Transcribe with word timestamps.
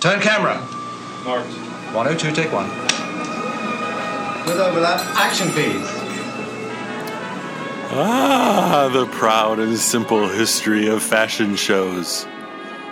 Turn 0.00 0.20
camera. 0.20 0.56
Marked. 1.24 1.52
102, 1.92 2.32
take 2.32 2.52
one. 2.52 2.68
With 4.46 4.58
overlap, 4.58 5.00
action 5.16 5.48
please. 5.48 5.86
Ah, 7.92 8.88
the 8.92 9.06
proud 9.06 9.58
and 9.58 9.76
simple 9.76 10.28
history 10.28 10.88
of 10.88 11.02
fashion 11.02 11.54
shows. 11.54 12.26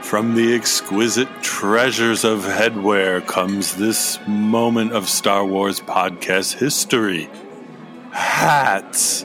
From 0.03 0.35
the 0.35 0.55
exquisite 0.55 1.29
treasures 1.43 2.25
of 2.25 2.41
headwear 2.41 3.27
comes 3.27 3.77
this 3.77 4.19
moment 4.27 4.93
of 4.93 5.09
Star 5.09 5.45
Wars 5.45 5.81
podcast 5.81 6.59
history 6.59 7.29
hats. 8.13 9.25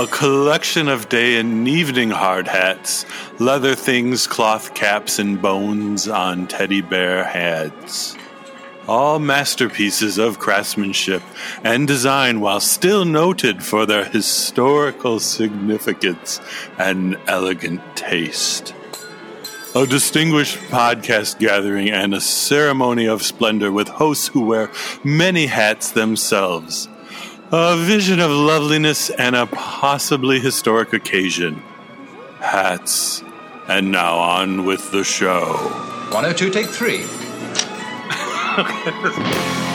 A 0.00 0.06
collection 0.06 0.88
of 0.88 1.10
day 1.10 1.38
and 1.38 1.68
evening 1.68 2.08
hard 2.08 2.48
hats, 2.48 3.04
leather 3.38 3.74
things, 3.74 4.26
cloth 4.26 4.72
caps, 4.72 5.18
and 5.18 5.42
bones 5.42 6.08
on 6.08 6.46
teddy 6.46 6.80
bear 6.80 7.22
heads. 7.22 8.16
All 8.88 9.18
masterpieces 9.18 10.16
of 10.16 10.38
craftsmanship 10.38 11.22
and 11.62 11.86
design, 11.86 12.40
while 12.40 12.60
still 12.60 13.04
noted 13.04 13.62
for 13.62 13.84
their 13.84 14.06
historical 14.06 15.20
significance 15.20 16.40
and 16.78 17.18
elegant 17.26 17.82
taste. 17.94 18.72
A 19.74 19.86
distinguished 19.86 20.56
podcast 20.70 21.38
gathering 21.38 21.90
and 21.90 22.14
a 22.14 22.22
ceremony 22.22 23.04
of 23.04 23.22
splendor 23.22 23.70
with 23.70 23.88
hosts 23.88 24.28
who 24.28 24.46
wear 24.46 24.70
many 25.04 25.44
hats 25.44 25.90
themselves. 25.90 26.88
A 27.52 27.76
vision 27.76 28.20
of 28.20 28.30
loveliness 28.30 29.10
and 29.10 29.34
a 29.34 29.44
possibly 29.46 30.38
historic 30.38 30.92
occasion. 30.92 31.62
Hats. 32.38 33.24
And 33.66 33.90
now 33.90 34.18
on 34.18 34.66
with 34.66 34.92
the 34.92 35.02
show. 35.02 35.46
102, 36.12 36.50
take 36.50 36.68
three. 36.68 37.04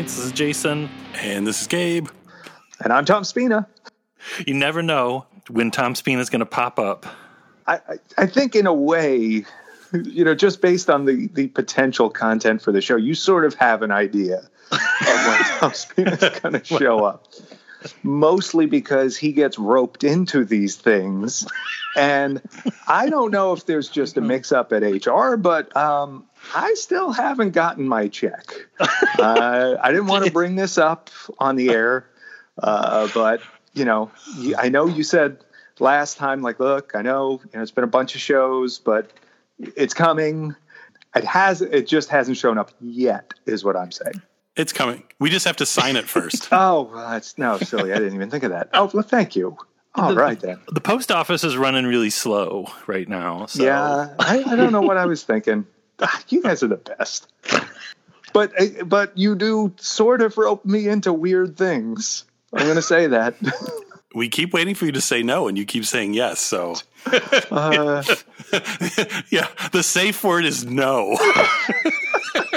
Points. 0.00 0.16
This 0.16 0.24
is 0.24 0.32
Jason. 0.32 0.88
And 1.16 1.46
this 1.46 1.60
is 1.60 1.66
Gabe. 1.66 2.08
And 2.82 2.90
I'm 2.90 3.04
Tom 3.04 3.22
Spina. 3.22 3.68
You 4.46 4.54
never 4.54 4.82
know 4.82 5.26
when 5.50 5.70
Tom 5.70 5.94
Spina 5.94 6.22
is 6.22 6.30
going 6.30 6.40
to 6.40 6.46
pop 6.46 6.78
up. 6.78 7.04
I, 7.66 7.74
I, 7.74 7.96
I 8.16 8.26
think, 8.26 8.56
in 8.56 8.66
a 8.66 8.72
way, 8.72 9.44
you 9.92 10.24
know, 10.24 10.34
just 10.34 10.62
based 10.62 10.88
on 10.88 11.04
the, 11.04 11.26
the 11.34 11.48
potential 11.48 12.08
content 12.08 12.62
for 12.62 12.72
the 12.72 12.80
show, 12.80 12.96
you 12.96 13.14
sort 13.14 13.44
of 13.44 13.52
have 13.56 13.82
an 13.82 13.90
idea 13.90 14.38
of 14.72 14.78
when 15.26 15.38
Tom 15.58 15.74
Spina 15.74 16.12
is 16.12 16.40
going 16.40 16.58
to 16.58 16.64
show 16.64 17.04
up. 17.04 17.26
Mostly 18.02 18.64
because 18.64 19.18
he 19.18 19.32
gets 19.32 19.58
roped 19.58 20.02
into 20.02 20.46
these 20.46 20.76
things. 20.76 21.46
And 21.94 22.40
I 22.88 23.10
don't 23.10 23.32
know 23.32 23.52
if 23.52 23.66
there's 23.66 23.90
just 23.90 24.16
a 24.16 24.22
mix 24.22 24.50
up 24.50 24.72
at 24.72 24.80
HR, 24.82 25.36
but 25.36 25.76
um, 25.76 26.24
I 26.54 26.74
still 26.74 27.12
haven't 27.12 27.50
gotten 27.50 27.86
my 27.88 28.08
check. 28.08 28.52
Uh, 29.18 29.76
I 29.82 29.90
didn't 29.90 30.06
want 30.06 30.24
to 30.24 30.30
bring 30.30 30.56
this 30.56 30.78
up 30.78 31.10
on 31.38 31.56
the 31.56 31.68
air, 31.68 32.08
uh, 32.62 33.06
but, 33.12 33.42
you 33.74 33.84
know, 33.84 34.10
I 34.56 34.70
know 34.70 34.86
you 34.86 35.02
said 35.02 35.44
last 35.78 36.16
time, 36.16 36.40
like, 36.40 36.58
look, 36.58 36.92
I 36.94 37.02
know, 37.02 37.40
you 37.44 37.50
know 37.52 37.60
it's 37.60 37.70
been 37.70 37.84
a 37.84 37.88
bunch 37.88 38.14
of 38.14 38.22
shows, 38.22 38.78
but 38.78 39.10
it's 39.58 39.92
coming. 39.92 40.54
It 41.14 41.24
has. 41.24 41.60
It 41.60 41.86
just 41.86 42.08
hasn't 42.08 42.38
shown 42.38 42.56
up 42.56 42.70
yet, 42.80 43.34
is 43.44 43.62
what 43.62 43.76
I'm 43.76 43.92
saying. 43.92 44.22
It's 44.56 44.72
coming. 44.72 45.02
We 45.18 45.28
just 45.28 45.46
have 45.46 45.56
to 45.56 45.66
sign 45.66 45.96
it 45.96 46.08
first. 46.08 46.48
Oh, 46.52 46.88
well, 46.90 47.10
that's 47.10 47.36
no 47.36 47.58
silly. 47.58 47.92
I 47.92 47.98
didn't 47.98 48.14
even 48.14 48.30
think 48.30 48.44
of 48.44 48.52
that. 48.52 48.70
Oh, 48.72 48.90
well, 48.94 49.02
thank 49.02 49.36
you. 49.36 49.58
All 49.96 50.14
right 50.14 50.38
then. 50.40 50.60
The 50.68 50.80
post 50.80 51.10
office 51.10 51.44
is 51.44 51.56
running 51.56 51.84
really 51.84 52.10
slow 52.10 52.68
right 52.86 53.08
now. 53.08 53.46
So. 53.46 53.64
Yeah, 53.64 54.14
I, 54.18 54.44
I 54.44 54.56
don't 54.56 54.72
know 54.72 54.82
what 54.82 54.96
I 54.96 55.06
was 55.06 55.24
thinking. 55.24 55.66
You 56.28 56.42
guys 56.42 56.62
are 56.62 56.68
the 56.68 56.76
best. 56.76 57.30
But 58.32 58.52
eh, 58.56 58.82
but 58.84 59.16
you 59.16 59.34
do 59.34 59.72
sort 59.76 60.22
of 60.22 60.36
rope 60.38 60.64
me 60.64 60.88
into 60.88 61.12
weird 61.12 61.56
things. 61.56 62.24
I'm 62.52 62.64
going 62.64 62.76
to 62.76 62.82
say 62.82 63.06
that. 63.08 63.34
we 64.14 64.28
keep 64.28 64.52
waiting 64.52 64.74
for 64.74 64.86
you 64.86 64.92
to 64.92 65.00
say 65.00 65.22
no, 65.22 65.48
and 65.48 65.56
you 65.56 65.64
keep 65.64 65.84
saying 65.84 66.14
yes. 66.14 66.40
So, 66.40 66.76
Uh, 67.50 68.02
yeah, 69.30 69.48
the 69.72 69.82
safe 69.82 70.22
word 70.24 70.44
is 70.44 70.64
no. 70.64 71.16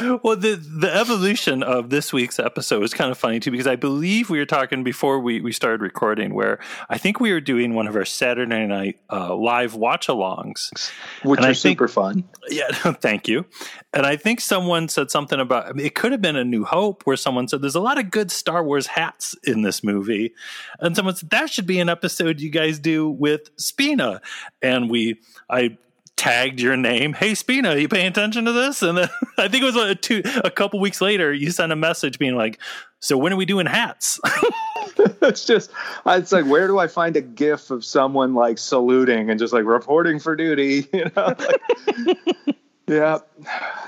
well, 0.22 0.36
the 0.36 0.54
the 0.56 0.94
evolution 0.94 1.62
of 1.62 1.90
this 1.90 2.12
week's 2.12 2.38
episode 2.38 2.82
is 2.82 2.94
kind 2.94 3.10
of 3.10 3.18
funny 3.18 3.40
too 3.40 3.50
because 3.50 3.66
I 3.66 3.76
believe 3.76 4.30
we 4.30 4.38
were 4.38 4.46
talking 4.46 4.82
before 4.84 5.18
we, 5.20 5.40
we 5.40 5.52
started 5.52 5.80
recording 5.80 6.34
where 6.34 6.58
I 6.88 6.98
think 6.98 7.20
we 7.20 7.32
were 7.32 7.40
doing 7.40 7.74
one 7.74 7.86
of 7.86 7.96
our 7.96 8.04
Saturday 8.04 8.66
night 8.66 8.98
uh, 9.10 9.34
live 9.34 9.74
watch 9.74 10.06
alongs. 10.08 10.90
which 11.22 11.38
And 11.38 11.46
I 11.46 11.50
are 11.50 11.54
think- 11.54 11.78
super 11.78 11.88
fun. 11.88 12.24
Yeah, 12.48 12.70
thank 12.72 13.28
you. 13.28 13.44
And 13.92 14.04
I 14.06 14.16
think 14.16 14.40
someone 14.40 14.88
said 14.88 15.10
something 15.10 15.40
about 15.40 15.66
I 15.68 15.72
mean, 15.72 15.86
it 15.86 15.94
could 15.94 16.12
have 16.12 16.22
been 16.22 16.36
a 16.36 16.44
New 16.44 16.64
Hope 16.64 17.02
where 17.04 17.16
someone 17.16 17.48
said 17.48 17.62
there's 17.62 17.74
a 17.74 17.80
lot 17.80 17.98
of 17.98 18.10
good 18.10 18.30
Star 18.30 18.62
Wars 18.62 18.86
hats 18.86 19.34
in 19.44 19.62
this 19.62 19.82
movie, 19.82 20.32
and 20.80 20.94
someone 20.94 21.16
said 21.16 21.30
that 21.30 21.50
should 21.50 21.66
be 21.66 21.80
an 21.80 21.88
episode 21.88 22.40
you 22.40 22.50
guys 22.50 22.78
do 22.78 23.08
with 23.08 23.50
Spina, 23.56 24.20
and 24.62 24.90
we 24.90 25.20
I 25.50 25.78
tagged 26.18 26.60
your 26.60 26.76
name. 26.76 27.12
Hey 27.14 27.34
Spina, 27.34 27.76
you 27.76 27.88
paying 27.88 28.08
attention 28.08 28.44
to 28.44 28.52
this? 28.52 28.82
And 28.82 28.98
then 28.98 29.08
I 29.38 29.48
think 29.48 29.62
it 29.62 29.66
was 29.66 29.76
a 29.76 29.94
two 29.94 30.22
a 30.44 30.50
couple 30.50 30.80
weeks 30.80 31.00
later 31.00 31.32
you 31.32 31.50
sent 31.50 31.72
a 31.72 31.76
message 31.76 32.18
being 32.18 32.34
like, 32.34 32.58
so 33.00 33.16
when 33.16 33.32
are 33.32 33.36
we 33.36 33.46
doing 33.46 33.66
hats? 33.66 34.20
it's 35.22 35.46
just 35.46 35.70
it's 36.04 36.32
like 36.32 36.44
where 36.44 36.66
do 36.66 36.78
I 36.78 36.88
find 36.88 37.16
a 37.16 37.20
gif 37.20 37.70
of 37.70 37.84
someone 37.84 38.34
like 38.34 38.58
saluting 38.58 39.30
and 39.30 39.38
just 39.38 39.52
like 39.52 39.64
reporting 39.64 40.18
for 40.18 40.34
duty, 40.34 40.88
you 40.92 41.10
know? 41.16 41.34
Like, 41.38 42.56
yeah. 42.88 43.18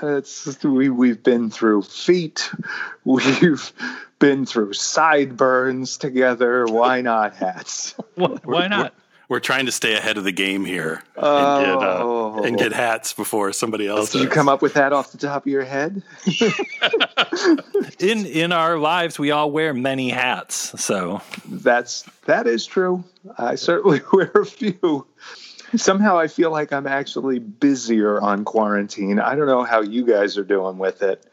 It's 0.01 0.63
we 0.63 0.89
we've 0.89 1.21
been 1.21 1.49
through 1.49 1.81
feet. 1.83 2.49
We've 3.03 3.73
been 4.19 4.45
through 4.45 4.73
sideburns 4.73 5.97
together. 5.97 6.65
Why 6.65 7.01
not 7.01 7.35
hats? 7.35 7.93
Why 8.15 8.67
not? 8.67 8.93
We're 9.31 9.39
trying 9.39 9.65
to 9.67 9.71
stay 9.71 9.95
ahead 9.95 10.17
of 10.17 10.25
the 10.25 10.33
game 10.33 10.65
here 10.65 11.03
And 11.15 11.65
get, 11.65 11.75
uh, 11.77 11.99
Oh. 12.03 12.43
and 12.43 12.57
get 12.57 12.73
hats 12.73 13.13
before 13.13 13.53
somebody 13.53 13.87
else 13.87 14.11
Did 14.11 14.23
you 14.23 14.27
come 14.27 14.49
up 14.49 14.61
with 14.61 14.73
that 14.73 14.91
off 14.91 15.13
the 15.13 15.17
top 15.17 15.45
of 15.45 15.47
your 15.51 15.63
head? 15.63 16.03
In 17.99 18.25
in 18.25 18.51
our 18.51 18.77
lives 18.77 19.17
we 19.17 19.31
all 19.31 19.49
wear 19.49 19.73
many 19.73 20.09
hats. 20.09 20.77
So 20.83 21.21
That's 21.47 22.03
that 22.25 22.45
is 22.45 22.65
true. 22.65 23.05
I 23.37 23.55
certainly 23.55 24.01
wear 24.13 24.31
a 24.35 24.45
few. 24.45 25.07
Somehow 25.77 26.19
I 26.19 26.27
feel 26.27 26.51
like 26.51 26.73
I'm 26.73 26.85
actually 26.85 27.39
busier 27.39 28.19
on 28.19 28.43
quarantine. 28.43 29.17
I 29.17 29.35
don't 29.35 29.45
know 29.47 29.63
how 29.63 29.81
you 29.81 30.05
guys 30.05 30.37
are 30.37 30.43
doing 30.43 30.77
with 30.77 31.01
it, 31.01 31.25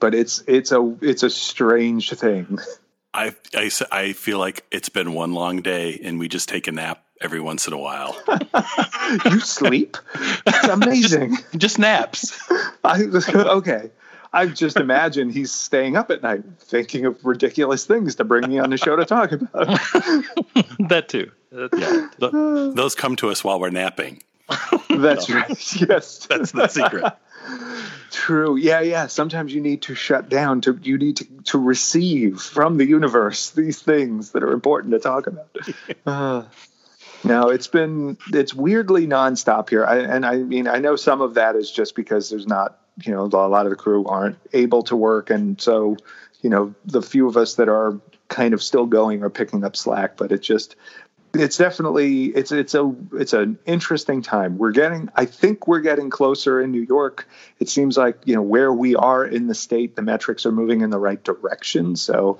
but 0.00 0.14
it's 0.14 0.42
it's 0.46 0.72
a 0.72 0.96
it's 1.02 1.22
a 1.22 1.28
strange 1.28 2.10
thing. 2.12 2.58
I 3.12 3.34
I 3.92 4.14
feel 4.14 4.38
like 4.38 4.64
it's 4.70 4.88
been 4.88 5.12
one 5.12 5.34
long 5.34 5.60
day 5.60 6.00
and 6.02 6.18
we 6.18 6.28
just 6.28 6.48
take 6.48 6.66
a 6.66 6.72
nap 6.72 7.04
every 7.22 7.40
once 7.40 7.66
in 7.66 7.72
a 7.72 7.78
while. 7.78 8.16
you 9.30 9.40
sleep? 9.40 9.96
It's 10.46 10.68
amazing. 10.68 11.38
Just 11.56 11.78
naps. 11.78 12.38
I, 12.84 13.02
okay. 13.02 13.90
I 14.32 14.46
just 14.46 14.76
imagine 14.78 15.30
he's 15.30 15.52
staying 15.52 15.96
up 15.96 16.10
at 16.10 16.22
night 16.22 16.42
thinking 16.58 17.04
of 17.04 17.24
ridiculous 17.24 17.84
things 17.84 18.16
to 18.16 18.24
bring 18.24 18.48
me 18.48 18.58
on 18.58 18.70
the 18.70 18.78
show 18.78 18.96
to 18.96 19.04
talk 19.04 19.32
about. 19.32 19.66
that 20.88 21.06
too. 21.08 21.30
yeah. 21.52 22.08
Th- 22.18 22.74
those 22.74 22.94
come 22.94 23.16
to 23.16 23.30
us 23.30 23.44
while 23.44 23.60
we're 23.60 23.70
napping. 23.70 24.22
That's 24.88 25.28
no. 25.28 25.36
right. 25.36 25.80
Yes. 25.88 26.26
That's 26.26 26.52
the 26.52 26.68
secret. 26.68 27.12
True. 28.10 28.56
Yeah, 28.56 28.80
yeah. 28.80 29.06
Sometimes 29.06 29.54
you 29.54 29.60
need 29.60 29.82
to 29.82 29.94
shut 29.94 30.28
down 30.28 30.60
to 30.62 30.78
you 30.82 30.98
need 30.98 31.16
to, 31.18 31.26
to 31.44 31.58
receive 31.58 32.40
from 32.40 32.76
the 32.76 32.86
universe 32.86 33.50
these 33.50 33.80
things 33.80 34.32
that 34.32 34.42
are 34.42 34.52
important 34.52 34.92
to 34.92 34.98
talk 34.98 35.26
about. 35.26 35.56
Uh, 36.06 36.42
no, 37.24 37.48
it's 37.48 37.68
been 37.68 38.16
it's 38.32 38.54
weirdly 38.54 39.06
nonstop 39.06 39.70
here. 39.70 39.84
I, 39.84 39.98
and 39.98 40.26
I 40.26 40.36
mean, 40.38 40.66
I 40.66 40.78
know 40.78 40.96
some 40.96 41.20
of 41.20 41.34
that 41.34 41.56
is 41.56 41.70
just 41.70 41.94
because 41.94 42.30
there's 42.30 42.46
not, 42.46 42.78
you 43.04 43.12
know, 43.12 43.24
a 43.24 43.48
lot 43.48 43.66
of 43.66 43.70
the 43.70 43.76
crew 43.76 44.04
aren't 44.06 44.38
able 44.52 44.82
to 44.84 44.96
work 44.96 45.30
and 45.30 45.60
so, 45.60 45.96
you 46.40 46.50
know, 46.50 46.74
the 46.84 47.02
few 47.02 47.28
of 47.28 47.36
us 47.36 47.54
that 47.54 47.68
are 47.68 48.00
kind 48.28 48.54
of 48.54 48.62
still 48.62 48.86
going 48.86 49.22
are 49.22 49.30
picking 49.30 49.62
up 49.64 49.76
slack, 49.76 50.16
but 50.16 50.32
it 50.32 50.42
just 50.42 50.76
it's 51.34 51.56
definitely 51.56 52.26
it's 52.26 52.52
it's 52.52 52.74
a 52.74 52.94
it's 53.12 53.32
an 53.32 53.58
interesting 53.64 54.20
time. 54.22 54.58
We're 54.58 54.72
getting 54.72 55.08
I 55.14 55.24
think 55.24 55.66
we're 55.66 55.80
getting 55.80 56.10
closer 56.10 56.60
in 56.60 56.72
New 56.72 56.82
York. 56.82 57.28
It 57.58 57.68
seems 57.68 57.96
like, 57.96 58.18
you 58.24 58.34
know, 58.34 58.42
where 58.42 58.72
we 58.72 58.94
are 58.96 59.24
in 59.24 59.46
the 59.46 59.54
state, 59.54 59.96
the 59.96 60.02
metrics 60.02 60.44
are 60.44 60.52
moving 60.52 60.82
in 60.82 60.90
the 60.90 60.98
right 60.98 61.22
direction. 61.22 61.96
So 61.96 62.38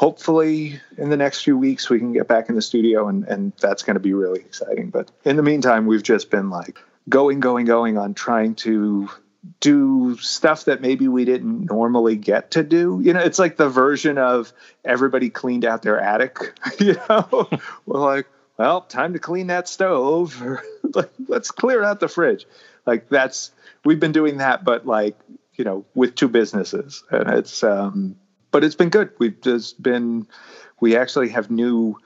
hopefully 0.00 0.80
in 0.96 1.10
the 1.10 1.16
next 1.16 1.42
few 1.42 1.58
weeks 1.58 1.90
we 1.90 1.98
can 1.98 2.10
get 2.10 2.26
back 2.26 2.48
in 2.48 2.54
the 2.54 2.62
studio 2.62 3.06
and 3.06 3.24
and 3.24 3.52
that's 3.60 3.82
going 3.82 3.96
to 3.96 4.00
be 4.00 4.14
really 4.14 4.40
exciting. 4.40 4.88
But 4.88 5.10
in 5.26 5.36
the 5.36 5.42
meantime, 5.42 5.84
we've 5.84 6.02
just 6.02 6.30
been 6.30 6.48
like 6.48 6.78
going 7.10 7.40
going 7.40 7.66
going 7.66 7.98
on 7.98 8.14
trying 8.14 8.54
to 8.66 9.10
do 9.60 10.16
stuff 10.16 10.64
that 10.64 10.80
maybe 10.80 11.06
we 11.06 11.26
didn't 11.26 11.66
normally 11.66 12.16
get 12.16 12.52
to 12.52 12.62
do. 12.62 13.02
You 13.04 13.12
know, 13.12 13.20
it's 13.20 13.38
like 13.38 13.58
the 13.58 13.68
version 13.68 14.16
of 14.16 14.54
everybody 14.86 15.28
cleaned 15.28 15.66
out 15.66 15.82
their 15.82 16.00
attic. 16.00 16.38
You 16.78 16.96
know, 17.10 17.50
we're 17.84 18.00
like, 18.00 18.26
well, 18.56 18.80
time 18.80 19.12
to 19.12 19.18
clean 19.18 19.48
that 19.48 19.68
stove. 19.68 20.42
Let's 21.28 21.50
clear 21.50 21.82
out 21.84 22.00
the 22.00 22.08
fridge. 22.08 22.46
Like 22.86 23.10
that's 23.10 23.52
we've 23.84 24.00
been 24.00 24.12
doing 24.12 24.38
that, 24.38 24.64
but 24.64 24.86
like 24.86 25.18
you 25.56 25.64
know, 25.64 25.84
with 25.94 26.14
two 26.14 26.28
businesses, 26.28 27.04
and 27.10 27.28
it's 27.28 27.62
um, 27.62 28.16
but 28.50 28.64
it's 28.64 28.74
been 28.74 28.90
good. 28.90 29.10
We've 29.18 29.40
just 29.40 29.82
been 29.82 30.26
we 30.80 30.96
actually 30.96 31.28
have 31.30 31.50
new 31.50 31.98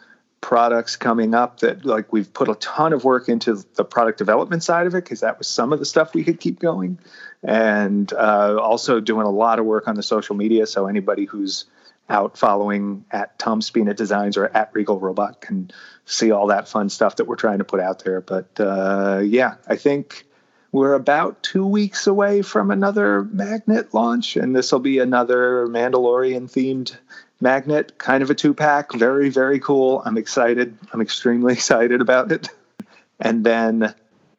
products 0.44 0.96
coming 0.96 1.34
up 1.34 1.60
that 1.60 1.86
like 1.86 2.12
we've 2.12 2.30
put 2.34 2.50
a 2.50 2.54
ton 2.56 2.92
of 2.92 3.02
work 3.02 3.30
into 3.30 3.64
the 3.76 3.84
product 3.84 4.18
development 4.18 4.62
side 4.62 4.86
of 4.86 4.94
it 4.94 5.02
because 5.02 5.20
that 5.20 5.38
was 5.38 5.46
some 5.46 5.72
of 5.72 5.78
the 5.78 5.86
stuff 5.86 6.12
we 6.12 6.22
could 6.22 6.38
keep 6.38 6.58
going 6.60 6.98
and 7.42 8.12
uh, 8.12 8.54
also 8.60 9.00
doing 9.00 9.26
a 9.26 9.30
lot 9.30 9.58
of 9.58 9.64
work 9.64 9.88
on 9.88 9.94
the 9.94 10.02
social 10.02 10.36
media 10.36 10.66
so 10.66 10.86
anybody 10.86 11.24
who's 11.24 11.64
out 12.10 12.36
following 12.36 13.06
at 13.10 13.38
tom 13.38 13.62
spina 13.62 13.94
designs 13.94 14.36
or 14.36 14.44
at 14.54 14.68
regal 14.74 15.00
robot 15.00 15.40
can 15.40 15.70
see 16.04 16.30
all 16.30 16.48
that 16.48 16.68
fun 16.68 16.90
stuff 16.90 17.16
that 17.16 17.26
we're 17.26 17.36
trying 17.36 17.56
to 17.56 17.64
put 17.64 17.80
out 17.80 18.04
there 18.04 18.20
but 18.20 18.60
uh, 18.60 19.22
yeah 19.24 19.54
i 19.66 19.76
think 19.76 20.26
we're 20.74 20.94
about 20.94 21.40
two 21.40 21.64
weeks 21.64 22.08
away 22.08 22.42
from 22.42 22.72
another 22.72 23.22
magnet 23.22 23.94
launch 23.94 24.34
and 24.34 24.56
this 24.56 24.72
will 24.72 24.80
be 24.80 24.98
another 24.98 25.68
mandalorian 25.68 26.50
themed 26.50 26.96
magnet, 27.40 27.96
kind 27.96 28.24
of 28.24 28.30
a 28.30 28.34
two 28.34 28.52
pack. 28.52 28.92
Very, 28.92 29.28
very 29.28 29.60
cool. 29.60 30.02
I'm 30.04 30.18
excited. 30.18 30.76
I'm 30.92 31.00
extremely 31.00 31.52
excited 31.58 32.00
about 32.00 32.32
it. 32.32 32.48
And 33.20 33.46
then 33.46 33.94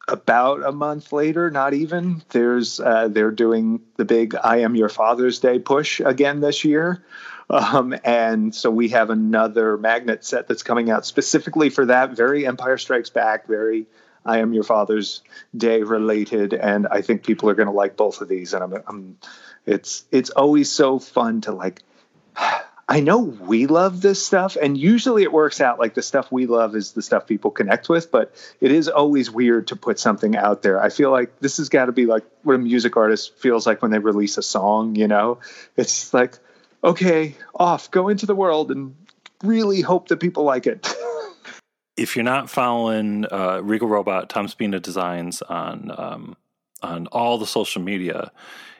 about 0.08 0.62
a 0.62 0.72
month 0.72 1.10
later, 1.10 1.50
not 1.50 1.72
even, 1.72 2.22
there's 2.28 2.80
uh, 2.80 3.08
they're 3.08 3.30
doing 3.30 3.80
the 3.96 4.04
big 4.04 4.34
I 4.34 4.58
Am 4.58 4.76
Your 4.76 4.90
Father's 4.90 5.38
Day 5.38 5.58
push 5.58 6.00
again 6.00 6.40
this 6.40 6.66
year. 6.66 7.02
Um, 7.48 7.94
and 8.04 8.54
so 8.54 8.70
we 8.70 8.90
have 8.90 9.08
another 9.08 9.78
magnet 9.78 10.22
set 10.22 10.48
that's 10.48 10.62
coming 10.62 10.90
out 10.90 11.06
specifically 11.06 11.70
for 11.70 11.86
that. 11.86 12.10
Very 12.10 12.46
Empire 12.46 12.76
Strikes 12.76 13.08
Back, 13.08 13.46
very 13.46 13.86
I 14.26 14.38
Am 14.38 14.52
Your 14.52 14.64
Father's 14.64 15.22
Day 15.56 15.82
related. 15.82 16.52
And 16.52 16.86
I 16.88 17.00
think 17.00 17.24
people 17.24 17.48
are 17.48 17.54
going 17.54 17.68
to 17.68 17.72
like 17.72 17.96
both 17.96 18.20
of 18.20 18.28
these. 18.28 18.52
And 18.52 18.64
I'm, 18.64 18.82
I'm, 18.86 19.18
it's, 19.64 20.04
it's 20.10 20.30
always 20.30 20.70
so 20.70 20.98
fun 20.98 21.40
to 21.42 21.52
like, 21.52 21.82
I 22.88 23.00
know 23.00 23.18
we 23.18 23.66
love 23.66 24.00
this 24.00 24.24
stuff, 24.24 24.56
and 24.60 24.78
usually 24.78 25.24
it 25.24 25.32
works 25.32 25.60
out 25.60 25.80
like 25.80 25.94
the 25.94 26.02
stuff 26.02 26.30
we 26.30 26.46
love 26.46 26.76
is 26.76 26.92
the 26.92 27.02
stuff 27.02 27.26
people 27.26 27.50
connect 27.50 27.88
with, 27.88 28.12
but 28.12 28.32
it 28.60 28.70
is 28.70 28.88
always 28.88 29.28
weird 29.28 29.66
to 29.68 29.76
put 29.76 29.98
something 29.98 30.36
out 30.36 30.62
there. 30.62 30.80
I 30.80 30.90
feel 30.90 31.10
like 31.10 31.40
this 31.40 31.56
has 31.56 31.68
got 31.68 31.86
to 31.86 31.92
be 31.92 32.06
like 32.06 32.22
what 32.44 32.54
a 32.54 32.58
music 32.58 32.96
artist 32.96 33.36
feels 33.38 33.66
like 33.66 33.82
when 33.82 33.90
they 33.90 33.98
release 33.98 34.38
a 34.38 34.42
song, 34.42 34.94
you 34.94 35.08
know? 35.08 35.40
It's 35.76 36.14
like, 36.14 36.38
okay, 36.84 37.34
off, 37.56 37.90
go 37.90 38.08
into 38.08 38.24
the 38.24 38.36
world 38.36 38.70
and 38.70 38.94
really 39.42 39.80
hope 39.80 40.06
that 40.08 40.18
people 40.18 40.44
like 40.44 40.68
it. 40.68 40.88
if 41.96 42.16
you're 42.16 42.24
not 42.24 42.50
following 42.50 43.26
uh, 43.30 43.60
Regal 43.62 43.88
Robot, 43.88 44.28
Tom 44.28 44.48
Spina 44.48 44.80
Designs 44.80 45.42
on 45.42 45.90
um, 45.96 46.36
on 46.82 47.06
all 47.08 47.38
the 47.38 47.46
social 47.46 47.82
media, 47.82 48.30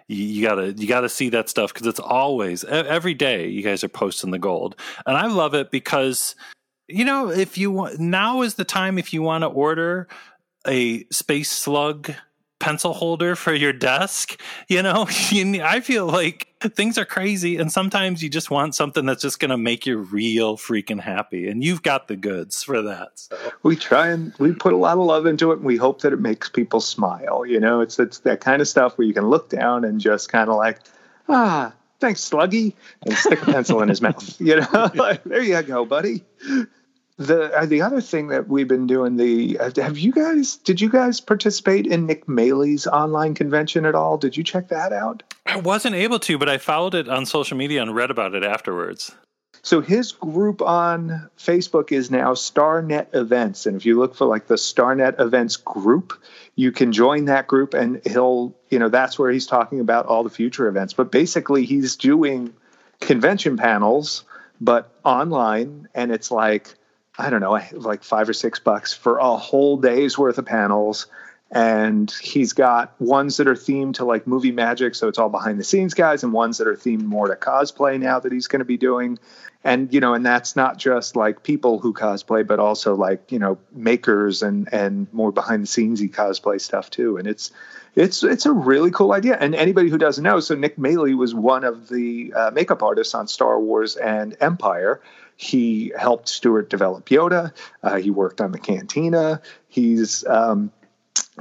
you, 0.08 0.24
you 0.24 0.42
gotta 0.42 0.72
you 0.72 0.86
gotta 0.86 1.08
see 1.08 1.28
that 1.30 1.48
stuff 1.48 1.72
because 1.72 1.86
it's 1.86 2.00
always 2.00 2.64
every 2.64 3.14
day 3.14 3.48
you 3.48 3.62
guys 3.62 3.82
are 3.82 3.88
posting 3.88 4.30
the 4.30 4.38
gold, 4.38 4.76
and 5.06 5.16
I 5.16 5.26
love 5.26 5.54
it 5.54 5.70
because 5.70 6.34
you 6.88 7.04
know 7.04 7.30
if 7.30 7.58
you 7.58 7.70
want 7.70 7.98
now 7.98 8.42
is 8.42 8.54
the 8.54 8.64
time 8.64 8.98
if 8.98 9.12
you 9.12 9.22
want 9.22 9.42
to 9.42 9.48
order 9.48 10.08
a 10.66 11.04
space 11.10 11.50
slug 11.50 12.12
pencil 12.58 12.92
holder 12.92 13.36
for 13.36 13.54
your 13.54 13.72
desk. 13.72 14.40
You 14.68 14.82
know, 14.82 15.06
I 15.08 15.80
feel 15.80 16.06
like 16.06 16.48
things 16.74 16.98
are 16.98 17.04
crazy, 17.04 17.56
and 17.56 17.70
sometimes 17.70 18.22
you 18.22 18.28
just 18.28 18.50
want 18.50 18.74
something 18.74 19.06
that's 19.06 19.22
just 19.22 19.38
going 19.38 19.50
to 19.50 19.58
make 19.58 19.86
you 19.86 19.98
real 19.98 20.56
freaking 20.56 21.00
happy, 21.00 21.48
and 21.48 21.62
you've 21.62 21.82
got 21.82 22.08
the 22.08 22.16
goods 22.16 22.62
for 22.62 22.82
that. 22.82 23.10
So. 23.14 23.36
We 23.62 23.76
try 23.76 24.08
and 24.08 24.32
we 24.38 24.52
put 24.52 24.72
a 24.72 24.76
lot 24.76 24.98
of 24.98 25.04
love 25.04 25.26
into 25.26 25.52
it, 25.52 25.58
and 25.58 25.64
we 25.64 25.76
hope 25.76 26.02
that 26.02 26.12
it 26.12 26.20
makes 26.20 26.48
people 26.48 26.80
smile. 26.80 27.44
You 27.46 27.60
know, 27.60 27.80
it's 27.80 27.98
it's 27.98 28.18
that 28.20 28.40
kind 28.40 28.60
of 28.60 28.68
stuff 28.68 28.98
where 28.98 29.06
you 29.06 29.14
can 29.14 29.28
look 29.28 29.48
down 29.48 29.84
and 29.84 30.00
just 30.00 30.30
kind 30.30 30.50
of 30.50 30.56
like, 30.56 30.80
ah. 31.28 31.72
Thanks, 31.98 32.20
Sluggy, 32.28 32.74
and 33.06 33.16
stick 33.16 33.40
a 33.40 33.46
pencil 33.46 33.80
in 33.80 33.88
his 33.88 34.02
mouth. 34.02 34.38
You 34.38 34.60
know, 34.60 34.90
like, 34.94 35.24
there 35.24 35.40
you 35.40 35.62
go, 35.62 35.86
buddy 35.86 36.22
the 37.16 37.50
uh, 37.56 37.66
the 37.66 37.82
other 37.82 38.00
thing 38.00 38.28
that 38.28 38.48
we've 38.48 38.68
been 38.68 38.86
doing 38.86 39.16
the 39.16 39.58
uh, 39.58 39.70
have 39.76 39.98
you 39.98 40.12
guys 40.12 40.56
did 40.56 40.80
you 40.80 40.90
guys 40.90 41.20
participate 41.20 41.86
in 41.86 42.06
Nick 42.06 42.28
Maley's 42.28 42.86
online 42.86 43.34
convention 43.34 43.86
at 43.86 43.94
all? 43.94 44.18
Did 44.18 44.36
you 44.36 44.44
check 44.44 44.68
that 44.68 44.92
out? 44.92 45.22
I 45.46 45.56
wasn't 45.56 45.94
able 45.94 46.18
to, 46.20 46.38
but 46.38 46.48
I 46.48 46.58
followed 46.58 46.94
it 46.94 47.08
on 47.08 47.24
social 47.24 47.56
media 47.56 47.82
and 47.82 47.94
read 47.94 48.10
about 48.10 48.34
it 48.34 48.44
afterwards. 48.44 49.14
So 49.62 49.80
his 49.80 50.12
group 50.12 50.62
on 50.62 51.28
Facebook 51.38 51.90
is 51.90 52.10
now 52.10 52.34
StarNet 52.34 53.14
Events, 53.14 53.66
and 53.66 53.76
if 53.76 53.84
you 53.84 53.98
look 53.98 54.14
for 54.14 54.26
like 54.26 54.46
the 54.46 54.54
StarNet 54.54 55.18
Events 55.18 55.56
group, 55.56 56.12
you 56.54 56.70
can 56.70 56.92
join 56.92 57.24
that 57.24 57.48
group, 57.48 57.74
and 57.74 58.00
he'll 58.06 58.54
you 58.70 58.78
know 58.78 58.88
that's 58.90 59.18
where 59.18 59.30
he's 59.30 59.46
talking 59.46 59.80
about 59.80 60.06
all 60.06 60.22
the 60.22 60.30
future 60.30 60.68
events. 60.68 60.92
But 60.92 61.10
basically, 61.10 61.64
he's 61.64 61.96
doing 61.96 62.52
convention 63.00 63.56
panels, 63.56 64.24
but 64.60 64.92
online, 65.02 65.88
and 65.94 66.12
it's 66.12 66.30
like 66.30 66.74
I 67.18 67.30
don't 67.30 67.40
know, 67.40 67.58
like 67.72 68.02
five 68.02 68.28
or 68.28 68.32
six 68.32 68.58
bucks 68.58 68.92
for 68.92 69.18
a 69.18 69.36
whole 69.36 69.76
day's 69.76 70.18
worth 70.18 70.38
of 70.38 70.46
panels. 70.46 71.06
And 71.50 72.10
he's 72.10 72.52
got 72.52 73.00
ones 73.00 73.36
that 73.36 73.46
are 73.46 73.54
themed 73.54 73.94
to 73.94 74.04
like 74.04 74.26
movie 74.26 74.50
magic, 74.50 74.96
so 74.96 75.06
it's 75.06 75.18
all 75.18 75.28
behind 75.28 75.60
the 75.60 75.64
scenes 75.64 75.94
guys, 75.94 76.24
and 76.24 76.32
ones 76.32 76.58
that 76.58 76.66
are 76.66 76.74
themed 76.74 77.04
more 77.04 77.28
to 77.28 77.36
cosplay 77.36 78.00
now 78.00 78.18
that 78.18 78.32
he's 78.32 78.48
going 78.48 78.58
to 78.58 78.64
be 78.64 78.76
doing. 78.76 79.18
And 79.62 79.92
you 79.94 80.00
know, 80.00 80.14
and 80.14 80.26
that's 80.26 80.56
not 80.56 80.76
just 80.76 81.14
like 81.14 81.44
people 81.44 81.78
who 81.78 81.94
cosplay, 81.94 82.44
but 82.44 82.58
also 82.58 82.96
like 82.96 83.30
you 83.30 83.38
know 83.38 83.58
makers 83.72 84.42
and 84.42 84.68
and 84.72 85.06
more 85.12 85.30
behind 85.30 85.62
the 85.62 85.68
scenesy 85.68 86.10
cosplay 86.10 86.60
stuff 86.60 86.90
too. 86.90 87.16
And 87.16 87.28
it's 87.28 87.52
it's 87.94 88.24
it's 88.24 88.46
a 88.46 88.52
really 88.52 88.90
cool 88.90 89.12
idea. 89.12 89.36
And 89.38 89.54
anybody 89.54 89.88
who 89.88 89.98
doesn't 89.98 90.24
know, 90.24 90.40
so 90.40 90.56
Nick 90.56 90.76
Maley 90.76 91.16
was 91.16 91.32
one 91.32 91.62
of 91.62 91.88
the 91.88 92.32
uh, 92.34 92.50
makeup 92.52 92.82
artists 92.82 93.14
on 93.14 93.28
Star 93.28 93.60
Wars 93.60 93.94
and 93.96 94.36
Empire. 94.40 95.00
He 95.36 95.92
helped 95.96 96.28
Stuart 96.28 96.70
develop 96.70 97.06
Yoda. 97.06 97.52
Uh, 97.82 97.96
he 97.96 98.10
worked 98.10 98.40
on 98.40 98.52
the 98.52 98.58
Cantina. 98.58 99.42
He's 99.68 100.26
um, 100.26 100.72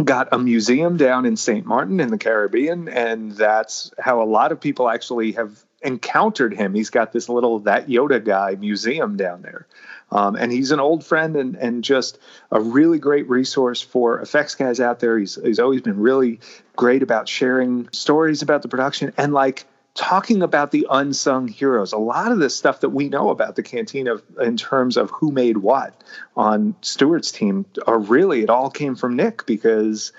got 0.04 0.30
a 0.32 0.38
museum 0.38 0.98
down 0.98 1.26
in 1.26 1.38
St. 1.38 1.66
Martin 1.66 2.00
in 2.00 2.10
the 2.10 2.18
Caribbean, 2.18 2.90
and 2.90 3.32
that's 3.32 3.92
how 3.98 4.22
a 4.22 4.26
lot 4.26 4.52
of 4.52 4.60
people 4.60 4.90
actually 4.90 5.32
have 5.34 5.64
encountered 5.82 6.54
him. 6.54 6.74
He's 6.74 6.90
got 6.90 7.14
this 7.14 7.30
little 7.30 7.60
that 7.60 7.88
Yoda 7.88 8.24
guy 8.24 8.56
museum 8.56 9.18
down 9.18 9.42
there. 9.42 9.68
Um, 10.12 10.36
and 10.36 10.52
he's 10.52 10.72
an 10.72 10.80
old 10.80 11.06
friend 11.06 11.36
and, 11.36 11.56
and 11.56 11.84
just 11.84 12.20
a 12.52 12.60
really 12.60 13.00
great 13.00 13.30
resource 13.30 13.82
for 13.82 14.20
effects 14.20 14.56
guys 14.56 14.80
out 14.80 15.00
there. 15.00 15.18
He's, 15.18 15.36
he's 15.36 15.60
always 15.60 15.82
been 15.82 16.00
really 16.00 16.40
great 16.76 17.04
about 17.04 17.28
sharing 17.28 17.90
stories 17.92 18.42
about 18.42 18.62
the 18.62 18.68
production 18.68 19.14
and 19.18 19.34
like 19.34 19.66
talking 19.96 20.44
about 20.44 20.72
the 20.72 20.86
unsung 20.90 21.48
heroes. 21.48 21.94
A 21.94 21.98
lot 21.98 22.32
of 22.32 22.40
the 22.40 22.50
stuff 22.50 22.82
that 22.82 22.90
we 22.90 23.10
know 23.10 23.30
about 23.30 23.56
the 23.56 23.64
cantina 23.64 24.18
in 24.42 24.58
terms 24.58 24.98
of 24.98 25.10
who 25.10 25.32
made 25.32 25.58
what 25.58 26.04
on 26.36 26.76
Stuart's 26.82 27.32
team 27.32 27.66
are 27.88 27.98
really 27.98 28.44
it 28.44 28.50
all 28.50 28.70
came 28.70 28.96
from 28.96 29.16
Nick 29.16 29.46
because 29.46 30.12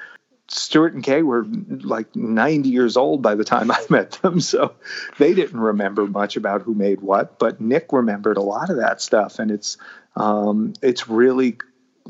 Stewart 0.49 0.95
and 0.95 1.05
Kay 1.05 1.23
were 1.23 1.45
like 1.69 2.15
90 2.17 2.69
years 2.69 2.97
old 2.97 3.21
by 3.21 3.35
the 3.35 3.45
time 3.45 3.71
I 3.71 3.81
met 3.91 4.13
them. 4.23 4.41
So 4.41 4.75
they 5.19 5.35
didn't 5.35 5.61
remember 5.61 6.07
much 6.07 6.37
about 6.37 6.63
who 6.63 6.75
made 6.75 7.03
what, 7.03 7.39
but 7.39 7.61
Nick 7.61 7.93
remembered 7.93 8.39
a 8.39 8.43
lot 8.43 8.71
of 8.71 8.77
that 8.79 9.03
stuff. 9.03 9.39
And 9.39 9.51
it's, 9.51 9.77
um, 10.17 10.73
it's 10.83 11.09
really 11.09 11.59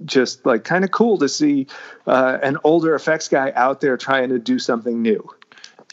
just 0.05 0.47
like 0.47 0.63
kind 0.63 0.85
of 0.85 0.91
cool 0.91 1.19
to 1.19 1.29
see 1.29 1.67
uh, 2.07 2.39
an 2.43 2.59
older 2.63 2.95
effects 2.95 3.29
guy 3.29 3.51
out 3.57 3.81
there 3.81 3.97
trying 3.97 4.29
to 4.29 4.39
do 4.39 4.59
something 4.59 5.03
new. 5.03 5.29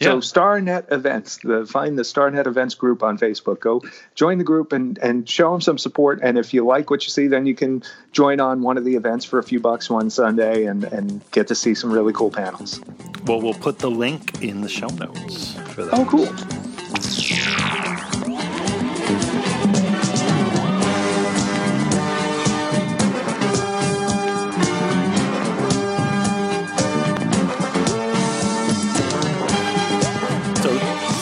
So 0.02 0.18
StarNet 0.18 0.92
Events, 0.92 1.38
the 1.38 1.66
find 1.66 1.98
the 1.98 2.04
StarNet 2.04 2.48
Events 2.48 2.76
group 2.76 3.04
on 3.04 3.18
Facebook. 3.18 3.60
Go 3.60 3.82
join 4.16 4.38
the 4.38 4.44
group 4.44 4.74
and 4.74 4.98
and 4.98 5.30
show 5.30 5.52
them 5.52 5.62
some 5.62 5.78
support. 5.78 6.20
And 6.24 6.38
if 6.38 6.54
you 6.54 6.66
like 6.66 6.90
what 6.90 7.04
you 7.04 7.10
see, 7.10 7.28
then 7.28 7.46
you 7.46 7.56
can 7.56 7.84
join 8.12 8.40
on 8.40 8.62
one 8.62 8.78
of 8.78 8.86
the 8.86 8.96
events 8.96 9.24
for 9.24 9.40
a 9.40 9.44
few 9.44 9.60
bucks 9.60 9.90
one 9.90 10.10
Sunday 10.10 10.66
and 10.66 10.84
and 10.84 11.22
get 11.32 11.48
to 11.50 11.56
see 11.56 11.76
some 11.76 11.92
really 11.92 12.12
cool 12.12 12.32
panels. 12.32 12.82
Well, 13.26 13.40
we'll 13.40 13.54
put 13.54 13.80
the 13.80 13.92
link 13.92 14.42
in 14.42 14.62
the 14.62 14.70
show 14.70 14.88
notes 14.88 15.54
for 15.74 15.86
that. 15.86 15.94
Oh, 15.94 16.06
cool. 16.06 16.73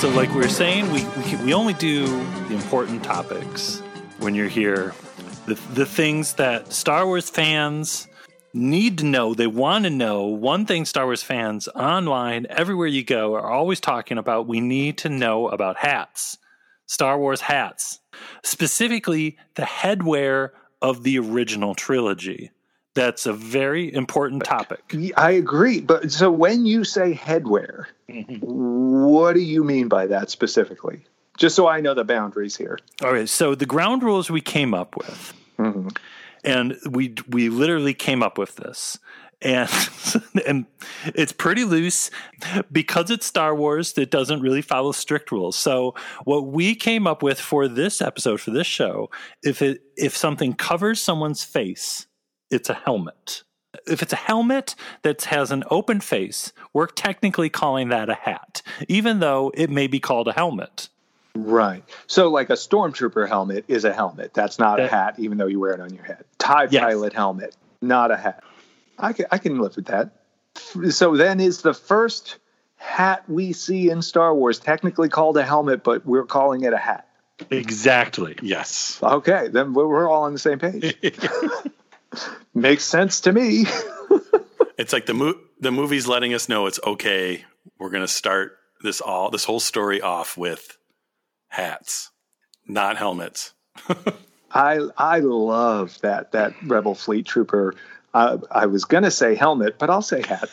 So, 0.02 0.10
like 0.10 0.32
we 0.32 0.38
were 0.38 0.48
saying, 0.48 0.92
we, 0.92 1.06
we 1.06 1.36
we 1.46 1.54
only 1.54 1.76
do 1.76 2.08
the 2.48 2.56
important 2.56 3.04
topics 3.04 3.82
when 4.18 4.34
you're 4.34 4.48
here. 4.48 4.96
The 5.46 5.54
the 5.76 5.86
things 5.86 6.34
that 6.34 6.74
Star 6.74 7.06
Wars 7.06 7.30
fans 7.30 8.08
need 8.52 8.98
to 8.98 9.06
know, 9.06 9.36
they 9.36 9.46
want 9.46 9.84
to 9.84 9.92
know. 9.92 10.24
One 10.24 10.66
thing 10.66 10.86
Star 10.86 11.06
Wars 11.06 11.22
fans 11.22 11.68
online, 11.76 12.48
everywhere 12.50 12.88
you 12.88 13.04
go, 13.04 13.36
are 13.36 13.48
always 13.48 13.80
talking 13.80 14.18
about. 14.18 14.48
We 14.48 14.60
need 14.60 14.98
to 14.98 15.10
know 15.10 15.50
about 15.50 15.78
hats, 15.78 16.40
Star 16.88 17.20
Wars 17.20 17.42
hats, 17.42 18.00
specifically 18.44 19.38
the 19.54 19.62
headwear 19.62 20.50
of 20.82 21.04
the 21.04 21.20
original 21.20 21.76
trilogy. 21.76 22.50
That's 22.94 23.26
a 23.26 23.34
very 23.34 23.94
important 23.94 24.44
topic. 24.44 24.94
I 25.16 25.32
agree. 25.32 25.80
But 25.80 26.12
so 26.12 26.30
when 26.30 26.66
you 26.66 26.84
say 26.84 27.14
headwear, 27.14 27.86
mm-hmm. 28.10 28.40
what 28.42 29.34
do 29.34 29.40
you 29.40 29.64
mean 29.64 29.88
by 29.88 30.08
that 30.08 30.30
specifically? 30.30 31.06
Just 31.38 31.56
so 31.56 31.68
I 31.68 31.80
know 31.80 31.94
the 31.94 32.04
boundaries 32.04 32.58
here. 32.58 32.78
All 33.02 33.14
right. 33.14 33.30
So 33.30 33.56
the 33.56 33.66
ground 33.66 34.04
rules 34.04 34.30
we 34.30 34.42
came 34.42 34.74
up 34.74 34.98
with, 34.98 35.34
mm-hmm. 35.58 35.88
and 36.44 36.76
we 36.90 37.16
we 37.30 37.48
literally 37.48 37.94
came 37.94 38.22
up 38.22 38.38
with 38.38 38.58
this, 38.58 39.00
and 39.42 39.70
and 40.46 40.66
it's 41.16 41.32
pretty 41.32 41.64
loose 41.64 42.12
because 42.72 43.10
it's 43.10 43.26
Star 43.26 43.56
Wars. 43.56 43.98
It 43.98 44.12
doesn't 44.12 44.42
really 44.42 44.62
follow 44.62 44.92
strict 44.92 45.32
rules. 45.32 45.56
So 45.56 45.96
what 46.26 46.48
we 46.48 46.76
came 46.76 47.08
up 47.08 47.24
with 47.24 47.40
for 47.40 47.70
this 47.70 48.02
episode 48.02 48.42
for 48.42 48.52
this 48.52 48.68
show, 48.68 49.10
if 49.42 49.62
it 49.62 49.82
if 49.96 50.16
something 50.16 50.54
covers 50.54 51.02
someone's 51.02 51.46
face, 51.46 52.06
it's 52.52 52.70
a 52.70 52.74
helmet. 52.74 53.44
If 53.88 54.02
it's 54.02 54.14
a 54.14 54.18
helmet 54.18 54.76
that 55.02 55.24
has 55.26 55.50
an 55.52 55.64
open 55.72 56.02
face, 56.02 56.52
we're 56.74 56.88
technically 56.88 57.50
calling 57.50 57.90
that 57.90 58.10
a 58.10 58.14
hat, 58.14 58.62
even 58.88 59.20
though 59.20 59.52
it 59.56 59.70
may 59.70 59.88
be 59.88 60.00
called 60.00 60.28
a 60.28 60.34
helmet. 60.34 60.90
Right. 61.34 61.84
So, 62.08 62.30
like 62.30 62.50
a 62.50 62.54
stormtrooper 62.54 63.28
helmet 63.30 63.64
is 63.70 63.86
a 63.86 63.94
helmet. 63.94 64.34
That's 64.34 64.60
not 64.60 64.82
a 64.82 64.88
hat, 64.88 65.16
even 65.18 65.38
though 65.38 65.48
you 65.48 65.60
wear 65.62 65.72
it 65.72 65.80
on 65.80 65.94
your 65.94 66.04
head. 66.04 66.26
TIE 66.38 66.68
Yes. 66.70 66.84
pilot 66.84 67.14
helmet, 67.14 67.56
not 67.82 68.12
a 68.12 68.18
hat. 68.18 68.44
I 69.00 69.14
can, 69.14 69.26
I 69.32 69.38
can 69.38 69.58
live 69.58 69.78
with 69.78 69.86
that. 69.86 70.12
So, 70.90 71.16
then 71.16 71.40
is 71.40 71.62
the 71.62 71.74
first 71.74 72.38
hat 72.76 73.24
we 73.30 73.54
see 73.54 73.90
in 73.90 74.02
Star 74.02 74.36
Wars 74.36 74.60
technically 74.60 75.08
called 75.08 75.38
a 75.38 75.44
helmet, 75.44 75.84
but 75.86 76.06
we're 76.06 76.26
calling 76.26 76.64
it 76.66 76.74
a 76.74 76.78
hat? 76.78 77.08
Exactly. 77.50 78.36
Yes. 78.42 79.00
Okay, 79.02 79.48
then 79.48 79.74
we're 79.74 79.88
we're 79.88 80.10
all 80.10 80.24
on 80.24 80.34
the 80.34 80.40
same 80.40 80.60
page. 80.60 80.96
Makes 82.54 82.84
sense 82.84 83.22
to 83.22 83.32
me. 83.32 83.66
It's 84.82 84.94
like 84.94 85.06
the 85.06 85.14
mo- 85.14 85.40
the 85.60 85.72
movie's 85.72 86.08
letting 86.08 86.34
us 86.34 86.50
know 86.50 86.66
it's 86.66 86.80
okay. 86.84 87.46
We're 87.78 87.92
going 87.92 88.02
to 88.02 88.08
start 88.08 88.58
this 88.82 89.00
all 89.00 89.30
this 89.30 89.46
whole 89.46 89.60
story 89.60 90.02
off 90.02 90.36
with 90.36 90.76
hats, 91.50 92.10
not 92.68 92.98
helmets. 92.98 93.54
I 94.52 94.80
I 94.98 95.20
love 95.20 96.00
that 96.02 96.32
that 96.32 96.56
Rebel 96.64 96.96
Fleet 96.96 97.28
Trooper. 97.28 97.76
Uh, 98.12 98.40
I 98.50 98.66
was 98.66 98.86
gonna 98.86 99.12
say 99.12 99.36
helmet, 99.36 99.78
but 99.78 99.92
I'll 99.92 100.02
say 100.02 100.24
hat. 100.24 100.50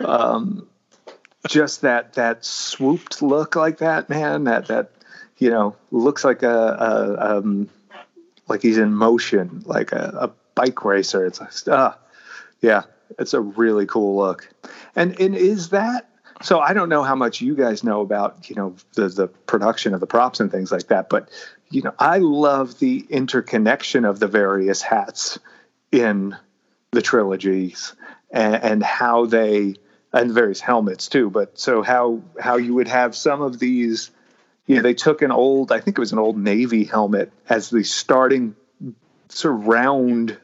Um, 0.00 0.66
just 1.46 1.82
that 1.82 2.14
that 2.14 2.46
swooped 2.46 3.20
look 3.20 3.56
like 3.56 3.78
that, 3.78 4.08
man. 4.08 4.44
That 4.44 4.68
that 4.68 4.90
you 5.36 5.50
know 5.50 5.76
looks 5.90 6.24
like 6.24 6.42
a, 6.42 6.48
a 6.48 7.36
um, 7.36 7.68
like 8.48 8.62
he's 8.62 8.78
in 8.78 8.94
motion, 8.94 9.62
like 9.66 9.92
a, 9.92 10.32
a 10.32 10.45
bike 10.56 10.84
racer. 10.84 11.24
It's 11.24 11.40
like, 11.40 11.52
ah, 11.70 11.96
yeah, 12.60 12.82
it's 13.16 13.34
a 13.34 13.40
really 13.40 13.86
cool 13.86 14.16
look. 14.16 14.52
And 14.96 15.20
and 15.20 15.36
is 15.36 15.68
that 15.68 16.10
so? 16.42 16.58
I 16.58 16.72
don't 16.72 16.88
know 16.88 17.04
how 17.04 17.14
much 17.14 17.40
you 17.40 17.54
guys 17.54 17.84
know 17.84 18.00
about 18.00 18.50
you 18.50 18.56
know 18.56 18.74
the 18.94 19.08
the 19.08 19.28
production 19.28 19.94
of 19.94 20.00
the 20.00 20.06
props 20.08 20.40
and 20.40 20.50
things 20.50 20.72
like 20.72 20.88
that, 20.88 21.08
but 21.08 21.30
you 21.70 21.82
know 21.82 21.94
I 22.00 22.18
love 22.18 22.80
the 22.80 23.06
interconnection 23.08 24.04
of 24.04 24.18
the 24.18 24.26
various 24.26 24.82
hats 24.82 25.38
in 25.92 26.36
the 26.90 27.02
trilogies 27.02 27.94
and, 28.30 28.56
and 28.56 28.82
how 28.82 29.26
they 29.26 29.76
and 30.12 30.32
various 30.32 30.60
helmets 30.60 31.08
too. 31.08 31.30
But 31.30 31.58
so 31.58 31.82
how 31.82 32.22
how 32.40 32.56
you 32.56 32.74
would 32.74 32.88
have 32.88 33.14
some 33.14 33.40
of 33.40 33.60
these. 33.60 34.10
You 34.68 34.74
know, 34.74 34.82
they 34.82 34.94
took 34.94 35.22
an 35.22 35.30
old, 35.30 35.70
I 35.70 35.78
think 35.78 35.96
it 35.96 36.00
was 36.00 36.10
an 36.10 36.18
old 36.18 36.36
Navy 36.36 36.82
helmet 36.82 37.30
as 37.48 37.70
the 37.70 37.84
starting 37.84 38.56
sort 39.28 39.54
of 39.54 39.66
round 39.68 40.36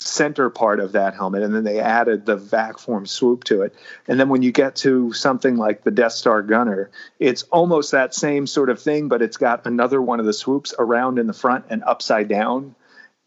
center 0.00 0.48
part 0.48 0.80
of 0.80 0.92
that 0.92 1.14
helmet, 1.14 1.42
and 1.42 1.54
then 1.54 1.64
they 1.64 1.78
added 1.78 2.24
the 2.24 2.36
vac 2.36 2.78
form 2.78 3.06
swoop 3.06 3.44
to 3.44 3.62
it. 3.62 3.74
And 4.08 4.18
then 4.18 4.28
when 4.30 4.42
you 4.42 4.50
get 4.50 4.76
to 4.76 5.12
something 5.12 5.56
like 5.56 5.84
the 5.84 5.90
Death 5.90 6.12
Star 6.12 6.42
Gunner, 6.42 6.90
it's 7.18 7.42
almost 7.44 7.92
that 7.92 8.14
same 8.14 8.46
sort 8.46 8.70
of 8.70 8.80
thing, 8.80 9.08
but 9.08 9.20
it's 9.20 9.36
got 9.36 9.66
another 9.66 10.00
one 10.00 10.18
of 10.18 10.26
the 10.26 10.32
swoops 10.32 10.74
around 10.78 11.18
in 11.18 11.26
the 11.26 11.32
front 11.32 11.66
and 11.68 11.84
upside 11.84 12.28
down. 12.28 12.74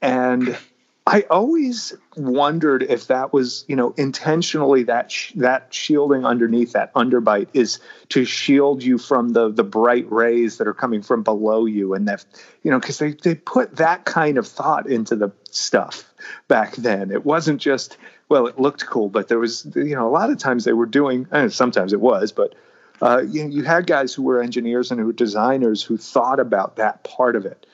And 0.02 0.58
I 1.06 1.26
always 1.30 1.94
wondered 2.16 2.82
if 2.84 3.08
that 3.08 3.34
was, 3.34 3.66
you 3.68 3.76
know, 3.76 3.94
intentionally 3.98 4.84
that 4.84 5.12
sh- 5.12 5.34
that 5.36 5.74
shielding 5.74 6.26
underneath 6.26 6.72
that 6.74 6.94
underbite 6.94 7.50
is 7.54 7.80
to 8.10 8.24
shield 8.24 8.82
you 8.82 8.98
from 8.98 9.30
the 9.30 9.52
the 9.52 9.66
bright 9.66 10.10
rays 10.10 10.58
that 10.58 10.68
are 10.68 10.74
coming 10.74 11.02
from 11.02 11.22
below 11.22 11.66
you, 11.66 11.94
and 11.94 12.08
that, 12.08 12.24
you 12.64 12.72
know, 12.72 12.80
because 12.80 13.00
they 13.00 13.12
they 13.12 13.36
put 13.36 13.76
that 13.76 14.06
kind 14.06 14.38
of 14.38 14.48
thought 14.48 14.88
into 14.88 15.18
the 15.18 15.30
stuff 15.52 16.10
back 16.48 16.76
then. 16.78 17.12
It 17.12 17.26
wasn't 17.26 17.60
just 17.60 17.98
well, 18.30 18.48
it 18.48 18.58
looked 18.58 18.86
cool, 18.86 19.10
but 19.10 19.28
there 19.28 19.40
was, 19.40 19.68
you 19.76 19.96
know, 19.96 20.08
a 20.08 20.10
lot 20.10 20.30
of 20.30 20.38
times 20.38 20.64
they 20.64 20.74
were 20.74 20.86
doing, 20.86 21.28
and 21.32 21.52
sometimes 21.52 21.92
it 21.92 22.00
was, 22.00 22.32
but 22.32 22.56
uh, 23.02 23.22
you, 23.28 23.48
you 23.50 23.64
had 23.64 23.86
guys 23.86 24.14
who 24.14 24.24
were 24.24 24.42
engineers 24.42 24.90
and 24.90 25.00
who 25.00 25.08
were 25.08 25.14
designers 25.14 25.84
who 25.84 25.98
thought 25.98 26.40
about 26.40 26.78
that 26.78 27.04
part 27.04 27.36
of 27.36 27.46
it. 27.46 27.66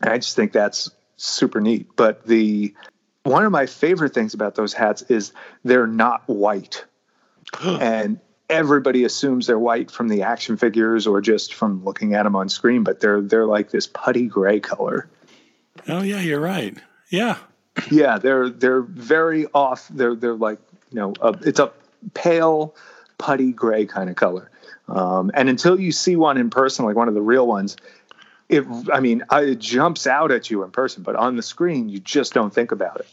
And 0.00 0.12
I 0.12 0.18
just 0.18 0.36
think 0.36 0.52
that's 0.52 0.90
super 1.16 1.60
neat. 1.60 1.88
But 1.96 2.26
the 2.26 2.74
one 3.22 3.44
of 3.44 3.52
my 3.52 3.66
favorite 3.66 4.14
things 4.14 4.34
about 4.34 4.54
those 4.54 4.72
hats 4.72 5.02
is 5.02 5.32
they're 5.64 5.86
not 5.86 6.22
white, 6.26 6.84
and 7.62 8.20
everybody 8.48 9.04
assumes 9.04 9.46
they're 9.46 9.58
white 9.58 9.90
from 9.90 10.08
the 10.08 10.22
action 10.22 10.56
figures 10.56 11.06
or 11.06 11.20
just 11.20 11.54
from 11.54 11.84
looking 11.84 12.14
at 12.14 12.22
them 12.22 12.36
on 12.36 12.48
screen. 12.48 12.84
But 12.84 13.00
they're 13.00 13.20
they're 13.20 13.46
like 13.46 13.70
this 13.70 13.86
putty 13.86 14.26
gray 14.26 14.60
color. 14.60 15.08
Oh 15.88 16.02
yeah, 16.02 16.20
you're 16.20 16.40
right. 16.40 16.76
Yeah. 17.10 17.38
Yeah, 17.90 18.18
they're 18.18 18.48
they're 18.48 18.82
very 18.82 19.46
off. 19.52 19.88
They're 19.88 20.14
they're 20.14 20.34
like 20.34 20.58
you 20.90 21.00
know 21.00 21.14
a, 21.20 21.36
it's 21.42 21.60
a 21.60 21.72
pale 22.14 22.74
putty 23.18 23.52
gray 23.52 23.86
kind 23.86 24.08
of 24.10 24.16
color. 24.16 24.50
Um, 24.88 25.30
and 25.34 25.48
until 25.48 25.80
you 25.80 25.92
see 25.92 26.16
one 26.16 26.38
in 26.38 26.50
person, 26.50 26.84
like 26.84 26.96
one 26.96 27.08
of 27.08 27.14
the 27.14 27.22
real 27.22 27.46
ones, 27.46 27.76
it 28.48 28.64
I 28.92 29.00
mean 29.00 29.24
it 29.32 29.58
jumps 29.58 30.06
out 30.06 30.30
at 30.30 30.50
you 30.50 30.62
in 30.62 30.70
person, 30.70 31.02
but 31.02 31.16
on 31.16 31.36
the 31.36 31.42
screen 31.42 31.88
you 31.88 32.00
just 32.00 32.32
don't 32.32 32.54
think 32.54 32.72
about 32.72 33.00
it. 33.00 33.08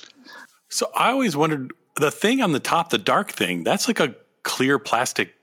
So 0.70 0.90
I 0.96 1.12
always 1.12 1.36
wondered 1.36 1.72
the 1.96 2.12
thing 2.12 2.42
on 2.42 2.52
the 2.52 2.60
top, 2.60 2.90
the 2.90 2.98
dark 2.98 3.32
thing, 3.32 3.64
that's 3.64 3.88
like 3.88 4.00
a 4.00 4.16
clear 4.44 4.80
plastic 4.80 5.34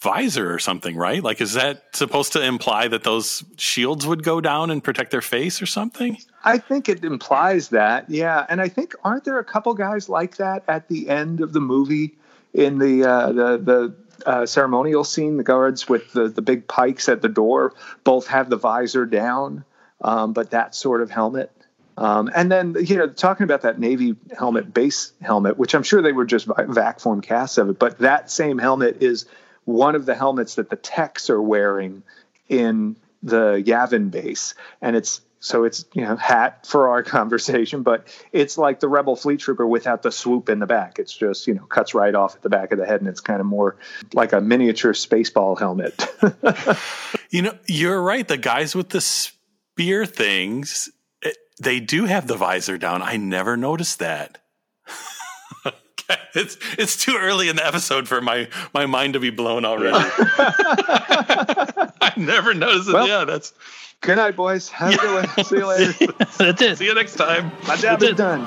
visor 0.00 0.52
or 0.52 0.58
something, 0.58 0.96
right? 0.96 1.22
Like, 1.22 1.40
is 1.40 1.54
that 1.54 1.84
supposed 1.94 2.32
to 2.32 2.42
imply 2.42 2.88
that 2.88 3.04
those 3.04 3.44
shields 3.56 4.06
would 4.06 4.24
go 4.24 4.40
down 4.40 4.70
and 4.70 4.82
protect 4.82 5.12
their 5.12 5.22
face 5.22 5.62
or 5.62 5.66
something? 5.66 6.18
I 6.44 6.58
think 6.58 6.88
it 6.88 7.04
implies 7.04 7.68
that, 7.68 8.10
yeah. 8.10 8.44
And 8.48 8.60
I 8.60 8.68
think 8.68 8.94
aren't 9.04 9.24
there 9.24 9.38
a 9.38 9.44
couple 9.44 9.72
guys 9.74 10.08
like 10.08 10.36
that 10.36 10.64
at 10.66 10.88
the 10.88 11.08
end 11.08 11.40
of 11.40 11.52
the 11.52 11.60
movie 11.60 12.16
in 12.52 12.78
the 12.78 13.04
uh, 13.04 13.32
the 13.32 13.58
the 13.58 13.94
uh, 14.26 14.46
ceremonial 14.46 15.04
scene, 15.04 15.36
the 15.36 15.42
guards 15.44 15.88
with 15.88 16.12
the, 16.12 16.28
the 16.28 16.42
big 16.42 16.66
pikes 16.66 17.08
at 17.08 17.22
the 17.22 17.28
door 17.28 17.74
both 18.04 18.26
have 18.28 18.50
the 18.50 18.56
visor 18.56 19.06
down, 19.06 19.64
um, 20.00 20.32
but 20.32 20.50
that 20.50 20.74
sort 20.74 21.02
of 21.02 21.10
helmet. 21.10 21.50
Um, 21.96 22.30
and 22.34 22.50
then, 22.50 22.74
you 22.80 22.96
know, 22.96 23.06
talking 23.06 23.44
about 23.44 23.62
that 23.62 23.78
Navy 23.78 24.16
helmet, 24.36 24.72
base 24.72 25.12
helmet, 25.20 25.58
which 25.58 25.74
I'm 25.74 25.82
sure 25.82 26.00
they 26.00 26.12
were 26.12 26.24
just 26.24 26.46
vac 26.46 27.00
form 27.00 27.20
casts 27.20 27.58
of 27.58 27.68
it, 27.68 27.78
but 27.78 27.98
that 27.98 28.30
same 28.30 28.58
helmet 28.58 29.02
is 29.02 29.26
one 29.64 29.94
of 29.94 30.06
the 30.06 30.14
helmets 30.14 30.54
that 30.54 30.70
the 30.70 30.76
techs 30.76 31.28
are 31.28 31.40
wearing 31.40 32.02
in 32.48 32.96
the 33.22 33.62
Yavin 33.64 34.10
base. 34.10 34.54
And 34.80 34.96
it's 34.96 35.20
so 35.42 35.64
it's 35.64 35.84
you 35.92 36.02
know 36.02 36.14
hat 36.16 36.66
for 36.66 36.88
our 36.88 37.02
conversation, 37.02 37.82
but 37.82 38.06
it's 38.32 38.56
like 38.56 38.80
the 38.80 38.88
Rebel 38.88 39.16
Fleet 39.16 39.40
Trooper 39.40 39.66
without 39.66 40.02
the 40.02 40.12
swoop 40.12 40.48
in 40.48 40.60
the 40.60 40.66
back. 40.66 40.98
It's 40.98 41.12
just 41.14 41.46
you 41.46 41.54
know 41.54 41.64
cuts 41.64 41.94
right 41.94 42.14
off 42.14 42.36
at 42.36 42.42
the 42.42 42.48
back 42.48 42.72
of 42.72 42.78
the 42.78 42.86
head, 42.86 43.00
and 43.00 43.08
it's 43.08 43.20
kind 43.20 43.40
of 43.40 43.46
more 43.46 43.76
like 44.14 44.32
a 44.32 44.40
miniature 44.40 44.92
spaceball 44.92 45.58
helmet. 45.58 46.06
you 47.30 47.42
know, 47.42 47.58
you're 47.66 48.00
right. 48.00 48.26
The 48.26 48.38
guys 48.38 48.74
with 48.74 48.90
the 48.90 49.00
spear 49.00 50.06
things, 50.06 50.88
it, 51.20 51.36
they 51.60 51.80
do 51.80 52.04
have 52.04 52.28
the 52.28 52.36
visor 52.36 52.78
down. 52.78 53.02
I 53.02 53.16
never 53.16 53.56
noticed 53.56 53.98
that. 53.98 54.38
it's 56.34 56.56
it's 56.78 57.04
too 57.04 57.16
early 57.18 57.48
in 57.48 57.56
the 57.56 57.66
episode 57.66 58.06
for 58.06 58.20
my 58.20 58.48
my 58.72 58.86
mind 58.86 59.14
to 59.14 59.20
be 59.20 59.30
blown 59.30 59.64
already. 59.64 59.96
I 62.00 62.12
never 62.16 62.54
noticed 62.54 62.88
it. 62.88 62.92
Well, 62.92 63.08
yeah, 63.08 63.24
that's 63.24 63.52
Good 64.02 64.16
night, 64.16 64.34
boys. 64.36 64.68
Have 64.70 64.94
a 64.94 64.96
good 64.98 65.28
one. 65.36 65.44
See 65.44 65.56
you 65.56 65.66
later. 65.66 66.12
That's 66.38 66.60
it. 66.60 66.78
See 66.78 66.86
you 66.86 66.94
next 66.94 67.14
time. 67.14 67.52
My 67.68 67.76
job 67.76 68.00
That's 68.00 68.02
is 68.02 68.10
it. 68.10 68.16
done. 68.16 68.42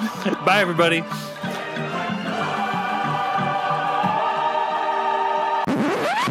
Bye, 0.45 0.59
everybody. 0.59 1.01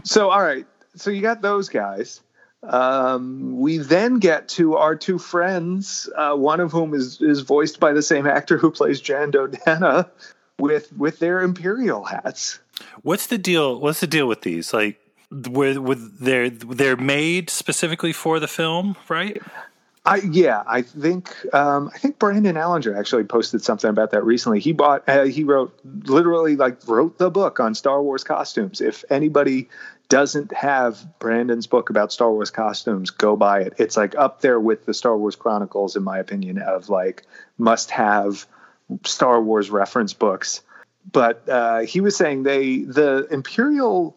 So, 0.05 0.29
all 0.31 0.43
right. 0.43 0.67
So 0.97 1.11
you 1.11 1.23
got 1.23 1.41
those 1.41 1.69
guys. 1.71 2.21
Um, 2.63 3.59
we 3.59 3.79
then 3.79 4.19
get 4.19 4.49
to 4.51 4.77
our 4.77 4.95
two 4.95 5.19
friends, 5.19 6.09
uh, 6.17 6.35
one 6.35 6.61
of 6.61 6.71
whom 6.73 6.95
is 6.95 7.21
is 7.21 7.41
voiced 7.41 7.81
by 7.81 7.93
the 7.93 8.03
same 8.03 8.27
actor 8.27 8.57
who 8.59 8.71
plays 8.71 9.01
Jan 9.01 9.33
Dodonna, 9.33 10.09
with 10.59 10.93
with 10.93 11.19
their 11.19 11.41
imperial 11.41 12.05
hats. 12.05 12.61
What's 13.03 13.27
the 13.27 13.39
deal? 13.39 13.81
What's 13.81 14.01
the 14.01 14.07
deal 14.07 14.27
with 14.29 14.43
these? 14.43 14.73
Like, 14.73 15.01
with 15.31 15.79
with 15.79 16.19
they're 16.19 16.51
they're 16.51 16.97
made 16.97 17.51
specifically 17.51 18.13
for 18.13 18.41
the 18.41 18.49
film, 18.49 18.97
right? 19.09 19.41
I, 20.07 20.17
yeah, 20.17 20.63
I 20.67 20.83
think 20.83 21.33
um, 21.55 21.91
I 21.95 21.99
think 21.99 22.19
Brandon 22.19 22.57
Alinger 22.57 22.99
actually 22.99 23.25
posted 23.25 23.63
something 23.63 23.89
about 23.89 24.11
that 24.11 24.23
recently. 24.23 24.61
He 24.61 24.73
bought, 24.73 25.09
uh, 25.09 25.25
he 25.25 25.45
wrote, 25.45 25.79
literally 25.85 26.57
like 26.57 26.87
wrote 26.87 27.17
the 27.17 27.31
book 27.31 27.59
on 27.59 27.75
Star 27.75 28.03
Wars 28.03 28.23
costumes. 28.23 28.83
If 28.83 29.03
anybody 29.09 29.69
doesn't 30.11 30.53
have 30.53 31.19
Brandon's 31.19 31.67
book 31.67 31.89
about 31.89 32.13
Star 32.13 32.31
Wars 32.31 32.51
costumes, 32.51 33.09
go 33.09 33.35
buy 33.35 33.63
it. 33.63 33.75
It's 33.79 33.97
like 33.97 34.15
up 34.15 34.43
there 34.43 34.61
with 34.61 34.85
the 34.85 34.93
Star 34.93 35.17
Wars 35.17 35.37
Chronicles, 35.37 35.97
in 35.97 36.03
my 36.03 36.19
opinion, 36.19 36.59
of 36.59 36.91
like 36.91 37.23
must 37.57 37.91
have 37.91 38.47
Star 39.07 39.41
Wars 39.41 39.71
reference 39.71 40.13
books. 40.13 40.61
But 41.11 41.49
uh, 41.49 41.81
he 41.81 42.03
was 42.03 42.15
saying 42.15 42.43
they 42.43 42.83
the 42.83 43.27
Imperial 43.31 44.15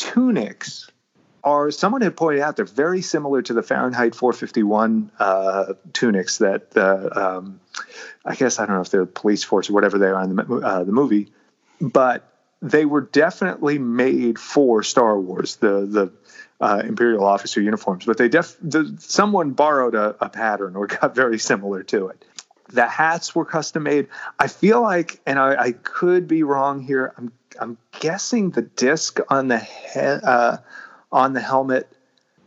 tunics 0.00 0.90
are 1.44 1.70
someone 1.70 2.00
had 2.00 2.16
pointed 2.16 2.40
out 2.40 2.56
they're 2.56 2.64
very 2.64 3.02
similar 3.02 3.42
to 3.42 3.52
the 3.52 3.62
Fahrenheit 3.62 4.14
451 4.14 5.10
uh, 5.18 5.74
tunics 5.92 6.38
that 6.38 6.70
the 6.70 7.18
um, 7.18 7.60
I 8.24 8.34
guess 8.34 8.58
I 8.58 8.66
don't 8.66 8.76
know 8.76 8.82
if 8.82 8.90
they're 8.90 9.06
police 9.06 9.44
force 9.44 9.70
or 9.70 9.74
whatever 9.74 9.98
they 9.98 10.06
are 10.06 10.22
in 10.22 10.36
the, 10.36 10.42
uh, 10.42 10.84
the 10.84 10.92
movie, 10.92 11.32
but 11.80 12.26
they 12.62 12.84
were 12.84 13.02
definitely 13.02 13.78
made 13.78 14.38
for 14.38 14.82
Star 14.82 15.18
Wars. 15.18 15.56
The 15.56 15.86
the 15.86 16.12
uh, 16.60 16.82
Imperial 16.84 17.24
officer 17.24 17.60
uniforms, 17.60 18.04
but 18.04 18.18
they 18.18 18.28
def 18.28 18.56
the, 18.60 18.94
someone 18.98 19.52
borrowed 19.52 19.94
a, 19.94 20.16
a 20.20 20.28
pattern 20.28 20.76
or 20.76 20.86
got 20.86 21.14
very 21.22 21.38
similar 21.38 21.82
to 21.84 22.08
it. 22.08 22.24
The 22.72 22.86
hats 22.86 23.34
were 23.34 23.44
custom 23.44 23.84
made. 23.84 24.08
I 24.38 24.46
feel 24.46 24.80
like, 24.80 25.20
and 25.26 25.38
I, 25.38 25.60
I 25.60 25.72
could 25.72 26.28
be 26.28 26.42
wrong 26.42 26.82
here. 26.82 27.12
I'm 27.16 27.32
I'm 27.60 27.78
guessing 27.98 28.50
the 28.50 28.62
disc 28.62 29.18
on 29.28 29.48
the 29.48 29.58
he- 29.58 30.00
uh, 30.00 30.58
on 31.12 31.32
the 31.32 31.40
helmet 31.40 31.88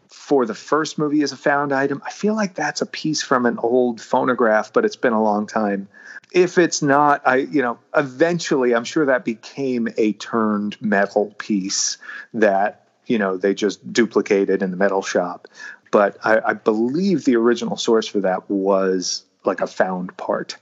for 0.07 0.45
the 0.45 0.55
first 0.55 0.97
movie 0.97 1.21
is 1.21 1.31
a 1.31 1.37
found 1.37 1.73
item. 1.73 2.01
I 2.05 2.11
feel 2.11 2.35
like 2.35 2.53
that's 2.53 2.81
a 2.81 2.85
piece 2.85 3.21
from 3.21 3.45
an 3.45 3.57
old 3.57 3.99
phonograph, 3.99 4.71
but 4.71 4.85
it's 4.85 4.95
been 4.95 5.13
a 5.13 5.21
long 5.21 5.47
time. 5.47 5.87
If 6.31 6.57
it's 6.57 6.81
not, 6.81 7.21
I 7.25 7.37
you 7.37 7.61
know, 7.61 7.79
eventually 7.95 8.73
I'm 8.73 8.85
sure 8.85 9.07
that 9.07 9.25
became 9.25 9.89
a 9.97 10.13
turned 10.13 10.81
metal 10.81 11.33
piece 11.37 11.97
that 12.33 12.87
you 13.05 13.17
know 13.17 13.37
they 13.37 13.53
just 13.53 13.91
duplicated 13.91 14.61
in 14.61 14.71
the 14.71 14.77
metal 14.77 15.01
shop. 15.01 15.47
But 15.91 16.17
I, 16.23 16.39
I 16.45 16.53
believe 16.53 17.25
the 17.25 17.35
original 17.35 17.77
source 17.77 18.07
for 18.07 18.21
that 18.21 18.49
was 18.49 19.23
like 19.45 19.61
a 19.61 19.67
found 19.67 20.15
part. 20.17 20.57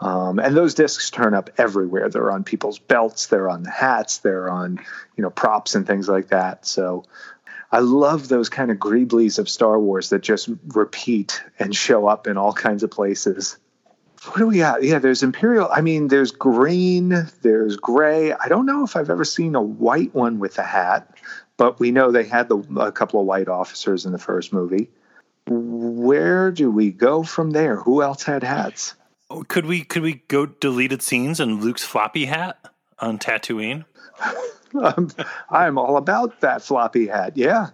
Um, 0.00 0.40
and 0.40 0.56
those 0.56 0.74
discs 0.74 1.10
turn 1.10 1.32
up 1.32 1.50
everywhere. 1.58 2.08
They're 2.08 2.32
on 2.32 2.42
people's 2.42 2.78
belts, 2.78 3.26
they're 3.26 3.48
on 3.48 3.64
hats, 3.64 4.18
they're 4.18 4.50
on 4.50 4.80
you 5.16 5.22
know 5.22 5.30
props 5.30 5.74
and 5.74 5.86
things 5.86 6.08
like 6.08 6.28
that. 6.28 6.66
So 6.66 7.04
I 7.70 7.78
love 7.78 8.28
those 8.28 8.48
kind 8.48 8.70
of 8.70 8.78
greeblies 8.78 9.38
of 9.38 9.48
Star 9.48 9.78
Wars 9.78 10.10
that 10.10 10.22
just 10.22 10.50
repeat 10.68 11.42
and 11.58 11.74
show 11.74 12.06
up 12.06 12.26
in 12.26 12.36
all 12.36 12.52
kinds 12.52 12.82
of 12.82 12.90
places. 12.90 13.58
What 14.24 14.38
do 14.38 14.46
we 14.46 14.58
got? 14.58 14.82
Yeah, 14.82 14.98
there's 14.98 15.22
Imperial. 15.22 15.68
I 15.72 15.80
mean, 15.80 16.08
there's 16.08 16.30
green, 16.30 17.28
there's 17.42 17.76
gray. 17.76 18.32
I 18.32 18.48
don't 18.48 18.66
know 18.66 18.84
if 18.84 18.94
I've 18.94 19.10
ever 19.10 19.24
seen 19.24 19.54
a 19.54 19.62
white 19.62 20.14
one 20.14 20.38
with 20.38 20.58
a 20.58 20.62
hat, 20.62 21.16
but 21.56 21.80
we 21.80 21.90
know 21.90 22.12
they 22.12 22.24
had 22.24 22.48
the, 22.48 22.58
a 22.78 22.92
couple 22.92 23.20
of 23.20 23.26
white 23.26 23.48
officers 23.48 24.04
in 24.04 24.12
the 24.12 24.18
first 24.18 24.52
movie. 24.52 24.90
Where 25.46 26.50
do 26.52 26.70
we 26.70 26.90
go 26.90 27.22
from 27.22 27.50
there? 27.50 27.76
Who 27.76 28.02
else 28.02 28.22
had 28.22 28.42
hats? 28.42 28.94
Could 29.48 29.66
we 29.66 29.82
could 29.82 30.02
we 30.02 30.22
go 30.28 30.46
deleted 30.46 31.02
scenes 31.02 31.40
and 31.40 31.62
Luke's 31.62 31.84
floppy 31.84 32.26
hat 32.26 32.58
on 32.98 33.18
Tatooine? 33.18 33.84
I'm, 34.80 35.10
I'm 35.50 35.78
all 35.78 35.96
about 35.96 36.40
that 36.40 36.62
floppy 36.62 37.06
hat. 37.06 37.36
Yeah. 37.36 37.70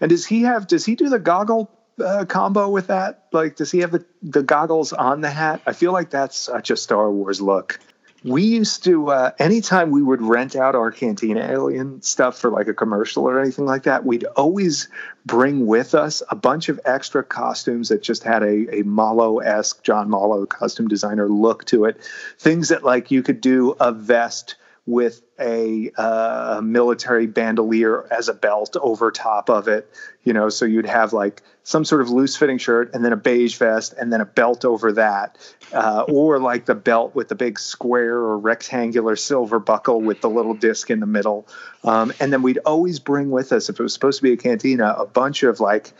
And 0.00 0.10
does 0.10 0.26
he 0.26 0.42
have? 0.42 0.66
Does 0.66 0.84
he 0.84 0.94
do 0.94 1.08
the 1.08 1.18
goggle 1.18 1.70
uh, 2.04 2.24
combo 2.26 2.68
with 2.68 2.88
that? 2.88 3.26
Like, 3.32 3.56
does 3.56 3.70
he 3.70 3.80
have 3.80 3.92
the, 3.92 4.04
the 4.22 4.42
goggles 4.42 4.92
on 4.92 5.20
the 5.20 5.30
hat? 5.30 5.62
I 5.66 5.72
feel 5.72 5.92
like 5.92 6.10
that's 6.10 6.36
such 6.36 6.70
a 6.70 6.76
Star 6.76 7.10
Wars 7.10 7.40
look 7.40 7.78
we 8.24 8.42
used 8.42 8.84
to 8.84 9.10
uh, 9.10 9.30
anytime 9.38 9.90
we 9.90 10.02
would 10.02 10.20
rent 10.20 10.54
out 10.54 10.74
our 10.74 10.90
cantina 10.90 11.40
alien 11.40 12.02
stuff 12.02 12.38
for 12.38 12.50
like 12.50 12.68
a 12.68 12.74
commercial 12.74 13.24
or 13.24 13.40
anything 13.40 13.64
like 13.64 13.84
that 13.84 14.04
we'd 14.04 14.24
always 14.36 14.88
bring 15.24 15.66
with 15.66 15.94
us 15.94 16.22
a 16.30 16.36
bunch 16.36 16.68
of 16.68 16.80
extra 16.84 17.22
costumes 17.22 17.88
that 17.88 18.02
just 18.02 18.22
had 18.22 18.42
a, 18.42 18.80
a 18.80 18.82
Mollo-esque 18.84 19.82
john 19.82 20.10
Mollo 20.10 20.46
costume 20.46 20.88
designer 20.88 21.28
look 21.28 21.64
to 21.66 21.84
it. 21.84 22.00
Things 22.38 22.68
that 22.68 22.84
like 22.84 23.10
you 23.10 23.22
could 23.22 23.40
do 23.40 23.74
a 23.80 23.92
vest 23.92 24.56
with 24.86 25.22
a 25.38 25.90
uh, 25.96 26.60
military 26.62 27.26
bandolier 27.26 28.06
as 28.12 28.28
a 28.28 28.34
belt 28.34 28.76
over 28.80 29.10
top 29.10 29.48
of 29.48 29.68
it 29.68 29.88
you 30.24 30.32
know 30.32 30.48
so 30.48 30.64
you'd 30.64 30.86
have 30.86 31.12
like 31.12 31.42
some 31.70 31.84
sort 31.84 32.00
of 32.00 32.10
loose 32.10 32.36
fitting 32.36 32.58
shirt 32.58 32.92
and 32.92 33.04
then 33.04 33.12
a 33.12 33.16
beige 33.16 33.56
vest 33.56 33.94
and 33.96 34.12
then 34.12 34.20
a 34.20 34.24
belt 34.24 34.64
over 34.64 34.92
that 34.92 35.38
uh, 35.72 36.04
or 36.08 36.40
like 36.40 36.64
the 36.64 36.74
belt 36.74 37.14
with 37.14 37.28
the 37.28 37.36
big 37.36 37.60
square 37.60 38.16
or 38.16 38.36
rectangular 38.36 39.14
silver 39.14 39.60
buckle 39.60 40.00
with 40.00 40.20
the 40.20 40.28
little 40.28 40.54
disc 40.54 40.90
in 40.90 40.98
the 40.98 41.06
middle. 41.06 41.46
Um, 41.84 42.12
and 42.18 42.32
then 42.32 42.42
we'd 42.42 42.58
always 42.66 42.98
bring 42.98 43.30
with 43.30 43.52
us 43.52 43.68
if 43.68 43.78
it 43.78 43.82
was 43.82 43.94
supposed 43.94 44.18
to 44.18 44.24
be 44.24 44.32
a 44.32 44.36
cantina 44.36 44.96
a 44.98 45.06
bunch 45.06 45.44
of 45.44 45.60
like 45.60 45.92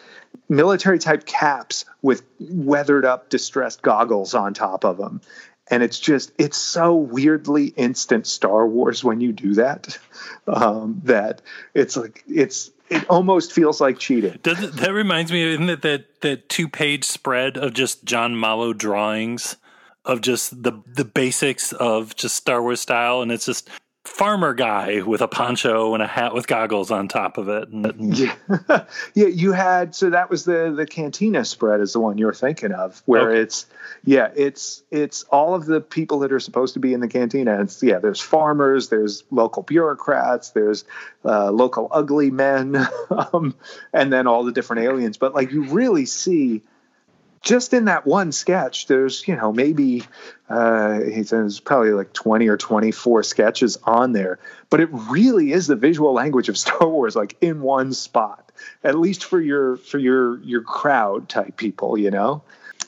military 0.48 0.98
type 0.98 1.24
caps 1.24 1.85
with 2.02 2.24
weathered 2.40 3.04
up 3.04 3.28
distressed 3.28 3.80
goggles 3.80 4.35
on 4.35 4.54
top 4.54 4.85
of 4.85 4.96
them 4.96 5.20
and 5.70 5.85
it's 5.85 6.00
just 6.00 6.33
it's 6.37 6.56
so 6.56 6.96
weirdly 6.96 7.66
instant 7.68 8.26
Star 8.26 8.66
Wars 8.66 9.04
when 9.04 9.20
you 9.20 9.33
do 9.33 9.54
that 9.54 9.98
um, 10.48 11.00
that 11.04 11.42
it's 11.74 11.96
like 11.96 12.24
it's 12.26 12.72
it 12.90 13.09
almost 13.09 13.53
feels 13.53 13.81
like 13.81 13.98
cheating. 13.98 14.38
Does 14.42 14.62
it, 14.62 14.72
that 14.74 14.92
reminds 14.92 15.33
me 15.33 15.55
of 15.55 15.66
that 15.66 15.83
that 15.83 16.20
that 16.20 16.48
two 16.48 16.68
page 16.68 17.05
spread 17.05 17.57
of 17.57 17.72
just 17.72 18.05
John 18.05 18.37
Mollo 18.37 18.72
drawings 18.72 19.57
of 20.05 20.20
just 20.20 20.62
the 20.62 20.83
the 20.87 21.05
basics 21.05 21.72
of 21.72 22.16
just 22.16 22.37
Star 22.37 22.61
Wars 22.61 22.81
style, 22.81 23.22
and 23.22 23.31
it's 23.31 23.46
just 23.46 23.68
farmer 24.04 24.54
guy 24.54 25.02
with 25.02 25.20
a 25.20 25.28
poncho 25.28 25.92
and 25.92 26.02
a 26.02 26.06
hat 26.06 26.32
with 26.32 26.46
goggles 26.46 26.90
on 26.90 27.06
top 27.06 27.38
of 27.38 27.48
it. 27.48 27.68
Yeah. 28.00 28.34
yeah, 29.14 29.26
you 29.26 29.52
had 29.52 29.94
so 29.94 30.10
that 30.10 30.30
was 30.30 30.44
the 30.44 30.72
the 30.74 30.86
cantina 30.86 31.44
spread 31.44 31.80
is 31.80 31.92
the 31.92 32.00
one 32.00 32.18
you're 32.18 32.34
thinking 32.34 32.72
of, 32.72 33.02
where 33.06 33.30
okay. 33.30 33.40
it's 33.40 33.66
yeah, 34.04 34.30
it's 34.34 34.82
it's 34.90 35.22
all 35.24 35.54
of 35.54 35.66
the 35.66 35.80
people 35.80 36.20
that 36.20 36.32
are 36.32 36.40
supposed 36.40 36.74
to 36.74 36.80
be 36.80 36.92
in 36.92 37.00
the 37.00 37.08
cantina. 37.08 37.60
It's 37.60 37.82
yeah, 37.82 37.98
there's 37.98 38.20
farmers, 38.20 38.88
there's 38.88 39.24
local 39.30 39.62
bureaucrats, 39.62 40.50
there's 40.50 40.84
uh, 41.24 41.50
local 41.50 41.88
ugly 41.90 42.30
men, 42.30 42.76
um, 43.10 43.54
and 43.92 44.12
then 44.12 44.26
all 44.26 44.44
the 44.44 44.52
different 44.52 44.82
aliens. 44.82 45.18
But 45.18 45.34
like 45.34 45.52
you 45.52 45.64
really 45.64 46.06
see 46.06 46.62
just 47.42 47.72
in 47.72 47.87
that 47.87 48.07
one 48.07 48.33
sketch, 48.33 48.87
there's 48.87 49.26
you 49.26 49.35
know 49.35 49.53
maybe 49.53 50.03
uh, 50.48 51.00
he 51.00 51.22
says 51.22 51.61
probably 51.61 51.92
like 51.92 52.12
20 52.12 52.48
or 52.48 52.57
24 52.57 53.22
sketches 53.22 53.79
on 53.85 54.12
there, 54.12 54.38
but 54.68 54.81
it 54.81 54.88
really 54.92 55.53
is 55.53 55.66
the 55.66 55.76
visual 55.76 56.12
language 56.12 56.48
of 56.48 56.59
Star 56.59 56.88
Wars, 56.88 57.16
like 57.16 57.37
in 57.40 57.62
one 57.62 57.92
spot, 57.92 58.53
at 58.85 58.98
least 58.98 59.24
for 59.24 59.40
your 59.40 59.76
for 59.76 59.98
your 59.98 60.40
your 60.42 60.62
crowd 60.62 61.29
type 61.29 61.57
people, 61.57 61.96
you 61.96 62.11
know. 62.11 62.42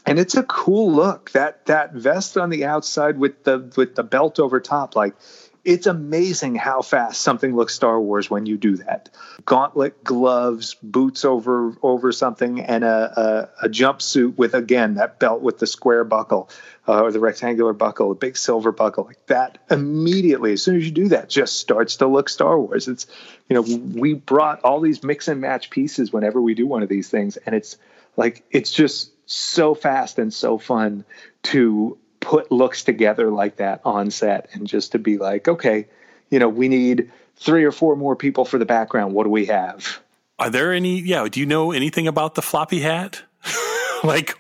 And 0.04 0.18
it's 0.18 0.34
a 0.34 0.42
cool 0.42 0.92
look 0.92 1.30
that 1.30 1.66
that 1.66 1.94
vest 1.94 2.36
on 2.36 2.50
the 2.50 2.64
outside 2.64 3.18
with 3.18 3.44
the 3.44 3.70
with 3.76 3.94
the 3.94 4.02
belt 4.02 4.40
over 4.40 4.60
top, 4.60 4.96
like 4.96 5.14
it's 5.64 5.86
amazing 5.86 6.56
how 6.56 6.82
fast 6.82 7.20
something 7.20 7.54
looks 7.54 7.74
Star 7.74 8.00
Wars 8.00 8.28
when 8.28 8.46
you 8.46 8.56
do 8.56 8.76
that. 8.78 9.10
Gauntlet 9.44 10.02
gloves, 10.02 10.74
boots 10.82 11.24
over 11.24 11.76
over 11.82 12.10
something, 12.10 12.60
and 12.60 12.82
a, 12.82 13.48
a, 13.62 13.66
a 13.66 13.68
jumpsuit 13.68 14.36
with 14.36 14.54
again 14.54 14.94
that 14.94 15.20
belt 15.20 15.40
with 15.40 15.58
the 15.58 15.66
square 15.68 16.02
buckle 16.02 16.50
uh, 16.88 17.02
or 17.02 17.12
the 17.12 17.20
rectangular 17.20 17.72
buckle, 17.72 18.10
a 18.10 18.14
big 18.16 18.36
silver 18.36 18.72
buckle 18.72 19.04
like 19.04 19.24
that. 19.26 19.58
Immediately, 19.70 20.54
as 20.54 20.62
soon 20.62 20.76
as 20.76 20.84
you 20.84 20.90
do 20.90 21.08
that, 21.08 21.28
just 21.28 21.60
starts 21.60 21.96
to 21.96 22.08
look 22.08 22.28
Star 22.28 22.58
Wars. 22.58 22.88
It's 22.88 23.06
you 23.48 23.54
know 23.54 23.62
we 23.98 24.14
brought 24.14 24.62
all 24.62 24.80
these 24.80 25.04
mix 25.04 25.28
and 25.28 25.40
match 25.40 25.70
pieces 25.70 26.12
whenever 26.12 26.40
we 26.40 26.54
do 26.54 26.66
one 26.66 26.82
of 26.82 26.88
these 26.88 27.08
things, 27.08 27.36
and 27.36 27.54
it's 27.54 27.78
like 28.16 28.44
it's 28.50 28.72
just 28.72 29.12
so 29.26 29.74
fast 29.74 30.18
and 30.18 30.34
so 30.34 30.58
fun 30.58 31.04
to 31.42 31.98
put 32.22 32.50
looks 32.50 32.82
together 32.84 33.30
like 33.30 33.56
that 33.56 33.82
on 33.84 34.10
set 34.10 34.48
and 34.54 34.66
just 34.66 34.92
to 34.92 34.98
be 34.98 35.18
like, 35.18 35.48
okay, 35.48 35.86
you 36.30 36.38
know, 36.38 36.48
we 36.48 36.68
need 36.68 37.12
three 37.36 37.64
or 37.64 37.72
four 37.72 37.96
more 37.96 38.16
people 38.16 38.46
for 38.46 38.58
the 38.58 38.64
background. 38.64 39.12
What 39.12 39.24
do 39.24 39.30
we 39.30 39.46
have? 39.46 40.00
Are 40.38 40.48
there 40.48 40.72
any? 40.72 41.00
Yeah. 41.00 41.28
Do 41.28 41.40
you 41.40 41.46
know 41.46 41.72
anything 41.72 42.08
about 42.08 42.34
the 42.34 42.42
floppy 42.42 42.80
hat? 42.80 43.22
like, 44.04 44.34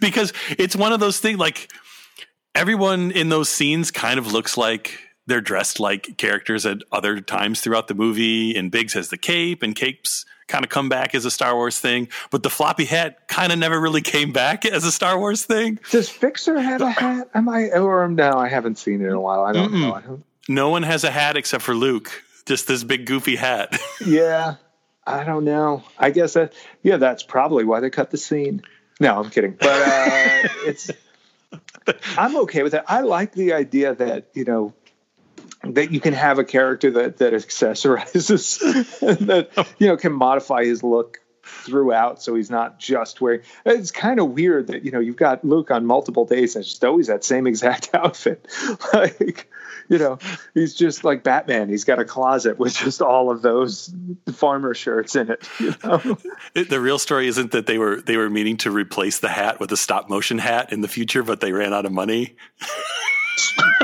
because 0.00 0.32
it's 0.58 0.76
one 0.76 0.92
of 0.92 1.00
those 1.00 1.18
things. 1.18 1.38
Like 1.38 1.72
everyone 2.54 3.10
in 3.12 3.30
those 3.30 3.48
scenes 3.48 3.90
kind 3.90 4.18
of 4.18 4.32
looks 4.32 4.56
like 4.56 4.98
they're 5.26 5.40
dressed 5.40 5.80
like 5.80 6.16
characters 6.18 6.66
at 6.66 6.78
other 6.92 7.20
times 7.20 7.60
throughout 7.60 7.88
the 7.88 7.94
movie. 7.94 8.54
And 8.54 8.70
Biggs 8.70 8.92
has 8.94 9.08
the 9.08 9.18
cape, 9.18 9.62
and 9.62 9.74
Cape's 9.74 10.26
kind 10.50 10.64
of 10.64 10.70
come 10.70 10.88
back 10.88 11.14
as 11.14 11.24
a 11.24 11.30
Star 11.30 11.54
Wars 11.54 11.78
thing, 11.78 12.08
but 12.30 12.42
the 12.42 12.50
floppy 12.50 12.84
hat 12.84 13.28
kind 13.28 13.52
of 13.52 13.58
never 13.58 13.80
really 13.80 14.02
came 14.02 14.32
back 14.32 14.66
as 14.66 14.84
a 14.84 14.92
Star 14.92 15.18
Wars 15.18 15.44
thing. 15.44 15.78
Does 15.90 16.08
Fixer 16.08 16.60
have 16.60 16.82
a 16.82 16.90
hat? 16.90 17.30
Am 17.34 17.48
I 17.48 17.70
or 17.70 18.08
no? 18.08 18.32
I 18.32 18.48
haven't 18.48 18.76
seen 18.76 19.00
it 19.00 19.06
in 19.06 19.12
a 19.12 19.20
while. 19.20 19.44
I 19.44 19.52
don't 19.52 19.70
Mm-mm. 19.70 19.80
know. 19.80 19.92
I 19.94 20.00
don't... 20.00 20.24
No 20.48 20.68
one 20.68 20.82
has 20.82 21.04
a 21.04 21.10
hat 21.10 21.36
except 21.36 21.62
for 21.62 21.74
Luke. 21.74 22.24
Just 22.46 22.66
this 22.66 22.82
big 22.82 23.06
goofy 23.06 23.36
hat. 23.36 23.78
yeah, 24.06 24.56
I 25.06 25.24
don't 25.24 25.44
know. 25.44 25.84
I 25.98 26.10
guess 26.10 26.34
that 26.34 26.52
yeah, 26.82 26.96
that's 26.96 27.22
probably 27.22 27.64
why 27.64 27.80
they 27.80 27.90
cut 27.90 28.10
the 28.10 28.16
scene. 28.16 28.62
No, 28.98 29.18
I'm 29.18 29.30
kidding. 29.30 29.56
But 29.58 29.68
uh, 29.68 30.48
it's 30.66 30.90
I'm 32.18 32.36
okay 32.38 32.62
with 32.62 32.74
it. 32.74 32.82
I 32.88 33.02
like 33.02 33.32
the 33.32 33.52
idea 33.52 33.94
that 33.94 34.28
you 34.34 34.44
know 34.44 34.74
that 35.62 35.92
you 35.92 36.00
can 36.00 36.14
have 36.14 36.38
a 36.38 36.44
character 36.44 36.90
that 36.90 37.18
that 37.18 37.32
accessorizes 37.32 38.58
that 39.26 39.66
you 39.78 39.86
know 39.86 39.96
can 39.96 40.12
modify 40.12 40.64
his 40.64 40.82
look 40.82 41.20
throughout 41.42 42.22
so 42.22 42.34
he's 42.34 42.50
not 42.50 42.78
just 42.78 43.20
wearing 43.20 43.40
it's 43.66 43.90
kind 43.90 44.20
of 44.20 44.30
weird 44.30 44.68
that 44.68 44.84
you 44.84 44.90
know 44.90 45.00
you've 45.00 45.16
got 45.16 45.44
luke 45.44 45.70
on 45.70 45.84
multiple 45.84 46.24
days 46.24 46.54
and 46.54 46.62
it's 46.62 46.70
just 46.70 46.84
always 46.84 47.08
that 47.08 47.24
same 47.24 47.46
exact 47.46 47.90
outfit. 47.94 48.46
Like 48.92 49.50
you 49.88 49.98
know 49.98 50.18
he's 50.54 50.74
just 50.74 51.04
like 51.04 51.22
batman. 51.22 51.68
He's 51.68 51.84
got 51.84 51.98
a 51.98 52.04
closet 52.04 52.58
with 52.58 52.74
just 52.74 53.02
all 53.02 53.30
of 53.30 53.42
those 53.42 53.92
farmer 54.32 54.74
shirts 54.74 55.16
in 55.16 55.30
it 55.30 55.48
you 55.58 55.74
know? 55.82 56.18
The 56.54 56.80
real 56.80 56.98
story 56.98 57.26
isn't 57.28 57.52
that 57.52 57.66
they 57.66 57.78
were 57.78 58.00
they 58.00 58.16
were 58.16 58.30
meaning 58.30 58.56
to 58.58 58.70
replace 58.70 59.18
the 59.18 59.28
hat 59.28 59.60
with 59.60 59.72
a 59.72 59.76
stop 59.76 60.08
motion 60.08 60.38
hat 60.38 60.72
in 60.72 60.80
the 60.80 60.88
future 60.88 61.22
but 61.22 61.40
they 61.40 61.52
ran 61.52 61.74
out 61.74 61.84
of 61.84 61.92
money 61.92 62.36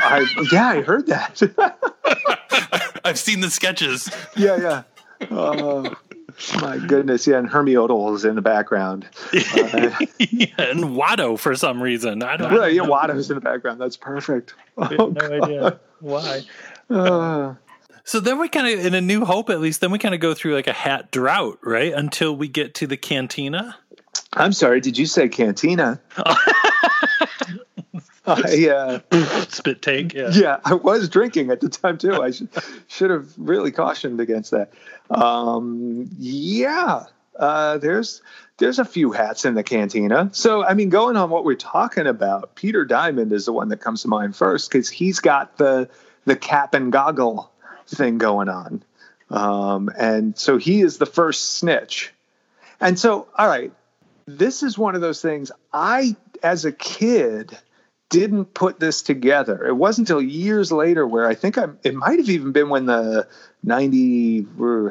I, 0.06 0.26
yeah, 0.52 0.66
I 0.68 0.82
heard 0.82 1.06
that. 1.06 1.42
I've 3.04 3.18
seen 3.18 3.40
the 3.40 3.50
sketches. 3.50 4.10
Yeah, 4.36 4.56
yeah. 4.56 4.82
Oh, 5.30 5.94
my 6.60 6.78
goodness, 6.78 7.26
yeah, 7.26 7.38
and 7.38 7.48
Hermi 7.48 7.74
Odle 7.74 8.14
is 8.14 8.24
in 8.24 8.34
the 8.34 8.42
background. 8.42 9.08
Uh, 9.32 9.90
yeah, 10.18 10.46
and 10.58 10.84
Watto 10.96 11.38
for 11.38 11.54
some 11.54 11.82
reason. 11.82 12.22
I 12.22 12.36
don't. 12.36 12.52
Right, 12.52 12.74
yeah, 12.74 12.82
Watto's 12.82 13.30
in 13.30 13.36
the 13.36 13.40
background. 13.40 13.80
That's 13.80 13.96
perfect. 13.96 14.54
Oh, 14.76 14.88
no 14.90 15.10
God. 15.10 15.42
idea 15.42 15.80
why. 16.00 16.42
Uh, 16.90 17.54
so 18.04 18.20
then 18.20 18.38
we 18.38 18.48
kind 18.48 18.66
of, 18.66 18.86
in 18.86 18.94
A 18.94 19.00
New 19.00 19.24
Hope 19.24 19.50
at 19.50 19.60
least, 19.60 19.80
then 19.80 19.90
we 19.90 19.98
kind 19.98 20.14
of 20.14 20.20
go 20.20 20.34
through 20.34 20.54
like 20.54 20.66
a 20.66 20.72
hat 20.72 21.10
drought, 21.10 21.58
right? 21.62 21.92
Until 21.92 22.36
we 22.36 22.48
get 22.48 22.74
to 22.76 22.86
the 22.86 22.96
cantina. 22.96 23.76
I'm 24.32 24.52
sorry, 24.52 24.80
did 24.80 24.98
you 24.98 25.06
say 25.06 25.28
cantina? 25.28 26.00
I, 28.28 28.68
uh, 28.68 29.44
spit 29.48 29.82
take. 29.82 30.12
Yeah. 30.12 30.30
yeah, 30.32 30.60
I 30.64 30.74
was 30.74 31.08
drinking 31.08 31.50
at 31.50 31.60
the 31.60 31.68
time 31.68 31.96
too. 31.96 32.20
I 32.20 32.32
should 32.32 32.48
should 32.88 33.10
have 33.10 33.28
really 33.36 33.70
cautioned 33.70 34.20
against 34.20 34.50
that. 34.50 34.72
Um, 35.10 36.10
yeah, 36.18 37.04
uh, 37.38 37.78
there's 37.78 38.22
there's 38.58 38.80
a 38.80 38.84
few 38.84 39.12
hats 39.12 39.44
in 39.44 39.54
the 39.54 39.62
cantina. 39.62 40.30
So 40.32 40.64
I 40.64 40.74
mean, 40.74 40.88
going 40.88 41.16
on 41.16 41.30
what 41.30 41.44
we're 41.44 41.54
talking 41.54 42.08
about, 42.08 42.56
Peter 42.56 42.84
Diamond 42.84 43.32
is 43.32 43.46
the 43.46 43.52
one 43.52 43.68
that 43.68 43.80
comes 43.80 44.02
to 44.02 44.08
mind 44.08 44.34
first 44.34 44.70
because 44.70 44.88
he's 44.88 45.20
got 45.20 45.56
the 45.56 45.88
the 46.24 46.34
cap 46.36 46.74
and 46.74 46.90
goggle 46.90 47.52
thing 47.86 48.18
going 48.18 48.48
on, 48.48 48.82
um, 49.30 49.88
and 49.96 50.36
so 50.36 50.58
he 50.58 50.80
is 50.80 50.98
the 50.98 51.06
first 51.06 51.58
snitch. 51.58 52.12
And 52.80 52.98
so, 52.98 53.28
all 53.38 53.46
right, 53.46 53.72
this 54.26 54.64
is 54.64 54.76
one 54.76 54.96
of 54.96 55.00
those 55.00 55.22
things. 55.22 55.52
I, 55.72 56.16
as 56.42 56.64
a 56.64 56.72
kid 56.72 57.56
didn't 58.08 58.54
put 58.54 58.78
this 58.78 59.02
together. 59.02 59.66
It 59.66 59.74
wasn't 59.74 60.08
until 60.08 60.22
years 60.22 60.70
later 60.70 61.06
where 61.06 61.26
I 61.26 61.34
think 61.34 61.58
I 61.58 61.66
it 61.82 61.94
might 61.94 62.18
have 62.18 62.28
even 62.28 62.52
been 62.52 62.68
when 62.68 62.86
the 62.86 63.26
90 63.64 64.46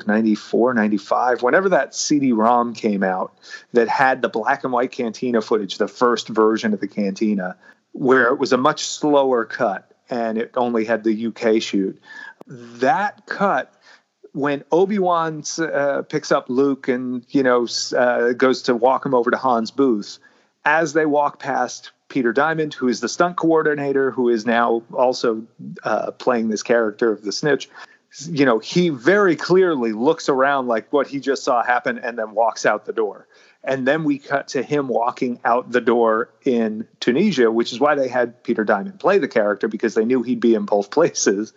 94 0.05 0.73
95 0.73 1.41
whenever 1.41 1.69
that 1.69 1.95
CD-ROM 1.95 2.73
came 2.73 3.03
out 3.03 3.37
that 3.73 3.87
had 3.87 4.21
the 4.21 4.29
black 4.29 4.63
and 4.63 4.73
white 4.73 4.91
cantina 4.91 5.41
footage, 5.41 5.77
the 5.77 5.87
first 5.87 6.27
version 6.27 6.73
of 6.73 6.81
the 6.81 6.87
cantina 6.87 7.55
where 7.93 8.27
it 8.27 8.37
was 8.37 8.51
a 8.51 8.57
much 8.57 8.85
slower 8.85 9.45
cut 9.45 9.89
and 10.09 10.37
it 10.37 10.51
only 10.55 10.83
had 10.83 11.03
the 11.03 11.27
UK 11.27 11.61
shoot. 11.61 11.99
That 12.47 13.25
cut 13.25 13.73
when 14.33 14.65
Obi 14.71 14.99
Wan 14.99 15.43
uh, 15.57 16.01
picks 16.01 16.31
up 16.31 16.49
Luke 16.49 16.89
and 16.89 17.25
you 17.29 17.41
know 17.41 17.65
uh, 17.97 18.33
goes 18.33 18.63
to 18.63 18.75
walk 18.75 19.05
him 19.05 19.13
over 19.13 19.31
to 19.31 19.37
Han's 19.37 19.71
booth, 19.71 20.19
as 20.65 20.93
they 20.93 21.05
walk 21.05 21.39
past 21.39 21.91
Peter 22.09 22.33
Diamond, 22.33 22.73
who 22.73 22.87
is 22.87 22.99
the 22.99 23.09
stunt 23.09 23.37
coordinator, 23.37 24.11
who 24.11 24.29
is 24.29 24.45
now 24.45 24.83
also 24.93 25.45
uh, 25.83 26.11
playing 26.11 26.49
this 26.49 26.63
character 26.63 27.11
of 27.11 27.23
the 27.23 27.31
snitch. 27.31 27.69
You 28.27 28.45
know, 28.45 28.59
he 28.59 28.89
very 28.89 29.35
clearly 29.35 29.91
looks 29.91 30.29
around 30.29 30.67
like 30.67 30.91
what 30.93 31.07
he 31.07 31.19
just 31.19 31.43
saw 31.43 31.63
happen 31.63 31.99
and 31.99 32.17
then 32.17 32.31
walks 32.31 32.65
out 32.65 32.85
the 32.85 32.93
door. 32.93 33.27
And 33.63 33.87
then 33.87 34.03
we 34.03 34.19
cut 34.19 34.49
to 34.49 34.61
him 34.61 34.87
walking 34.87 35.39
out 35.43 35.71
the 35.71 35.81
door 35.81 36.29
in 36.43 36.87
Tunisia, 36.99 37.51
which 37.51 37.73
is 37.73 37.79
why 37.79 37.95
they 37.95 38.07
had 38.07 38.43
Peter 38.43 38.63
Diamond 38.63 38.99
play 38.99 39.17
the 39.17 39.27
character 39.27 39.67
because 39.67 39.95
they 39.95 40.05
knew 40.05 40.21
he'd 40.21 40.39
be 40.39 40.53
in 40.53 40.65
both 40.65 40.91
places. 40.91 41.53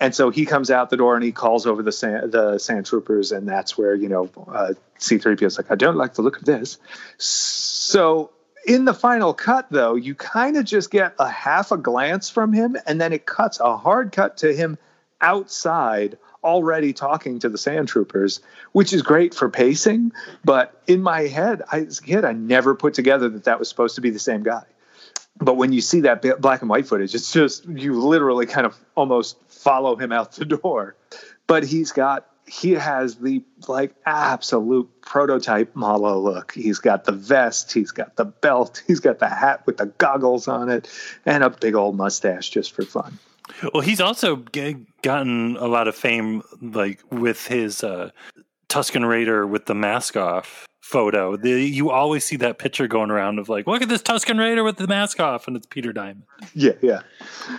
And 0.00 0.14
so 0.14 0.30
he 0.30 0.46
comes 0.46 0.70
out 0.70 0.90
the 0.90 0.96
door 0.96 1.16
and 1.16 1.24
he 1.24 1.32
calls 1.32 1.66
over 1.66 1.82
the 1.82 1.90
sand, 1.90 2.30
the 2.30 2.58
sand 2.58 2.86
troopers, 2.86 3.32
and 3.32 3.48
that's 3.48 3.76
where 3.76 3.96
you 3.96 4.08
know 4.08 4.30
uh, 4.46 4.74
C-3PO 4.98 5.42
is 5.42 5.58
like, 5.58 5.72
"I 5.72 5.74
don't 5.74 5.96
like 5.96 6.14
the 6.14 6.22
look 6.22 6.36
of 6.36 6.44
this." 6.44 6.78
So 7.18 8.30
in 8.68 8.84
the 8.84 8.92
final 8.92 9.32
cut, 9.32 9.66
though, 9.70 9.94
you 9.94 10.14
kind 10.14 10.58
of 10.58 10.64
just 10.66 10.90
get 10.90 11.14
a 11.18 11.28
half 11.28 11.72
a 11.72 11.78
glance 11.78 12.28
from 12.28 12.52
him, 12.52 12.76
and 12.86 13.00
then 13.00 13.14
it 13.14 13.24
cuts 13.24 13.58
a 13.60 13.76
hard 13.78 14.12
cut 14.12 14.36
to 14.38 14.54
him 14.54 14.76
outside 15.22 16.18
already 16.44 16.92
talking 16.92 17.38
to 17.38 17.48
the 17.48 17.56
sand 17.56 17.88
troopers, 17.88 18.40
which 18.72 18.92
is 18.92 19.00
great 19.00 19.34
for 19.34 19.48
pacing. 19.48 20.12
But 20.44 20.82
in 20.86 21.02
my 21.02 21.22
head, 21.22 21.62
I, 21.72 21.80
as 21.80 21.98
a 21.98 22.02
kid, 22.02 22.24
I 22.26 22.32
never 22.32 22.74
put 22.74 22.92
together 22.92 23.30
that 23.30 23.44
that 23.44 23.58
was 23.58 23.70
supposed 23.70 23.94
to 23.94 24.02
be 24.02 24.10
the 24.10 24.18
same 24.18 24.42
guy. 24.42 24.64
But 25.38 25.56
when 25.56 25.72
you 25.72 25.80
see 25.80 26.02
that 26.02 26.40
black 26.40 26.60
and 26.60 26.68
white 26.68 26.86
footage, 26.86 27.14
it's 27.14 27.32
just 27.32 27.66
you 27.66 27.98
literally 27.98 28.44
kind 28.44 28.66
of 28.66 28.76
almost 28.96 29.38
follow 29.48 29.96
him 29.96 30.12
out 30.12 30.32
the 30.32 30.44
door. 30.44 30.94
But 31.46 31.64
he's 31.64 31.90
got 31.90 32.28
he 32.48 32.72
has 32.72 33.16
the 33.16 33.42
like 33.66 33.94
absolute 34.06 34.88
prototype 35.02 35.74
Mollo 35.74 36.18
look. 36.18 36.52
He's 36.52 36.78
got 36.78 37.04
the 37.04 37.12
vest, 37.12 37.72
he's 37.72 37.90
got 37.90 38.16
the 38.16 38.24
belt, 38.24 38.82
he's 38.86 39.00
got 39.00 39.18
the 39.18 39.28
hat 39.28 39.66
with 39.66 39.76
the 39.76 39.86
goggles 39.86 40.48
on 40.48 40.68
it, 40.68 40.88
and 41.26 41.44
a 41.44 41.50
big 41.50 41.74
old 41.74 41.96
mustache 41.96 42.50
just 42.50 42.72
for 42.72 42.82
fun. 42.82 43.18
Well, 43.72 43.80
he's 43.80 44.00
also 44.00 44.36
g- 44.52 44.86
gotten 45.02 45.56
a 45.56 45.66
lot 45.66 45.88
of 45.88 45.96
fame, 45.96 46.42
like 46.60 47.02
with 47.10 47.46
his 47.46 47.82
uh, 47.82 48.10
Tusken 48.68 49.08
Raider 49.08 49.46
with 49.46 49.66
the 49.66 49.74
mask 49.74 50.16
off 50.16 50.66
photo. 50.80 51.36
The, 51.36 51.50
you 51.50 51.90
always 51.90 52.24
see 52.24 52.36
that 52.36 52.58
picture 52.58 52.88
going 52.88 53.10
around 53.10 53.38
of 53.38 53.48
like, 53.48 53.66
look 53.66 53.82
at 53.82 53.88
this 53.88 54.02
Tusken 54.02 54.38
Raider 54.38 54.64
with 54.64 54.76
the 54.76 54.86
mask 54.86 55.20
off, 55.20 55.46
and 55.46 55.56
it's 55.56 55.66
Peter 55.66 55.92
Diamond. 55.92 56.24
Yeah, 56.54 56.72
yeah. 56.80 57.00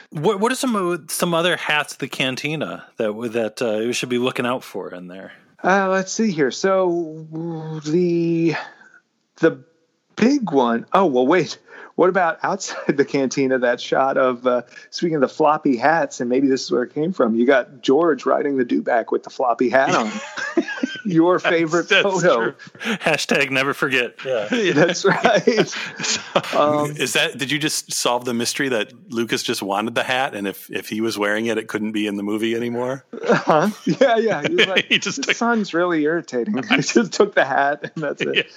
What 0.10 0.40
What 0.40 0.52
are 0.52 0.56
some 0.56 1.06
some 1.10 1.34
other 1.34 1.56
hats 1.56 1.94
at 1.94 2.00
the 2.00 2.08
cantina 2.08 2.86
that 2.98 3.12
that 3.34 3.62
uh, 3.62 3.86
we 3.86 3.94
should 3.94 4.10
be 4.10 4.18
looking 4.18 4.46
out 4.46 4.64
for 4.64 4.94
in 4.94 5.08
there? 5.08 5.34
Uh, 5.64 5.90
let's 5.90 6.12
see 6.12 6.32
here. 6.32 6.52
So 6.52 7.28
the 7.86 8.56
the 9.38 9.64
big 10.16 10.52
one. 10.52 10.86
Oh 10.94 11.06
well, 11.06 11.28
wait. 11.28 11.60
What 12.00 12.08
about 12.08 12.40
outside 12.44 12.88
the 12.96 13.04
cantina? 13.04 13.60
That 13.60 13.82
shot 13.82 14.18
of 14.18 14.48
uh, 14.48 14.62
speaking 14.90 15.16
of 15.16 15.22
the 15.22 15.28
floppy 15.28 15.76
hats, 15.76 16.22
and 16.22 16.30
maybe 16.30 16.48
this 16.48 16.64
is 16.64 16.72
where 16.72 16.84
it 16.84 16.94
came 16.94 17.12
from. 17.12 17.36
You 17.36 17.46
got 17.46 17.82
George 17.82 18.26
riding 18.26 18.56
the 18.56 18.64
dewback 18.64 19.12
with 19.12 19.24
the 19.24 19.30
floppy 19.30 19.68
hat 19.70 19.94
on. 19.94 20.10
Your 21.06 21.40
favorite 21.40 21.90
That's 21.90 22.04
photo. 22.04 22.52
true. 22.52 22.54
Hashtag 22.82 23.50
never 23.50 23.74
forget. 23.74 24.16
Yeah. 24.24 24.48
That's 24.74 25.04
right. 25.04 25.76
Um, 26.56 26.92
Is 26.98 27.14
that? 27.14 27.38
Did 27.38 27.52
you 27.52 27.58
just 27.60 27.92
solve 27.92 28.24
the 28.26 28.34
mystery 28.34 28.70
that 28.70 28.94
Lucas 29.12 29.42
just 29.44 29.62
wanted 29.62 29.96
the 29.96 30.04
hat, 30.04 30.36
and 30.36 30.48
if 30.48 30.70
if 30.70 30.88
he 30.88 31.02
was 31.02 31.18
wearing 31.18 31.48
it, 31.48 31.58
it 31.58 31.68
couldn't 31.68 31.92
be 31.94 32.08
in 32.08 32.16
the 32.16 32.24
movie 32.24 32.56
anymore? 32.56 33.04
huh? 33.24 33.70
Yeah, 33.86 34.18
yeah. 34.18 34.42
He 34.48 34.66
like, 34.66 34.86
He 34.86 35.00
just 35.00 35.18
the 35.18 35.24
took- 35.24 35.36
sun's 35.36 35.74
really 35.74 36.04
irritating. 36.04 36.60
I 36.70 36.78
just 36.78 37.12
took 37.14 37.34
the 37.36 37.46
hat, 37.46 37.92
and 37.96 38.04
that's 38.04 38.22
it. 38.22 38.48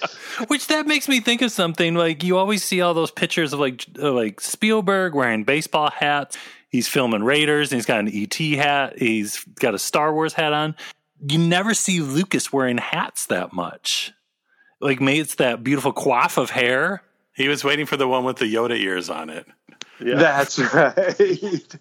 Which 0.47 0.67
that 0.67 0.85
makes 0.85 1.09
me 1.09 1.19
think 1.19 1.41
of 1.41 1.51
something 1.51 1.95
like 1.95 2.23
you 2.23 2.37
always 2.37 2.63
see 2.63 2.79
all 2.81 2.93
those 2.93 3.11
pictures 3.11 3.32
of 3.37 3.59
like 3.59 3.85
uh, 3.99 4.11
like 4.11 4.39
Spielberg 4.39 5.15
wearing 5.15 5.43
baseball 5.43 5.89
hats. 5.89 6.37
He's 6.69 6.87
filming 6.87 7.23
Raiders 7.23 7.71
and 7.71 7.77
he's 7.77 7.85
got 7.85 7.99
an 7.99 8.09
ET 8.11 8.35
hat. 8.57 8.97
He's 8.97 9.43
got 9.59 9.73
a 9.73 9.79
Star 9.79 10.13
Wars 10.13 10.33
hat 10.33 10.53
on. 10.53 10.75
You 11.25 11.37
never 11.37 11.73
see 11.73 12.01
Lucas 12.01 12.51
wearing 12.51 12.77
hats 12.77 13.27
that 13.27 13.53
much. 13.53 14.11
Like 14.79 14.99
maybe 14.99 15.19
it's 15.19 15.35
that 15.35 15.63
beautiful 15.63 15.93
coif 15.93 16.37
of 16.37 16.49
hair. 16.49 17.01
He 17.35 17.47
was 17.47 17.63
waiting 17.63 17.85
for 17.85 17.97
the 17.97 18.07
one 18.07 18.23
with 18.25 18.37
the 18.37 18.53
Yoda 18.53 18.77
ears 18.77 19.09
on 19.09 19.29
it. 19.29 19.47
Yeah. 19.99 20.15
That's 20.15 20.59
right. 20.73 21.77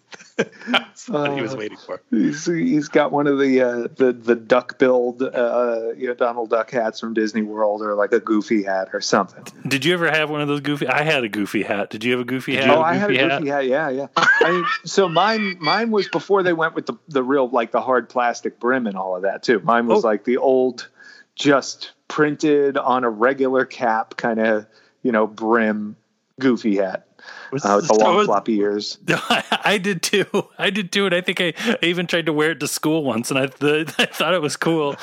That's 0.68 1.09
what 1.09 1.33
he 1.37 1.42
was 1.42 1.55
Uh, 1.55 1.57
waiting 1.57 1.78
for. 1.78 2.02
He's, 2.11 2.44
he's 2.46 2.88
got 2.88 3.12
one 3.12 3.26
of 3.26 3.38
the 3.38 3.61
uh, 3.62 3.88
the 3.96 4.12
the 4.12 4.35
duck 4.35 4.78
billed 4.78 5.22
uh, 5.22 5.92
you 5.96 6.09
know 6.09 6.14
Donald 6.14 6.50
Duck 6.50 6.70
hats 6.70 7.00
from 7.00 7.14
Disney 7.14 7.42
World, 7.42 7.83
or 7.83 7.94
like 7.94 8.12
a 8.12 8.20
Goofy 8.20 8.62
hat 8.62 8.88
or 8.92 9.00
something. 9.00 9.44
Did 9.66 9.85
you 9.85 9.94
ever 9.94 10.11
have 10.11 10.31
one 10.31 10.40
of 10.40 10.48
those 10.48 10.61
goofy? 10.61 10.87
I 10.87 11.02
had 11.02 11.24
a 11.24 11.28
goofy 11.28 11.62
hat. 11.62 11.90
Did 11.90 12.05
you 12.05 12.12
have 12.12 12.20
a 12.20 12.24
goofy 12.24 12.57
hat? 12.57 12.70
oh, 12.70 12.83
I 12.83 12.94
had 12.94 13.11
a 13.11 13.14
Goofy 13.38 13.48
hat. 13.48 13.66
Yeah, 13.66 13.88
yeah. 13.90 14.07
I 14.16 14.70
so 14.85 15.09
mine 15.09 15.57
mine 15.61 15.90
was 15.90 16.09
before 16.09 16.42
they 16.42 16.52
went 16.52 16.74
with 16.74 16.87
the 16.87 16.94
the 17.09 17.22
real 17.22 17.48
like 17.48 17.70
the 17.72 17.81
hard 17.81 18.09
plastic 18.09 18.59
brim 18.61 18.87
and 18.87 18.96
all 18.96 19.16
of 19.16 19.22
that 19.22 19.42
too. 19.42 19.61
Mine 19.61 19.87
was 19.87 20.05
Oh. 20.05 20.09
like 20.09 20.24
the 20.24 20.37
old, 20.38 20.88
just 21.35 21.92
printed 22.09 22.76
on 22.76 23.05
a 23.05 23.11
regular 23.11 23.64
cap 23.64 24.16
kind 24.16 24.38
of 24.40 24.66
you 25.02 25.12
know 25.12 25.26
brim 25.26 25.96
Goofy 26.40 26.76
hat 26.76 27.07
uh, 27.22 27.48
with 27.52 27.62
the 27.88 27.94
long 28.00 28.20
So- 28.20 28.24
floppy 28.26 28.58
ears. 28.58 28.98
I 29.08 29.78
did 29.82 30.02
too. 30.02 30.26
I 30.58 30.70
did 30.70 30.92
too, 30.92 31.06
and 31.06 31.14
I 31.14 31.20
think 31.20 31.40
I, 31.40 31.52
I 31.58 31.78
even 31.82 32.06
tried 32.06 32.26
to 32.26 32.32
wear 32.32 32.52
it 32.52 32.61
to 32.61 32.68
school 32.68 33.04
once, 33.04 33.30
and 33.30 33.38
I 33.38 33.46
th- 33.46 33.88
I 33.98 34.06
thought 34.06 34.35
it 34.35 34.42
was 34.42 34.56
cool. 34.56 34.96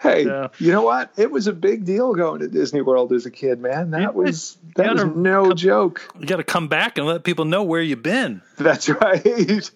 Hey, 0.00 0.24
Yeah. 0.26 0.48
you 0.58 0.72
know 0.72 0.82
what? 0.82 1.12
It 1.16 1.30
was 1.30 1.46
a 1.46 1.52
big 1.52 1.84
deal 1.84 2.14
going 2.14 2.40
to 2.40 2.48
Disney 2.48 2.80
World 2.82 3.12
as 3.12 3.24
a 3.26 3.30
kid, 3.30 3.60
man. 3.60 3.92
That 3.92 4.00
Yeah, 4.00 4.08
was 4.10 4.58
that 4.76 4.86
gotta 4.86 5.06
was 5.06 5.16
no 5.16 5.52
joke. 5.52 6.02
You 6.18 6.26
got 6.26 6.36
to 6.38 6.44
come 6.44 6.66
back 6.68 6.98
and 6.98 7.06
let 7.06 7.22
people 7.22 7.44
know 7.44 7.62
where 7.62 7.80
you've 7.80 8.02
been. 8.02 8.42
That's 8.58 8.88
right. 8.88 9.70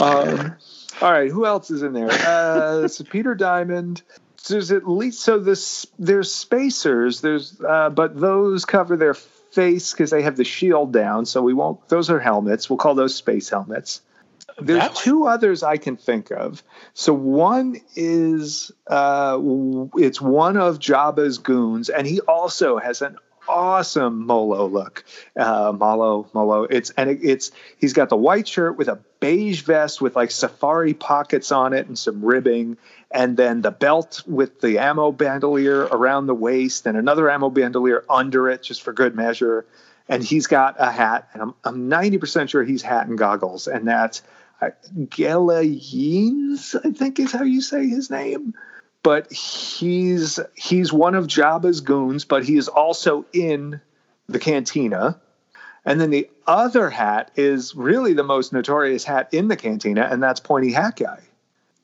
um, 0.00 0.56
all 1.00 1.12
right, 1.12 1.30
who 1.30 1.46
else 1.46 1.70
is 1.70 1.82
in 1.82 1.92
there? 1.92 2.08
Uh, 2.10 2.88
so 2.88 3.04
Peter 3.04 3.34
Diamond. 3.34 4.02
There's 4.46 4.70
at 4.70 4.88
least 4.88 5.20
so 5.20 5.38
this 5.38 5.86
there's 5.98 6.32
spacers. 6.32 7.20
There's 7.20 7.60
uh, 7.60 7.90
but 7.90 8.18
those 8.18 8.64
cover 8.64 8.96
their 8.96 9.14
face 9.14 9.92
because 9.92 10.10
they 10.10 10.22
have 10.22 10.36
the 10.36 10.44
shield 10.44 10.92
down. 10.92 11.26
So 11.26 11.42
we 11.42 11.54
won't. 11.54 11.86
Those 11.88 12.10
are 12.10 12.20
helmets. 12.20 12.70
We'll 12.70 12.76
call 12.76 12.94
those 12.94 13.14
space 13.14 13.48
helmets. 13.48 14.00
There's 14.60 14.80
That- 14.80 14.94
two 14.94 15.26
others 15.26 15.62
I 15.62 15.76
can 15.76 15.96
think 15.96 16.30
of. 16.30 16.62
So 16.94 17.12
one 17.12 17.76
is 17.94 18.72
uh, 18.86 19.38
it's 19.96 20.20
one 20.20 20.56
of 20.56 20.78
Jabba's 20.78 21.38
goons, 21.38 21.88
and 21.90 22.06
he 22.06 22.20
also 22.20 22.78
has 22.78 23.02
an 23.02 23.16
awesome 23.48 24.26
Mollo 24.26 24.68
look. 24.68 25.04
Uh, 25.36 25.72
Mollo, 25.72 26.28
Mollo. 26.32 26.64
It's 26.64 26.90
and 26.90 27.10
it, 27.10 27.20
it's 27.22 27.50
he's 27.78 27.92
got 27.92 28.08
the 28.08 28.16
white 28.16 28.46
shirt 28.46 28.76
with 28.76 28.88
a 28.88 28.98
beige 29.20 29.62
vest 29.62 30.00
with 30.00 30.14
like 30.14 30.30
safari 30.30 30.94
pockets 30.94 31.50
on 31.50 31.72
it 31.72 31.86
and 31.86 31.98
some 31.98 32.24
ribbing, 32.24 32.76
and 33.10 33.36
then 33.36 33.62
the 33.62 33.70
belt 33.70 34.22
with 34.26 34.60
the 34.60 34.78
ammo 34.78 35.10
bandolier 35.10 35.82
around 35.82 36.26
the 36.26 36.34
waist 36.34 36.86
and 36.86 36.96
another 36.96 37.30
ammo 37.30 37.50
bandolier 37.50 38.04
under 38.08 38.48
it 38.48 38.62
just 38.62 38.82
for 38.82 38.92
good 38.92 39.14
measure. 39.14 39.66
And 40.10 40.22
he's 40.22 40.46
got 40.46 40.76
a 40.78 40.90
hat, 40.90 41.28
and 41.32 41.42
I'm 41.42 41.54
I'm 41.64 41.90
90% 41.90 42.48
sure 42.48 42.64
he's 42.64 42.82
hat 42.82 43.08
and 43.08 43.18
goggles, 43.18 43.66
and 43.68 43.88
that's 43.88 44.22
uh, 44.60 44.70
Gelayines, 44.96 46.74
I 46.84 46.90
think 46.90 47.20
is 47.20 47.32
how 47.32 47.44
you 47.44 47.60
say 47.60 47.86
his 47.88 48.10
name 48.10 48.54
but 49.02 49.32
he's 49.32 50.40
he's 50.54 50.92
one 50.92 51.14
of 51.14 51.26
Jabba's 51.26 51.80
goons, 51.80 52.24
but 52.24 52.44
he 52.44 52.56
is 52.56 52.68
also 52.68 53.24
in 53.32 53.80
the 54.28 54.38
cantina. 54.38 55.20
And 55.84 56.00
then 56.00 56.10
the 56.10 56.28
other 56.46 56.90
hat 56.90 57.30
is 57.36 57.74
really 57.74 58.12
the 58.12 58.24
most 58.24 58.52
notorious 58.52 59.04
hat 59.04 59.28
in 59.32 59.48
the 59.48 59.56
cantina, 59.56 60.06
and 60.10 60.22
that's 60.22 60.40
Pointy 60.40 60.72
Hat 60.72 60.96
Guy. 60.96 61.22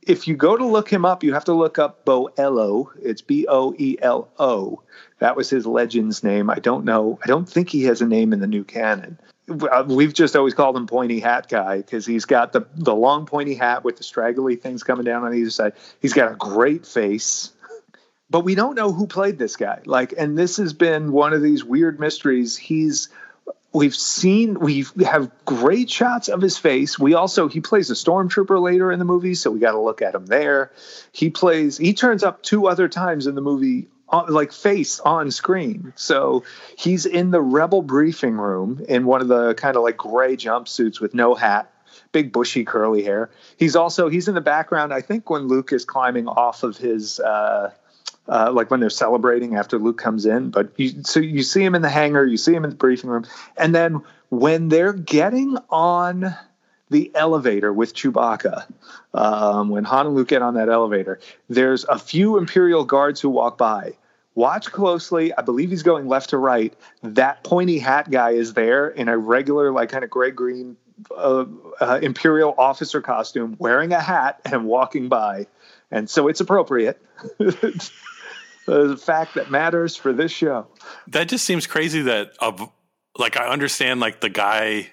If 0.03 0.29
you 0.29 0.37
go 0.37 0.57
to 0.57 0.67
look 0.67 0.93
him 0.93 1.07
up, 1.07 1.25
you 1.25 1.33
have 1.33 1.47
to 1.47 1.55
look 1.55 1.79
up 1.79 2.05
Boelo. 2.05 2.89
It's 3.01 3.23
B 3.23 3.47
O 3.49 3.75
E 3.79 3.97
L 4.03 4.29
O. 4.39 4.83
That 5.21 5.37
was 5.37 5.49
his 5.49 5.65
legend's 5.65 6.23
name. 6.23 6.51
I 6.51 6.57
don't 6.57 6.85
know. 6.85 7.19
I 7.25 7.27
don't 7.27 7.49
think 7.49 7.71
he 7.71 7.85
has 7.85 8.03
a 8.03 8.07
name 8.07 8.35
in 8.35 8.41
the 8.41 8.47
new 8.47 8.65
canon. 8.65 9.19
Uh, 9.49 9.85
We've 9.87 10.15
just 10.15 10.37
always 10.37 10.55
called 10.55 10.77
him 10.77 10.87
Pointy 10.87 11.21
Hat 11.21 11.49
Guy 11.49 11.79
because 11.79 12.07
he's 12.07 12.25
got 12.25 12.53
the 12.53 12.67
the 12.75 12.95
long 12.95 13.27
pointy 13.27 13.55
hat 13.55 13.85
with 13.85 13.97
the 13.97 14.03
straggly 14.03 14.57
things 14.57 14.83
coming 14.83 15.05
down 15.05 15.25
on 15.25 15.35
either 15.35 15.51
side. 15.51 15.75
He's 16.01 16.15
got 16.15 16.33
a 16.33 16.35
great 16.35 16.87
face 16.87 17.53
but 18.31 18.41
we 18.41 18.55
don't 18.57 18.75
know 18.75 18.93
who 18.93 19.07
played 19.07 19.39
this 19.39 19.55
guy. 19.55 19.81
Like, 19.85 20.15
and 20.17 20.37
this 20.37 20.57
has 20.57 20.73
been 20.73 21.13
one 21.13 21.33
of 21.33 21.43
these 21.43 21.65
weird 21.65 22.01
mysteries. 22.01 22.57
He's 22.57 23.09
we've 23.73 23.95
seen 23.95 24.59
we 24.59 24.87
have 25.05 25.31
great 25.45 25.91
shots 25.91 26.29
of 26.29 26.41
his 26.41 26.57
face. 26.57 26.99
We 26.99 27.15
also 27.15 27.49
he 27.49 27.61
plays 27.61 27.91
a 27.91 27.95
stormtrooper 27.95 28.61
later 28.61 28.91
in 28.91 28.99
the 28.99 29.05
movie, 29.05 29.35
so 29.35 29.51
we 29.51 29.61
got 29.61 29.73
to 29.73 29.81
look 29.81 30.03
at 30.03 30.15
him 30.15 30.27
there. 30.27 30.73
He 31.13 31.31
plays 31.31 31.77
he 31.77 31.93
turns 31.93 32.25
up 32.25 32.43
two 32.43 32.67
other 32.67 32.89
times 32.89 33.27
in 33.27 33.35
the 33.35 33.41
movie. 33.41 33.89
Like 34.23 34.53
face 34.53 35.01
on 35.01 35.31
screen, 35.31 35.93
so 35.97 36.45
he's 36.77 37.07
in 37.07 37.31
the 37.31 37.41
rebel 37.41 37.83
briefing 37.83 38.37
room 38.37 38.85
in 38.89 39.07
one 39.07 39.21
of 39.21 39.29
the 39.29 39.55
kind 39.55 39.77
of 39.77 39.83
like 39.83 39.97
gray 39.97 40.37
jumpsuits 40.37 41.01
with 41.01 41.15
no 41.15 41.35
hat, 41.35 41.73
big 42.13 42.33
bushy 42.33 42.65
curly 42.65 43.03
hair. 43.03 43.31
He's 43.57 43.77
also 43.77 44.09
he's 44.09 44.29
in 44.29 44.35
the 44.35 44.41
background. 44.41 44.93
I 44.95 45.01
think 45.01 45.31
when 45.31 45.49
Luke 45.49 45.73
is 45.73 45.85
climbing 45.85 46.29
off 46.29 46.63
of 46.63 46.77
his 46.77 47.19
uh, 47.21 47.73
uh, 48.29 48.53
like 48.53 48.71
when 48.71 48.81
they're 48.81 48.91
celebrating 48.91 49.57
after 49.57 49.79
Luke 49.79 49.99
comes 49.99 50.27
in. 50.27 50.51
But 50.51 50.73
you, 50.77 51.03
so 51.03 51.21
you 51.21 51.43
see 51.43 51.63
him 51.63 51.75
in 51.75 51.83
the 51.83 51.91
hangar, 51.91 52.25
you 52.25 52.37
see 52.37 52.55
him 52.55 52.65
in 52.65 52.71
the 52.71 52.77
briefing 52.77 53.11
room, 53.11 53.25
and 53.57 53.75
then 53.75 54.03
when 54.31 54.69
they're 54.69 54.93
getting 54.93 55.59
on 55.71 56.35
the 56.91 57.11
elevator 57.15 57.73
with 57.73 57.95
Chewbacca, 57.95 58.67
um, 59.15 59.69
when 59.69 59.85
Han 59.85 60.07
and 60.07 60.15
Luke 60.15 60.29
get 60.29 60.43
on 60.43 60.55
that 60.55 60.69
elevator, 60.69 61.21
there's 61.49 61.85
a 61.85 61.99
few 61.99 62.37
Imperial 62.37 62.85
guards 62.85 63.21
who 63.21 63.31
walk 63.31 63.59
by. 63.59 63.95
Watch 64.35 64.73
closely. 64.73 65.33
I 65.35 65.43
believe 65.43 65.71
he's 65.71 65.83
going 65.83 66.09
left 66.09 66.31
to 66.31 66.39
right. 66.39 66.75
That 67.03 67.45
pointy 67.45 67.79
hat 67.79 68.11
guy 68.11 68.31
is 68.31 68.55
there 68.55 68.89
in 68.89 69.09
a 69.09 69.17
regular, 69.17 69.71
like 69.71 69.91
kind 69.91 70.03
of 70.03 70.11
gray 70.11 70.33
green 70.33 70.77
uh, 71.17 71.45
uh, 71.81 71.99
Imperial 72.03 72.55
officer 72.59 73.01
costume, 73.01 73.57
wearing 73.59 73.93
a 73.93 74.01
hat 74.01 74.41
and 74.45 74.65
walking 74.65 75.09
by. 75.09 75.47
And 75.91 76.11
so 76.11 76.29
it's 76.29 76.41
appropriate. 76.41 77.01
the 77.39 79.01
fact 79.01 79.35
that 79.35 79.51
matters 79.51 79.97
for 79.97 80.13
this 80.13 80.33
show. 80.33 80.67
That 81.09 81.29
just 81.29 81.45
seems 81.45 81.67
crazy 81.67 82.03
that 82.03 82.33
of 82.41 82.69
like 83.19 83.37
I 83.37 83.49
understand 83.49 84.01
like 84.01 84.21
the 84.21 84.29
guy 84.29 84.89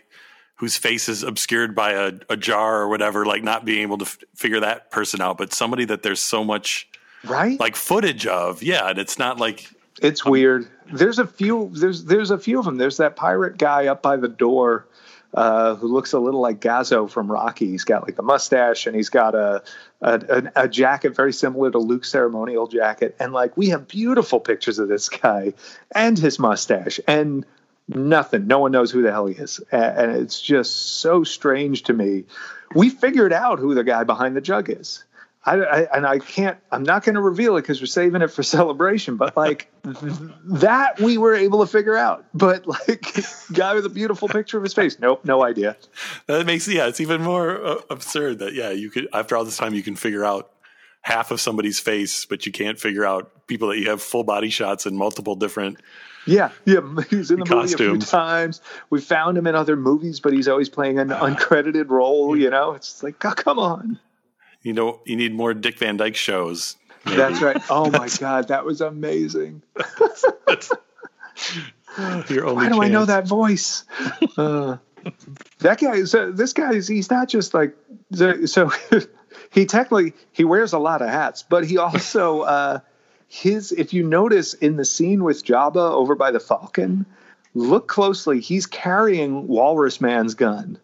whose 0.56 0.77
face 0.77 1.10
is 1.10 1.23
obscured 1.23 1.73
by 1.73 1.93
a, 1.93 2.12
a 2.30 2.38
jar 2.38 2.82
or 2.82 2.88
whatever, 2.88 3.25
like 3.25 3.43
not 3.43 3.65
being 3.65 3.82
able 3.82 3.97
to 3.97 4.06
f- 4.06 4.19
figure 4.36 4.60
that 4.60 4.91
person 4.91 5.19
out, 5.19 5.36
but 5.36 5.51
somebody 5.51 5.86
that 5.86 6.04
there's 6.04 6.21
so 6.21 6.43
much 6.43 6.88
Right? 7.23 7.60
like 7.60 7.75
footage 7.75 8.25
of, 8.25 8.63
yeah, 8.63 8.89
and 8.89 8.97
it's 8.99 9.19
not 9.19 9.38
like 9.39 9.69
It's 10.01 10.25
weird. 10.25 10.67
There's 10.91 11.19
a 11.19 11.27
few. 11.27 11.69
There's 11.73 12.05
there's 12.05 12.31
a 12.31 12.38
few 12.38 12.60
of 12.60 12.65
them. 12.65 12.77
There's 12.77 12.97
that 12.97 13.15
pirate 13.15 13.57
guy 13.57 13.88
up 13.88 14.01
by 14.01 14.17
the 14.17 14.27
door 14.27 14.88
uh, 15.34 15.75
who 15.75 15.88
looks 15.88 16.12
a 16.13 16.19
little 16.19 16.41
like 16.41 16.60
Gazzo 16.60 17.10
from 17.10 17.31
Rocky. 17.31 17.67
He's 17.67 17.84
got 17.84 18.03
like 18.05 18.15
the 18.15 18.23
mustache 18.23 18.88
and 18.88 18.95
he's 18.95 19.10
got 19.10 19.36
a 19.36 19.63
a, 20.01 20.19
a 20.55 20.63
a 20.63 20.67
jacket 20.67 21.15
very 21.15 21.31
similar 21.31 21.69
to 21.71 21.77
Luke's 21.77 22.10
ceremonial 22.12 22.67
jacket. 22.67 23.15
And 23.19 23.31
like 23.31 23.55
we 23.55 23.69
have 23.69 23.88
beautiful 23.88 24.39
pictures 24.39 24.79
of 24.79 24.88
this 24.89 25.07
guy 25.07 25.53
and 25.93 26.17
his 26.17 26.39
mustache 26.39 26.99
and 27.07 27.45
nothing. 27.88 28.47
No 28.47 28.60
one 28.60 28.71
knows 28.71 28.91
who 28.91 29.01
the 29.03 29.12
hell 29.12 29.27
he 29.27 29.36
is, 29.36 29.62
A- 29.71 29.75
and 29.99 30.12
it's 30.17 30.41
just 30.41 30.99
so 30.99 31.23
strange 31.23 31.84
to 31.84 31.93
me. 31.93 32.23
We 32.73 32.89
figured 32.89 33.31
out 33.31 33.60
who 33.60 33.75
the 33.75 33.84
guy 33.84 34.03
behind 34.03 34.36
the 34.36 34.41
jug 34.41 34.69
is. 34.69 35.03
I, 35.43 35.56
I, 35.56 35.97
and 35.97 36.06
I 36.06 36.19
can't. 36.19 36.58
I'm 36.71 36.84
not 36.84 37.04
going 37.04 37.15
to 37.15 37.21
reveal 37.21 37.58
it 37.58 37.62
because 37.62 37.82
we're 37.82 37.88
saving 37.88 38.21
it 38.21 38.27
for 38.30 38.43
celebration. 38.60 39.17
But 39.17 39.36
like 39.36 39.71
th- 39.84 40.15
that, 40.45 40.99
we 40.99 41.17
were 41.17 41.36
able 41.36 41.65
to 41.65 41.71
figure 41.71 41.97
out. 41.97 42.25
But 42.34 42.67
like, 42.67 43.15
guy 43.54 43.73
with 43.73 43.86
a 43.86 43.89
beautiful 43.89 44.27
picture 44.27 44.58
of 44.58 44.63
his 44.63 44.73
face. 44.73 44.99
Nope, 44.99 45.25
no 45.25 45.43
idea. 45.43 45.77
that 46.27 46.45
makes 46.45 46.67
yeah, 46.67 46.88
it's 46.88 47.01
even 47.01 47.21
more 47.21 47.63
uh, 47.63 47.82
absurd 47.89 48.39
that 48.39 48.54
yeah, 48.54 48.69
you 48.69 48.89
could 48.89 49.08
after 49.13 49.36
all 49.36 49.43
this 49.43 49.58
time 49.58 49.73
you 49.73 49.84
can 49.84 49.95
figure 49.95 50.23
out 50.23 50.51
half 51.01 51.32
of 51.32 51.41
somebody's 51.41 51.80
face, 51.80 52.25
but 52.25 52.45
you 52.45 52.51
can't 52.51 52.80
figure 52.80 53.06
out 53.06 53.47
people 53.47 53.69
that 53.69 53.80
you 53.80 53.89
have 53.89 54.01
full 54.01 54.23
body 54.23 54.49
shots 54.49 54.86
in 54.86 54.95
multiple 54.95 55.36
different. 55.36 55.80
Yeah, 56.27 56.51
yeah, 56.65 56.82
he's 57.10 57.32
in 57.32 57.39
the 57.39 57.56
movie 57.56 57.73
a 57.73 57.77
few 57.77 57.97
times. 57.97 58.62
We 58.91 59.01
found 59.01 59.38
him 59.38 59.47
in 59.47 59.56
other 59.56 59.75
movies, 59.75 60.19
but 60.19 60.34
he's 60.34 60.47
always 60.47 60.69
playing 60.69 60.99
an 60.99 61.10
uncredited 61.10 61.89
role. 61.89 62.38
You 62.38 62.49
know, 62.49 62.73
it's 62.73 63.01
like, 63.01 63.23
oh, 63.25 63.32
come 63.32 63.58
on. 63.58 63.99
You 64.63 64.74
know, 64.74 65.00
you 65.06 65.15
need 65.15 65.34
more 65.34 65.54
Dick 65.54 65.80
Van 65.80 65.97
Dyke 65.97 66.15
shows. 66.15 66.78
maybe. 67.06 67.17
That's 67.17 67.41
right. 67.41 67.62
Oh 67.69 67.89
my 67.89 68.10
god, 68.19 68.47
that 68.50 68.65
was 68.65 68.82
amazing. 68.82 69.62
Your 72.30 72.45
only 72.45 72.56
Why 72.56 72.69
do 72.69 72.82
I 72.82 72.88
know 72.88 73.06
that 73.06 73.28
voice? 73.28 73.84
Uh, 74.38 74.78
that 75.60 75.80
guy. 75.80 76.04
So 76.04 76.32
this 76.32 76.54
guy 76.54 76.74
is. 76.74 76.88
He's 76.88 77.10
not 77.10 77.28
just 77.28 77.54
like. 77.54 77.76
So, 78.13 78.45
so 78.45 78.71
he 79.52 79.65
technically 79.65 80.13
he 80.32 80.43
wears 80.43 80.74
a 80.74 80.80
lot 80.80 81.02
of 81.02 81.10
hats, 81.10 81.43
but 81.43 81.65
he 81.65 81.78
also 81.78 82.41
uh, 82.41 82.80
his. 83.28 83.71
If 83.71 83.93
you 83.93 84.04
notice 84.04 84.54
in 84.54 84.78
the 84.78 84.86
scene 84.86 85.24
with 85.24 85.43
Jabba 85.43 85.91
over 85.91 86.15
by 86.15 86.32
the 86.32 86.39
Falcon, 86.39 87.06
look 87.54 87.88
closely. 87.88 88.39
He's 88.39 88.65
carrying 88.67 89.47
Walrus 89.47 90.00
Man's 90.00 90.36
gun. 90.36 90.78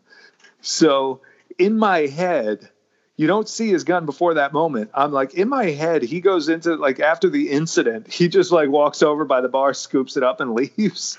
So 0.62 1.22
in 1.58 1.78
my 1.78 2.08
head, 2.08 2.70
you 3.18 3.26
don't 3.26 3.50
see 3.50 3.70
his 3.70 3.84
gun 3.84 4.06
before 4.06 4.36
that 4.36 4.54
moment. 4.54 4.92
I'm 4.94 5.12
like, 5.12 5.34
in 5.34 5.50
my 5.50 5.66
head, 5.66 6.04
he 6.04 6.22
goes 6.22 6.50
into 6.50 6.76
like 6.76 7.00
after 7.00 7.30
the 7.30 7.50
incident, 7.50 8.12
he 8.12 8.28
just 8.28 8.52
like 8.52 8.70
walks 8.70 9.02
over 9.02 9.26
by 9.26 9.42
the 9.42 9.50
bar, 9.50 9.74
scoops 9.74 10.16
it 10.16 10.24
up, 10.24 10.40
and 10.40 10.54
leaves. 10.78 11.18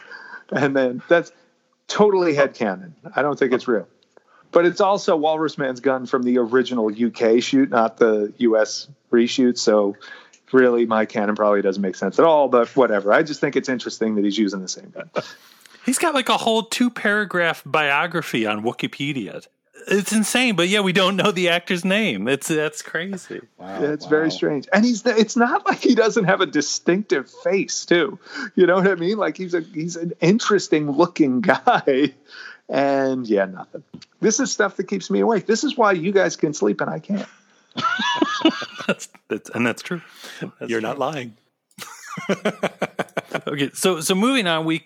And 0.51 0.75
then 0.75 1.03
that's 1.09 1.33
totally 1.89 2.35
head 2.35 2.55
headcanon. 2.55 2.93
I 3.15 3.23
don't 3.23 3.39
think 3.39 3.53
it's 3.53 3.67
real. 3.67 3.89
But 4.53 4.65
it's 4.65 4.81
also 4.81 5.15
Walrus 5.17 5.59
Man's 5.59 5.81
gun 5.81 6.07
from 6.07 6.23
the 6.23 6.39
original 6.39 6.91
UK 6.91 7.43
shoot, 7.43 7.69
not 7.69 7.99
the 7.99 8.33
US 8.39 8.89
reshoot. 9.13 9.59
So 9.59 9.97
really, 10.53 10.87
my 10.87 11.05
canon 11.05 11.35
probably 11.35 11.61
doesn't 11.61 11.83
make 11.83 11.97
sense 11.97 12.19
at 12.19 12.25
all, 12.25 12.49
but 12.49 12.75
whatever. 12.77 13.13
I 13.13 13.23
just 13.23 13.41
think 13.41 13.57
it's 13.57 13.69
interesting 13.69 14.15
that 14.15 14.25
he's 14.25 14.39
using 14.39 14.63
the 14.63 14.69
same 14.69 14.91
gun. 14.91 15.11
He's 15.85 15.99
got 15.99 16.15
like 16.15 16.29
a 16.29 16.37
whole 16.37 16.63
two 16.63 16.91
paragraph 16.91 17.63
biography 17.67 18.47
on 18.47 18.63
Wikipedia. 18.63 19.47
It's 19.87 20.13
insane, 20.13 20.57
but 20.57 20.69
yeah, 20.69 20.81
we 20.81 20.93
don't 20.93 21.17
know 21.17 21.31
the 21.31 21.49
actor's 21.49 21.85
name. 21.85 22.27
It's 22.29 22.49
that's 22.49 22.83
crazy. 22.83 23.41
Wow, 23.59 23.81
Yeah, 23.83 23.89
it's 23.93 24.05
wow. 24.05 24.11
very 24.11 24.31
strange. 24.31 24.69
And 24.73 24.85
he's 24.85 25.05
it's 25.07 25.37
not 25.37 25.65
like 25.67 25.79
he 25.79 25.95
doesn't 25.95 26.25
have 26.25 26.41
a 26.41 26.47
distinctive 26.47 27.31
face 27.31 27.87
too. 27.87 28.19
You 28.55 28.67
know 28.67 28.77
what 28.77 28.89
I 28.89 28.95
mean? 28.97 29.17
Like 29.19 29.37
he's 29.37 29.55
a 29.55 29.61
he's 29.61 29.97
an 29.97 30.13
interesting 30.21 30.91
looking 30.91 31.41
guy. 31.43 32.15
And 32.69 33.27
yeah, 33.27 33.47
nothing. 33.47 33.83
This 34.21 34.41
is 34.41 34.53
stuff 34.53 34.77
that 34.77 34.89
keeps 34.89 35.11
me 35.11 35.21
awake. 35.21 35.47
This 35.47 35.65
is 35.65 35.77
why 35.77 35.93
you 35.93 36.13
guys 36.13 36.37
can 36.37 36.53
sleep 36.53 36.81
and 36.83 36.91
I 36.91 36.99
can't. 36.99 37.29
That's, 38.87 39.09
that's 39.29 39.49
and 39.51 39.67
that's 39.67 39.81
true. 39.83 40.03
That's 40.41 40.71
You're 40.71 40.81
true. 40.81 40.89
not 40.89 40.99
lying. 40.99 41.37
Okay, 43.47 43.71
so 43.75 44.01
so 44.01 44.15
moving 44.15 44.47
on, 44.47 44.65
we 44.65 44.83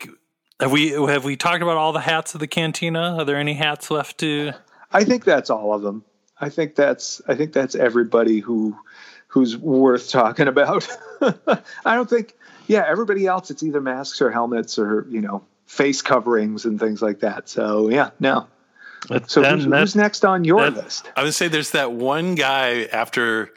have 0.60 0.70
we 0.72 0.90
have 0.90 1.24
we 1.24 1.36
talked 1.36 1.62
about 1.62 1.76
all 1.76 1.92
the 1.92 2.00
hats 2.00 2.34
of 2.34 2.40
the 2.40 2.46
cantina. 2.46 3.16
Are 3.18 3.24
there 3.24 3.36
any 3.36 3.54
hats 3.54 3.90
left 3.90 4.18
to? 4.18 4.52
I 4.92 5.04
think 5.04 5.24
that's 5.24 5.50
all 5.50 5.74
of 5.74 5.82
them. 5.82 6.04
I 6.40 6.48
think 6.48 6.74
that's 6.74 7.20
I 7.28 7.34
think 7.34 7.52
that's 7.52 7.74
everybody 7.74 8.40
who 8.40 8.76
who's 9.28 9.56
worth 9.56 10.10
talking 10.10 10.48
about. 10.48 10.86
I 11.20 11.94
don't 11.94 12.08
think 12.10 12.34
yeah, 12.66 12.84
everybody 12.88 13.26
else 13.26 13.50
it's 13.50 13.62
either 13.62 13.80
masks 13.80 14.20
or 14.20 14.30
helmets 14.30 14.78
or, 14.78 15.06
you 15.10 15.20
know, 15.20 15.44
face 15.66 16.02
coverings 16.02 16.64
and 16.64 16.78
things 16.78 17.00
like 17.02 17.20
that. 17.20 17.48
So 17.48 17.88
yeah, 17.90 18.10
no. 18.20 18.46
So 19.26 19.40
Then 19.42 19.54
who's, 19.58 19.66
that- 19.68 19.80
who's 19.80 19.96
next 19.96 20.24
on 20.24 20.44
your 20.44 20.70
that- 20.70 20.84
list? 20.84 21.10
I 21.16 21.22
would 21.24 21.34
say 21.34 21.48
there's 21.48 21.70
that 21.72 21.92
one 21.92 22.34
guy 22.34 22.84
after 22.92 23.50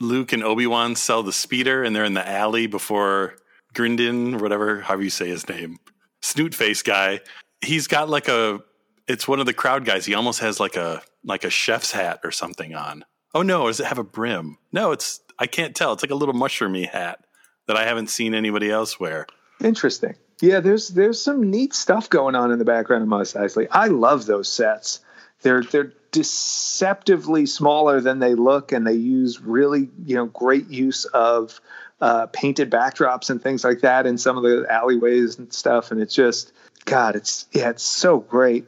Luke 0.00 0.32
and 0.32 0.42
Obi 0.44 0.66
Wan 0.66 0.94
sell 0.96 1.22
the 1.22 1.32
speeder, 1.32 1.82
and 1.82 1.94
they're 1.96 2.04
in 2.04 2.14
the 2.14 2.28
alley 2.28 2.66
before 2.66 3.34
Grindin, 3.74 4.40
whatever, 4.40 4.80
however 4.82 5.02
you 5.02 5.10
say 5.10 5.28
his 5.28 5.48
name, 5.48 5.78
snoot 6.22 6.54
face 6.54 6.82
guy. 6.82 7.20
He's 7.60 7.86
got 7.86 8.08
like 8.08 8.28
a. 8.28 8.60
It's 9.06 9.28
one 9.28 9.40
of 9.40 9.46
the 9.46 9.52
crowd 9.52 9.84
guys. 9.84 10.06
He 10.06 10.14
almost 10.14 10.40
has 10.40 10.60
like 10.60 10.76
a 10.76 11.02
like 11.24 11.44
a 11.44 11.50
chef's 11.50 11.92
hat 11.92 12.20
or 12.24 12.30
something 12.30 12.74
on. 12.74 13.04
Oh 13.34 13.42
no, 13.42 13.66
does 13.66 13.80
it 13.80 13.86
have 13.86 13.98
a 13.98 14.04
brim? 14.04 14.58
No, 14.72 14.92
it's 14.92 15.20
I 15.38 15.46
can't 15.46 15.74
tell. 15.74 15.92
It's 15.92 16.02
like 16.02 16.10
a 16.10 16.16
little 16.16 16.34
mushroomy 16.34 16.88
hat 16.88 17.24
that 17.66 17.76
I 17.76 17.84
haven't 17.84 18.10
seen 18.10 18.34
anybody 18.34 18.70
else 18.70 19.00
wear. 19.00 19.26
Interesting. 19.62 20.14
Yeah, 20.40 20.60
there's 20.60 20.90
there's 20.90 21.20
some 21.20 21.50
neat 21.50 21.74
stuff 21.74 22.10
going 22.10 22.34
on 22.34 22.50
in 22.50 22.58
the 22.58 22.64
background 22.64 23.02
of 23.02 23.08
Mos 23.08 23.34
Eisley. 23.34 23.66
I 23.70 23.88
love 23.88 24.26
those 24.26 24.48
sets. 24.48 25.00
They're 25.42 25.62
they're 25.62 25.92
deceptively 26.10 27.46
smaller 27.46 28.00
than 28.00 28.18
they 28.18 28.34
look, 28.34 28.72
and 28.72 28.86
they 28.86 28.94
use 28.94 29.40
really 29.40 29.90
you 30.04 30.16
know 30.16 30.26
great 30.26 30.68
use 30.68 31.04
of 31.06 31.60
uh, 32.00 32.26
painted 32.26 32.70
backdrops 32.70 33.30
and 33.30 33.42
things 33.42 33.64
like 33.64 33.80
that 33.80 34.06
in 34.06 34.18
some 34.18 34.36
of 34.36 34.42
the 34.42 34.66
alleyways 34.70 35.38
and 35.38 35.52
stuff. 35.52 35.90
And 35.90 36.00
it's 36.00 36.14
just 36.14 36.52
God, 36.84 37.16
it's 37.16 37.46
yeah, 37.52 37.70
it's 37.70 37.82
so 37.82 38.18
great. 38.18 38.66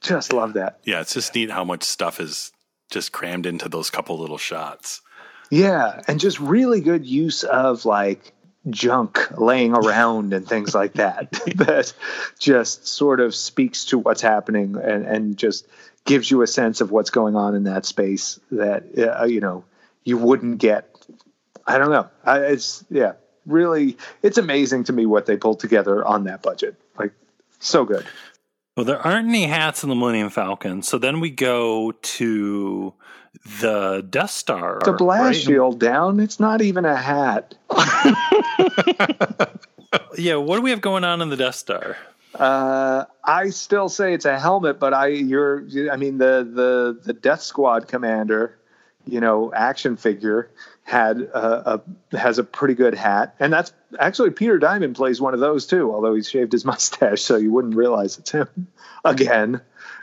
Just 0.00 0.32
love 0.32 0.54
that. 0.54 0.78
Yeah, 0.84 1.00
it's 1.00 1.14
just 1.14 1.34
neat 1.34 1.50
how 1.50 1.64
much 1.64 1.82
stuff 1.82 2.20
is 2.20 2.52
just 2.90 3.12
crammed 3.12 3.46
into 3.46 3.68
those 3.68 3.90
couple 3.90 4.18
little 4.18 4.38
shots. 4.38 5.00
Yeah, 5.50 6.02
and 6.06 6.20
just 6.20 6.38
really 6.40 6.80
good 6.80 7.06
use 7.06 7.42
of 7.42 7.84
like 7.84 8.32
junk 8.70 9.30
laying 9.38 9.72
around 9.72 10.34
and 10.34 10.46
things 10.46 10.74
like 10.74 10.94
that 10.94 11.30
that 11.56 11.92
just 12.38 12.86
sort 12.86 13.20
of 13.20 13.34
speaks 13.34 13.86
to 13.86 13.98
what's 13.98 14.20
happening 14.20 14.76
and, 14.76 15.06
and 15.06 15.36
just 15.36 15.66
gives 16.04 16.30
you 16.30 16.42
a 16.42 16.46
sense 16.46 16.80
of 16.80 16.90
what's 16.90 17.10
going 17.10 17.36
on 17.36 17.54
in 17.54 17.64
that 17.64 17.84
space 17.84 18.40
that 18.50 18.84
uh, 18.98 19.24
you 19.24 19.40
know 19.40 19.64
you 20.04 20.16
wouldn't 20.16 20.58
get 20.58 20.94
i 21.66 21.78
don't 21.78 21.90
know 21.90 22.08
I, 22.24 22.40
it's 22.40 22.84
yeah 22.90 23.12
really 23.46 23.96
it's 24.22 24.38
amazing 24.38 24.84
to 24.84 24.92
me 24.92 25.06
what 25.06 25.26
they 25.26 25.36
pulled 25.36 25.60
together 25.60 26.04
on 26.04 26.24
that 26.24 26.42
budget 26.42 26.76
like 26.98 27.12
so 27.58 27.84
good 27.84 28.06
Well, 28.78 28.84
there 28.84 29.04
aren't 29.04 29.28
any 29.28 29.48
hats 29.48 29.82
in 29.82 29.88
the 29.88 29.96
Millennium 29.96 30.30
Falcon. 30.30 30.82
So 30.82 30.98
then 30.98 31.18
we 31.18 31.30
go 31.30 31.90
to 31.90 32.94
the 33.60 34.06
Death 34.08 34.30
Star. 34.30 34.78
the 34.84 34.92
blast 34.92 35.24
right? 35.24 35.34
shield 35.34 35.80
down 35.80 36.20
it's 36.20 36.38
not 36.38 36.62
even 36.62 36.84
a 36.84 36.94
hat 36.94 37.56
Yeah, 40.16 40.36
what 40.36 40.54
do 40.56 40.62
we 40.62 40.70
have 40.70 40.80
going 40.80 41.02
on 41.02 41.20
in 41.20 41.28
the 41.28 41.36
Death 41.36 41.56
Star? 41.56 41.96
Uh, 42.36 43.06
I 43.24 43.50
still 43.50 43.88
say 43.88 44.14
it's 44.14 44.24
a 44.24 44.38
helmet, 44.38 44.78
but 44.78 44.94
I 44.94 45.08
you're 45.08 45.66
I 45.90 45.96
mean 45.96 46.18
the 46.18 46.48
the 46.48 47.00
the 47.04 47.14
Death 47.14 47.42
Squad 47.42 47.88
commander, 47.88 48.58
you 49.08 49.20
know, 49.20 49.52
action 49.54 49.96
figure 49.96 50.50
had 50.84 51.20
a, 51.20 51.80
a 52.12 52.16
has 52.16 52.38
a 52.38 52.44
pretty 52.44 52.74
good 52.74 52.94
hat, 52.94 53.34
and 53.40 53.52
that's 53.52 53.72
actually 53.98 54.30
Peter 54.30 54.58
Diamond 54.58 54.96
plays 54.96 55.20
one 55.20 55.34
of 55.34 55.40
those 55.40 55.66
too. 55.66 55.92
Although 55.92 56.14
he's 56.14 56.28
shaved 56.28 56.52
his 56.52 56.64
mustache, 56.72 57.22
so 57.22 57.36
you 57.36 57.50
wouldn't 57.50 57.74
realize 57.74 58.18
it's 58.18 58.30
him. 58.30 58.68
Again, 59.04 59.60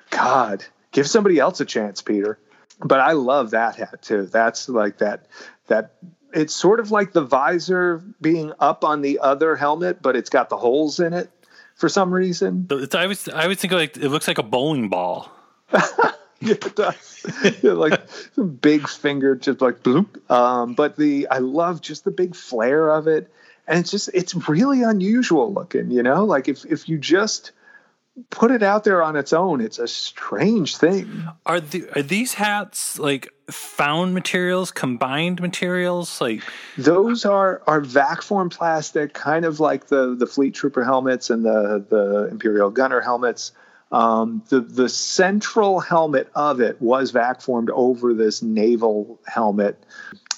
God, 0.10 0.66
give 0.92 1.08
somebody 1.08 1.40
else 1.40 1.60
a 1.60 1.66
chance, 1.66 2.02
Peter. 2.02 2.40
But 2.80 3.00
I 3.00 3.14
love 3.14 3.52
that 3.52 3.76
hat 3.76 4.02
too. 4.02 4.26
That's 4.26 4.68
like 4.68 4.98
that 4.98 5.28
that 5.68 5.94
it's 6.34 6.54
sort 6.54 6.80
of 6.80 6.92
like 6.92 7.14
the 7.14 7.22
visor 7.22 8.04
being 8.20 8.52
up 8.60 8.84
on 8.84 9.02
the 9.02 9.20
other 9.20 9.56
helmet, 9.56 10.02
but 10.02 10.16
it's 10.16 10.30
got 10.30 10.50
the 10.50 10.58
holes 10.58 11.00
in 11.00 11.14
it 11.14 11.30
for 11.76 11.90
some 11.90 12.14
reason. 12.14 12.68
I 12.94 13.08
was 13.08 13.30
I 13.30 13.44
always 13.44 13.60
think 13.60 13.74
like 13.74 13.98
it 13.98 14.10
looks 14.10 14.28
like 14.28 14.38
a 14.38 14.44
bowling 14.44 14.90
ball. 14.90 15.32
Yeah, 16.42 16.52
it 16.52 16.76
does. 16.76 17.64
Like 17.64 18.02
some 18.34 18.50
big 18.50 18.88
finger, 18.90 19.36
just 19.36 19.62
like 19.62 19.84
bloop. 19.84 20.30
Um, 20.30 20.74
but 20.74 20.98
the 20.98 21.28
I 21.32 21.38
love 21.38 21.82
just 21.82 22.04
the 22.04 22.12
big 22.12 22.36
flare 22.36 22.90
of 22.90 23.08
it, 23.08 23.32
and 23.68 23.80
it's 23.80 23.90
just 23.90 24.10
it's 24.14 24.36
really 24.48 24.84
unusual 24.84 25.54
looking. 25.54 25.92
You 25.92 26.04
know, 26.04 26.26
like 26.26 26.50
if 26.50 26.66
if 26.66 26.90
you 26.90 26.98
just 26.98 27.52
put 28.30 28.52
it 28.52 28.64
out 28.64 28.84
there 28.84 29.02
on 29.02 29.16
its 29.16 29.34
own, 29.34 29.62
it's 29.62 29.80
a 29.80 29.88
strange 29.88 30.78
thing. 30.78 31.26
Are 31.46 31.60
the 31.60 31.88
are 31.96 32.02
these 32.02 32.34
hats 32.36 33.00
like 33.00 33.30
found 33.50 34.14
materials, 34.14 34.72
combined 34.72 35.42
materials? 35.42 36.22
Like 36.22 36.42
Those 36.78 37.26
are 37.26 37.62
are 37.68 37.82
vac 37.82 38.22
form 38.22 38.50
plastic, 38.50 39.14
kind 39.14 39.46
of 39.46 39.60
like 39.60 39.88
the 39.88 40.16
the 40.16 40.28
Fleet 40.28 40.54
Trooper 40.54 40.84
helmets 40.84 41.30
and 41.30 41.44
the 41.46 41.86
the 41.90 42.28
Imperial 42.32 42.70
Gunner 42.70 43.02
helmets. 43.02 43.52
Um, 43.96 44.44
the 44.50 44.60
the 44.60 44.90
central 44.90 45.80
helmet 45.80 46.30
of 46.36 46.60
it 46.60 46.82
was 46.82 47.12
vac 47.12 47.40
formed 47.40 47.70
over 47.70 48.14
this 48.14 48.42
naval 48.42 49.22
helmet. 49.26 49.82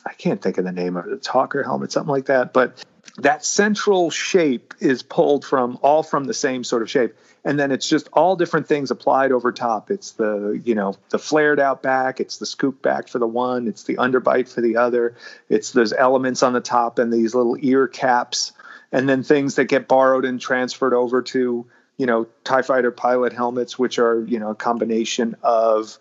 I 0.06 0.14
can't 0.14 0.40
think 0.40 0.60
of 0.60 0.64
the 0.64 0.72
name 0.72 0.96
of 0.96 1.08
it. 1.08 1.14
It's 1.14 1.26
Hawker 1.26 1.64
helmet, 1.64 1.92
something 1.92 2.12
like 2.12 2.28
that. 2.28 2.54
But 2.54 2.86
that 3.18 3.44
central 3.44 4.12
shape 4.12 4.76
is 4.80 5.02
pulled 5.02 5.44
from 5.44 5.80
all 5.82 6.04
from 6.04 6.26
the 6.26 6.36
same 6.36 6.64
sort 6.64 6.84
of 6.84 6.92
shape 6.92 7.16
and 7.44 7.60
then 7.60 7.72
it's 7.72 7.90
just 7.90 8.10
all 8.14 8.36
different 8.36 8.68
things 8.68 8.92
applied 8.92 9.32
over 9.32 9.52
top 9.52 9.90
it's 9.90 10.12
the 10.12 10.62
you 10.64 10.76
know 10.76 10.96
the 11.10 11.18
flared 11.18 11.60
out 11.60 11.82
back 11.82 12.20
it's 12.20 12.38
the 12.38 12.46
scoop 12.46 12.80
back 12.84 13.08
for 13.08 13.18
the 13.18 13.26
one 13.26 13.68
it's 13.68 13.86
the 13.86 13.96
underbite 13.96 14.48
for 14.48 14.62
the 14.62 14.78
other 14.78 15.16
it's 15.50 15.72
those 15.72 15.94
elements 15.94 16.44
on 16.44 16.54
the 16.54 16.62
top 16.62 17.00
and 17.00 17.12
these 17.12 17.34
little 17.34 17.58
ear 17.60 17.88
caps 17.88 18.52
and 18.92 19.10
then 19.10 19.24
things 19.24 19.56
that 19.56 19.66
get 19.66 19.88
borrowed 19.88 20.26
and 20.26 20.40
transferred 20.40 20.94
over 20.94 21.24
to 21.24 21.66
you 21.98 22.06
know 22.06 22.28
tie 22.44 22.62
fighter 22.62 22.92
pilot 22.92 23.34
helmets 23.34 23.78
which 23.78 24.00
are 24.00 24.24
you 24.26 24.40
know 24.40 24.52
a 24.52 24.56
combination 24.56 25.36
of 25.44 25.98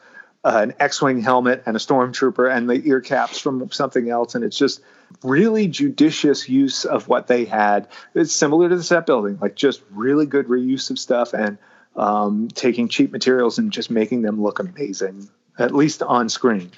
uh, 0.46 0.60
an 0.62 0.74
X-wing 0.78 1.20
helmet 1.20 1.64
and 1.66 1.76
a 1.76 1.80
stormtrooper 1.80 2.48
and 2.54 2.70
the 2.70 2.80
ear 2.86 3.00
caps 3.00 3.36
from 3.36 3.68
something 3.72 4.10
else, 4.10 4.36
and 4.36 4.44
it's 4.44 4.56
just 4.56 4.80
really 5.24 5.66
judicious 5.66 6.48
use 6.48 6.84
of 6.84 7.08
what 7.08 7.26
they 7.26 7.44
had. 7.44 7.88
It's 8.14 8.32
similar 8.32 8.68
to 8.68 8.76
the 8.76 8.82
set 8.84 9.06
building, 9.06 9.38
like 9.40 9.56
just 9.56 9.82
really 9.90 10.24
good 10.24 10.46
reuse 10.46 10.88
of 10.88 11.00
stuff 11.00 11.34
and 11.34 11.58
um, 11.96 12.46
taking 12.54 12.86
cheap 12.86 13.10
materials 13.10 13.58
and 13.58 13.72
just 13.72 13.90
making 13.90 14.22
them 14.22 14.40
look 14.40 14.60
amazing, 14.60 15.28
at 15.58 15.74
least 15.74 16.00
on 16.00 16.28
screen. 16.28 16.70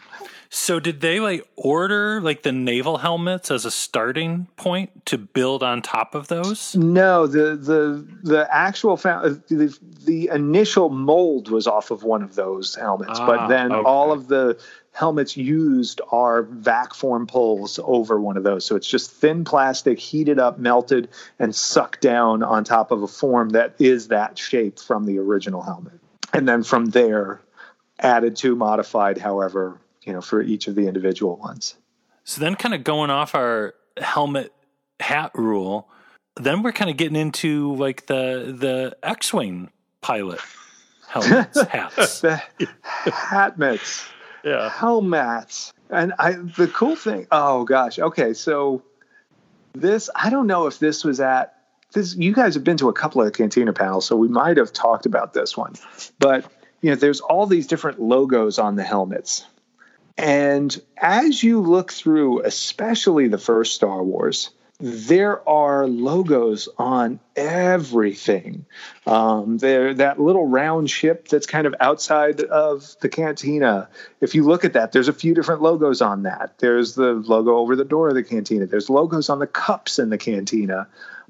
So 0.51 0.81
did 0.81 1.01
they 1.01 1.21
like 1.21 1.47
order 1.57 2.21
like 2.23 2.43
the 2.43 2.53
naval 2.53 2.99
helmets 2.99 3.51
as 3.51 3.65
a 3.65 3.71
starting 3.71 4.47
point 4.57 5.05
to 5.07 5.19
build 5.19 5.63
on 5.63 5.83
top 5.83 6.15
of 6.15 6.29
those? 6.29 6.75
No, 6.75 7.27
the 7.27 7.57
the 7.57 8.07
the 8.23 8.49
actual 8.51 8.97
fa- 8.97 9.41
the, 9.49 9.79
the 10.05 10.29
initial 10.33 10.89
mold 10.89 11.51
was 11.51 11.67
off 11.67 11.91
of 11.91 12.03
one 12.03 12.23
of 12.23 12.35
those 12.35 12.75
helmets, 12.75 13.19
Ah, 13.19 13.27
but 13.27 13.49
then 13.49 13.73
okay. 13.73 13.83
all 13.87 14.11
of 14.11 14.29
the 14.29 14.59
helmets 14.93 15.37
used 15.37 16.01
are 16.11 16.43
vac 16.43 16.95
form 16.95 17.27
pulls 17.27 17.79
over 17.85 18.19
one 18.21 18.37
of 18.37 18.43
those. 18.43 18.65
So 18.65 18.75
it's 18.75 18.89
just 18.89 19.11
thin 19.11 19.45
plastic 19.45 19.99
heated 19.99 20.39
up, 20.39 20.59
melted, 20.59 21.09
and 21.39 21.55
sucked 21.55 22.01
down 22.01 22.43
on 22.43 22.65
top 22.65 22.91
of 22.91 23.03
a 23.03 23.07
form 23.07 23.51
that 23.51 23.75
is 23.79 24.09
that 24.09 24.39
shape 24.39 24.81
from 24.81 25.05
the 25.05 25.19
original 25.19 25.63
helmet. 25.63 26.01
And 26.33 26.49
then 26.49 26.63
from 26.63 26.87
there, 26.87 27.41
added 28.01 28.37
to, 28.37 28.57
modified, 28.57 29.19
however, 29.19 29.79
you 30.03 30.13
know, 30.13 30.21
for 30.21 30.43
each 30.43 30.69
of 30.69 30.75
the 30.75 30.87
individual 30.87 31.37
ones. 31.37 31.77
So 32.25 32.41
then 32.41 32.55
kind 32.55 32.75
of 32.75 32.85
going 32.85 33.11
off 33.11 33.35
our 33.35 33.75
helmet 33.97 34.53
hat 35.01 35.31
rule, 35.35 35.89
then 36.37 36.63
we're 36.63 36.73
kind 36.73 36.91
of 36.91 36.97
getting 36.97 37.17
into 37.17 37.75
like 37.75 38.07
the 38.07 38.55
the 38.57 38.97
X-wing 39.03 39.71
pilot 40.01 40.41
helmets 41.09 41.61
hats. 41.69 42.21
The 42.21 42.43
hat 43.05 43.59
mitts. 43.59 44.07
Yeah. 44.45 44.71
helmets. 44.71 45.73
And 45.91 46.13
I 46.19 46.33
the 46.33 46.69
cool 46.69 46.97
thing, 46.97 47.27
oh 47.33 47.65
gosh, 47.65 47.99
okay, 47.99 48.35
so 48.35 48.83
this 49.73 50.11
I 50.15 50.31
don't 50.31 50.47
know 50.47 50.67
if 50.67 50.79
this 50.79 51.05
was 51.05 51.21
at 51.21 51.55
this 51.93 52.15
you 52.17 52.35
guys 52.35 52.55
have 52.55 52.65
been 52.65 52.77
to 52.77 52.89
a 52.89 52.93
couple 52.93 53.23
of 53.23 53.33
cantina 53.33 53.73
panels, 53.73 54.07
so 54.07 54.17
we 54.17 54.29
might 54.29 54.57
have 54.59 54.73
talked 54.73 55.07
about 55.07 55.33
this 55.33 55.57
one. 55.57 55.75
But 56.19 56.45
you 56.83 56.91
know, 56.91 56.97
there's 56.97 57.21
all 57.21 57.47
these 57.47 57.67
different 57.67 58.01
logos 58.01 58.59
on 58.59 58.77
the 58.77 58.85
helmets. 58.85 59.45
And 60.19 60.79
as 60.97 61.45
you 61.45 61.61
look 61.61 61.93
through, 61.93 62.43
especially 62.43 63.29
the 63.29 63.39
first 63.39 63.75
Star 63.75 64.03
Wars, 64.03 64.51
there 64.81 65.49
are 65.49 65.87
logos 65.87 66.69
on 66.77 67.21
everything. 67.37 68.67
Um, 69.07 69.59
there, 69.59 69.95
that 69.95 70.21
little 70.21 70.47
round 70.47 70.91
ship 70.91 71.29
that's 71.29 71.47
kind 71.47 71.69
of 71.69 71.75
outside 71.79 72.41
of 72.41 72.97
the 73.01 73.09
cantina. 73.09 73.89
If 74.21 74.35
you 74.35 74.45
look 74.45 74.65
at 74.65 74.73
that, 74.73 74.91
there's 74.91 75.09
a 75.09 75.13
few 75.13 75.35
different 75.35 75.63
logos 75.63 76.03
on 76.03 76.25
that. 76.25 76.59
There's 76.59 76.95
the 76.95 77.13
logo 77.13 77.57
over 77.57 77.77
the 77.77 77.85
door 77.85 78.09
of 78.09 78.15
the 78.15 78.25
cantina. 78.25 78.67
There's 78.67 78.91
logos 78.91 79.29
on 79.29 79.39
the 79.39 79.47
cups 79.47 80.01
in 80.01 80.11
the 80.11 80.19
cantina. 80.19 80.89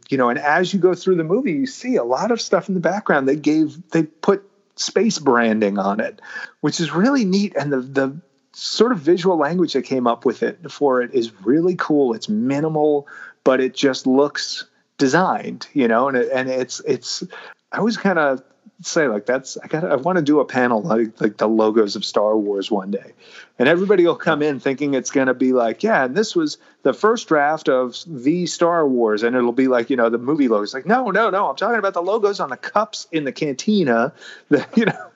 You 0.08 0.16
know, 0.16 0.30
and 0.30 0.38
as 0.38 0.72
you 0.72 0.80
go 0.80 0.94
through 0.94 1.16
the 1.16 1.24
movie, 1.24 1.52
you 1.52 1.66
see 1.66 1.96
a 1.96 2.04
lot 2.04 2.30
of 2.30 2.40
stuff 2.40 2.68
in 2.68 2.74
the 2.74 2.80
background. 2.80 3.28
They 3.28 3.36
gave, 3.36 3.90
they 3.90 4.04
put 4.04 4.48
space 4.76 5.18
branding 5.18 5.78
on 5.78 6.00
it, 6.00 6.20
which 6.60 6.80
is 6.80 6.92
really 6.92 7.24
neat. 7.24 7.54
And 7.56 7.72
the 7.72 7.80
the 7.80 8.20
sort 8.58 8.90
of 8.90 8.98
visual 8.98 9.36
language 9.36 9.72
that 9.74 9.82
came 9.82 10.06
up 10.06 10.24
with 10.24 10.42
it 10.42 10.70
for 10.70 11.00
it 11.00 11.14
is 11.14 11.32
really 11.44 11.76
cool. 11.76 12.12
It's 12.12 12.28
minimal, 12.28 13.06
but 13.44 13.60
it 13.60 13.74
just 13.74 14.06
looks 14.06 14.64
designed, 14.98 15.68
you 15.72 15.86
know, 15.86 16.08
and 16.08 16.16
it, 16.16 16.28
and 16.32 16.48
it's 16.48 16.80
it's 16.80 17.22
I 17.70 17.78
always 17.78 17.96
kind 17.96 18.18
of 18.18 18.42
say 18.82 19.06
like 19.06 19.26
that's 19.26 19.56
I 19.58 19.68
got 19.68 19.84
I 19.84 19.94
want 19.94 20.16
to 20.16 20.22
do 20.22 20.40
a 20.40 20.44
panel 20.44 20.82
like 20.82 21.20
like 21.20 21.36
the 21.36 21.48
logos 21.48 21.94
of 21.94 22.04
Star 22.04 22.36
Wars 22.36 22.68
one 22.68 22.90
day. 22.90 23.12
And 23.60 23.68
everybody 23.68 24.04
will 24.04 24.16
come 24.16 24.42
in 24.42 24.58
thinking 24.58 24.94
it's 24.94 25.10
going 25.10 25.26
to 25.28 25.34
be 25.34 25.52
like, 25.52 25.82
yeah, 25.84 26.04
and 26.04 26.16
this 26.16 26.34
was 26.34 26.58
the 26.82 26.92
first 26.92 27.28
draft 27.28 27.68
of 27.68 27.96
the 28.06 28.46
Star 28.46 28.88
Wars 28.88 29.22
and 29.22 29.36
it'll 29.36 29.52
be 29.52 29.68
like, 29.68 29.88
you 29.88 29.96
know, 29.96 30.10
the 30.10 30.18
movie 30.18 30.48
logos. 30.48 30.74
Like, 30.74 30.86
no, 30.86 31.10
no, 31.10 31.30
no, 31.30 31.48
I'm 31.48 31.56
talking 31.56 31.78
about 31.78 31.94
the 31.94 32.02
logos 32.02 32.40
on 32.40 32.50
the 32.50 32.56
cups 32.56 33.06
in 33.12 33.22
the 33.22 33.32
cantina, 33.32 34.12
the, 34.48 34.66
you 34.74 34.84
know. 34.84 35.10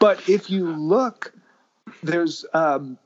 But 0.00 0.28
if 0.28 0.50
you 0.50 0.66
look 0.66 1.32
there's 2.02 2.44
um 2.52 2.98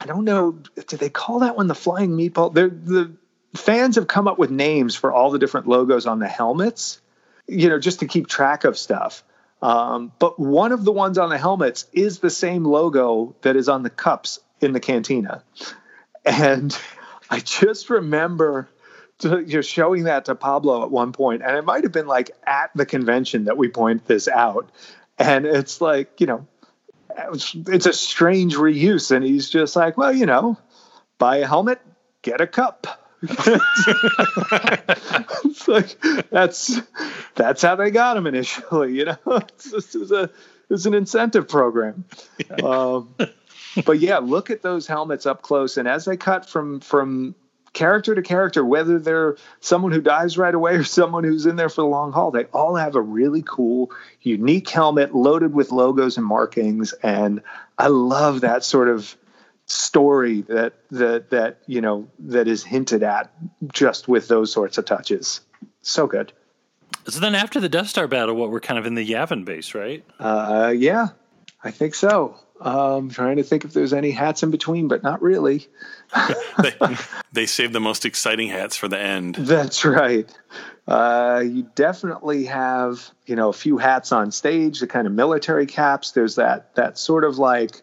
I 0.00 0.06
don't 0.06 0.24
know 0.24 0.52
did 0.52 1.00
they 1.00 1.10
call 1.10 1.40
that 1.40 1.56
one 1.56 1.66
the 1.66 1.74
flying 1.74 2.12
meatball? 2.12 2.52
There 2.52 2.68
the 2.68 3.16
fans 3.54 3.96
have 3.96 4.06
come 4.06 4.28
up 4.28 4.38
with 4.38 4.50
names 4.50 4.94
for 4.94 5.12
all 5.12 5.30
the 5.30 5.38
different 5.38 5.66
logos 5.66 6.06
on 6.06 6.18
the 6.18 6.28
helmets, 6.28 7.00
you 7.46 7.68
know, 7.68 7.78
just 7.78 8.00
to 8.00 8.06
keep 8.06 8.26
track 8.26 8.64
of 8.64 8.76
stuff. 8.76 9.24
Um, 9.62 10.12
but 10.18 10.38
one 10.38 10.72
of 10.72 10.84
the 10.84 10.92
ones 10.92 11.18
on 11.18 11.30
the 11.30 11.38
helmets 11.38 11.86
is 11.92 12.18
the 12.18 12.30
same 12.30 12.64
logo 12.64 13.34
that 13.42 13.56
is 13.56 13.68
on 13.68 13.82
the 13.82 13.90
cups 13.90 14.38
in 14.60 14.72
the 14.72 14.80
cantina. 14.80 15.42
And 16.24 16.76
I 17.30 17.40
just 17.40 17.90
remember 17.90 18.68
to, 19.18 19.40
you 19.40 19.62
showing 19.62 20.04
that 20.04 20.26
to 20.26 20.34
Pablo 20.34 20.82
at 20.84 20.90
one 20.90 21.12
point, 21.12 21.42
and 21.42 21.56
it 21.56 21.64
might 21.64 21.84
have 21.84 21.92
been 21.92 22.06
like 22.06 22.30
at 22.46 22.70
the 22.74 22.84
convention 22.84 23.44
that 23.44 23.56
we 23.56 23.68
point 23.68 24.06
this 24.06 24.28
out. 24.28 24.70
And 25.18 25.46
it's 25.46 25.80
like, 25.80 26.20
you 26.20 26.26
know, 26.26 26.46
it's, 27.16 27.86
a 27.86 27.92
strange 27.92 28.56
reuse. 28.56 29.10
And 29.10 29.24
he's 29.24 29.48
just 29.50 29.76
like, 29.76 29.96
well, 29.96 30.12
you 30.12 30.26
know, 30.26 30.58
buy 31.18 31.38
a 31.38 31.46
helmet, 31.46 31.80
get 32.22 32.40
a 32.40 32.46
cup. 32.46 32.86
it's 33.22 33.58
like 35.66 35.98
that's 36.30 36.80
that's 37.34 37.62
how 37.62 37.74
they 37.74 37.90
got 37.90 38.16
him 38.16 38.26
initially, 38.26 38.94
you 38.94 39.06
know. 39.06 39.16
It's 39.26 39.70
just, 39.70 39.94
it 39.94 39.98
was 39.98 40.12
a 40.12 40.24
it 40.24 40.30
was 40.68 40.84
an 40.86 40.94
incentive 40.94 41.48
program. 41.48 42.04
Um, 42.62 43.14
but 43.86 44.00
yeah, 44.00 44.18
look 44.18 44.50
at 44.50 44.62
those 44.62 44.86
helmets 44.86 45.24
up 45.24 45.42
close, 45.42 45.78
and 45.78 45.88
as 45.88 46.04
they 46.04 46.16
cut 46.18 46.48
from 46.48 46.80
from 46.80 47.34
character 47.76 48.14
to 48.14 48.22
character, 48.22 48.64
whether 48.64 48.98
they're 48.98 49.36
someone 49.60 49.92
who 49.92 50.00
dies 50.00 50.36
right 50.36 50.54
away 50.54 50.74
or 50.76 50.82
someone 50.82 51.22
who's 51.22 51.46
in 51.46 51.54
there 51.54 51.68
for 51.68 51.82
the 51.82 51.86
long 51.86 52.10
haul, 52.10 52.32
they 52.32 52.44
all 52.46 52.74
have 52.74 52.96
a 52.96 53.00
really 53.00 53.44
cool, 53.46 53.92
unique 54.22 54.68
helmet 54.68 55.14
loaded 55.14 55.54
with 55.54 55.70
logos 55.70 56.16
and 56.16 56.26
markings, 56.26 56.92
and 57.02 57.42
I 57.78 57.86
love 57.88 58.40
that 58.40 58.64
sort 58.64 58.88
of 58.88 59.16
story 59.66 60.42
that 60.42 60.74
that 60.90 61.30
that 61.30 61.58
you 61.66 61.80
know 61.80 62.08
that 62.18 62.48
is 62.48 62.64
hinted 62.64 63.02
at 63.02 63.32
just 63.72 64.08
with 64.08 64.26
those 64.28 64.50
sorts 64.50 64.78
of 64.78 64.84
touches. 64.84 65.40
So 65.82 66.06
good. 66.06 66.32
So 67.08 67.20
then 67.20 67.36
after 67.36 67.60
the 67.60 67.68
Death 67.68 67.88
Star 67.88 68.08
battle, 68.08 68.34
what 68.34 68.50
we're 68.50 68.60
kind 68.60 68.78
of 68.78 68.86
in 68.86 68.94
the 68.94 69.08
Yavin 69.08 69.44
base, 69.44 69.74
right? 69.74 70.04
Uh, 70.18 70.72
yeah, 70.76 71.08
I 71.62 71.70
think 71.70 71.94
so. 71.94 72.36
Um, 72.60 73.10
trying 73.10 73.36
to 73.36 73.42
think 73.42 73.64
if 73.64 73.72
there's 73.72 73.92
any 73.92 74.10
hats 74.10 74.42
in 74.42 74.50
between, 74.50 74.88
but 74.88 75.02
not 75.02 75.20
really. 75.20 75.66
they, 76.62 76.72
they 77.32 77.46
saved 77.46 77.72
the 77.72 77.80
most 77.80 78.04
exciting 78.04 78.48
hats 78.48 78.76
for 78.76 78.88
the 78.88 78.98
end. 78.98 79.34
That's 79.38 79.84
right. 79.84 80.30
Uh, 80.88 81.42
you 81.44 81.68
definitely 81.74 82.46
have, 82.46 83.10
you 83.26 83.36
know, 83.36 83.48
a 83.48 83.52
few 83.52 83.76
hats 83.76 84.12
on 84.12 84.30
stage, 84.30 84.80
the 84.80 84.86
kind 84.86 85.06
of 85.06 85.12
military 85.12 85.66
caps. 85.66 86.12
There's 86.12 86.36
that 86.36 86.74
that 86.76 86.96
sort 86.96 87.24
of 87.24 87.38
like, 87.38 87.82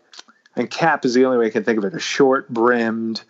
and 0.55 0.69
cap 0.69 1.05
is 1.05 1.13
the 1.13 1.25
only 1.25 1.37
way 1.37 1.47
I 1.47 1.49
can 1.51 1.63
think 1.63 1.77
of 1.77 1.85
it, 1.85 1.93
a 1.93 1.99
short 1.99 2.49
brimmed 2.49 3.21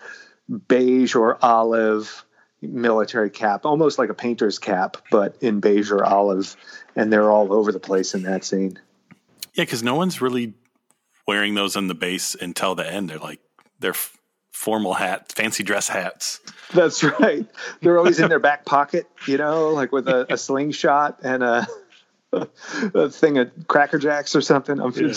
beige 0.67 1.15
or 1.15 1.37
olive 1.43 2.25
military 2.61 3.29
cap, 3.29 3.65
almost 3.65 3.97
like 3.99 4.09
a 4.09 4.13
painter's 4.13 4.59
cap, 4.59 4.97
but 5.11 5.35
in 5.41 5.59
beige 5.59 5.91
or 5.91 6.05
olive, 6.05 6.55
and 6.95 7.11
they're 7.11 7.31
all 7.31 7.51
over 7.51 7.71
the 7.71 7.79
place 7.79 8.13
in 8.13 8.23
that 8.23 8.45
scene. 8.45 8.79
Yeah, 9.53 9.63
because 9.63 9.83
no 9.83 9.95
one's 9.95 10.21
really 10.21 10.53
wearing 11.27 11.55
those 11.55 11.75
on 11.75 11.87
the 11.87 11.95
base 11.95 12.35
until 12.35 12.75
the 12.75 12.89
end. 12.89 13.09
They're 13.09 13.19
like 13.19 13.39
they're 13.79 13.91
f- 13.91 14.17
formal 14.51 14.93
hats, 14.93 15.33
fancy 15.33 15.63
dress 15.63 15.87
hats. 15.87 16.39
That's 16.73 17.03
right. 17.03 17.45
They're 17.81 17.97
always 17.97 18.19
in 18.19 18.29
their 18.29 18.39
back 18.39 18.65
pocket, 18.65 19.07
you 19.27 19.37
know, 19.37 19.69
like 19.69 19.91
with 19.91 20.07
a, 20.07 20.31
a 20.33 20.37
slingshot 20.37 21.19
and 21.23 21.43
a, 21.43 21.67
a 22.33 23.09
thing 23.09 23.37
of 23.37 23.51
Cracker 23.67 23.99
Jacks 23.99 24.35
or 24.35 24.41
something. 24.41 24.79
I'm 24.79 24.91
Yeah. 24.91 25.13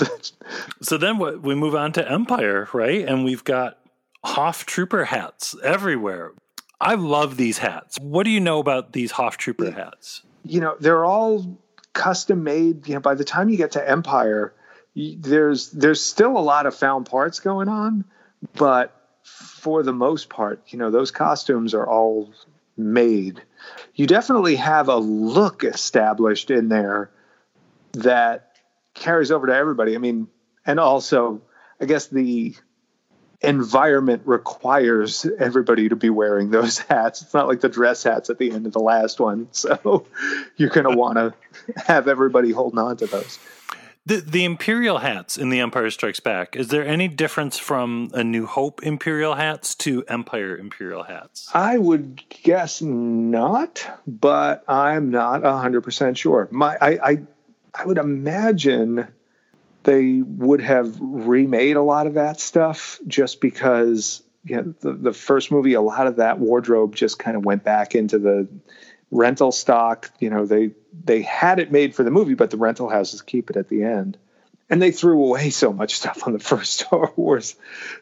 So 0.82 0.98
then 0.98 1.18
what, 1.18 1.42
we 1.42 1.54
move 1.54 1.74
on 1.74 1.92
to 1.92 2.10
Empire, 2.10 2.68
right? 2.72 3.06
And 3.06 3.24
we've 3.24 3.44
got 3.44 3.78
Hoth 4.22 4.66
Trooper 4.66 5.06
hats 5.06 5.54
everywhere. 5.62 6.32
I 6.78 6.94
love 6.94 7.38
these 7.38 7.58
hats. 7.58 7.98
What 7.98 8.24
do 8.24 8.30
you 8.30 8.40
know 8.40 8.58
about 8.58 8.92
these 8.92 9.12
Hoth 9.12 9.38
Trooper 9.38 9.70
hats? 9.70 10.22
you 10.46 10.60
know, 10.60 10.76
they're 10.80 11.04
all 11.04 11.58
custom 11.96 12.44
made. 12.44 12.86
You 12.86 12.94
know, 12.94 13.00
by 13.00 13.14
the 13.14 13.24
time 13.24 13.48
you 13.48 13.56
get 13.56 13.72
to 13.72 13.88
Empire, 13.88 14.54
there's 14.94 15.70
there's 15.70 16.00
still 16.00 16.36
a 16.36 16.38
lot 16.38 16.66
of 16.66 16.74
found 16.74 17.06
parts 17.06 17.40
going 17.40 17.68
on, 17.68 18.04
but 18.54 18.92
for 19.22 19.82
the 19.82 19.92
most 19.92 20.28
part, 20.28 20.62
you 20.68 20.78
know, 20.78 20.90
those 20.90 21.10
costumes 21.10 21.74
are 21.74 21.86
all 21.86 22.32
made. 22.76 23.42
You 23.94 24.06
definitely 24.06 24.56
have 24.56 24.88
a 24.88 24.96
look 24.96 25.64
established 25.64 26.50
in 26.50 26.68
there 26.68 27.10
that 27.92 28.52
carries 28.94 29.30
over 29.30 29.46
to 29.46 29.54
everybody. 29.54 29.94
I 29.94 29.98
mean, 29.98 30.28
and 30.64 30.78
also, 30.78 31.42
I 31.80 31.86
guess 31.86 32.06
the 32.08 32.54
environment 33.40 34.22
requires 34.24 35.26
everybody 35.38 35.88
to 35.88 35.96
be 35.96 36.10
wearing 36.10 36.50
those 36.50 36.78
hats. 36.90 37.22
It's 37.22 37.34
not 37.34 37.48
like 37.48 37.60
the 37.60 37.68
dress 37.68 38.02
hats 38.02 38.30
at 38.30 38.38
the 38.38 38.50
end 38.50 38.66
of 38.66 38.72
the 38.72 38.80
last 38.80 39.20
one. 39.20 39.48
So 39.56 40.06
you're 40.56 40.70
going 40.70 40.88
to 40.88 40.96
want 40.96 41.16
to 41.16 41.34
have 41.76 42.08
everybody 42.08 42.52
holding 42.52 42.78
on 42.78 42.96
to 42.98 43.06
those. 43.06 43.38
The 44.06 44.18
the 44.18 44.44
Imperial 44.44 44.98
hats 44.98 45.36
in 45.36 45.48
The 45.48 45.58
Empire 45.58 45.90
Strikes 45.90 46.20
Back. 46.20 46.54
Is 46.54 46.68
there 46.68 46.86
any 46.86 47.08
difference 47.08 47.58
from 47.58 48.10
A 48.14 48.22
New 48.22 48.46
Hope 48.46 48.84
Imperial 48.84 49.34
hats 49.34 49.74
to 49.76 50.04
Empire 50.06 50.56
Imperial 50.56 51.02
hats? 51.02 51.50
I 51.52 51.76
would 51.76 52.22
guess 52.28 52.80
not, 52.80 53.84
but 54.06 54.62
I'm 54.68 55.10
not 55.10 55.42
hundred 55.42 55.80
percent 55.80 56.18
sure. 56.18 56.46
My, 56.52 56.76
I, 56.80 56.90
I, 56.90 57.18
I 57.74 57.86
would 57.86 57.98
imagine 57.98 59.08
they 59.86 60.20
would 60.20 60.60
have 60.60 60.98
remade 61.00 61.76
a 61.76 61.82
lot 61.82 62.08
of 62.08 62.14
that 62.14 62.40
stuff 62.40 62.98
just 63.06 63.40
because 63.40 64.22
you 64.44 64.56
know, 64.56 64.74
the, 64.80 64.92
the 64.92 65.12
first 65.12 65.52
movie, 65.52 65.74
a 65.74 65.80
lot 65.80 66.08
of 66.08 66.16
that 66.16 66.40
wardrobe 66.40 66.94
just 66.94 67.18
kind 67.18 67.36
of 67.36 67.44
went 67.44 67.62
back 67.62 67.94
into 67.94 68.18
the 68.18 68.48
rental 69.12 69.52
stock. 69.52 70.10
You 70.18 70.30
know, 70.30 70.44
they 70.44 70.72
they 71.04 71.22
had 71.22 71.60
it 71.60 71.70
made 71.70 71.94
for 71.94 72.02
the 72.02 72.10
movie, 72.10 72.34
but 72.34 72.50
the 72.50 72.56
rental 72.56 72.88
houses 72.88 73.22
keep 73.22 73.48
it 73.48 73.56
at 73.56 73.68
the 73.68 73.84
end. 73.84 74.18
And 74.68 74.82
they 74.82 74.90
threw 74.90 75.22
away 75.22 75.50
so 75.50 75.72
much 75.72 75.94
stuff 75.94 76.26
on 76.26 76.32
the 76.32 76.40
first 76.40 76.72
Star 76.80 77.12
Wars 77.14 77.54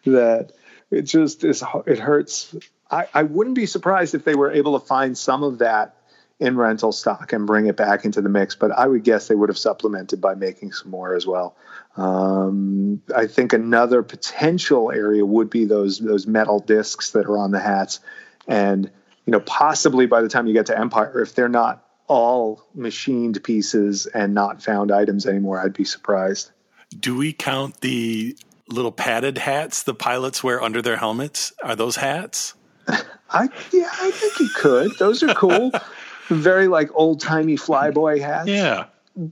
that 0.06 0.52
it 0.90 1.02
just 1.02 1.44
is 1.44 1.62
it 1.86 1.98
hurts. 1.98 2.56
I, 2.90 3.08
I 3.12 3.22
wouldn't 3.24 3.56
be 3.56 3.66
surprised 3.66 4.14
if 4.14 4.24
they 4.24 4.34
were 4.34 4.50
able 4.50 4.78
to 4.78 4.86
find 4.86 5.16
some 5.16 5.42
of 5.42 5.58
that 5.58 5.96
in 6.40 6.56
rental 6.56 6.92
stock 6.92 7.32
and 7.32 7.46
bring 7.46 7.66
it 7.66 7.76
back 7.76 8.04
into 8.04 8.20
the 8.20 8.28
mix, 8.28 8.56
but 8.56 8.72
I 8.72 8.86
would 8.86 9.04
guess 9.04 9.28
they 9.28 9.34
would 9.34 9.48
have 9.48 9.58
supplemented 9.58 10.20
by 10.20 10.34
making 10.34 10.72
some 10.72 10.90
more 10.90 11.14
as 11.14 11.26
well. 11.26 11.56
Um, 11.96 13.02
I 13.14 13.26
think 13.26 13.52
another 13.52 14.02
potential 14.02 14.90
area 14.90 15.24
would 15.24 15.48
be 15.48 15.64
those 15.64 16.00
those 16.00 16.26
metal 16.26 16.58
discs 16.58 17.12
that 17.12 17.26
are 17.26 17.38
on 17.38 17.52
the 17.52 17.60
hats, 17.60 18.00
and 18.48 18.90
you 19.26 19.30
know 19.30 19.40
possibly 19.40 20.06
by 20.06 20.22
the 20.22 20.28
time 20.28 20.46
you 20.48 20.54
get 20.54 20.66
to 20.66 20.78
Empire, 20.78 21.22
if 21.22 21.34
they're 21.34 21.48
not 21.48 21.86
all 22.08 22.66
machined 22.74 23.42
pieces 23.44 24.06
and 24.06 24.34
not 24.34 24.62
found 24.62 24.90
items 24.90 25.26
anymore, 25.26 25.60
I'd 25.60 25.72
be 25.72 25.84
surprised. 25.84 26.50
Do 26.98 27.16
we 27.16 27.32
count 27.32 27.80
the 27.80 28.36
little 28.68 28.92
padded 28.92 29.38
hats 29.38 29.84
the 29.84 29.94
pilots 29.94 30.42
wear 30.42 30.60
under 30.60 30.82
their 30.82 30.96
helmets? 30.96 31.52
Are 31.62 31.76
those 31.76 31.96
hats? 31.96 32.54
I 32.88 33.48
yeah, 33.72 33.88
I 33.92 34.10
think 34.10 34.40
you 34.40 34.48
could. 34.54 34.98
Those 34.98 35.22
are 35.22 35.32
cool. 35.34 35.70
Very 36.28 36.68
like 36.68 36.90
old 36.94 37.20
timey 37.20 37.56
flyboy 37.56 38.20
hats. 38.20 38.48
Yeah. 38.48 38.86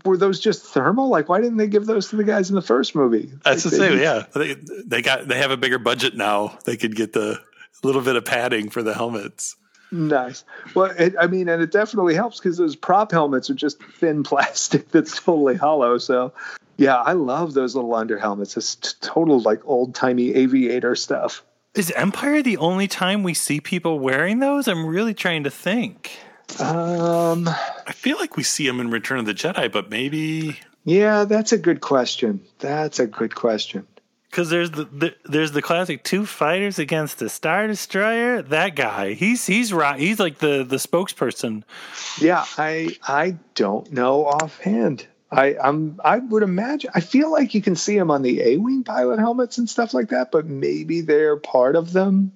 Were 0.05 0.17
those 0.17 0.39
just 0.39 0.65
thermal? 0.65 1.09
Like, 1.09 1.29
why 1.29 1.41
didn't 1.41 1.57
they 1.57 1.67
give 1.67 1.87
those 1.87 2.09
to 2.11 2.17
the 2.17 2.25
guys 2.25 2.49
in 2.49 2.55
the 2.55 2.63
first 2.63 2.95
movie? 2.95 3.33
That's 3.45 3.65
like, 3.65 3.73
the 3.73 3.79
same. 3.79 3.99
Yeah, 3.99 4.27
they, 4.35 4.55
they 4.85 5.03
got 5.03 5.27
they 5.27 5.39
have 5.39 5.51
a 5.51 5.57
bigger 5.57 5.79
budget 5.79 6.17
now. 6.17 6.57
They 6.65 6.77
could 6.77 6.95
get 6.95 7.13
the 7.13 7.41
little 7.83 8.03
bit 8.03 8.17
of 8.17 8.25
padding 8.25 8.71
for 8.71 8.83
the 8.83 8.95
helmets. 8.95 9.57
Nice. 9.91 10.45
Well, 10.75 10.91
it, 10.99 11.15
I 11.21 11.27
mean, 11.27 11.49
and 11.49 11.63
it 11.63 11.71
definitely 11.71 12.15
helps 12.15 12.39
because 12.39 12.57
those 12.57 12.75
prop 12.75 13.13
helmets 13.13 13.51
are 13.51 13.55
just 13.55 13.83
thin 13.83 14.23
plastic 14.25 14.91
that's 14.91 15.21
totally 15.21 15.57
hollow. 15.57 15.99
So, 15.99 16.33
yeah, 16.79 16.97
I 16.97 17.13
love 17.13 17.55
those 17.55 17.75
little 17.75 17.95
under 17.95 18.19
helmets. 18.19 18.57
It's 18.57 18.77
t- 18.77 18.91
total 19.03 19.41
like 19.41 19.61
old 19.65 19.95
timey 19.95 20.35
aviator 20.35 20.97
stuff. 20.97 21.45
Is 21.75 21.91
Empire 21.93 22.43
the 22.43 22.57
only 22.57 22.87
time 22.87 23.23
we 23.23 23.35
see 23.35 23.61
people 23.61 23.99
wearing 23.99 24.41
those? 24.41 24.69
I'm 24.69 24.87
really 24.87 25.15
trying 25.15 25.45
to 25.45 25.51
think. 25.51 26.19
Um, 26.61 27.49
I 27.49 27.93
feel 27.93 28.19
like 28.19 28.37
we 28.37 28.43
see 28.43 28.67
him 28.67 28.81
in 28.81 28.91
Return 28.91 29.19
of 29.19 29.27
the 29.27 29.35
Jedi, 29.35 29.71
but 29.71 29.91
maybe 29.91 30.59
yeah, 30.85 31.25
that's 31.25 31.53
a 31.53 31.59
good 31.59 31.81
question. 31.81 32.41
That's 32.59 32.99
a 32.99 33.07
good 33.07 33.35
question. 33.35 33.87
Because 34.31 34.49
there's 34.49 34.71
the, 34.71 34.85
the 34.85 35.15
there's 35.25 35.53
the 35.53 35.63
classic 35.63 36.03
two 36.05 36.25
fighters 36.25 36.79
against 36.79 37.19
the 37.19 37.29
star 37.29 37.67
destroyer. 37.67 38.43
That 38.43 38.75
guy, 38.75 39.13
he's 39.13 39.47
he's 39.47 39.73
right. 39.73 40.01
He's 40.01 40.19
like 40.19 40.39
the 40.39 40.65
the 40.65 40.77
spokesperson. 40.77 41.65
Yeah, 42.19 42.45
I 42.57 42.97
I 43.07 43.37
don't 43.55 43.93
know 43.93 44.25
offhand. 44.27 45.07
I 45.31 45.57
I'm 45.63 46.01
I 46.03 46.19
would 46.19 46.43
imagine. 46.43 46.91
I 46.95 47.01
feel 47.01 47.31
like 47.31 47.55
you 47.55 47.63
can 47.63 47.77
see 47.77 47.97
him 47.97 48.11
on 48.11 48.23
the 48.23 48.41
A 48.41 48.57
wing 48.57 48.85
pilot 48.85 49.19
helmets 49.19 49.59
and 49.59 49.69
stuff 49.69 49.93
like 49.93 50.09
that, 50.09 50.33
but 50.33 50.47
maybe 50.47 51.03
they're 51.03 51.37
part 51.37 51.77
of 51.77 51.93
them. 51.93 52.33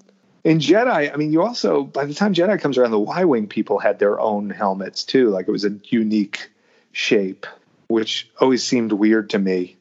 In 0.47 0.61
Jedi, 0.61 1.13
I 1.13 1.17
mean, 1.17 1.33
you 1.33 1.43
also 1.43 1.83
by 1.83 2.05
the 2.05 2.15
time 2.15 2.33
Jedi 2.33 2.61
comes 2.61 2.79
around, 2.79 2.93
the 2.93 3.01
Y 3.01 3.25
wing 3.25 3.49
people 3.49 3.81
had 3.81 3.99
their 3.99 4.21
own 4.21 4.49
helmets 4.49 5.03
too. 5.03 5.31
Like 5.31 5.49
it 5.49 5.51
was 5.51 5.65
a 5.65 5.77
unique 5.89 6.49
shape, 6.93 7.47
which 7.89 8.31
always 8.41 8.63
seemed 8.63 8.93
weird 8.93 9.31
to 9.31 9.41
me. 9.41 9.77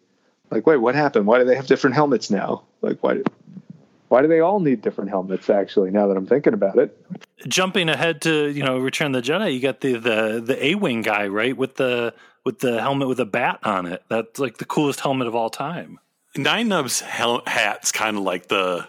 Like, 0.50 0.66
wait, 0.66 0.78
what 0.78 0.96
happened? 0.96 1.28
Why 1.28 1.38
do 1.38 1.46
they 1.46 1.56
have 1.56 1.68
different 1.68 1.96
helmets 1.96 2.32
now? 2.32 2.64
Like, 2.82 3.04
why? 3.04 3.22
Why 4.08 4.24
do 4.24 4.28
they 4.28 4.40
all 4.40 4.60
need 4.60 4.82
different 4.82 5.12
helmets? 5.12 5.52
Actually, 5.52 5.92
now 5.92 6.08
that 6.08 6.18
I'm 6.18 6.26
thinking 6.26 6.56
about 6.56 6.80
it, 6.80 6.98
Jumping 7.48 7.88
ahead 7.88 8.24
to 8.24 8.48
you 8.48 8.64
know 8.64 8.80
Return 8.80 9.14
of 9.14 9.24
the 9.24 9.32
Jedi, 9.32 9.54
you 9.54 9.60
got 9.60 9.82
the 9.82 10.00
the 10.00 10.44
the 10.44 10.66
A 10.66 10.74
wing 10.74 11.04
guy 11.04 11.28
right 11.28 11.56
with 11.56 11.76
the 11.76 12.16
with 12.44 12.58
the 12.58 12.82
helmet 12.82 13.08
with 13.08 13.20
a 13.20 13.26
bat 13.26 13.60
on 13.62 13.86
it. 13.86 14.04
That's 14.10 14.40
like 14.40 14.58
the 14.58 14.66
coolest 14.66 15.00
helmet 15.02 15.28
of 15.28 15.36
all 15.36 15.52
time. 15.52 16.00
Nien 16.36 16.68
Nunb's 16.70 17.02
hel- 17.02 17.44
hat's 17.46 17.92
kind 17.92 18.18
of 18.18 18.24
like 18.24 18.48
the 18.48 18.88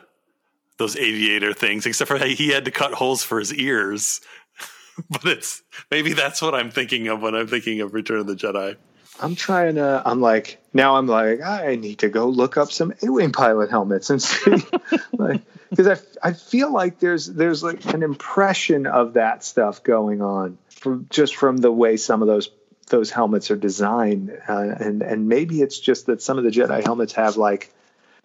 those 0.79 0.97
aviator 0.97 1.53
things, 1.53 1.87
except 1.87 2.09
for 2.09 2.19
he 2.19 2.49
had 2.49 2.65
to 2.67 2.71
cut 2.71 2.93
holes 2.93 3.23
for 3.23 3.39
his 3.39 3.53
ears. 3.55 4.21
but 5.11 5.25
it's 5.25 5.63
maybe 5.91 6.13
that's 6.13 6.41
what 6.41 6.55
I'm 6.55 6.71
thinking 6.71 7.09
of 7.09 7.21
when 7.21 7.35
I'm 7.35 7.47
thinking 7.47 7.81
of 7.81 7.95
Return 7.95 8.21
of 8.21 8.27
the 8.27 8.35
Jedi. 8.35 8.77
I'm 9.21 9.35
trying 9.35 9.77
to. 9.77 10.03
I'm 10.05 10.21
like 10.21 10.59
now. 10.73 10.97
I'm 10.97 11.07
like 11.07 11.41
I 11.41 11.77
need 11.77 12.01
to 12.01 12.09
go 12.09 12.29
look 12.29 12.57
up 12.57 12.71
some 12.71 12.93
A-wing 13.03 13.33
pilot 13.33 13.71
helmets 13.71 14.11
and 14.11 14.23
see, 14.23 14.57
like, 15.13 15.43
because 15.71 15.89
I 16.23 16.29
I 16.29 16.33
feel 16.33 16.73
like 16.73 16.99
there's 16.99 17.27
there's 17.27 17.63
like 17.63 17.85
an 17.87 18.03
impression 18.03 18.87
of 18.87 19.15
that 19.15 19.43
stuff 19.45 19.83
going 19.83 20.21
on 20.21 20.59
from 20.69 21.07
just 21.09 21.35
from 21.35 21.57
the 21.57 21.73
way 21.73 21.97
some 21.97 22.21
of 22.21 22.29
those 22.29 22.51
those 22.89 23.11
helmets 23.11 23.51
are 23.51 23.57
designed, 23.57 24.31
uh, 24.49 24.59
and 24.79 25.03
and 25.03 25.29
maybe 25.29 25.63
it's 25.63 25.79
just 25.79 26.07
that 26.07 26.21
some 26.21 26.39
of 26.39 26.45
the 26.45 26.51
Jedi 26.51 26.85
helmets 26.85 27.15
have 27.15 27.37
like 27.37 27.73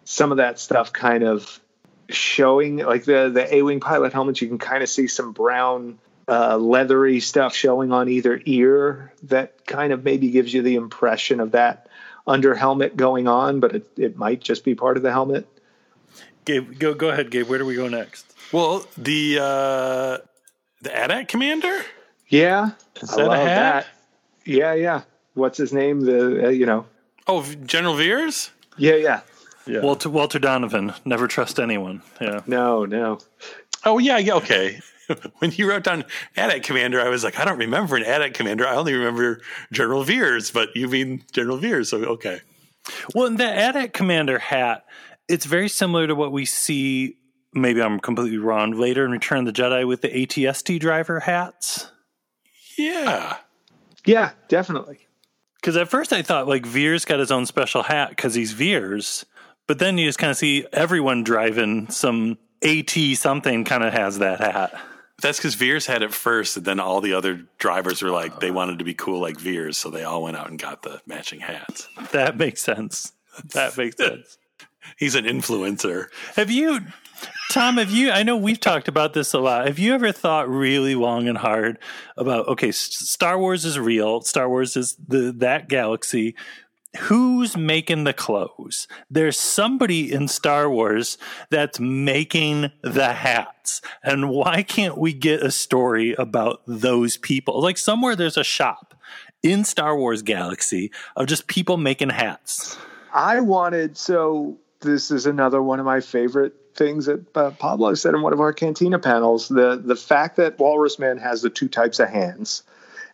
some 0.04 0.30
of 0.30 0.38
that 0.38 0.58
stuff 0.58 0.92
kind 0.92 1.24
of 1.24 1.60
showing, 2.14 2.78
like 2.78 3.04
the 3.04 3.30
the 3.32 3.54
A-wing 3.56 3.80
pilot 3.80 4.12
helmets. 4.12 4.40
You 4.40 4.48
can 4.48 4.58
kind 4.58 4.82
of 4.82 4.88
see 4.88 5.06
some 5.08 5.32
brown 5.32 5.98
uh, 6.28 6.56
leathery 6.56 7.20
stuff 7.20 7.54
showing 7.54 7.92
on 7.92 8.08
either 8.08 8.40
ear 8.44 9.12
that 9.24 9.66
kind 9.66 9.92
of 9.92 10.04
maybe 10.04 10.30
gives 10.30 10.52
you 10.54 10.62
the 10.62 10.76
impression 10.76 11.40
of 11.40 11.52
that 11.52 11.88
under 12.26 12.54
helmet 12.54 12.96
going 12.96 13.26
on, 13.26 13.58
but 13.60 13.74
it, 13.74 13.86
it 13.96 14.16
might 14.16 14.40
just 14.40 14.64
be 14.64 14.74
part 14.74 14.96
of 14.96 15.02
the 15.02 15.10
helmet. 15.10 15.46
Gabe, 16.44 16.78
go 16.78 16.94
go 16.94 17.08
ahead, 17.10 17.30
Gabe. 17.30 17.48
Where 17.48 17.58
do 17.58 17.66
we 17.66 17.74
go 17.74 17.88
next? 17.88 18.26
Well, 18.52 18.86
the 18.96 19.38
uh, 19.40 20.18
the 20.82 20.94
AT-AT 20.96 21.28
commander. 21.28 21.82
Yeah, 22.28 22.70
Is 23.00 23.10
I 23.12 23.16
that 23.16 23.22
a 23.24 23.26
love 23.28 23.38
hat? 23.38 23.46
that. 23.46 23.86
Yeah, 24.44 24.74
yeah. 24.74 25.02
What's 25.34 25.58
his 25.58 25.72
name? 25.72 26.00
The 26.00 26.46
uh, 26.46 26.48
you 26.50 26.66
know. 26.66 26.86
Oh, 27.26 27.42
General 27.64 27.94
Veers. 27.94 28.50
Yeah, 28.76 28.94
yeah. 28.96 29.20
Yeah. 29.66 29.80
Walter 29.80 30.10
Walter 30.10 30.38
Donovan. 30.38 30.92
Never 31.04 31.28
trust 31.28 31.60
anyone. 31.60 32.02
Yeah. 32.20 32.40
No, 32.46 32.84
no. 32.84 33.18
Oh 33.84 33.98
yeah, 33.98 34.18
yeah. 34.18 34.34
Okay. 34.34 34.80
when 35.38 35.52
you 35.52 35.68
wrote 35.68 35.84
down 35.84 36.04
AT-AT 36.36 36.62
commander, 36.62 37.00
I 37.00 37.08
was 37.08 37.24
like, 37.24 37.38
I 37.38 37.44
don't 37.44 37.58
remember 37.58 37.96
an 37.96 38.04
AT-AT 38.04 38.34
commander. 38.34 38.66
I 38.66 38.76
only 38.76 38.94
remember 38.94 39.40
General 39.72 40.04
Veers, 40.04 40.50
but 40.50 40.74
you 40.74 40.88
mean 40.88 41.24
General 41.32 41.58
Veers. 41.58 41.90
So 41.90 41.98
okay. 42.04 42.40
Well, 43.14 43.26
in 43.26 43.36
the 43.36 43.44
AT-AT 43.48 43.92
commander 43.92 44.38
hat, 44.38 44.84
it's 45.28 45.46
very 45.46 45.68
similar 45.68 46.06
to 46.06 46.14
what 46.14 46.32
we 46.32 46.44
see. 46.44 47.16
Maybe 47.54 47.82
I'm 47.82 48.00
completely 48.00 48.38
wrong. 48.38 48.72
Later 48.72 49.04
in 49.04 49.10
Return 49.10 49.46
of 49.46 49.54
the 49.54 49.62
Jedi 49.62 49.86
with 49.86 50.00
the 50.00 50.08
ATST 50.08 50.80
driver 50.80 51.20
hats. 51.20 51.90
Yeah. 52.78 53.36
Yeah, 54.06 54.32
definitely. 54.48 55.06
Because 55.60 55.76
at 55.76 55.88
first 55.88 56.12
I 56.12 56.22
thought 56.22 56.48
like 56.48 56.66
Veers 56.66 57.04
got 57.04 57.20
his 57.20 57.30
own 57.30 57.46
special 57.46 57.84
hat 57.84 58.10
because 58.10 58.34
he's 58.34 58.52
Veers, 58.52 59.24
but 59.66 59.78
then 59.78 59.98
you 59.98 60.06
just 60.06 60.18
kind 60.18 60.30
of 60.30 60.36
see 60.36 60.66
everyone 60.72 61.24
driving 61.24 61.88
some 61.90 62.38
AT 62.62 62.90
something 63.14 63.64
kind 63.64 63.82
of 63.82 63.92
has 63.92 64.18
that 64.18 64.40
hat. 64.40 64.74
That's 65.20 65.38
because 65.38 65.54
Veers 65.54 65.86
had 65.86 66.02
it 66.02 66.12
first, 66.12 66.56
and 66.56 66.66
then 66.66 66.80
all 66.80 67.00
the 67.00 67.14
other 67.14 67.46
drivers 67.58 68.02
were 68.02 68.10
like, 68.10 68.40
they 68.40 68.50
wanted 68.50 68.80
to 68.80 68.84
be 68.84 68.94
cool 68.94 69.20
like 69.20 69.38
Veers, 69.38 69.76
so 69.76 69.88
they 69.88 70.02
all 70.02 70.22
went 70.22 70.36
out 70.36 70.50
and 70.50 70.58
got 70.58 70.82
the 70.82 71.00
matching 71.06 71.38
hats. 71.40 71.88
That 72.10 72.36
makes 72.36 72.60
sense. 72.60 73.12
That 73.52 73.76
makes 73.78 73.96
sense. 73.96 74.38
He's 74.98 75.14
an 75.14 75.24
influencer. 75.24 76.06
Have 76.34 76.50
you, 76.50 76.80
Tom? 77.52 77.76
Have 77.76 77.90
you? 77.90 78.10
I 78.10 78.24
know 78.24 78.36
we've 78.36 78.58
talked 78.58 78.88
about 78.88 79.14
this 79.14 79.32
a 79.32 79.38
lot. 79.38 79.66
Have 79.66 79.78
you 79.78 79.94
ever 79.94 80.10
thought 80.10 80.48
really 80.48 80.96
long 80.96 81.28
and 81.28 81.38
hard 81.38 81.78
about? 82.16 82.48
Okay, 82.48 82.70
S- 82.70 82.78
Star 82.78 83.38
Wars 83.38 83.64
is 83.64 83.78
real. 83.78 84.22
Star 84.22 84.48
Wars 84.48 84.76
is 84.76 84.96
the 85.06 85.30
that 85.38 85.68
galaxy. 85.68 86.34
Who's 87.00 87.56
making 87.56 88.04
the 88.04 88.12
clothes? 88.12 88.86
There's 89.10 89.38
somebody 89.38 90.12
in 90.12 90.28
Star 90.28 90.68
Wars 90.68 91.16
that's 91.48 91.80
making 91.80 92.70
the 92.82 93.12
hats. 93.14 93.80
And 94.02 94.28
why 94.28 94.62
can't 94.62 94.98
we 94.98 95.14
get 95.14 95.42
a 95.42 95.50
story 95.50 96.12
about 96.14 96.62
those 96.66 97.16
people? 97.16 97.62
Like 97.62 97.78
somewhere 97.78 98.14
there's 98.14 98.36
a 98.36 98.44
shop 98.44 98.94
in 99.42 99.64
Star 99.64 99.96
Wars 99.96 100.22
galaxy 100.22 100.90
of 101.16 101.26
just 101.26 101.46
people 101.46 101.78
making 101.78 102.10
hats. 102.10 102.76
I 103.12 103.40
wanted 103.40 103.96
so 103.96 104.58
this 104.80 105.10
is 105.10 105.26
another 105.26 105.62
one 105.62 105.80
of 105.80 105.86
my 105.86 106.00
favorite 106.00 106.54
things 106.74 107.06
that 107.06 107.36
uh, 107.36 107.50
Pablo 107.52 107.94
said 107.94 108.14
in 108.14 108.22
one 108.22 108.32
of 108.32 108.40
our 108.40 108.52
cantina 108.52 108.98
panels. 108.98 109.48
The 109.48 109.80
the 109.82 109.96
fact 109.96 110.36
that 110.36 110.58
Walrus 110.58 110.98
Man 110.98 111.18
has 111.18 111.42
the 111.42 111.50
two 111.50 111.68
types 111.68 112.00
of 112.00 112.08
hands, 112.08 112.62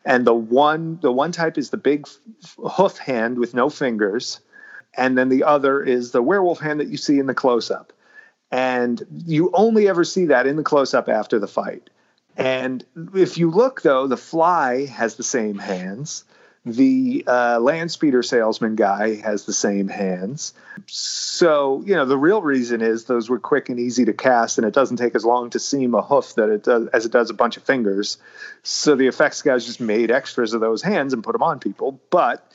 and 0.08 0.26
the 0.26 0.34
one 0.34 0.98
the 1.02 1.12
one 1.12 1.32
type 1.32 1.58
is 1.58 1.68
the 1.68 1.76
big 1.76 2.08
hoof 2.56 2.96
hand 2.96 3.38
with 3.38 3.52
no 3.52 3.68
fingers, 3.68 4.40
and 4.94 5.18
then 5.18 5.28
the 5.28 5.44
other 5.44 5.82
is 5.82 6.12
the 6.12 6.22
werewolf 6.22 6.58
hand 6.58 6.80
that 6.80 6.88
you 6.88 6.96
see 6.96 7.18
in 7.18 7.26
the 7.26 7.34
close 7.34 7.70
up, 7.70 7.92
and 8.50 9.04
you 9.26 9.50
only 9.52 9.86
ever 9.86 10.04
see 10.04 10.24
that 10.24 10.46
in 10.46 10.56
the 10.56 10.62
close 10.62 10.94
up 10.94 11.10
after 11.10 11.38
the 11.38 11.46
fight. 11.46 11.90
And 12.38 12.82
if 13.14 13.36
you 13.36 13.50
look 13.50 13.82
though, 13.82 14.06
the 14.06 14.16
fly 14.16 14.86
has 14.86 15.16
the 15.16 15.22
same 15.22 15.58
hands. 15.58 16.24
The 16.64 17.24
uh, 17.26 17.58
land 17.60 17.90
speeder 17.90 18.22
salesman 18.22 18.74
guy 18.74 19.16
has 19.16 19.44
the 19.44 19.52
same 19.52 19.88
hands. 19.88 20.52
So, 20.86 21.82
you 21.86 21.94
know, 21.94 22.04
the 22.04 22.18
real 22.18 22.42
reason 22.42 22.82
is 22.82 23.04
those 23.04 23.30
were 23.30 23.38
quick 23.38 23.68
and 23.68 23.78
easy 23.78 24.04
to 24.04 24.12
cast, 24.12 24.58
and 24.58 24.66
it 24.66 24.74
doesn't 24.74 24.96
take 24.96 25.14
as 25.14 25.24
long 25.24 25.50
to 25.50 25.58
seam 25.58 25.94
a 25.94 26.02
hoof 26.02 26.34
that 26.34 26.50
it 26.50 26.64
does, 26.64 26.88
as 26.88 27.06
it 27.06 27.12
does 27.12 27.30
a 27.30 27.34
bunch 27.34 27.56
of 27.56 27.62
fingers. 27.62 28.18
So 28.62 28.96
the 28.96 29.06
effects 29.06 29.42
guys 29.42 29.66
just 29.66 29.80
made 29.80 30.10
extras 30.10 30.52
of 30.52 30.60
those 30.60 30.82
hands 30.82 31.12
and 31.12 31.24
put 31.24 31.32
them 31.32 31.42
on 31.42 31.58
people. 31.58 32.00
But 32.10 32.52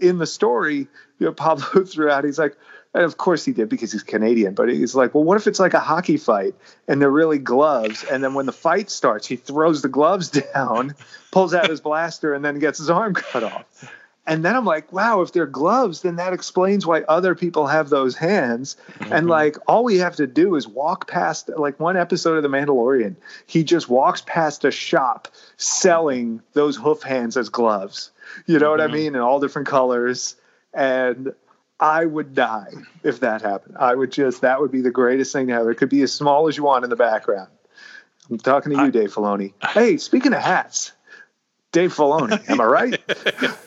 in 0.00 0.18
the 0.18 0.26
story, 0.26 0.88
you 1.18 1.26
know, 1.26 1.32
Pablo 1.32 1.84
threw 1.84 2.10
out, 2.10 2.24
he's 2.24 2.38
like, 2.38 2.56
and 2.96 3.04
of 3.04 3.18
course 3.18 3.44
he 3.44 3.52
did 3.52 3.68
because 3.68 3.92
he's 3.92 4.02
Canadian, 4.02 4.54
but 4.54 4.70
he's 4.70 4.94
like, 4.94 5.14
well, 5.14 5.22
what 5.22 5.36
if 5.36 5.46
it's 5.46 5.60
like 5.60 5.74
a 5.74 5.80
hockey 5.80 6.16
fight 6.16 6.54
and 6.88 7.00
they're 7.00 7.10
really 7.10 7.36
gloves? 7.36 8.04
And 8.04 8.24
then 8.24 8.32
when 8.32 8.46
the 8.46 8.52
fight 8.52 8.88
starts, 8.88 9.26
he 9.26 9.36
throws 9.36 9.82
the 9.82 9.88
gloves 9.88 10.30
down, 10.54 10.94
pulls 11.30 11.52
out 11.52 11.68
his 11.68 11.82
blaster, 11.82 12.32
and 12.32 12.42
then 12.42 12.58
gets 12.58 12.78
his 12.78 12.88
arm 12.88 13.12
cut 13.12 13.44
off. 13.44 13.92
And 14.26 14.42
then 14.42 14.56
I'm 14.56 14.64
like, 14.64 14.90
wow, 14.94 15.20
if 15.20 15.32
they're 15.32 15.44
gloves, 15.44 16.00
then 16.00 16.16
that 16.16 16.32
explains 16.32 16.86
why 16.86 17.02
other 17.02 17.34
people 17.34 17.66
have 17.66 17.90
those 17.90 18.16
hands. 18.16 18.78
Mm-hmm. 18.98 19.12
And 19.12 19.28
like, 19.28 19.58
all 19.68 19.84
we 19.84 19.98
have 19.98 20.16
to 20.16 20.26
do 20.26 20.56
is 20.56 20.66
walk 20.66 21.06
past, 21.06 21.50
like, 21.54 21.78
one 21.78 21.98
episode 21.98 22.38
of 22.38 22.42
The 22.42 22.48
Mandalorian, 22.48 23.16
he 23.46 23.62
just 23.62 23.90
walks 23.90 24.22
past 24.26 24.64
a 24.64 24.70
shop 24.70 25.28
selling 25.58 26.40
those 26.54 26.76
hoof 26.76 27.02
hands 27.02 27.36
as 27.36 27.50
gloves. 27.50 28.10
You 28.46 28.58
know 28.58 28.64
mm-hmm. 28.64 28.70
what 28.70 28.80
I 28.80 28.84
mm-hmm. 28.86 28.94
mean? 28.94 29.14
In 29.16 29.20
all 29.20 29.38
different 29.38 29.68
colors. 29.68 30.34
And 30.72 31.34
I 31.78 32.04
would 32.06 32.34
die 32.34 32.72
if 33.02 33.20
that 33.20 33.42
happened. 33.42 33.76
I 33.78 33.94
would 33.94 34.12
just 34.12 34.40
that 34.40 34.60
would 34.60 34.72
be 34.72 34.80
the 34.80 34.90
greatest 34.90 35.32
thing 35.32 35.48
to 35.48 35.52
have. 35.54 35.68
It 35.68 35.76
could 35.76 35.90
be 35.90 36.02
as 36.02 36.12
small 36.12 36.48
as 36.48 36.56
you 36.56 36.64
want 36.64 36.84
in 36.84 36.90
the 36.90 36.96
background. 36.96 37.48
I'm 38.30 38.38
talking 38.38 38.72
to 38.72 38.78
you, 38.78 38.84
I, 38.84 38.90
Dave 38.90 39.12
Filoni. 39.12 39.52
Hey, 39.62 39.98
speaking 39.98 40.32
of 40.32 40.42
hats, 40.42 40.92
Dave 41.72 41.94
Filoni, 41.94 42.48
am 42.48 42.60
I 42.60 42.64
right? 42.64 43.00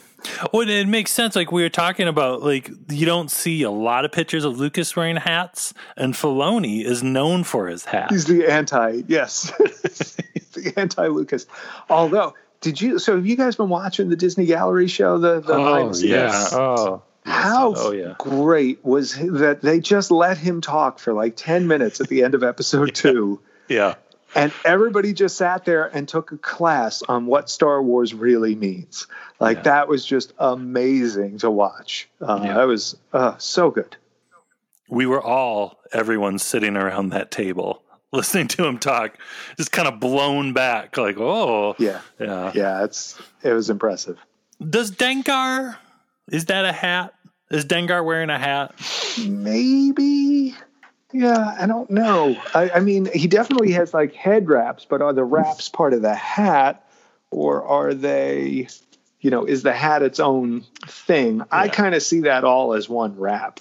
Well, 0.51 0.67
it 0.67 0.87
makes 0.87 1.11
sense. 1.11 1.35
Like 1.35 1.51
we 1.51 1.61
were 1.61 1.69
talking 1.69 2.07
about, 2.07 2.43
like 2.43 2.69
you 2.89 3.05
don't 3.05 3.31
see 3.31 3.63
a 3.63 3.71
lot 3.71 4.03
of 4.05 4.11
pictures 4.11 4.43
of 4.43 4.59
Lucas 4.59 4.95
wearing 4.95 5.15
hats, 5.15 5.73
and 5.95 6.13
Filoni 6.13 6.83
is 6.83 7.01
known 7.01 7.43
for 7.43 7.67
his 7.67 7.85
hat. 7.85 8.11
He's 8.11 8.25
the 8.25 8.45
anti, 8.45 9.03
yes, 9.07 9.51
the 10.53 10.73
anti 10.75 11.07
Lucas. 11.07 11.45
Although, 11.89 12.35
did 12.61 12.81
you? 12.81 12.99
So 12.99 13.15
have 13.15 13.25
you 13.25 13.37
guys 13.37 13.55
been 13.55 13.69
watching 13.69 14.09
the 14.09 14.15
Disney 14.15 14.45
Gallery 14.45 14.87
show? 14.87 15.17
The, 15.17 15.39
the 15.39 15.53
oh 15.53 15.93
yeah, 15.95 16.47
oh 16.51 17.01
how 17.25 17.73
oh, 17.75 17.91
yeah. 17.91 18.15
great 18.17 18.83
was 18.83 19.15
that 19.15 19.59
they 19.61 19.79
just 19.79 20.11
let 20.11 20.37
him 20.37 20.61
talk 20.61 20.99
for 20.99 21.13
like 21.13 21.35
10 21.35 21.67
minutes 21.67 22.01
at 22.01 22.07
the 22.07 22.23
end 22.23 22.35
of 22.35 22.43
episode 22.43 22.87
yeah. 23.03 23.11
two. 23.11 23.41
Yeah. 23.67 23.95
And 24.35 24.53
everybody 24.63 25.13
just 25.13 25.37
sat 25.37 25.65
there 25.65 25.85
and 25.85 26.07
took 26.07 26.31
a 26.31 26.37
class 26.37 27.01
on 27.03 27.25
what 27.25 27.49
Star 27.49 27.81
Wars 27.81 28.13
really 28.13 28.55
means. 28.55 29.07
Like 29.39 29.57
yeah. 29.57 29.63
that 29.63 29.87
was 29.87 30.05
just 30.05 30.33
amazing 30.37 31.39
to 31.39 31.49
watch. 31.49 32.07
Uh, 32.21 32.39
yeah. 32.43 32.53
That 32.55 32.67
was 32.67 32.95
uh, 33.11 33.37
so 33.37 33.71
good. 33.71 33.95
We 34.87 35.05
were 35.05 35.21
all, 35.21 35.79
everyone 35.91 36.39
sitting 36.39 36.75
around 36.75 37.09
that 37.09 37.31
table 37.31 37.83
listening 38.11 38.47
to 38.49 38.65
him 38.65 38.79
talk, 38.79 39.17
just 39.57 39.71
kind 39.71 39.87
of 39.87 39.99
blown 39.99 40.53
back, 40.53 40.97
like, 40.97 41.17
oh, 41.19 41.75
yeah, 41.77 42.01
yeah, 42.19 42.51
yeah. 42.55 42.83
It's 42.83 43.19
it 43.43 43.53
was 43.53 43.69
impressive. 43.69 44.17
Does 44.67 44.91
Dengar 44.91 45.77
is 46.31 46.45
that 46.45 46.65
a 46.65 46.71
hat? 46.71 47.13
Is 47.51 47.65
Dengar 47.65 48.05
wearing 48.05 48.29
a 48.29 48.37
hat? 48.37 48.73
Maybe. 49.27 50.55
Yeah, 51.11 51.55
I 51.59 51.65
don't 51.65 51.89
know. 51.89 52.37
I, 52.53 52.69
I, 52.75 52.79
mean, 52.79 53.09
he 53.13 53.27
definitely 53.27 53.71
has 53.71 53.93
like 53.93 54.13
head 54.13 54.47
wraps, 54.47 54.85
but 54.85 55.01
are 55.01 55.13
the 55.13 55.23
wraps 55.23 55.67
part 55.67 55.93
of 55.93 56.03
the 56.03 56.13
hat, 56.13 56.87
or 57.31 57.63
are 57.63 57.95
they, 57.95 58.67
you 59.19 59.31
know, 59.31 59.45
is 59.45 59.63
the 59.63 59.73
hat 59.73 60.03
its 60.03 60.19
own 60.19 60.63
thing? 60.85 61.37
Yeah. 61.37 61.45
I 61.51 61.67
kind 61.67 61.95
of 61.95 62.03
see 62.03 62.21
that 62.21 62.43
all 62.43 62.73
as 62.73 62.87
one 62.87 63.17
wrap. 63.17 63.59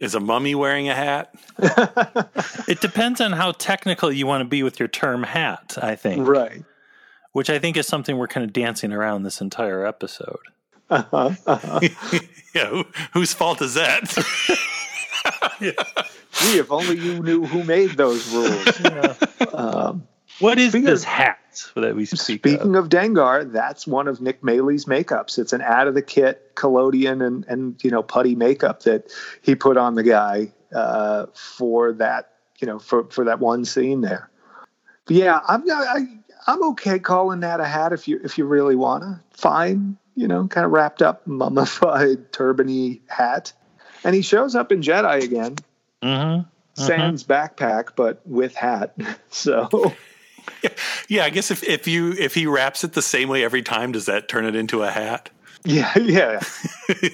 Is 0.00 0.14
a 0.14 0.20
mummy 0.20 0.54
wearing 0.54 0.88
a 0.88 0.94
hat? 0.94 1.34
it 2.68 2.80
depends 2.80 3.20
on 3.20 3.32
how 3.32 3.52
technical 3.52 4.10
you 4.10 4.26
want 4.26 4.42
to 4.42 4.48
be 4.48 4.62
with 4.62 4.78
your 4.78 4.88
term 4.88 5.24
hat, 5.24 5.76
I 5.82 5.96
think. 5.96 6.26
Right. 6.26 6.64
Which 7.32 7.50
I 7.50 7.58
think 7.58 7.76
is 7.76 7.86
something 7.86 8.16
we're 8.16 8.28
kind 8.28 8.44
of 8.44 8.52
dancing 8.52 8.92
around 8.92 9.24
this 9.24 9.40
entire 9.40 9.84
episode. 9.84 10.38
Uh-huh, 10.90 11.30
uh-huh. 11.46 11.80
yeah, 12.54 12.66
who, 12.66 12.84
whose 13.12 13.32
fault 13.32 13.60
is 13.60 13.74
that? 13.74 14.14
yeah. 15.60 15.72
Gee, 16.32 16.58
if 16.58 16.70
only 16.70 16.96
you 16.96 17.22
knew 17.22 17.44
who 17.44 17.64
made 17.64 17.90
those 17.92 18.32
rules. 18.32 18.80
Yeah. 18.84 19.14
Um, 19.52 20.06
what 20.40 20.58
is 20.58 20.72
this 20.72 21.02
of, 21.02 21.08
hat 21.08 21.38
that 21.74 21.96
we 21.96 22.04
speak 22.04 22.40
Speaking 22.40 22.76
of? 22.76 22.84
of 22.84 22.90
Dengar, 22.90 23.50
that's 23.50 23.86
one 23.86 24.06
of 24.06 24.20
Nick 24.20 24.44
Maley's 24.44 24.84
makeups. 24.84 25.38
It's 25.38 25.52
an 25.52 25.62
out 25.62 25.88
of 25.88 25.94
the 25.94 26.02
kit 26.02 26.52
collodion 26.54 27.22
and, 27.22 27.44
and 27.48 27.82
you 27.82 27.90
know 27.90 28.02
putty 28.02 28.36
makeup 28.36 28.84
that 28.84 29.10
he 29.42 29.56
put 29.56 29.76
on 29.76 29.94
the 29.94 30.04
guy 30.04 30.52
uh, 30.72 31.26
for 31.34 31.92
that 31.94 32.34
you 32.60 32.66
know 32.66 32.78
for, 32.78 33.04
for 33.10 33.24
that 33.24 33.40
one 33.40 33.64
scene 33.64 34.00
there. 34.00 34.30
But 35.06 35.16
yeah, 35.16 35.40
I'm 35.48 35.64
I, 35.68 36.06
I'm 36.46 36.62
okay 36.70 36.98
calling 37.00 37.40
that 37.40 37.58
a 37.60 37.66
hat 37.66 37.92
if 37.92 38.06
you 38.06 38.20
if 38.22 38.38
you 38.38 38.44
really 38.44 38.76
wanna. 38.76 39.22
Fine, 39.32 39.96
you 40.18 40.26
know, 40.26 40.48
kind 40.48 40.64
of 40.64 40.72
wrapped 40.72 41.00
up, 41.00 41.24
mummified, 41.28 42.32
turbany 42.32 43.00
hat. 43.06 43.52
And 44.02 44.16
he 44.16 44.22
shows 44.22 44.56
up 44.56 44.72
in 44.72 44.80
Jedi 44.82 45.22
again. 45.22 45.56
Mm-hmm. 46.02 46.40
Mm-hmm. 46.40 46.46
Sans 46.74 47.24
backpack, 47.24 47.90
but 47.94 48.20
with 48.26 48.54
hat. 48.54 48.96
So 49.30 49.94
yeah, 51.08 51.24
I 51.24 51.30
guess 51.30 51.50
if, 51.50 51.62
if 51.62 51.86
you 51.86 52.12
if 52.12 52.34
he 52.34 52.46
wraps 52.46 52.82
it 52.82 52.94
the 52.94 53.02
same 53.02 53.28
way 53.28 53.44
every 53.44 53.62
time, 53.62 53.92
does 53.92 54.06
that 54.06 54.28
turn 54.28 54.44
it 54.44 54.56
into 54.56 54.82
a 54.82 54.90
hat? 54.90 55.30
Yeah, 55.64 55.96
yeah. 55.98 56.40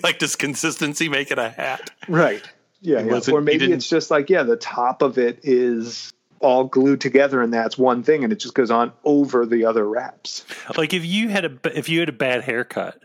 like 0.02 0.18
does 0.18 0.36
consistency 0.36 1.08
make 1.08 1.30
it 1.30 1.38
a 1.38 1.50
hat? 1.50 1.90
Right. 2.08 2.48
Yeah, 2.80 3.00
yeah. 3.00 3.20
or 3.32 3.40
maybe 3.40 3.70
it's 3.72 3.88
just 3.88 4.10
like 4.10 4.30
yeah, 4.30 4.44
the 4.44 4.56
top 4.56 5.02
of 5.02 5.18
it 5.18 5.40
is 5.42 6.12
all 6.40 6.64
glued 6.64 7.00
together 7.00 7.40
and 7.40 7.52
that's 7.52 7.78
one 7.78 8.02
thing 8.02 8.24
and 8.24 8.32
it 8.32 8.38
just 8.38 8.54
goes 8.54 8.70
on 8.70 8.92
over 9.04 9.46
the 9.46 9.64
other 9.64 9.86
wraps. 9.88 10.44
Like 10.76 10.92
if 10.92 11.04
you 11.04 11.28
had 11.28 11.44
a 11.44 11.78
if 11.78 11.88
you 11.88 12.00
had 12.00 12.08
a 12.08 12.12
bad 12.12 12.42
haircut 12.42 13.02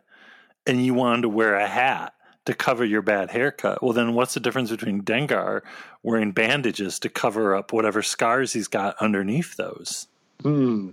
and 0.65 0.85
you 0.85 0.93
wanted 0.93 1.23
to 1.23 1.29
wear 1.29 1.55
a 1.55 1.67
hat 1.67 2.13
to 2.45 2.53
cover 2.53 2.83
your 2.83 3.01
bad 3.01 3.29
haircut, 3.29 3.81
well 3.83 3.93
then 3.93 4.13
what's 4.13 4.33
the 4.33 4.39
difference 4.39 4.71
between 4.71 5.03
Dengar 5.03 5.61
wearing 6.03 6.31
bandages 6.31 6.99
to 6.99 7.09
cover 7.09 7.55
up 7.55 7.73
whatever 7.73 8.01
scars 8.01 8.53
he's 8.53 8.67
got 8.67 8.95
underneath 8.99 9.55
those? 9.55 10.07
Hmm. 10.41 10.91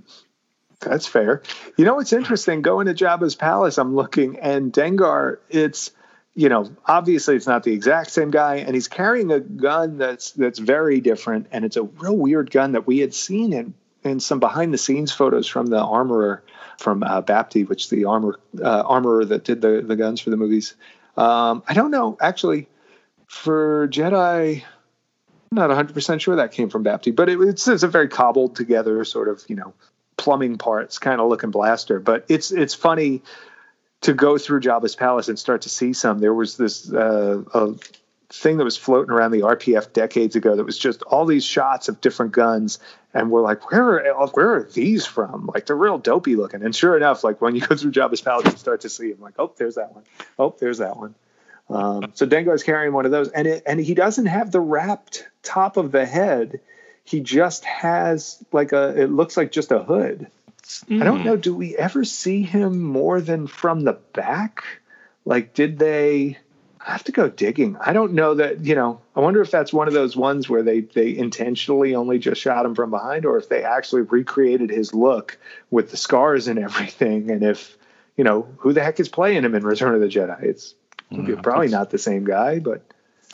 That's 0.81 1.07
fair. 1.07 1.43
You 1.77 1.85
know 1.85 1.95
what's 1.95 2.13
interesting? 2.13 2.63
Going 2.63 2.87
to 2.87 2.95
Jabba's 2.95 3.35
palace, 3.35 3.79
I'm 3.79 3.95
looking, 3.95 4.39
and 4.41 4.73
Dengar, 4.73 5.39
it's 5.49 5.91
you 6.37 6.51
know, 6.51 6.71
obviously 6.85 7.35
it's 7.35 7.47
not 7.47 7.63
the 7.63 7.73
exact 7.73 8.11
same 8.11 8.31
guy, 8.31 8.57
and 8.57 8.75
he's 8.75 8.89
carrying 8.89 9.33
a 9.33 9.41
gun 9.41 9.97
that's 9.97 10.33
that's 10.33 10.59
very 10.59 11.01
different, 11.01 11.47
and 11.51 11.65
it's 11.65 11.79
a 11.79 11.83
real 11.83 12.17
weird 12.17 12.51
gun 12.51 12.73
that 12.73 12.87
we 12.87 12.99
had 12.99 13.15
seen 13.15 13.55
in 13.55 13.75
in 14.05 14.21
some 14.21 14.39
behind 14.39 14.73
the 14.73 14.79
scenes 14.79 15.11
photos 15.13 15.49
from 15.49 15.67
the 15.67 15.81
armorer 15.81 16.45
from 16.79 17.03
uh, 17.03 17.23
Bapty, 17.23 17.67
which 17.67 17.89
the 17.89 18.05
armor 18.05 18.39
uh, 18.63 18.83
armorer 18.83 19.25
that 19.25 19.45
did 19.45 19.63
the 19.63 19.81
the 19.81 19.97
guns 19.97 20.21
for 20.21 20.29
the 20.29 20.37
movies. 20.37 20.75
Um, 21.17 21.63
I 21.67 21.73
don't 21.73 21.91
know 21.91 22.19
actually 22.21 22.69
for 23.27 23.89
Jedi. 23.89 24.63
I'm 24.63 25.55
not 25.57 25.69
100 25.69 25.95
percent 25.95 26.21
sure 26.21 26.37
that 26.37 26.53
came 26.53 26.69
from 26.69 26.85
Bapty, 26.85 27.17
but 27.17 27.31
it, 27.31 27.41
it's, 27.41 27.67
it's 27.67 27.83
a 27.83 27.89
very 27.89 28.09
cobbled 28.09 28.57
together 28.57 29.03
sort 29.07 29.29
of 29.29 29.43
you 29.49 29.57
know 29.57 29.73
plumbing 30.19 30.59
parts 30.59 30.99
kind 30.99 31.19
of 31.19 31.31
looking 31.31 31.51
blaster. 31.51 31.99
But 31.99 32.27
it's 32.29 32.53
it's 32.53 32.75
funny 32.75 33.23
to 34.03 34.13
go 34.13 34.39
through 34.39 34.61
Jabba's 34.61 34.95
palace 34.95 35.29
and 35.29 35.39
start 35.39 35.63
to 35.63 35.69
see 35.69 35.93
some. 35.93 36.19
There 36.19 36.35
was 36.35 36.57
this 36.57 36.93
uh, 36.93 37.43
a 37.53 37.75
thing 38.29 38.57
that 38.57 38.65
was 38.65 38.77
floating 38.77 39.13
around 39.13 39.31
the 39.31 39.41
RPF 39.41 39.93
decades 39.93 40.37
ago 40.37 40.57
that 40.57 40.65
was 40.65 40.79
just 40.79 41.03
all 41.03 41.27
these 41.27 41.45
shots 41.45 41.89
of 41.89 42.01
different 42.01 42.33
guns, 42.33 42.79
and 43.15 43.31
we're 43.31 43.43
like, 43.43 43.71
where 43.71 44.13
are 44.13 44.27
where 44.29 44.55
are 44.57 44.63
these 44.65 45.07
from? 45.07 45.51
Like 45.53 45.67
they're 45.67 45.77
real 45.77 45.99
dopey 45.99 46.37
looking. 46.37 46.63
And 46.63 46.75
sure 46.75 46.97
enough, 46.97 47.25
like 47.25 47.41
when 47.41 47.55
you 47.55 47.61
go 47.61 47.77
through 47.77 47.93
Jabba's 47.93 48.21
palace, 48.21 48.47
you 48.47 48.59
start 48.59 48.83
to 48.83 48.89
see 48.89 49.13
them. 49.13 49.21
Like, 49.21 49.35
oh, 49.39 49.53
there's 49.57 49.77
that 49.77 49.95
one. 49.95 50.05
Oh, 50.39 50.55
there's 50.59 50.79
that 50.79 50.97
one. 50.97 51.15
Um, 51.69 52.13
so 52.15 52.27
Dengar's 52.27 52.63
carrying 52.63 52.93
one 52.93 53.07
of 53.07 53.11
those, 53.11 53.29
and 53.31 53.47
it, 53.47 53.63
and 53.67 53.81
he 53.81 53.95
doesn't 53.95 54.27
have 54.27 54.53
the 54.53 54.61
wrapped 54.61 55.27
top 55.43 55.77
of 55.77 55.91
the 55.91 56.07
head. 56.07 56.61
He 57.05 57.21
just 57.21 57.65
has 57.65 58.43
like 58.53 58.73
a. 58.73 59.01
It 59.01 59.11
looks 59.11 59.37
like 59.37 59.53
just 59.53 59.73
a 59.73 59.81
hood. 59.81 60.29
Mm. 60.67 61.01
I 61.01 61.05
don't 61.05 61.21
hmm. 61.21 61.27
know. 61.27 61.37
Do 61.37 61.55
we 61.55 61.77
ever 61.77 62.05
see 62.05 62.43
him 62.43 62.83
more 62.83 63.21
than 63.21 63.47
from 63.47 63.83
the 63.83 63.99
back? 64.13 64.65
Like, 65.25 65.55
did 65.55 65.79
they? 65.79 66.39
I 66.85 66.93
have 66.93 67.05
to 67.05 67.13
go 67.13 67.29
digging. 67.29 67.77
I 67.81 67.93
don't 67.93 68.13
know 68.13 68.35
that. 68.35 68.65
You 68.65 68.75
know, 68.75 69.01
I 69.15 69.21
wonder 69.21 69.41
if 69.41 69.51
that's 69.51 69.73
one 69.73 69.89
of 69.89 69.95
those 69.95 70.17
ones 70.17 70.49
where 70.49 70.63
they 70.63 70.81
they 70.81 71.17
intentionally 71.17 71.95
only 71.95 72.19
just 72.19 72.41
shot 72.41 72.67
him 72.67 72.75
from 72.75 72.91
behind, 72.91 73.27
or 73.27 73.37
if 73.39 73.49
they 73.49 73.65
actually 73.65 74.03
recreated 74.03 74.71
his 74.71 74.95
look 74.95 75.39
with 75.71 75.91
the 75.91 75.97
scars 75.97 76.49
and 76.49 76.59
everything, 76.59 77.31
and 77.31 77.43
if 77.43 77.77
you 78.17 78.25
know, 78.25 78.49
who 78.59 78.73
the 78.73 78.83
heck 78.83 78.99
is 78.99 79.09
playing 79.09 79.45
him 79.45 79.55
in 79.55 79.65
Return 79.65 79.95
of 79.95 80.01
the 80.01 80.09
Jedi? 80.09 80.43
It's 80.43 80.75
probably 81.43 81.69
not 81.69 81.91
the 81.91 81.99
same 81.99 82.25
guy, 82.25 82.59
but 82.59 82.83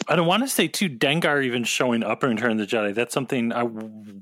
I 0.08 0.16
don't 0.16 0.26
want 0.26 0.42
to 0.42 0.48
say 0.48 0.68
too 0.68 0.88
Dengar 0.88 1.44
even 1.44 1.64
showing 1.64 2.02
up 2.02 2.24
in 2.24 2.30
Return 2.30 2.52
of 2.52 2.58
the 2.58 2.66
Jedi. 2.66 2.94
That's 2.94 3.14
something 3.14 3.52
I 3.52 3.68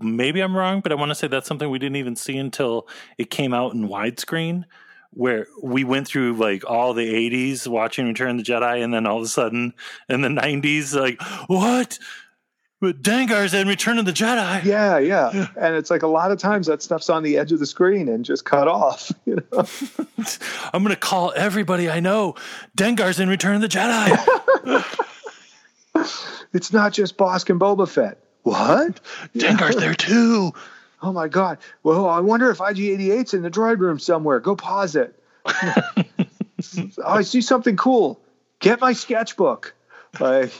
maybe 0.00 0.40
I'm 0.40 0.56
wrong, 0.56 0.80
but 0.80 0.92
I 0.92 0.94
want 0.94 1.10
to 1.10 1.14
say 1.14 1.26
that's 1.26 1.48
something 1.48 1.70
we 1.70 1.78
didn't 1.78 1.96
even 1.96 2.16
see 2.16 2.36
until 2.36 2.86
it 3.18 3.30
came 3.30 3.54
out 3.54 3.72
in 3.74 3.88
widescreen, 3.88 4.64
where 5.10 5.46
we 5.62 5.84
went 5.84 6.06
through 6.06 6.34
like 6.34 6.68
all 6.68 6.92
the 6.92 7.12
80s 7.30 7.66
watching 7.66 8.06
Return 8.06 8.38
of 8.38 8.44
the 8.44 8.52
Jedi, 8.52 8.82
and 8.84 8.92
then 8.92 9.06
all 9.06 9.18
of 9.18 9.24
a 9.24 9.28
sudden 9.28 9.72
in 10.08 10.20
the 10.20 10.28
90s, 10.28 10.94
like 10.94 11.20
what? 11.48 11.98
But 12.82 13.02
Dengar's 13.02 13.52
in 13.52 13.68
Return 13.68 13.98
of 13.98 14.06
the 14.06 14.12
Jedi. 14.12 14.64
yeah, 14.64 14.98
yeah. 14.98 15.48
And 15.60 15.74
it's 15.74 15.90
like 15.90 16.02
a 16.02 16.06
lot 16.06 16.32
of 16.32 16.38
times 16.38 16.66
that 16.66 16.80
stuff's 16.80 17.10
on 17.10 17.22
the 17.22 17.36
edge 17.36 17.52
of 17.52 17.58
the 17.58 17.66
screen 17.66 18.08
and 18.08 18.24
just 18.24 18.46
cut 18.46 18.68
off. 18.68 19.12
You 19.26 19.36
know, 19.52 19.64
I'm 20.72 20.82
gonna 20.82 20.96
call 20.96 21.32
everybody 21.36 21.90
I 21.90 22.00
know. 22.00 22.36
Dengar's 22.76 23.20
in 23.20 23.28
Return 23.28 23.56
of 23.56 23.60
the 23.60 23.68
Jedi. 23.68 24.96
it's 26.52 26.72
not 26.72 26.92
just 26.92 27.16
Bossk 27.16 27.50
and 27.50 27.60
Boba 27.60 27.88
Fett. 27.88 28.18
What? 28.42 29.00
Dengar's 29.36 29.76
there 29.76 29.94
too. 29.94 30.52
Oh 31.02 31.12
my 31.12 31.28
god. 31.28 31.58
Well, 31.82 32.08
I 32.08 32.20
wonder 32.20 32.50
if 32.50 32.58
IG88's 32.58 33.34
in 33.34 33.42
the 33.42 33.50
droid 33.50 33.78
room 33.78 33.98
somewhere. 33.98 34.40
Go 34.40 34.56
pause 34.56 34.96
it. 34.96 35.18
oh, 35.46 36.02
I 37.04 37.22
see 37.22 37.40
something 37.40 37.76
cool. 37.76 38.20
Get 38.58 38.80
my 38.80 38.92
sketchbook. 38.92 39.74
Like 40.18 40.52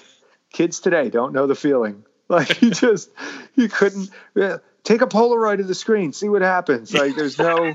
kids 0.53 0.81
today 0.81 1.11
don't 1.11 1.33
know 1.33 1.47
the 1.47 1.55
feeling. 1.55 2.05
Like 2.29 2.63
you 2.63 2.71
just 2.71 3.11
you 3.57 3.69
couldn't 3.69 4.09
yeah, 4.37 4.59
take 4.85 5.03
a 5.03 5.07
Polaroid 5.07 5.59
of 5.59 5.67
the 5.67 5.75
screen, 5.75 6.13
see 6.13 6.29
what 6.29 6.43
happens. 6.43 6.95
Like 6.95 7.17
there's 7.17 7.39
no 7.39 7.73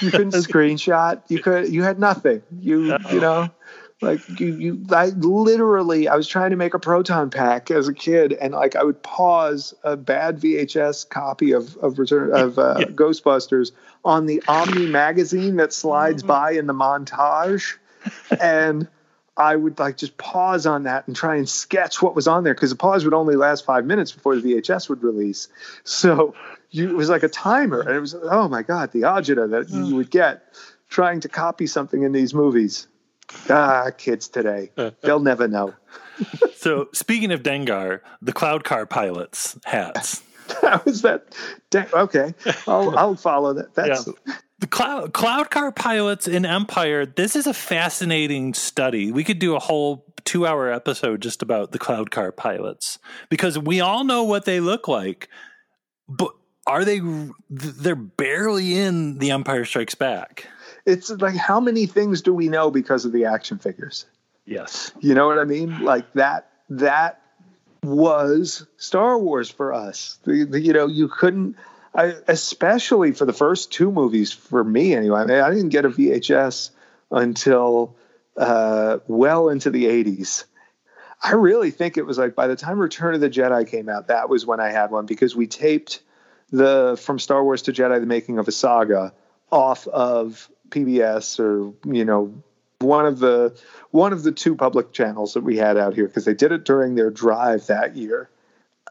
you 0.00 0.10
couldn't 0.10 0.32
screenshot. 0.32 1.22
You 1.28 1.40
could 1.40 1.72
you 1.72 1.84
had 1.84 1.98
nothing. 1.98 2.42
You 2.60 2.98
you 3.10 3.20
know 3.20 3.48
like 4.02 4.40
you 4.40 4.56
you 4.56 4.86
I 4.90 5.06
literally 5.06 6.08
I 6.08 6.16
was 6.16 6.28
trying 6.28 6.50
to 6.50 6.56
make 6.56 6.74
a 6.74 6.78
proton 6.78 7.30
pack 7.30 7.70
as 7.70 7.88
a 7.88 7.94
kid 7.94 8.34
and 8.34 8.52
like 8.52 8.76
I 8.76 8.84
would 8.84 9.02
pause 9.02 9.74
a 9.84 9.96
bad 9.96 10.38
VHS 10.38 11.08
copy 11.08 11.52
of 11.52 11.76
of 11.78 11.98
Return 11.98 12.30
of 12.34 12.58
uh, 12.58 12.76
Ghostbusters 12.94 13.72
on 14.04 14.26
the 14.26 14.42
Omni 14.48 14.86
magazine 14.86 15.56
that 15.56 15.72
slides 15.72 16.22
by 16.22 16.52
in 16.52 16.66
the 16.66 16.74
montage 16.74 17.76
and 18.40 18.86
I 19.36 19.56
would 19.56 19.78
like 19.78 19.98
just 19.98 20.16
pause 20.16 20.66
on 20.66 20.84
that 20.84 21.06
and 21.06 21.14
try 21.14 21.36
and 21.36 21.48
sketch 21.48 22.00
what 22.00 22.14
was 22.14 22.26
on 22.26 22.44
there 22.44 22.54
because 22.54 22.70
the 22.70 22.76
pause 22.76 23.04
would 23.04 23.14
only 23.14 23.36
last 23.36 23.64
five 23.64 23.84
minutes 23.84 24.12
before 24.12 24.36
the 24.36 24.42
VHS 24.54 24.88
would 24.88 25.02
release. 25.02 25.48
So 25.84 26.34
you, 26.70 26.88
it 26.88 26.96
was 26.96 27.10
like 27.10 27.22
a 27.22 27.28
timer, 27.28 27.80
and 27.80 27.90
it 27.90 28.00
was 28.00 28.14
oh 28.14 28.48
my 28.48 28.62
god, 28.62 28.92
the 28.92 29.02
agita 29.02 29.50
that 29.50 29.68
you 29.68 29.96
would 29.96 30.10
get 30.10 30.54
trying 30.88 31.20
to 31.20 31.28
copy 31.28 31.66
something 31.66 32.02
in 32.02 32.12
these 32.12 32.32
movies. 32.32 32.88
Ah, 33.48 33.90
kids 33.96 34.28
today, 34.28 34.70
they'll 35.02 35.20
never 35.20 35.48
know. 35.48 35.74
So 36.56 36.88
speaking 36.94 37.30
of 37.30 37.42
Dengar, 37.42 38.00
the 38.22 38.32
Cloud 38.32 38.64
Car 38.64 38.86
pilots 38.86 39.56
hats. 39.64 40.22
How 40.62 40.82
is 40.86 41.02
that? 41.02 41.34
Okay, 41.74 42.34
I'll 42.66 42.96
I'll 42.98 43.14
follow 43.14 43.52
that. 43.52 43.74
That's 43.74 44.08
The 44.58 44.66
cloud 44.66 45.12
cloud 45.12 45.50
car 45.50 45.70
pilots 45.72 46.26
in 46.26 46.46
Empire. 46.46 47.04
This 47.04 47.36
is 47.36 47.46
a 47.46 47.52
fascinating 47.52 48.54
study. 48.54 49.12
We 49.12 49.24
could 49.24 49.38
do 49.38 49.54
a 49.54 49.58
whole 49.58 50.06
two 50.24 50.46
hour 50.46 50.72
episode 50.72 51.20
just 51.20 51.42
about 51.42 51.72
the 51.72 51.78
cloud 51.78 52.10
car 52.10 52.32
pilots 52.32 52.98
because 53.28 53.58
we 53.58 53.80
all 53.80 54.02
know 54.02 54.24
what 54.24 54.46
they 54.46 54.60
look 54.60 54.88
like, 54.88 55.28
but 56.08 56.32
are 56.66 56.84
they? 56.84 57.00
They're 57.50 57.94
barely 57.94 58.78
in 58.78 59.18
the 59.18 59.30
Empire 59.30 59.64
Strikes 59.64 59.94
Back. 59.94 60.48
It's 60.86 61.10
like 61.10 61.36
how 61.36 61.60
many 61.60 61.86
things 61.86 62.22
do 62.22 62.32
we 62.32 62.48
know 62.48 62.70
because 62.70 63.04
of 63.04 63.12
the 63.12 63.26
action 63.26 63.58
figures? 63.58 64.06
Yes. 64.44 64.92
You 65.00 65.14
know 65.14 65.26
what 65.26 65.38
I 65.38 65.44
mean? 65.44 65.82
Like 65.82 66.12
that 66.14 66.48
that 66.70 67.20
was 67.82 68.66
Star 68.76 69.18
Wars 69.18 69.50
for 69.50 69.72
us. 69.72 70.18
The, 70.24 70.44
the, 70.44 70.60
you 70.60 70.72
know, 70.72 70.86
you 70.86 71.08
couldn't 71.08 71.56
I, 71.94 72.14
especially 72.28 73.12
for 73.12 73.24
the 73.24 73.32
first 73.32 73.72
two 73.72 73.90
movies 73.90 74.32
for 74.32 74.62
me 74.62 74.94
anyway. 74.94 75.20
I, 75.20 75.26
mean, 75.26 75.40
I 75.40 75.50
didn't 75.50 75.70
get 75.70 75.86
a 75.86 75.88
VHS 75.88 76.70
until 77.10 77.96
uh, 78.36 78.98
well 79.06 79.48
into 79.48 79.70
the 79.70 79.86
80s. 79.86 80.44
I 81.22 81.32
really 81.32 81.70
think 81.70 81.96
it 81.96 82.04
was 82.04 82.18
like 82.18 82.34
by 82.34 82.46
the 82.46 82.56
time 82.56 82.78
Return 82.78 83.14
of 83.14 83.20
the 83.20 83.30
Jedi 83.30 83.68
came 83.68 83.88
out, 83.88 84.08
that 84.08 84.28
was 84.28 84.44
when 84.44 84.60
I 84.60 84.70
had 84.70 84.90
one 84.90 85.06
because 85.06 85.34
we 85.34 85.46
taped 85.46 86.02
the 86.52 87.00
from 87.02 87.18
Star 87.18 87.42
Wars 87.42 87.62
to 87.62 87.72
Jedi: 87.72 87.98
The 87.98 88.06
Making 88.06 88.38
of 88.38 88.46
a 88.46 88.52
Saga 88.52 89.14
off 89.50 89.88
of 89.88 90.50
PBS 90.70 91.40
or 91.40 91.72
you 91.92 92.04
know 92.04 92.32
one 92.80 93.06
of 93.06 93.18
the 93.18 93.58
one 93.90 94.12
of 94.12 94.22
the 94.22 94.32
two 94.32 94.54
public 94.54 94.92
channels 94.92 95.34
that 95.34 95.42
we 95.42 95.56
had 95.56 95.76
out 95.76 95.94
here 95.94 96.06
because 96.06 96.24
they 96.24 96.34
did 96.34 96.52
it 96.52 96.64
during 96.64 96.94
their 96.94 97.10
drive 97.10 97.66
that 97.66 97.96
year. 97.96 98.28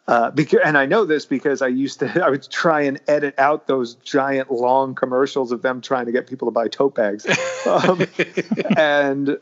Uh, 0.07 0.30
because, 0.30 0.59
and 0.63 0.78
I 0.78 0.86
know 0.86 1.05
this 1.05 1.26
because 1.26 1.63
I 1.63 1.67
used 1.67 1.99
to 1.99 2.23
I 2.26 2.30
would 2.30 2.49
try 2.49 2.82
and 2.82 2.99
edit 3.07 3.36
out 3.38 3.67
those 3.67 3.95
giant 3.95 4.51
long 4.51 4.95
commercials 4.95 5.51
of 5.51 5.61
them 5.61 5.82
trying 5.82 6.05
to 6.05 6.11
get 6.11 6.28
people 6.28 6.47
to 6.47 6.51
buy 6.51 6.67
tote 6.67 6.95
bags, 6.95 7.26
um, 7.65 8.05
and 8.78 9.39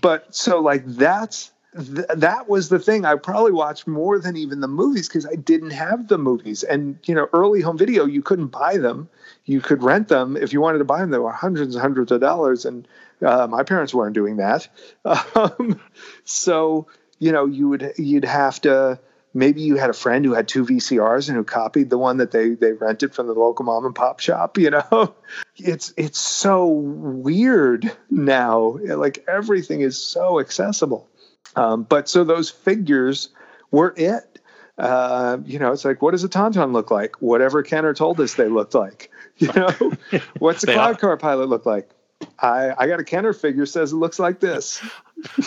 but 0.00 0.34
so 0.34 0.60
like 0.60 0.84
that's 0.86 1.52
th- 1.76 2.06
that 2.16 2.48
was 2.48 2.68
the 2.68 2.78
thing. 2.78 3.04
I 3.04 3.14
probably 3.16 3.52
watched 3.52 3.86
more 3.86 4.18
than 4.18 4.36
even 4.36 4.60
the 4.60 4.68
movies 4.68 5.08
because 5.08 5.26
I 5.26 5.34
didn't 5.34 5.70
have 5.70 6.08
the 6.08 6.18
movies. 6.18 6.62
And 6.62 6.98
you 7.04 7.14
know 7.14 7.28
early 7.32 7.60
home 7.60 7.78
video 7.78 8.06
you 8.06 8.22
couldn't 8.22 8.48
buy 8.48 8.78
them. 8.78 9.08
You 9.44 9.60
could 9.60 9.82
rent 9.82 10.08
them. 10.08 10.36
If 10.36 10.52
you 10.52 10.60
wanted 10.60 10.78
to 10.78 10.84
buy 10.84 11.00
them 11.00 11.10
they 11.10 11.18
were 11.18 11.32
hundreds 11.32 11.74
and 11.74 11.82
hundreds 11.82 12.12
of 12.12 12.20
dollars. 12.20 12.64
And 12.64 12.86
uh, 13.24 13.46
my 13.46 13.62
parents 13.62 13.94
weren't 13.94 14.14
doing 14.14 14.36
that. 14.36 14.68
Um, 15.34 15.80
so 16.24 16.86
you 17.18 17.32
know 17.32 17.46
you 17.46 17.68
would 17.68 17.92
you'd 17.96 18.24
have 18.24 18.60
to 18.62 19.00
maybe 19.34 19.62
you 19.62 19.76
had 19.76 19.90
a 19.90 19.94
friend 19.94 20.24
who 20.24 20.34
had 20.34 20.46
two 20.46 20.64
VCRs 20.64 21.28
and 21.28 21.36
who 21.36 21.44
copied 21.44 21.90
the 21.90 21.98
one 21.98 22.18
that 22.18 22.30
they 22.30 22.50
they 22.50 22.72
rented 22.72 23.14
from 23.14 23.26
the 23.26 23.32
local 23.32 23.64
mom 23.64 23.84
and 23.86 23.94
pop 23.94 24.20
shop 24.20 24.58
you 24.58 24.70
know? 24.70 25.14
It's 25.56 25.92
it's 25.96 26.18
so 26.18 26.66
weird 26.66 27.92
now. 28.10 28.78
Like 28.82 29.24
everything 29.28 29.82
is 29.82 29.98
so 29.98 30.40
accessible 30.40 31.08
um, 31.56 31.82
but 31.84 32.08
so 32.08 32.24
those 32.24 32.50
figures 32.50 33.28
were 33.70 33.94
it 33.96 34.38
uh, 34.78 35.38
you 35.44 35.58
know 35.58 35.72
it's 35.72 35.84
like 35.84 36.00
what 36.02 36.12
does 36.12 36.24
a 36.24 36.28
tauntaun 36.28 36.72
look 36.72 36.90
like 36.90 37.20
whatever 37.20 37.62
kenner 37.62 37.92
told 37.94 38.20
us 38.20 38.34
they 38.34 38.48
looked 38.48 38.74
like 38.74 39.10
you 39.38 39.48
know 39.54 39.68
what's 40.38 40.62
a 40.62 40.66
They 40.66 40.74
cloud 40.74 40.94
are. 40.94 40.98
car 40.98 41.16
pilot 41.16 41.48
look 41.48 41.66
like 41.66 41.90
I, 42.38 42.72
I 42.78 42.86
got 42.86 43.00
a 43.00 43.04
Kenner 43.04 43.32
figure 43.32 43.66
says 43.66 43.92
it 43.92 43.96
looks 43.96 44.20
like 44.20 44.38
this. 44.38 44.80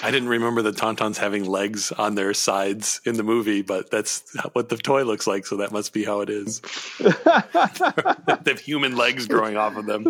I 0.04 0.12
didn't 0.12 0.28
remember 0.28 0.62
the 0.62 0.74
Tauntauns 0.74 1.16
having 1.18 1.46
legs 1.46 1.94
on 1.94 2.16
their 2.16 2.34
sides 2.34 3.00
in 3.06 3.16
the 3.16 3.24
movie, 3.24 3.62
but 3.62 3.90
that's 3.90 4.36
what 4.52 4.68
the 4.68 4.76
toy 4.76 5.04
looks 5.06 5.26
like, 5.26 5.46
so 5.46 5.56
that 5.58 5.72
must 5.72 5.94
be 5.94 6.04
how 6.04 6.20
it 6.20 6.30
is. 6.30 6.60
they 7.00 8.52
have 8.52 8.60
human 8.60 8.98
legs 8.98 9.26
growing 9.26 9.56
off 9.56 9.78
of 9.78 9.86
them. 9.86 10.04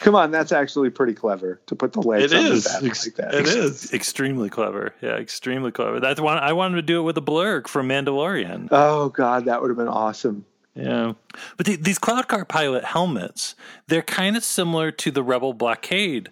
Come 0.00 0.14
on, 0.14 0.30
that's 0.30 0.52
actually 0.52 0.90
pretty 0.90 1.14
clever 1.14 1.60
to 1.66 1.74
put 1.76 1.92
the 1.92 2.00
legs 2.00 2.32
It 2.32 2.38
on 2.38 2.46
is. 2.46 2.64
the 2.64 2.88
back 2.88 3.04
like 3.04 3.14
that. 3.16 3.34
It 3.34 3.46
is. 3.48 3.92
Extremely 3.92 4.48
clever. 4.50 4.94
Yeah, 5.00 5.16
extremely 5.16 5.72
clever. 5.72 6.00
That's 6.00 6.20
one 6.20 6.38
I 6.38 6.52
wanted 6.52 6.76
to 6.76 6.82
do 6.82 7.00
it 7.00 7.02
with 7.02 7.18
a 7.18 7.22
blurrg 7.22 7.68
from 7.68 7.88
Mandalorian. 7.88 8.68
Oh 8.70 9.08
God, 9.10 9.44
that 9.46 9.60
would 9.60 9.68
have 9.70 9.76
been 9.76 9.88
awesome. 9.88 10.44
Yeah. 10.74 11.12
But 11.56 11.66
the, 11.66 11.76
these 11.76 11.98
Cloud 11.98 12.26
Car 12.28 12.44
pilot 12.44 12.84
helmets, 12.84 13.54
they're 13.86 14.02
kind 14.02 14.36
of 14.36 14.42
similar 14.44 14.90
to 14.90 15.10
the 15.10 15.22
Rebel 15.22 15.52
Blockade. 15.54 16.30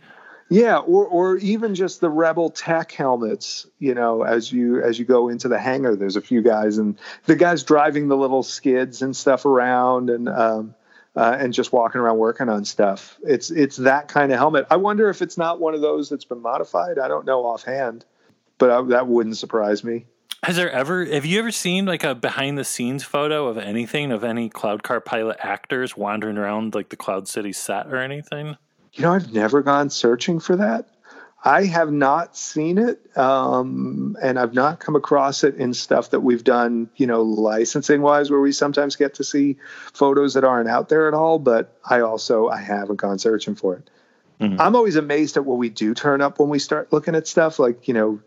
Yeah, 0.48 0.78
or 0.78 1.06
or 1.06 1.36
even 1.38 1.74
just 1.74 2.00
the 2.02 2.10
Rebel 2.10 2.50
Tech 2.50 2.92
helmets. 2.92 3.66
You 3.78 3.94
know, 3.94 4.22
as 4.22 4.52
you 4.52 4.82
as 4.82 4.98
you 4.98 5.04
go 5.06 5.30
into 5.30 5.48
the 5.48 5.58
hangar, 5.58 5.96
there's 5.96 6.16
a 6.16 6.20
few 6.20 6.42
guys, 6.42 6.76
and 6.76 6.98
the 7.24 7.36
guys 7.36 7.62
driving 7.62 8.08
the 8.08 8.16
little 8.18 8.42
skids 8.42 9.00
and 9.00 9.16
stuff 9.16 9.46
around, 9.46 10.10
and 10.10 10.28
um, 10.28 10.74
uh, 11.14 11.36
and 11.38 11.52
just 11.52 11.72
walking 11.72 12.00
around 12.00 12.18
working 12.18 12.48
on 12.48 12.64
stuff. 12.64 13.18
It's 13.22 13.50
it's 13.50 13.76
that 13.78 14.08
kind 14.08 14.32
of 14.32 14.38
helmet. 14.38 14.66
I 14.70 14.76
wonder 14.76 15.08
if 15.08 15.22
it's 15.22 15.36
not 15.36 15.60
one 15.60 15.74
of 15.74 15.80
those 15.80 16.08
that's 16.08 16.24
been 16.24 16.40
modified. 16.40 16.98
I 16.98 17.08
don't 17.08 17.26
know 17.26 17.44
offhand, 17.44 18.04
but 18.58 18.70
I, 18.70 18.82
that 18.82 19.06
wouldn't 19.06 19.36
surprise 19.36 19.84
me. 19.84 20.06
Has 20.44 20.56
there 20.56 20.70
ever 20.70 21.04
have 21.04 21.24
you 21.24 21.38
ever 21.38 21.52
seen 21.52 21.84
like 21.84 22.02
a 22.02 22.14
behind 22.14 22.58
the 22.58 22.64
scenes 22.64 23.04
photo 23.04 23.46
of 23.46 23.58
anything 23.58 24.10
of 24.10 24.24
any 24.24 24.48
Cloud 24.48 24.82
Car 24.82 25.00
pilot 25.00 25.36
actors 25.40 25.96
wandering 25.96 26.38
around 26.38 26.74
like 26.74 26.88
the 26.88 26.96
Cloud 26.96 27.28
City 27.28 27.52
set 27.52 27.86
or 27.86 27.98
anything? 27.98 28.56
You 28.94 29.02
know, 29.02 29.12
I've 29.12 29.32
never 29.32 29.62
gone 29.62 29.88
searching 29.88 30.40
for 30.40 30.56
that. 30.56 30.88
I 31.44 31.64
have 31.64 31.90
not 31.90 32.36
seen 32.36 32.78
it, 32.78 33.00
um, 33.16 34.16
and 34.22 34.38
I've 34.38 34.54
not 34.54 34.78
come 34.78 34.94
across 34.94 35.42
it 35.42 35.56
in 35.56 35.74
stuff 35.74 36.10
that 36.10 36.20
we've 36.20 36.44
done, 36.44 36.88
you 36.96 37.06
know, 37.06 37.22
licensing 37.22 38.00
wise, 38.00 38.30
where 38.30 38.40
we 38.40 38.52
sometimes 38.52 38.94
get 38.94 39.14
to 39.14 39.24
see 39.24 39.56
photos 39.92 40.34
that 40.34 40.44
aren't 40.44 40.68
out 40.68 40.88
there 40.88 41.08
at 41.08 41.14
all. 41.14 41.40
But 41.40 41.76
I 41.84 42.00
also 42.00 42.48
I 42.48 42.60
haven't 42.60 42.96
gone 42.96 43.18
searching 43.18 43.56
for 43.56 43.74
it. 43.74 43.90
I'm 44.58 44.76
always 44.76 44.96
amazed 44.96 45.36
at 45.36 45.44
what 45.44 45.58
we 45.58 45.68
do 45.68 45.94
turn 45.94 46.20
up 46.20 46.38
when 46.38 46.48
we 46.48 46.58
start 46.58 46.92
looking 46.92 47.14
at 47.14 47.26
stuff. 47.26 47.58
Like 47.58 47.88
you 47.88 47.94
know, 47.94 48.20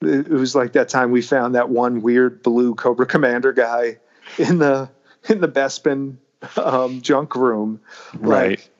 it 0.00 0.26
it 0.26 0.30
was 0.30 0.54
like 0.54 0.72
that 0.72 0.88
time 0.88 1.10
we 1.10 1.22
found 1.22 1.54
that 1.56 1.70
one 1.70 2.02
weird 2.02 2.42
blue 2.42 2.74
Cobra 2.74 3.06
Commander 3.06 3.52
guy 3.52 3.98
in 4.38 4.58
the 4.58 4.90
in 5.28 5.40
the 5.40 5.48
Bespin 5.48 6.16
um, 6.56 7.00
junk 7.02 7.34
room. 7.34 7.80
Right. 8.14 8.50
Like, 8.50 8.70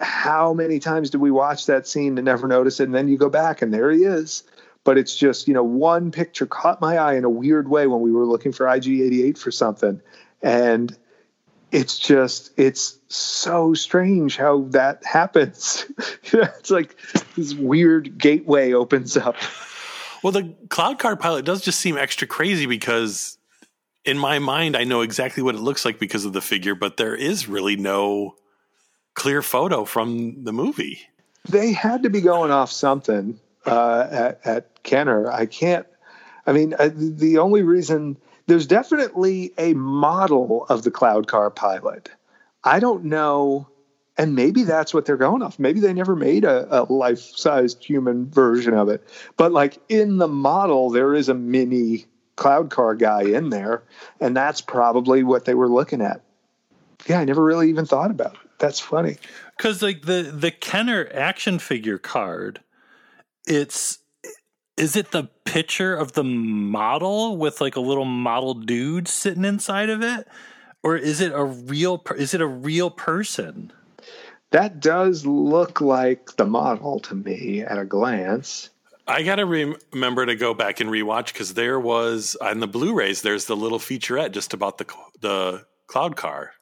how 0.00 0.52
many 0.52 0.78
times 0.78 1.10
do 1.10 1.18
we 1.18 1.30
watch 1.30 1.66
that 1.66 1.86
scene 1.86 2.18
and 2.18 2.24
never 2.24 2.46
notice 2.46 2.80
it? 2.80 2.84
And 2.84 2.94
then 2.94 3.08
you 3.08 3.16
go 3.16 3.30
back 3.30 3.62
and 3.62 3.72
there 3.72 3.90
he 3.90 4.04
is. 4.04 4.42
But 4.84 4.98
it's 4.98 5.16
just, 5.16 5.48
you 5.48 5.54
know, 5.54 5.64
one 5.64 6.12
picture 6.12 6.46
caught 6.46 6.80
my 6.80 6.96
eye 6.96 7.14
in 7.14 7.24
a 7.24 7.30
weird 7.30 7.68
way 7.68 7.86
when 7.86 8.00
we 8.00 8.12
were 8.12 8.24
looking 8.24 8.52
for 8.52 8.66
IG88 8.66 9.36
for 9.36 9.50
something. 9.50 10.00
And 10.42 10.96
it's 11.72 11.98
just, 11.98 12.52
it's 12.56 12.98
so 13.08 13.74
strange 13.74 14.36
how 14.36 14.62
that 14.70 15.04
happens. 15.04 15.86
it's 16.24 16.70
like 16.70 16.96
this 17.36 17.54
weird 17.54 18.16
gateway 18.18 18.72
opens 18.72 19.16
up. 19.16 19.36
Well, 20.22 20.32
the 20.32 20.54
cloud 20.68 20.98
car 20.98 21.16
pilot 21.16 21.44
does 21.44 21.62
just 21.62 21.80
seem 21.80 21.98
extra 21.98 22.26
crazy 22.26 22.66
because 22.66 23.38
in 24.04 24.18
my 24.18 24.38
mind, 24.38 24.76
I 24.76 24.84
know 24.84 25.00
exactly 25.00 25.42
what 25.42 25.54
it 25.54 25.60
looks 25.60 25.84
like 25.84 25.98
because 25.98 26.24
of 26.24 26.32
the 26.32 26.40
figure, 26.40 26.74
but 26.74 26.96
there 26.96 27.14
is 27.14 27.48
really 27.48 27.76
no 27.76 28.36
clear 29.16 29.42
photo 29.42 29.84
from 29.84 30.44
the 30.44 30.52
movie. 30.52 31.00
They 31.48 31.72
had 31.72 32.04
to 32.04 32.10
be 32.10 32.20
going 32.20 32.52
off 32.52 32.70
something 32.70 33.40
uh, 33.64 34.06
at, 34.10 34.40
at 34.44 34.82
Kenner. 34.84 35.30
I 35.32 35.46
can't. 35.46 35.86
I 36.46 36.52
mean, 36.52 36.74
uh, 36.78 36.90
the 36.94 37.38
only 37.38 37.62
reason 37.62 38.16
there's 38.46 38.68
definitely 38.68 39.52
a 39.58 39.74
model 39.74 40.66
of 40.68 40.84
the 40.84 40.92
cloud 40.92 41.26
car 41.26 41.50
pilot. 41.50 42.08
I 42.62 42.78
don't 42.78 43.06
know, 43.06 43.68
and 44.16 44.34
maybe 44.34 44.62
that's 44.62 44.94
what 44.94 45.06
they're 45.06 45.16
going 45.16 45.42
off. 45.42 45.58
Maybe 45.58 45.80
they 45.80 45.92
never 45.92 46.14
made 46.14 46.44
a, 46.44 46.82
a 46.82 46.92
life-sized 46.92 47.82
human 47.82 48.28
version 48.30 48.74
of 48.74 48.88
it, 48.88 49.02
but 49.36 49.50
like 49.50 49.78
in 49.88 50.18
the 50.18 50.28
model, 50.28 50.90
there 50.90 51.14
is 51.14 51.28
a 51.28 51.34
mini 51.34 52.06
cloud 52.36 52.70
car 52.70 52.94
guy 52.94 53.22
in 53.22 53.50
there, 53.50 53.82
and 54.20 54.36
that's 54.36 54.60
probably 54.60 55.22
what 55.22 55.44
they 55.44 55.54
were 55.54 55.68
looking 55.68 56.02
at. 56.02 56.20
Yeah, 57.06 57.20
I 57.20 57.24
never 57.24 57.42
really 57.42 57.68
even 57.68 57.86
thought 57.86 58.10
about 58.10 58.34
it. 58.34 58.45
That's 58.58 58.80
funny. 58.80 59.16
Because 59.56 59.82
like 59.82 60.02
the 60.02 60.32
the 60.34 60.50
Kenner 60.50 61.08
action 61.12 61.58
figure 61.58 61.98
card, 61.98 62.60
it's 63.46 63.98
is 64.76 64.96
it 64.96 65.10
the 65.10 65.24
picture 65.44 65.94
of 65.94 66.12
the 66.12 66.24
model 66.24 67.36
with 67.36 67.60
like 67.60 67.76
a 67.76 67.80
little 67.80 68.04
model 68.04 68.54
dude 68.54 69.08
sitting 69.08 69.44
inside 69.44 69.88
of 69.88 70.02
it, 70.02 70.28
or 70.82 70.96
is 70.96 71.20
it 71.20 71.32
a 71.32 71.44
real? 71.44 72.02
Is 72.16 72.34
it 72.34 72.40
a 72.40 72.46
real 72.46 72.90
person? 72.90 73.72
That 74.50 74.80
does 74.80 75.26
look 75.26 75.80
like 75.80 76.36
the 76.36 76.46
model 76.46 77.00
to 77.00 77.14
me 77.14 77.62
at 77.62 77.78
a 77.78 77.84
glance. 77.84 78.70
I 79.08 79.22
got 79.22 79.36
to 79.36 79.46
re- 79.46 79.74
remember 79.92 80.26
to 80.26 80.34
go 80.34 80.52
back 80.52 80.80
and 80.80 80.90
rewatch 80.90 81.32
because 81.32 81.54
there 81.54 81.78
was 81.78 82.36
on 82.40 82.60
the 82.60 82.66
Blu-rays. 82.66 83.22
There's 83.22 83.46
the 83.46 83.56
little 83.56 83.78
featurette 83.78 84.32
just 84.32 84.52
about 84.52 84.78
the 84.78 84.86
the 85.20 85.66
cloud 85.86 86.16
car, 86.16 86.52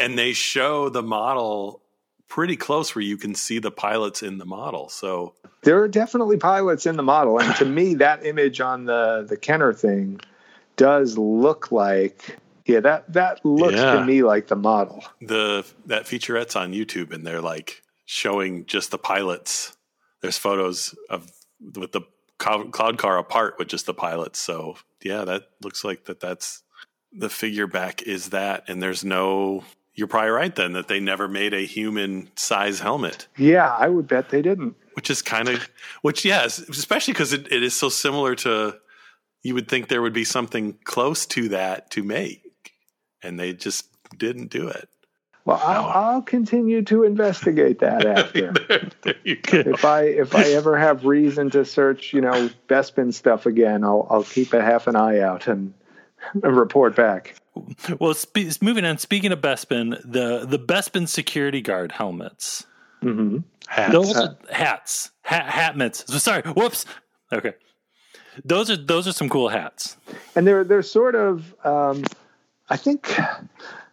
and 0.00 0.18
they 0.18 0.32
show 0.32 0.88
the 0.88 1.02
model 1.02 1.82
pretty 2.28 2.56
close 2.56 2.94
where 2.94 3.02
you 3.02 3.16
can 3.16 3.34
see 3.34 3.58
the 3.58 3.70
pilots 3.70 4.22
in 4.22 4.38
the 4.38 4.44
model. 4.46 4.88
So 4.88 5.34
there 5.62 5.82
are 5.82 5.88
definitely 5.88 6.38
pilots 6.38 6.86
in 6.86 6.96
the 6.96 7.02
model, 7.02 7.38
and 7.38 7.54
to 7.56 7.64
me, 7.64 7.94
that 7.94 8.24
image 8.24 8.60
on 8.60 8.86
the 8.86 9.26
the 9.28 9.36
Kenner 9.36 9.72
thing 9.72 10.20
does 10.76 11.18
look 11.18 11.70
like 11.70 12.38
yeah 12.64 12.80
that 12.80 13.12
that 13.12 13.44
looks 13.44 13.74
yeah. 13.74 13.94
to 13.94 14.04
me 14.04 14.22
like 14.22 14.48
the 14.48 14.56
model. 14.56 15.04
The 15.20 15.66
that 15.86 16.06
featurette's 16.06 16.56
on 16.56 16.72
YouTube, 16.72 17.12
and 17.12 17.26
they're 17.26 17.42
like 17.42 17.82
showing 18.06 18.66
just 18.66 18.90
the 18.90 18.98
pilots. 18.98 19.76
There's 20.22 20.38
photos 20.38 20.94
of 21.08 21.30
with 21.76 21.92
the 21.92 22.02
cloud 22.38 22.98
car 22.98 23.18
apart 23.18 23.56
with 23.58 23.68
just 23.68 23.86
the 23.86 23.94
pilots. 23.94 24.38
So 24.38 24.76
yeah, 25.02 25.24
that 25.24 25.48
looks 25.62 25.84
like 25.84 26.06
that. 26.06 26.20
That's 26.20 26.62
the 27.12 27.28
figure 27.28 27.66
back 27.66 28.02
is 28.02 28.30
that, 28.30 28.64
and 28.68 28.82
there's 28.82 29.04
no. 29.04 29.64
You're 29.94 30.06
probably 30.06 30.30
right 30.30 30.54
then 30.54 30.72
that 30.72 30.88
they 30.88 31.00
never 31.00 31.28
made 31.28 31.52
a 31.52 31.60
human 31.60 32.30
size 32.36 32.80
helmet. 32.80 33.26
Yeah, 33.36 33.68
I 33.68 33.88
would 33.88 34.06
bet 34.06 34.30
they 34.30 34.42
didn't. 34.42 34.76
Which 34.94 35.10
is 35.10 35.22
kind 35.22 35.48
of, 35.48 35.68
which 36.02 36.24
yes, 36.24 36.58
especially 36.58 37.12
because 37.12 37.32
it, 37.32 37.50
it 37.52 37.62
is 37.62 37.74
so 37.74 37.88
similar 37.88 38.34
to. 38.36 38.76
You 39.42 39.54
would 39.54 39.68
think 39.68 39.88
there 39.88 40.02
would 40.02 40.12
be 40.12 40.24
something 40.24 40.76
close 40.84 41.24
to 41.26 41.48
that 41.48 41.90
to 41.92 42.02
make, 42.02 42.72
and 43.22 43.40
they 43.40 43.54
just 43.54 43.86
didn't 44.18 44.50
do 44.50 44.68
it. 44.68 44.88
Well, 45.44 45.60
I'll, 45.64 45.86
I'll, 45.86 46.22
continue 46.22 46.82
to 46.82 47.04
investigate 47.04 47.78
that 47.78 48.04
after. 48.18 48.52
there, 49.02 49.14
if 49.24 49.84
I 49.84 50.02
if 50.02 50.34
I 50.34 50.42
ever 50.50 50.76
have 50.76 51.04
reason 51.06 51.48
to 51.50 51.64
search, 51.64 52.12
you 52.12 52.20
know, 52.20 52.50
Bespin 52.68 53.14
stuff 53.14 53.46
again, 53.46 53.82
I'll 53.82 54.06
I'll 54.10 54.24
keep 54.24 54.52
a 54.52 54.60
half 54.60 54.86
an 54.86 54.96
eye 54.96 55.20
out 55.20 55.46
and, 55.46 55.72
and 56.34 56.56
report 56.56 56.94
back. 56.94 57.39
Well, 57.98 58.14
spe- 58.14 58.62
moving 58.62 58.84
on. 58.84 58.98
Speaking 58.98 59.32
of 59.32 59.40
Bespin, 59.40 60.00
the 60.04 60.46
the 60.46 60.58
Bespin 60.58 61.08
security 61.08 61.60
guard 61.60 61.92
helmets, 61.92 62.66
mm-hmm. 63.02 63.38
hats, 63.66 63.92
those 63.92 64.16
are, 64.16 64.36
hats, 64.50 65.10
hat, 65.22 65.46
hat 65.46 65.76
mitts. 65.76 66.22
Sorry, 66.22 66.42
whoops. 66.42 66.84
Okay, 67.32 67.54
those 68.44 68.70
are 68.70 68.76
those 68.76 69.06
are 69.06 69.12
some 69.12 69.28
cool 69.28 69.48
hats, 69.48 69.96
and 70.34 70.46
they're 70.46 70.64
they're 70.64 70.82
sort 70.82 71.14
of. 71.14 71.54
Um, 71.64 72.04
I 72.68 72.76
think 72.76 73.18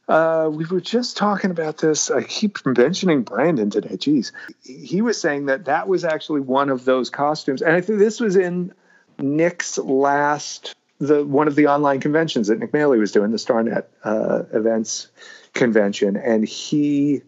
uh, 0.08 0.50
we 0.52 0.66
were 0.66 0.82
just 0.82 1.18
talking 1.18 1.52
about 1.52 1.78
this. 1.80 2.12
I 2.12 2.24
keep 2.24 2.66
mentioning 2.66 3.24
Brandon 3.24 3.70
today. 3.70 3.98
Jeez, 3.98 4.32
he 4.64 5.02
was 5.02 5.20
saying 5.20 5.48
that 5.48 5.66
that 5.66 5.88
was 5.88 6.04
actually 6.06 6.42
one 6.42 6.70
of 6.70 6.86
those 6.86 7.10
costumes, 7.10 7.62
and 7.62 7.76
I 7.76 7.82
think 7.82 8.00
this 8.00 8.20
was 8.20 8.36
in 8.36 8.74
Nick's 9.20 9.78
last 9.78 10.76
the 11.00 11.24
one 11.26 11.48
of 11.48 11.56
the 11.56 11.68
online 11.68 12.00
conventions 12.00 12.48
that 12.48 12.60
Nick 12.60 12.74
was 12.74 13.12
doing, 13.12 13.32
the 13.32 13.38
StarNet 13.38 13.86
uh, 14.04 14.44
events 14.54 15.08
convention, 15.54 16.18
and 16.18 16.48
he 16.48 17.22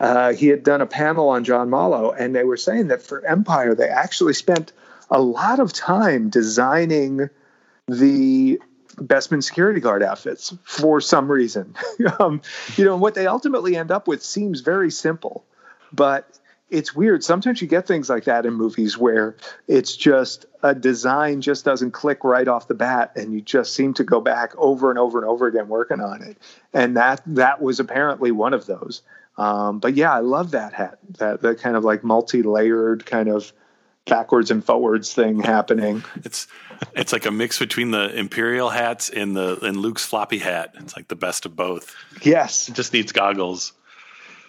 uh, 0.00 0.32
he 0.32 0.48
had 0.48 0.62
done 0.62 0.80
a 0.80 0.86
panel 0.86 1.28
on 1.28 1.44
John 1.44 1.70
Mollo, 1.70 2.10
and 2.10 2.34
they 2.34 2.44
were 2.44 2.56
saying 2.56 2.88
that 2.88 3.02
for 3.02 3.24
Empire 3.24 3.74
they 3.74 3.88
actually 3.88 4.34
spent 4.34 4.72
a 5.10 5.20
lot 5.20 5.60
of 5.60 5.72
time 5.72 6.30
designing 6.30 7.28
the 7.86 8.60
Bespin 8.96 9.42
security 9.42 9.80
guard 9.80 10.02
outfits 10.02 10.54
for 10.64 11.00
some 11.00 11.30
reason. 11.30 11.74
um, 12.18 12.40
you 12.76 12.84
know, 12.84 12.96
what 12.96 13.14
they 13.14 13.26
ultimately 13.26 13.76
end 13.76 13.90
up 13.90 14.08
with 14.08 14.22
seems 14.22 14.60
very 14.60 14.90
simple, 14.90 15.44
but 15.92 16.38
it's 16.70 16.94
weird. 16.94 17.22
Sometimes 17.22 17.60
you 17.60 17.68
get 17.68 17.86
things 17.86 18.08
like 18.08 18.24
that 18.24 18.46
in 18.46 18.54
movies 18.54 18.96
where 18.96 19.36
it's 19.68 19.96
just 19.96 20.46
a 20.62 20.74
design 20.74 21.40
just 21.40 21.64
doesn't 21.64 21.92
click 21.92 22.24
right 22.24 22.48
off 22.48 22.68
the 22.68 22.74
bat, 22.74 23.12
and 23.16 23.32
you 23.32 23.40
just 23.40 23.74
seem 23.74 23.94
to 23.94 24.04
go 24.04 24.20
back 24.20 24.52
over 24.56 24.90
and 24.90 24.98
over 24.98 25.18
and 25.18 25.28
over 25.28 25.46
again 25.46 25.68
working 25.68 26.00
on 26.00 26.22
it. 26.22 26.38
And 26.72 26.96
that 26.96 27.22
that 27.26 27.60
was 27.60 27.80
apparently 27.80 28.30
one 28.30 28.54
of 28.54 28.66
those. 28.66 29.02
Um, 29.36 29.78
but 29.78 29.94
yeah, 29.94 30.12
I 30.14 30.20
love 30.20 30.52
that 30.52 30.72
hat. 30.72 30.98
That 31.18 31.42
that 31.42 31.60
kind 31.60 31.76
of 31.76 31.84
like 31.84 32.02
multi-layered 32.02 33.04
kind 33.04 33.28
of 33.28 33.52
backwards 34.06 34.50
and 34.50 34.64
forwards 34.64 35.12
thing 35.12 35.40
happening. 35.40 36.04
It's 36.24 36.46
it's 36.94 37.12
like 37.12 37.26
a 37.26 37.30
mix 37.30 37.58
between 37.58 37.90
the 37.90 38.14
imperial 38.16 38.70
hats 38.70 39.10
and 39.10 39.36
the 39.36 39.58
and 39.62 39.76
Luke's 39.76 40.04
floppy 40.04 40.38
hat. 40.38 40.74
It's 40.78 40.96
like 40.96 41.08
the 41.08 41.16
best 41.16 41.46
of 41.46 41.56
both. 41.56 41.94
Yes, 42.22 42.68
it 42.68 42.74
just 42.74 42.92
needs 42.92 43.12
goggles. 43.12 43.72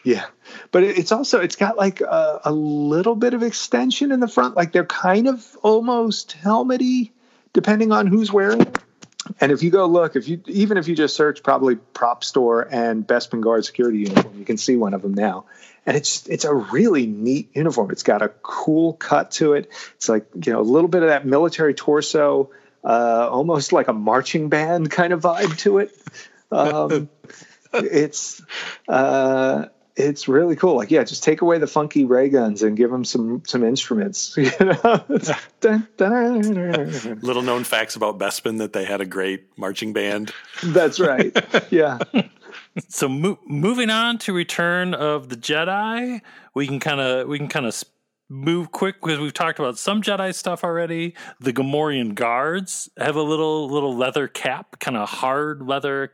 Yeah, 0.05 0.25
but 0.71 0.83
it's 0.83 1.11
also 1.11 1.41
it's 1.41 1.55
got 1.55 1.77
like 1.77 1.99
a, 1.99 2.41
a, 2.45 2.51
little 2.51 3.15
bit 3.15 3.33
of 3.33 3.41
extension 3.41 4.11
in 4.11 4.19
the 4.19 4.27
front. 4.27 4.55
Like 4.55 4.71
they're 4.71 4.85
kind 4.85 5.27
of 5.27 5.57
almost 5.63 6.33
helmety, 6.33 7.11
depending 7.53 7.91
on 7.91 8.05
who's 8.05 8.31
wearing 8.31 8.61
it. 8.61 8.77
And 9.41 9.51
if 9.51 9.63
you 9.63 9.71
go 9.71 9.87
look, 9.87 10.15
if 10.15 10.27
you 10.27 10.41
even 10.45 10.77
if 10.77 10.87
you 10.87 10.95
just 10.95 11.15
search 11.15 11.41
probably 11.41 11.75
prop 11.75 12.23
store 12.23 12.67
and 12.69 13.05
Bespin 13.05 13.41
Guard 13.41 13.65
security 13.65 13.99
uniform, 13.99 14.37
you 14.37 14.45
can 14.45 14.57
see 14.57 14.75
one 14.75 14.93
of 14.93 15.01
them 15.01 15.15
now 15.15 15.45
and 15.85 15.95
it's 15.95 16.27
it's 16.27 16.45
a 16.45 16.53
really 16.53 17.05
neat 17.05 17.49
uniform. 17.53 17.91
It's 17.91 18.03
got 18.03 18.21
a 18.21 18.29
cool 18.29 18.93
cut 18.93 19.31
to 19.31 19.53
it. 19.53 19.71
It's 19.95 20.09
like 20.09 20.27
you 20.43 20.51
know 20.51 20.59
a 20.59 20.63
little 20.63 20.87
bit 20.87 21.03
of 21.03 21.09
that 21.09 21.25
military 21.25 21.73
torso, 21.73 22.51
uh, 22.83 23.27
almost 23.29 23.71
like 23.71 23.87
a 23.87 23.93
marching 23.93 24.49
band 24.49 24.89
kind 24.89 25.13
of 25.13 25.21
vibe 25.21 25.57
to 25.59 25.79
it. 25.79 25.91
Um, 26.51 27.09
it's 27.73 28.41
uh, 28.87 29.65
it's 29.95 30.27
really 30.27 30.55
cool. 30.55 30.75
Like 30.75 30.91
yeah, 30.91 31.03
just 31.03 31.23
take 31.23 31.41
away 31.41 31.57
the 31.57 31.67
funky 31.67 32.05
ray 32.05 32.29
guns 32.29 32.63
and 32.63 32.75
give 32.75 32.91
them 32.91 33.03
some 33.03 33.43
some 33.45 33.63
instruments. 33.63 34.35
You 34.45 34.51
know, 34.59 35.03
Little 37.21 37.41
known 37.41 37.63
facts 37.63 37.95
about 37.95 38.19
Bespin 38.19 38.57
that 38.59 38.73
they 38.73 38.85
had 38.85 39.01
a 39.01 39.05
great 39.05 39.57
marching 39.57 39.93
band. 39.93 40.31
That's 40.63 40.99
right. 40.99 41.35
Yeah 41.71 41.99
so 42.87 43.07
mo- 43.07 43.39
moving 43.45 43.89
on 43.89 44.17
to 44.19 44.33
Return 44.33 44.93
of 44.93 45.29
the 45.29 45.35
Jedi, 45.35 46.21
we 46.53 46.67
can 46.67 46.79
kind 46.79 46.99
of 46.99 47.27
we 47.27 47.37
can 47.37 47.47
kind 47.47 47.65
of 47.65 47.83
move 48.29 48.71
quick 48.71 49.01
because 49.01 49.19
we've 49.19 49.33
talked 49.33 49.59
about 49.59 49.77
some 49.77 50.01
Jedi 50.01 50.33
stuff 50.33 50.63
already. 50.63 51.15
The 51.39 51.53
Gamorrean 51.53 52.15
guards 52.15 52.89
have 52.97 53.15
a 53.15 53.21
little 53.21 53.69
little 53.69 53.95
leather 53.95 54.27
cap, 54.27 54.79
kind 54.79 54.97
of 54.97 55.09
hard 55.09 55.61
leather 55.61 56.11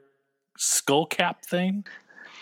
skull 0.58 1.06
cap 1.06 1.46
thing. 1.46 1.86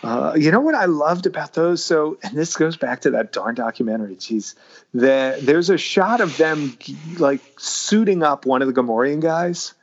Uh, 0.02 0.34
you 0.38 0.52
know 0.52 0.62
what 0.62 0.76
I 0.76 0.86
loved 0.86 1.26
about 1.26 1.54
those? 1.54 1.84
So, 1.84 2.18
and 2.24 2.38
this 2.38 2.56
goes 2.56 2.78
back 2.78 3.02
to 3.02 3.12
that 3.12 3.34
darn 3.34 3.56
documentary. 3.56 4.16
Geez, 4.16 4.56
the, 4.93 5.38
there's 5.41 5.70
a 5.70 5.78
shot 5.78 6.22
of 6.22 6.38
them 6.38 6.78
like 7.18 7.41
suiting 7.58 8.24
up 8.24 8.45
one 8.45 8.62
of 8.62 8.74
the 8.74 8.82
Gamorrean 8.82 9.20
guys, 9.20 9.74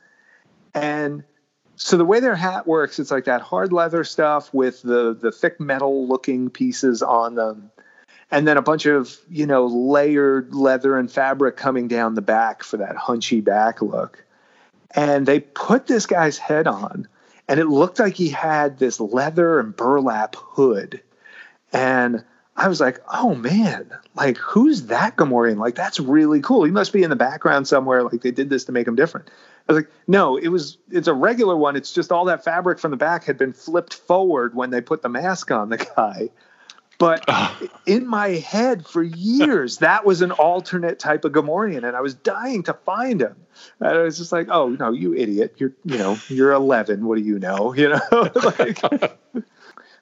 and 0.73 1.23
so 1.75 1.95
the 1.95 2.05
way 2.05 2.19
their 2.19 2.35
hat 2.35 2.65
works, 2.65 2.97
it's 2.97 3.11
like 3.11 3.25
that 3.25 3.41
hard 3.41 3.71
leather 3.71 4.03
stuff 4.03 4.51
with 4.53 4.81
the 4.81 5.13
the 5.13 5.31
thick 5.31 5.59
metal 5.59 6.07
looking 6.07 6.49
pieces 6.49 7.03
on 7.03 7.35
them, 7.35 7.69
and 8.31 8.47
then 8.47 8.57
a 8.57 8.63
bunch 8.63 8.87
of 8.87 9.15
you 9.29 9.45
know 9.45 9.67
layered 9.67 10.55
leather 10.55 10.97
and 10.97 11.11
fabric 11.11 11.55
coming 11.55 11.87
down 11.87 12.15
the 12.15 12.21
back 12.23 12.63
for 12.63 12.77
that 12.77 12.95
hunchy 12.95 13.43
back 13.43 13.83
look. 13.83 14.23
And 14.95 15.27
they 15.27 15.41
put 15.41 15.85
this 15.85 16.07
guy's 16.07 16.39
head 16.39 16.65
on, 16.65 17.07
and 17.47 17.59
it 17.59 17.67
looked 17.67 17.99
like 17.99 18.15
he 18.15 18.29
had 18.29 18.77
this 18.77 18.99
leather 18.99 19.59
and 19.59 19.75
burlap 19.75 20.35
hood. 20.35 21.01
And 21.73 22.23
I 22.55 22.67
was 22.67 22.81
like, 22.81 22.99
oh 23.13 23.35
man, 23.35 23.91
like 24.15 24.37
who's 24.37 24.83
that 24.87 25.15
Gamorrean? 25.15 25.57
Like 25.57 25.75
that's 25.75 25.99
really 25.99 26.41
cool. 26.41 26.63
He 26.63 26.71
must 26.71 26.91
be 26.91 27.03
in 27.03 27.09
the 27.09 27.15
background 27.15 27.67
somewhere. 27.67 28.03
Like 28.03 28.21
they 28.21 28.31
did 28.31 28.49
this 28.49 28.65
to 28.65 28.71
make 28.71 28.87
him 28.87 28.95
different. 28.95 29.29
I 29.69 29.73
was 29.73 29.83
like, 29.83 29.91
no, 30.07 30.37
it 30.37 30.47
was 30.47 30.77
it's 30.89 31.07
a 31.07 31.13
regular 31.13 31.55
one. 31.55 31.75
It's 31.75 31.93
just 31.93 32.11
all 32.11 32.25
that 32.25 32.43
fabric 32.43 32.79
from 32.79 32.91
the 32.91 32.97
back 32.97 33.25
had 33.25 33.37
been 33.37 33.53
flipped 33.53 33.93
forward 33.93 34.55
when 34.55 34.71
they 34.71 34.81
put 34.81 35.01
the 35.01 35.09
mask 35.09 35.51
on 35.51 35.69
the 35.69 35.77
guy. 35.77 36.29
But 36.99 37.29
in 37.85 38.07
my 38.07 38.29
head 38.29 38.87
for 38.87 39.03
years, 39.03 39.77
that 39.79 40.03
was 40.03 40.21
an 40.21 40.31
alternate 40.31 40.97
type 40.97 41.25
of 41.25 41.31
Gamorrean, 41.31 41.85
and 41.87 41.95
I 41.95 42.01
was 42.01 42.15
dying 42.15 42.63
to 42.63 42.73
find 42.73 43.21
him. 43.21 43.35
And 43.79 43.89
I 43.89 44.01
was 44.01 44.17
just 44.17 44.31
like, 44.31 44.47
"Oh 44.49 44.69
no, 44.69 44.91
you 44.91 45.13
idiot! 45.13 45.55
You're 45.57 45.73
you 45.85 45.99
know 45.99 46.17
you're 46.27 46.53
11. 46.53 47.05
What 47.05 47.17
do 47.17 47.23
you 47.23 47.37
know? 47.37 47.73
You 47.77 47.89
know." 47.89 47.99
like, 48.59 48.81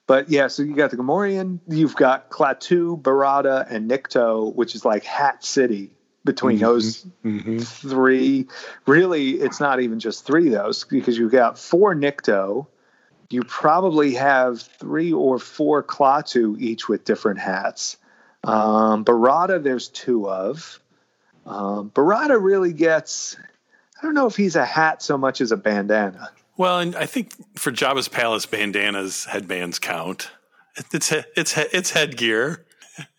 but 0.07 0.29
yeah, 0.29 0.47
so 0.47 0.63
you 0.63 0.75
got 0.75 0.91
the 0.91 0.97
Gamorrean, 0.97 1.59
you've 1.67 1.95
got 1.95 2.29
Klaatu, 2.29 3.01
Barada, 3.01 3.65
and 3.69 3.89
Nikto, 3.89 4.53
which 4.55 4.75
is 4.75 4.85
like 4.85 5.03
Hat 5.03 5.43
City. 5.43 5.91
Between 6.23 6.57
Mm-hmm. 6.57 7.57
those 7.57 7.67
three, 7.81 8.47
really, 8.87 9.31
it's 9.33 9.59
not 9.59 9.79
even 9.79 9.99
just 9.99 10.25
three 10.25 10.49
those 10.49 10.83
because 10.83 11.15
you've 11.19 11.31
got 11.31 11.59
four 11.59 11.93
Nikto, 11.93 12.65
you 13.29 13.43
probably 13.43 14.13
have 14.15 14.61
three 14.61 15.11
or 15.11 15.39
four 15.39 15.83
Klaatu, 15.83 16.59
each 16.59 16.87
with 16.87 17.05
different 17.05 17.39
hats. 17.39 17.97
Um, 18.43 19.03
Barada, 19.03 19.61
there's 19.61 19.87
two 19.87 20.29
of. 20.29 20.79
Um, 21.45 21.89
Barada 21.91 22.41
really 22.41 22.73
gets, 22.73 23.37
I 23.97 24.05
don't 24.05 24.13
know 24.13 24.27
if 24.27 24.35
he's 24.35 24.55
a 24.55 24.65
hat 24.65 25.01
so 25.01 25.17
much 25.17 25.41
as 25.41 25.51
a 25.51 25.57
bandana. 25.57 26.29
Well, 26.57 26.79
and 26.79 26.95
I 26.95 27.05
think 27.05 27.33
for 27.57 27.71
Jabba's 27.71 28.07
palace, 28.07 28.45
bandanas, 28.45 29.25
headbands 29.25 29.79
count. 29.79 30.31
It's 30.91 31.11
it's 31.11 31.57
it's 31.57 31.91
headgear. 31.91 32.65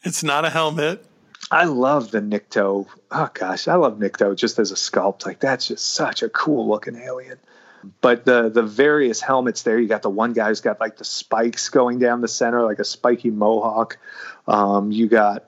It's 0.03 0.23
not 0.23 0.45
a 0.45 0.51
helmet. 0.51 1.05
I 1.51 1.65
love 1.65 2.11
the 2.11 2.21
Nikto. 2.21 2.87
Oh 3.11 3.31
gosh, 3.33 3.69
I 3.69 3.75
love 3.75 3.99
Nikto 3.99 4.37
just 4.37 4.59
as 4.59 4.73
a 4.73 4.75
sculpt. 4.75 5.25
Like 5.27 5.41
that's 5.41 5.69
just 5.69 5.95
such 5.95 6.23
a 6.23 6.29
cool 6.29 6.69
looking 6.69 6.97
alien. 6.97 7.39
But 8.01 8.25
the 8.25 8.49
the 8.49 8.63
various 8.63 9.21
helmets 9.21 9.63
there, 9.63 9.79
you 9.79 9.89
got 9.89 10.03
the 10.03 10.11
one 10.11 10.33
guy 10.33 10.49
who's 10.49 10.61
got 10.61 10.81
like 10.81 10.97
the 10.97 11.05
spikes 11.05 11.69
going 11.69 11.99
down 11.99 12.21
the 12.21 12.29
center, 12.29 12.63
like 12.63 12.79
a 12.79 12.85
spiky 12.85 13.31
mohawk. 13.31 13.99
Um, 14.47 14.91
you 14.91 15.09
got 15.09 15.45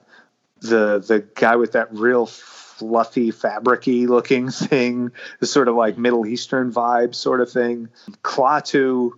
the 0.60 0.98
the 0.98 1.26
guy 1.34 1.56
with 1.56 1.72
that 1.72 1.92
real 1.94 2.26
fluffy, 2.26 3.32
fabricy 3.32 4.06
looking 4.06 4.50
thing, 4.50 5.12
the 5.40 5.46
sort 5.46 5.68
of 5.68 5.74
like 5.74 5.98
Middle 5.98 6.26
Eastern 6.26 6.72
vibe 6.72 7.14
sort 7.14 7.40
of 7.40 7.50
thing. 7.50 7.88
Klaatu, 8.22 9.12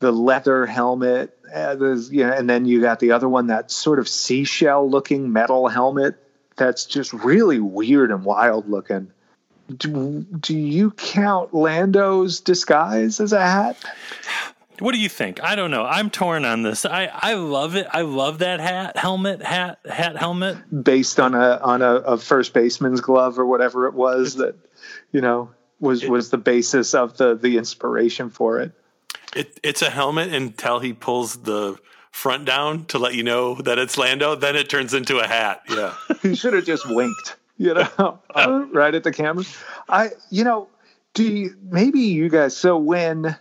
the 0.00 0.12
leather 0.12 0.66
helmet, 0.66 1.38
uh, 1.54 1.76
you 2.10 2.26
know, 2.26 2.32
and 2.32 2.48
then 2.48 2.64
you 2.64 2.80
got 2.80 3.00
the 3.00 3.12
other 3.12 3.28
one, 3.28 3.48
that 3.48 3.70
sort 3.70 3.98
of 3.98 4.08
seashell 4.08 4.88
looking 4.88 5.32
metal 5.32 5.68
helmet 5.68 6.16
that's 6.58 6.84
just 6.84 7.12
really 7.12 7.60
weird 7.60 8.10
and 8.10 8.24
wild 8.24 8.68
looking. 8.68 9.12
Do, 9.76 10.26
do 10.40 10.56
you 10.56 10.92
count 10.92 11.52
Lando's 11.54 12.40
disguise 12.40 13.20
as 13.20 13.32
a 13.32 13.40
hat? 13.40 13.76
What 14.80 14.92
do 14.92 15.00
you 15.00 15.08
think? 15.08 15.42
I 15.42 15.56
don't 15.56 15.70
know. 15.70 15.84
I'm 15.84 16.08
torn 16.08 16.44
on 16.44 16.62
this. 16.62 16.84
I, 16.84 17.10
I 17.12 17.34
love 17.34 17.74
it. 17.74 17.86
I 17.90 18.02
love 18.02 18.38
that 18.38 18.60
hat, 18.60 18.96
helmet, 18.96 19.42
hat, 19.42 19.80
hat, 19.88 20.16
helmet. 20.16 20.56
based 20.84 21.18
on 21.18 21.34
a 21.34 21.58
on 21.62 21.82
a, 21.82 21.94
a 21.96 22.18
first 22.18 22.54
baseman's 22.54 23.00
glove 23.00 23.38
or 23.38 23.46
whatever 23.46 23.86
it 23.86 23.94
was 23.94 24.36
that 24.36 24.54
you 25.12 25.20
know 25.20 25.50
was 25.80 26.04
was 26.04 26.30
the 26.30 26.38
basis 26.38 26.94
of 26.94 27.16
the 27.16 27.34
the 27.34 27.56
inspiration 27.56 28.30
for 28.30 28.60
it. 28.60 28.72
It, 29.34 29.58
it's 29.62 29.82
a 29.82 29.90
helmet 29.90 30.32
until 30.32 30.78
he 30.78 30.92
pulls 30.92 31.36
the 31.38 31.76
front 32.10 32.44
down 32.44 32.84
to 32.86 32.98
let 32.98 33.14
you 33.14 33.22
know 33.22 33.56
that 33.62 33.78
it's 33.78 33.98
Lando. 33.98 34.34
Then 34.34 34.56
it 34.56 34.68
turns 34.68 34.94
into 34.94 35.18
a 35.18 35.26
hat. 35.26 35.62
Yeah. 35.68 35.94
He 36.22 36.34
should 36.34 36.54
have 36.54 36.64
just 36.64 36.88
winked, 36.88 37.36
you 37.58 37.74
know, 37.74 38.20
right 38.72 38.94
at 38.94 39.04
the 39.04 39.12
camera. 39.12 39.44
I 39.88 40.10
you 40.30 40.44
know, 40.44 40.68
do 41.12 41.24
you, 41.24 41.56
maybe 41.62 42.00
you 42.00 42.28
guys 42.28 42.56
so 42.56 42.78
when 42.78 43.36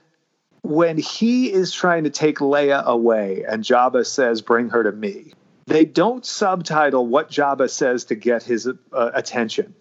when 0.64 0.98
he 0.98 1.52
is 1.52 1.72
trying 1.72 2.04
to 2.04 2.10
take 2.10 2.40
Leia 2.40 2.84
away 2.84 3.46
and 3.48 3.64
Jabba 3.64 4.06
says 4.06 4.42
bring 4.42 4.70
her 4.70 4.84
to 4.84 4.92
me. 4.92 5.34
They 5.66 5.86
don't 5.86 6.26
subtitle 6.26 7.08
what 7.08 7.30
Jabba 7.30 7.70
says 7.70 8.06
to 8.06 8.16
get 8.16 8.44
his 8.44 8.68
uh, 8.68 9.12
attention. 9.14 9.76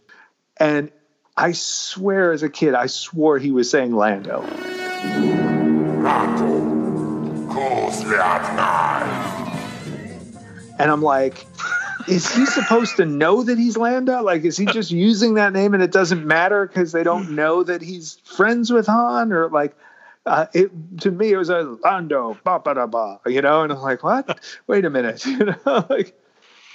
And 0.59 0.91
I 1.37 1.53
swear 1.53 2.33
as 2.33 2.43
a 2.43 2.49
kid 2.49 2.75
I 2.75 2.87
swore 2.87 3.39
he 3.39 3.51
was 3.51 3.71
saying 3.71 3.95
Lando. 3.95 4.43
And 10.79 10.91
I'm 10.91 11.03
like, 11.03 11.47
is 12.09 12.31
he 12.33 12.47
supposed 12.47 12.97
to 12.97 13.05
know 13.05 13.43
that 13.43 13.59
he's 13.59 13.77
Lando? 13.77 14.23
Like, 14.23 14.45
is 14.45 14.57
he 14.57 14.67
just 14.67 14.91
using 14.91 15.35
that 15.35 15.53
name 15.53 15.75
and 15.75 15.83
it 15.83 15.93
doesn't 15.93 16.27
matter 16.27 16.67
because 16.67 16.93
they 16.93 17.03
don't 17.03 17.33
know 17.33 17.63
that 17.63 17.83
he's 17.83 18.19
friends 18.25 18.73
with 18.73 18.87
Han? 18.87 19.33
Or 19.33 19.49
like, 19.49 19.77
uh, 20.25 20.47
it 20.53 20.71
to 21.01 21.11
me 21.11 21.33
it 21.33 21.37
was 21.37 21.51
a 21.51 21.63
Lando, 21.85 22.39
ba 22.45 22.59
ba 22.59 22.75
da 22.75 22.87
ba, 22.87 23.21
you 23.27 23.43
know. 23.43 23.63
And 23.63 23.73
I'm 23.73 23.81
like, 23.81 24.03
what? 24.03 24.41
Wait 24.67 24.85
a 24.85 24.91
minute, 24.91 25.25
you 25.27 25.45
know, 25.45 25.87
like. 25.89 26.19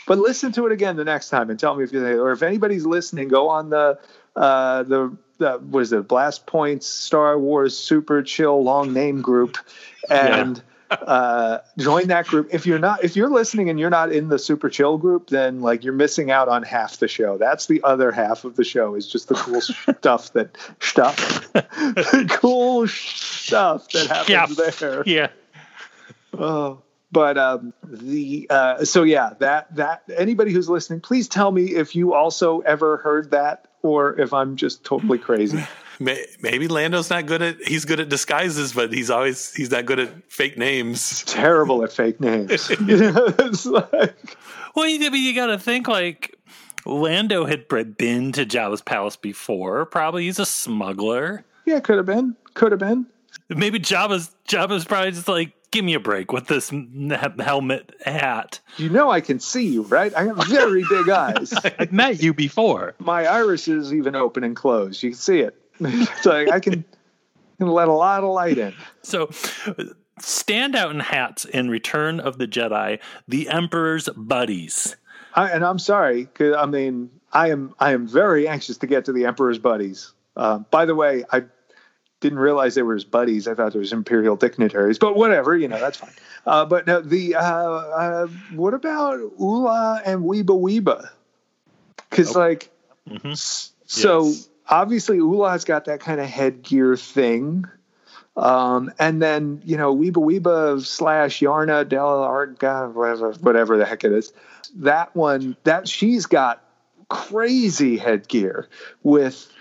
But 0.07 0.17
listen 0.17 0.51
to 0.53 0.65
it 0.65 0.71
again 0.71 0.95
the 0.95 1.05
next 1.05 1.29
time 1.29 1.49
and 1.49 1.59
tell 1.59 1.75
me 1.75 1.83
if 1.83 1.93
you 1.93 2.01
think, 2.01 2.17
or 2.17 2.31
if 2.31 2.41
anybody's 2.41 2.85
listening, 2.85 3.27
go 3.27 3.49
on 3.49 3.69
the 3.69 3.99
uh, 4.35 4.83
the 4.83 5.15
the 5.37 5.57
what 5.57 5.81
is 5.81 5.93
it, 5.93 6.07
Blast 6.07 6.45
Points 6.45 6.87
Star 6.87 7.37
Wars 7.37 7.77
Super 7.77 8.23
Chill 8.23 8.63
Long 8.63 8.93
Name 8.93 9.21
Group, 9.21 9.57
and 10.09 10.61
uh, 10.91 11.59
join 11.77 12.07
that 12.07 12.27
group. 12.27 12.49
If 12.51 12.65
you're 12.65 12.79
not, 12.79 13.03
if 13.03 13.15
you're 13.15 13.29
listening 13.29 13.69
and 13.69 13.79
you're 13.79 13.89
not 13.89 14.11
in 14.11 14.29
the 14.29 14.37
Super 14.37 14.69
Chill 14.69 14.97
group, 14.97 15.29
then 15.29 15.61
like 15.61 15.83
you're 15.83 15.93
missing 15.93 16.31
out 16.31 16.47
on 16.47 16.63
half 16.63 16.97
the 16.97 17.07
show. 17.07 17.37
That's 17.37 17.67
the 17.67 17.81
other 17.83 18.11
half 18.11 18.43
of 18.43 18.55
the 18.55 18.63
show 18.63 18.95
is 18.95 19.07
just 19.07 19.29
the 19.29 19.35
cool 19.35 19.61
stuff 19.97 20.33
that 20.33 20.57
stuff, 20.79 21.51
the 21.53 22.27
cool 22.41 22.87
stuff 22.87 23.89
that 23.91 24.07
happens 24.27 24.79
there. 24.79 25.03
Yeah. 25.05 25.29
Oh, 26.33 26.81
but 27.11 27.37
um, 27.37 27.73
the 27.83 28.47
uh, 28.49 28.85
so 28.85 29.03
yeah, 29.03 29.33
that 29.39 29.75
that 29.75 30.03
anybody 30.15 30.53
who's 30.53 30.69
listening, 30.69 31.01
please 31.01 31.27
tell 31.27 31.51
me 31.51 31.75
if 31.75 31.95
you 31.95 32.13
also 32.13 32.59
ever 32.59 32.97
heard 32.97 33.31
that 33.31 33.67
or 33.81 34.19
if 34.19 34.33
I'm 34.33 34.55
just 34.55 34.83
totally 34.83 35.17
crazy. 35.17 35.63
May- 36.01 36.25
Maybe 36.41 36.67
Lando's 36.67 37.09
not 37.09 37.25
good 37.27 37.41
at 37.41 37.61
he's 37.63 37.85
good 37.85 37.99
at 37.99 38.09
disguises, 38.09 38.73
but 38.73 38.91
he's 38.91 39.09
always 39.09 39.53
he's 39.53 39.71
not 39.71 39.85
good 39.85 39.99
at 39.99 40.31
fake 40.31 40.57
names. 40.57 41.23
Terrible 41.25 41.83
at 41.83 41.93
fake 41.93 42.19
names. 42.19 42.69
you 42.69 42.97
know, 43.11 43.33
it's 43.39 43.65
like 43.65 44.35
Well, 44.75 44.87
you, 44.87 45.09
but 45.09 45.19
you 45.19 45.33
got 45.35 45.47
to 45.47 45.59
think 45.59 45.87
like 45.87 46.35
Lando 46.85 47.45
had 47.45 47.67
been 47.67 48.31
to 48.33 48.45
Jabba's 48.45 48.81
palace 48.81 49.15
before. 49.15 49.85
Probably 49.85 50.23
he's 50.25 50.39
a 50.39 50.45
smuggler. 50.45 51.45
yeah, 51.65 51.79
could 51.79 51.97
have 51.97 52.07
been, 52.07 52.35
could 52.55 52.71
have 52.71 52.79
been. 52.79 53.05
Maybe 53.49 53.79
Jabba's 53.79 54.35
Jabba's 54.47 54.85
probably 54.85 55.11
just 55.11 55.27
like, 55.27 55.53
give 55.71 55.85
me 55.85 55.93
a 55.93 55.99
break 55.99 56.31
with 56.33 56.47
this 56.47 56.71
helmet 57.39 57.93
hat. 58.03 58.59
You 58.77 58.89
know 58.89 59.11
I 59.11 59.21
can 59.21 59.39
see 59.39 59.67
you, 59.67 59.83
right? 59.83 60.13
I 60.15 60.23
have 60.25 60.37
very 60.47 60.83
big 60.89 61.07
eyes. 61.09 61.53
I've 61.79 61.91
met 61.91 62.21
you 62.23 62.33
before. 62.33 62.95
My 62.99 63.25
iris 63.27 63.67
is 63.67 63.93
even 63.93 64.15
open 64.15 64.43
and 64.43 64.55
closed. 64.55 65.03
You 65.03 65.11
can 65.11 65.17
see 65.19 65.39
it. 65.41 65.55
Like 66.25 66.49
I 66.51 66.59
can, 66.59 66.83
can 67.57 67.67
let 67.67 67.87
a 67.87 67.93
lot 67.93 68.23
of 68.23 68.29
light 68.29 68.57
in. 68.57 68.73
So, 69.01 69.29
stand 70.19 70.75
out 70.75 70.91
in 70.91 70.99
hats 70.99 71.45
in 71.45 71.69
Return 71.69 72.19
of 72.19 72.37
the 72.37 72.47
Jedi, 72.47 72.99
the 73.27 73.49
Emperor's 73.49 74.07
buddies. 74.15 74.95
I, 75.33 75.49
and 75.49 75.63
I'm 75.65 75.79
sorry, 75.79 76.25
'cause, 76.33 76.55
I 76.57 76.65
mean, 76.65 77.09
I 77.33 77.49
am 77.49 77.73
I 77.79 77.93
am 77.93 78.07
very 78.07 78.47
anxious 78.47 78.77
to 78.79 78.87
get 78.87 79.05
to 79.05 79.13
the 79.13 79.25
Emperor's 79.25 79.57
buddies. 79.59 80.11
Uh, 80.35 80.59
by 80.59 80.85
the 80.85 80.95
way, 80.95 81.23
I 81.31 81.43
didn't 82.19 82.39
realize 82.39 82.75
they 82.75 82.83
were 82.83 82.93
his 82.93 83.05
buddies. 83.05 83.47
I 83.47 83.55
thought 83.55 83.71
there 83.71 83.79
was 83.79 83.93
imperial 83.93 84.35
dignitaries, 84.35 84.99
but 84.99 85.15
whatever, 85.15 85.57
you 85.57 85.67
know, 85.67 85.79
that's 85.79 85.97
fine. 85.97 86.11
Uh, 86.45 86.65
but 86.65 86.85
no, 86.85 87.01
the 87.01 87.35
uh, 87.35 87.41
uh, 87.41 88.27
what 88.53 88.73
about 88.73 89.19
Oola 89.39 90.01
and 90.05 90.21
Weeba 90.23 90.47
Weeba? 90.59 91.09
Because 92.09 92.35
like, 92.35 92.69
s- 93.25 93.71
so 93.87 94.25
Yes. 94.27 94.49
Obviously 94.71 95.19
Oola's 95.19 95.65
got 95.65 95.85
that 95.85 95.99
kind 95.99 96.19
of 96.19 96.27
headgear 96.27 96.95
thing. 96.95 97.65
Um, 98.37 98.91
and 98.97 99.21
then 99.21 99.61
you 99.65 99.75
know 99.75 99.95
Weeba 99.95 100.13
Weeba 100.13 100.81
slash 100.85 101.41
Yarna 101.41 101.87
Del 101.87 102.23
Arga, 102.23 102.89
whatever, 102.93 103.33
whatever 103.33 103.77
the 103.77 103.85
heck 103.85 104.05
it 104.05 104.13
is. 104.13 104.31
That 104.77 105.13
one, 105.15 105.57
that 105.65 105.87
she's 105.87 106.25
got 106.25 106.63
crazy 107.09 107.97
headgear 107.97 108.69
with 109.03 109.51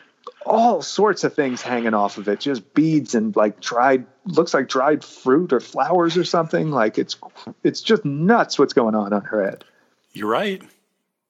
all 0.47 0.83
sorts 0.83 1.25
of 1.25 1.35
things 1.35 1.61
hanging 1.61 1.95
off 1.95 2.17
of 2.17 2.29
it, 2.29 2.41
just 2.41 2.73
beads 2.75 3.15
and 3.15 3.35
like 3.35 3.61
dried, 3.61 4.07
looks 4.25 4.55
like 4.55 4.69
dried 4.69 5.05
fruit 5.05 5.53
or 5.53 5.61
flowers 5.61 6.17
or 6.17 6.25
something. 6.25 6.71
Like 6.71 6.97
it's 6.97 7.17
it's 7.65 7.83
just 7.83 8.05
nuts 8.05 8.59
what's 8.59 8.73
going 8.73 8.95
on 8.95 9.13
on 9.13 9.23
her 9.23 9.45
head. 9.45 9.65
You're 10.13 10.29
right. 10.29 10.63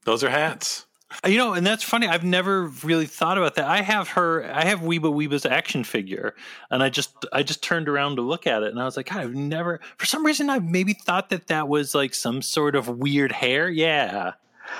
Those 0.04 0.22
are 0.24 0.30
hats. 0.30 0.86
Uh, 1.24 1.28
you 1.28 1.38
know, 1.38 1.54
and 1.54 1.66
that's 1.66 1.82
funny. 1.82 2.06
I've 2.06 2.24
never 2.24 2.66
really 2.84 3.06
thought 3.06 3.36
about 3.36 3.56
that. 3.56 3.66
I 3.66 3.82
have 3.82 4.10
her. 4.10 4.44
I 4.44 4.64
have 4.64 4.80
Weeba 4.80 5.12
Weeba's 5.12 5.44
action 5.44 5.82
figure, 5.84 6.34
and 6.70 6.82
I 6.82 6.88
just 6.88 7.26
I 7.32 7.42
just 7.42 7.62
turned 7.62 7.88
around 7.88 8.16
to 8.16 8.22
look 8.22 8.46
at 8.46 8.62
it, 8.62 8.70
and 8.70 8.80
I 8.80 8.84
was 8.84 8.96
like, 8.96 9.10
God, 9.10 9.18
I've 9.18 9.34
never. 9.34 9.80
For 9.96 10.06
some 10.06 10.24
reason, 10.24 10.48
I 10.48 10.60
maybe 10.60 10.94
thought 10.94 11.30
that 11.30 11.48
that 11.48 11.68
was 11.68 11.94
like 11.94 12.14
some 12.14 12.42
sort 12.42 12.76
of 12.76 12.88
weird 12.88 13.32
hair. 13.32 13.68
Yeah. 13.68 14.32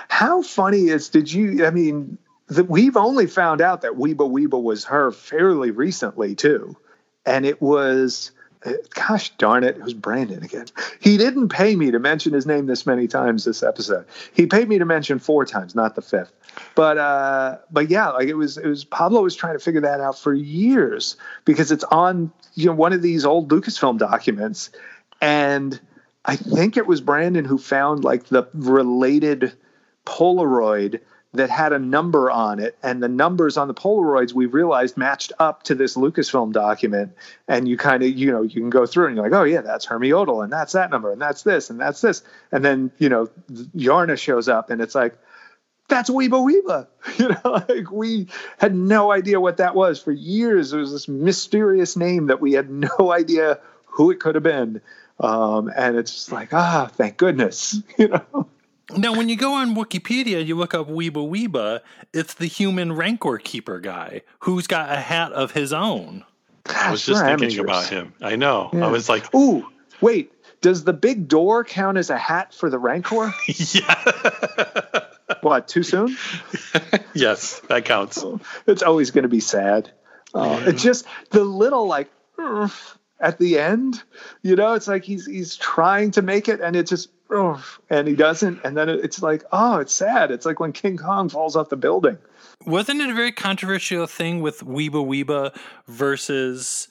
How 0.08 0.42
funny 0.42 0.88
is? 0.88 1.08
Did 1.08 1.32
you? 1.32 1.66
I 1.66 1.70
mean, 1.70 2.16
the, 2.46 2.64
we've 2.64 2.96
only 2.96 3.26
found 3.26 3.60
out 3.60 3.82
that 3.82 3.92
Weeba 3.92 4.30
Weeba 4.30 4.62
was 4.62 4.84
her 4.84 5.10
fairly 5.10 5.72
recently 5.72 6.34
too, 6.34 6.76
and 7.26 7.44
it 7.44 7.60
was. 7.60 8.30
Gosh 8.94 9.30
darn 9.38 9.64
it, 9.64 9.76
it 9.76 9.82
was 9.82 9.94
Brandon 9.94 10.42
again. 10.42 10.66
He 11.00 11.16
didn't 11.16 11.48
pay 11.48 11.76
me 11.76 11.90
to 11.92 11.98
mention 11.98 12.34
his 12.34 12.44
name 12.44 12.66
this 12.66 12.84
many 12.84 13.06
times 13.06 13.44
this 13.44 13.62
episode. 13.62 14.04
He 14.34 14.46
paid 14.46 14.68
me 14.68 14.78
to 14.78 14.84
mention 14.84 15.18
four 15.18 15.46
times, 15.46 15.74
not 15.74 15.94
the 15.94 16.02
fifth. 16.02 16.32
But 16.74 16.98
uh 16.98 17.58
but 17.70 17.88
yeah, 17.88 18.08
like 18.10 18.28
it 18.28 18.34
was 18.34 18.58
it 18.58 18.66
was 18.66 18.84
Pablo 18.84 19.22
was 19.22 19.34
trying 19.34 19.54
to 19.54 19.64
figure 19.64 19.80
that 19.80 20.00
out 20.00 20.18
for 20.18 20.34
years 20.34 21.16
because 21.44 21.72
it's 21.72 21.84
on 21.84 22.32
you 22.54 22.66
know 22.66 22.74
one 22.74 22.92
of 22.92 23.00
these 23.00 23.24
old 23.24 23.48
Lucasfilm 23.50 23.98
documents 23.98 24.70
and 25.22 25.80
I 26.24 26.36
think 26.36 26.76
it 26.76 26.86
was 26.86 27.00
Brandon 27.00 27.44
who 27.44 27.56
found 27.56 28.04
like 28.04 28.26
the 28.26 28.46
related 28.52 29.52
Polaroid 30.04 31.00
that 31.32 31.48
had 31.48 31.72
a 31.72 31.78
number 31.78 32.30
on 32.30 32.58
it, 32.58 32.76
and 32.82 33.02
the 33.02 33.08
numbers 33.08 33.56
on 33.56 33.68
the 33.68 33.74
Polaroids 33.74 34.32
we 34.32 34.46
realized 34.46 34.96
matched 34.96 35.32
up 35.38 35.62
to 35.64 35.74
this 35.74 35.96
Lucasfilm 35.96 36.52
document. 36.52 37.12
And 37.46 37.68
you 37.68 37.76
kind 37.76 38.02
of, 38.02 38.10
you 38.10 38.32
know, 38.32 38.42
you 38.42 38.60
can 38.60 38.70
go 38.70 38.84
through 38.84 39.06
and 39.06 39.16
you're 39.16 39.24
like, 39.24 39.38
oh 39.38 39.44
yeah, 39.44 39.60
that's 39.60 39.84
Hermi 39.84 40.10
Odle, 40.10 40.42
and 40.42 40.52
that's 40.52 40.72
that 40.72 40.90
number, 40.90 41.12
and 41.12 41.20
that's 41.20 41.42
this, 41.42 41.70
and 41.70 41.80
that's 41.80 42.00
this, 42.00 42.22
and 42.50 42.64
then 42.64 42.90
you 42.98 43.08
know, 43.08 43.30
Yarna 43.76 44.18
shows 44.18 44.48
up, 44.48 44.70
and 44.70 44.80
it's 44.80 44.94
like. 44.94 45.16
That's 45.88 46.08
Weeba 46.08 46.38
Weeba. 46.40 46.86
You 47.18 47.30
know, 47.30 47.64
like 47.68 47.90
we 47.90 48.28
had 48.58 48.76
no 48.76 49.10
idea 49.10 49.40
what 49.40 49.56
that 49.56 49.74
was 49.74 50.00
for 50.00 50.12
years. 50.12 50.72
It 50.72 50.78
was 50.78 50.92
this 50.92 51.08
mysterious 51.08 51.96
name 51.96 52.28
that 52.28 52.40
we 52.40 52.52
had 52.52 52.70
no 53.00 53.12
idea 53.12 53.58
who 53.86 54.12
it 54.12 54.20
could 54.20 54.36
have 54.36 54.44
been. 54.44 54.80
Um, 55.18 55.70
and 55.76 55.96
it's 55.96 56.12
just 56.12 56.32
like, 56.32 56.54
ah, 56.54 56.88
thank 56.92 57.16
goodness. 57.16 57.82
You 57.98 58.08
know, 58.08 58.48
Now, 58.96 59.16
when 59.16 59.28
you 59.28 59.36
go 59.36 59.54
on 59.54 59.74
Wikipedia, 59.74 60.44
you 60.44 60.56
look 60.56 60.74
up 60.74 60.88
Weeba 60.88 61.12
Weeba. 61.28 61.80
It's 62.12 62.34
the 62.34 62.46
human 62.46 62.92
Rancor 62.92 63.38
Keeper 63.38 63.80
guy 63.80 64.22
who's 64.40 64.66
got 64.66 64.90
a 64.90 65.00
hat 65.00 65.32
of 65.32 65.52
his 65.52 65.72
own. 65.72 66.24
I 66.66 66.90
was 66.90 67.04
just 67.04 67.24
thinking 67.24 67.58
about 67.58 67.88
him. 67.88 68.14
I 68.20 68.36
know. 68.36 68.70
Yeah. 68.72 68.86
I 68.86 68.90
was 68.90 69.08
like, 69.08 69.34
Ooh, 69.34 69.66
wait. 70.00 70.32
Does 70.60 70.84
the 70.84 70.92
big 70.92 71.26
door 71.26 71.64
count 71.64 71.96
as 71.96 72.10
a 72.10 72.18
hat 72.18 72.52
for 72.52 72.68
the 72.68 72.78
Rancor? 72.78 73.32
yeah. 73.46 75.04
what, 75.40 75.68
too 75.68 75.82
soon? 75.82 76.16
yes, 77.14 77.60
that 77.68 77.86
counts. 77.86 78.22
It's 78.66 78.82
always 78.82 79.10
going 79.10 79.22
to 79.22 79.28
be 79.28 79.40
sad. 79.40 79.90
Uh, 80.34 80.62
it's 80.66 80.82
just 80.82 81.06
the 81.30 81.42
little 81.42 81.86
like 81.86 82.10
at 83.20 83.38
the 83.38 83.58
end, 83.58 84.02
you 84.42 84.56
know, 84.56 84.74
it's 84.74 84.88
like 84.88 85.04
he's 85.04 85.26
he's 85.26 85.56
trying 85.56 86.10
to 86.12 86.22
make 86.22 86.48
it 86.48 86.60
and 86.60 86.76
it 86.76 86.86
just 86.86 87.08
"Ugh," 87.08 87.19
and 87.88 88.08
he 88.08 88.14
doesn't 88.14 88.60
and 88.64 88.76
then 88.76 88.88
it's 88.88 89.22
like, 89.22 89.44
oh, 89.52 89.78
it's 89.78 89.92
sad. 89.92 90.30
It's 90.30 90.46
like 90.46 90.60
when 90.60 90.72
King 90.72 90.96
Kong 90.96 91.28
falls 91.28 91.56
off 91.56 91.68
the 91.68 91.76
building. 91.76 92.18
Wasn't 92.66 93.00
it 93.00 93.10
a 93.10 93.14
very 93.14 93.32
controversial 93.32 94.06
thing 94.06 94.40
with 94.40 94.60
Weeba 94.60 95.04
Weeba 95.04 95.56
versus 95.86 96.88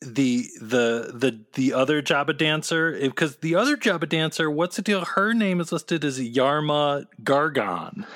the 0.00 0.46
the 0.60 1.12
the 1.14 1.40
the 1.54 1.72
other 1.74 2.00
Jabba 2.02 2.36
dancer? 2.36 2.98
Because 2.98 3.36
the 3.36 3.54
other 3.54 3.76
Jabba 3.76 4.08
dancer, 4.08 4.50
what's 4.50 4.76
the 4.76 4.82
deal? 4.82 5.04
Her 5.04 5.34
name 5.34 5.60
is 5.60 5.72
listed 5.72 6.04
as 6.04 6.18
Yarma 6.18 7.06
Gargan. 7.22 8.06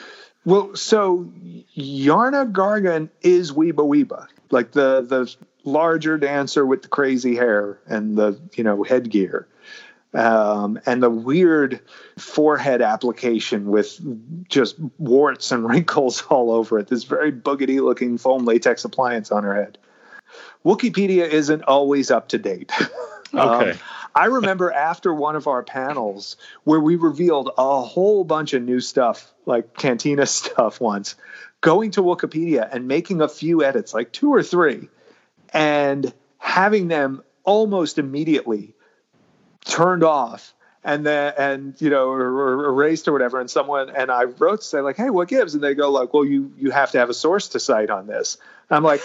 Well, 0.45 0.77
so 0.77 1.31
Yarna 1.77 2.51
Gargan 2.53 3.11
is 3.21 3.53
Weeba 3.53 3.85
Weeba, 3.87 4.29
like 4.51 4.73
the 4.73 5.03
the 5.03 5.35
larger 5.65 6.17
dancer 6.17 6.65
with 6.65 6.83
the 6.83 6.89
crazy 6.89 7.35
hair 7.35 7.79
and 7.87 8.17
the 8.17 8.41
you 8.55 8.65
know 8.65 8.83
headgear, 8.85 9.49
um, 10.17 10.81
and 10.87 11.03
the 11.03 11.11
weird 11.11 11.81
forehead 12.17 12.81
application 12.81 13.67
with 13.67 14.01
just 14.49 14.77
warts 14.99 15.53
and 15.53 15.65
wrinkles 15.69 16.23
all 16.31 16.51
over 16.51 16.79
it. 16.79 16.89
This 16.89 17.05
very 17.05 17.31
boogity 17.31 17.81
looking 17.81 18.17
foam 18.17 18.45
latex 18.45 18.85
appliance 18.85 19.31
on 19.31 19.45
her 19.45 19.55
head. 19.55 19.79
Wikipedia 20.65 21.29
isn't 21.29 21.63
always 21.63 22.11
up 22.11 22.29
to 22.29 22.39
date. 22.39 22.73
Okay. 23.35 23.73
Um, 23.73 23.79
I 24.15 24.27
remember 24.27 24.73
after 24.73 25.13
one 25.13 25.35
of 25.35 25.49
our 25.49 25.65
panels 25.65 26.37
where 26.63 26.79
we 26.79 26.95
revealed 26.95 27.51
a 27.59 27.83
whole 27.83 28.23
bunch 28.23 28.55
of 28.55 28.63
new 28.63 28.79
stuff, 28.79 29.35
like 29.47 29.77
Cantina 29.77 30.27
stuff 30.27 30.81
once, 30.81 31.17
going 31.61 31.91
to 31.91 32.03
Wikipedia 32.03 32.69
and 32.73 32.87
making 32.87 33.21
a 33.21 33.29
few 33.29 33.65
edits, 33.65 33.93
like 33.93 34.13
two 34.13 34.33
or 34.33 34.45
three, 34.45 34.89
and 35.53 36.15
having 36.39 36.87
them 36.87 37.25
almost 37.43 37.99
immediately 37.99 38.76
turned 39.67 40.05
off 40.05 40.55
and 40.87 41.05
then 41.05 41.35
and 41.37 41.75
you 41.81 41.91
know 41.91 42.09
or, 42.09 42.23
or 42.23 42.65
erased 42.67 43.09
or 43.09 43.13
whatever. 43.13 43.41
And 43.41 43.51
someone 43.51 43.91
and 43.91 44.11
i 44.11 44.25
wrote 44.25 44.61
to 44.61 44.67
say 44.67 44.81
like 44.81 44.97
hey 44.97 45.11
what 45.11 45.29
gives? 45.29 45.55
And 45.55 45.63
they 45.63 45.75
go 45.75 45.91
like 45.91 46.15
well 46.15 46.25
you 46.25 46.53
you 46.57 46.71
have 46.71 46.93
to 46.93 46.99
have 46.99 47.11
a 47.11 47.15
source 47.15 47.49
to 47.49 47.61
cite 47.61 47.91
on 47.91 48.07
this. 48.07 48.39
I'm 48.71 48.85
like 48.85 49.03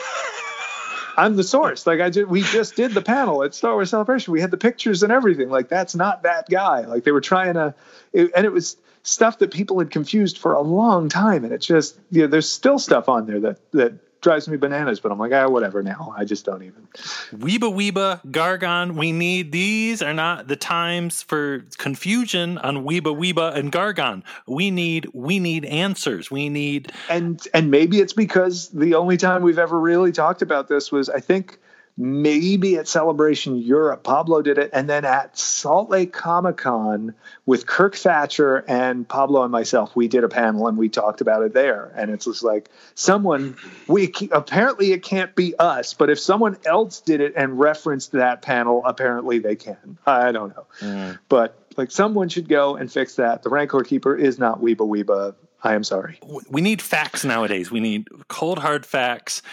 i'm 1.18 1.36
the 1.36 1.44
source. 1.44 1.86
Like 1.86 2.00
i 2.00 2.10
just 2.10 2.30
we 2.30 2.44
just 2.44 2.76
did 2.76 2.94
the 2.94 3.02
panel 3.02 3.44
at 3.44 3.56
star 3.56 3.74
wars 3.74 3.90
celebration. 3.90 4.32
We 4.32 4.42
had 4.42 4.52
the 4.52 4.58
pictures 4.58 5.04
and 5.04 5.12
everything. 5.12 5.50
Like 5.50 5.68
that's 5.68 5.96
not 5.96 6.24
that 6.24 6.48
guy. 6.50 6.82
Like 6.82 7.04
they 7.04 7.12
were 7.12 7.22
trying 7.22 7.56
to 7.56 7.74
it, 8.14 8.32
and 8.36 8.46
it 8.46 8.52
was 8.52 8.78
stuff 9.04 9.40
that 9.40 9.52
people 9.52 9.80
had 9.80 9.90
confused 9.90 10.38
for 10.38 10.54
a 10.54 10.62
long 10.62 11.10
time. 11.10 11.44
And 11.44 11.52
it's 11.52 11.66
just 11.66 12.00
you 12.12 12.22
know 12.22 12.28
there's 12.28 12.50
still 12.50 12.78
stuff 12.78 13.10
on 13.10 13.26
there 13.26 13.40
that 13.40 13.72
that 13.72 13.94
drives 14.22 14.48
me 14.48 14.58
bananas 14.58 15.00
but 15.00 15.12
i'm 15.12 15.20
like 15.20 15.32
ah 15.34 15.48
whatever 15.48 15.82
now 15.84 16.14
i 16.18 16.24
just 16.24 16.46
don't 16.46 16.64
even 16.64 16.88
Weeba 17.34 17.72
Weeba 17.74 18.22
Gargan. 18.28 18.96
We 18.96 19.12
need 19.12 19.52
these 19.52 20.02
are 20.02 20.14
not 20.14 20.48
the 20.48 20.56
times 20.56 21.22
for 21.22 21.66
confusion 21.78 22.58
on 22.58 22.86
Weeba 22.86 23.16
Weeba 23.16 23.56
and 23.56 23.72
Gargan. 23.72 24.24
We 24.48 24.72
need 24.72 25.10
we 25.14 25.40
need 25.40 25.66
answers. 25.66 26.30
We 26.30 26.50
need 26.50 26.92
and 27.10 27.46
and 27.54 27.72
maybe 27.72 28.00
it's 28.00 28.14
because 28.14 28.70
the 28.70 28.96
only 28.96 29.18
time 29.18 29.42
we've 29.44 29.60
ever 29.60 29.80
really 29.80 30.12
talked 30.12 30.42
about 30.42 30.68
this 30.68 30.92
was 30.92 31.10
I 31.10 31.20
think 31.20 31.60
maybe 31.98 32.78
at 32.78 32.88
Celebration 32.88 33.58
Europe. 33.58 34.04
Pablo 34.04 34.42
did 34.42 34.58
it, 34.58 34.70
and 34.74 34.90
then 34.90 35.06
at 35.06 35.38
Salt 35.38 35.90
Lake 35.90 36.14
Comic 36.14 36.58
Con 36.58 37.14
with 37.46 37.66
Kirk 37.66 37.96
Thatcher 37.96 38.64
and 38.68 39.08
Pablo 39.08 39.44
and 39.44 39.52
myself, 39.52 39.96
we 39.96 40.08
did 40.08 40.24
a 40.24 40.30
panel 40.30 40.68
and 40.68 40.78
we 40.78 40.90
talked 40.90 41.22
about 41.22 41.44
it 41.44 41.54
there. 41.54 41.92
And 41.96 42.12
it's 42.12 42.26
just 42.26 42.44
like 42.44 42.70
someone 42.96 43.56
we 43.88 44.14
apparently 44.32 44.92
it 44.92 45.04
can't 45.04 45.36
be 45.36 45.56
us, 45.60 45.94
but 45.94 46.10
if 46.10 46.20
someone 46.20 46.58
else 46.66 47.02
did 47.02 47.22
it 47.22 47.34
and 47.36 47.60
referenced 47.60 48.14
that 48.14 48.42
panel, 48.42 48.84
apparently 48.86 49.40
they 49.40 49.56
can. 49.56 49.98
I 50.06 50.32
don't 50.32 50.56
know, 50.56 50.66
mm. 50.80 51.20
but 51.30 51.58
like 51.78 51.92
someone 51.92 52.30
should 52.30 52.48
go 52.48 52.76
and 52.76 52.92
fix 52.92 53.16
that. 53.16 53.44
The 53.44 53.50
Rancor 53.50 53.84
Keeper 53.84 54.16
is 54.16 54.40
not 54.40 54.62
Weeba 54.62 54.78
Weeba. 54.78 55.36
I 55.64 55.76
am 55.76 55.84
sorry. 55.84 56.20
we 56.50 56.62
need 56.62 56.82
facts 56.82 57.24
nowadays. 57.24 57.70
We 57.70 57.80
need 57.80 58.08
cold 58.28 58.58
hard 58.58 58.84
facts. 58.86 59.44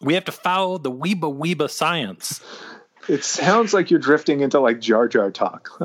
We 0.00 0.14
have 0.14 0.24
to 0.26 0.32
follow 0.32 0.78
the 0.78 0.90
Weeba 0.92 1.34
Weeba 1.34 1.70
science. 1.70 2.40
It 3.08 3.22
sounds 3.22 3.72
like 3.72 3.88
you're 3.88 4.00
drifting 4.00 4.40
into 4.40 4.58
like 4.58 4.80
Jar 4.80 5.06
Jar 5.06 5.30
talk. 5.30 5.70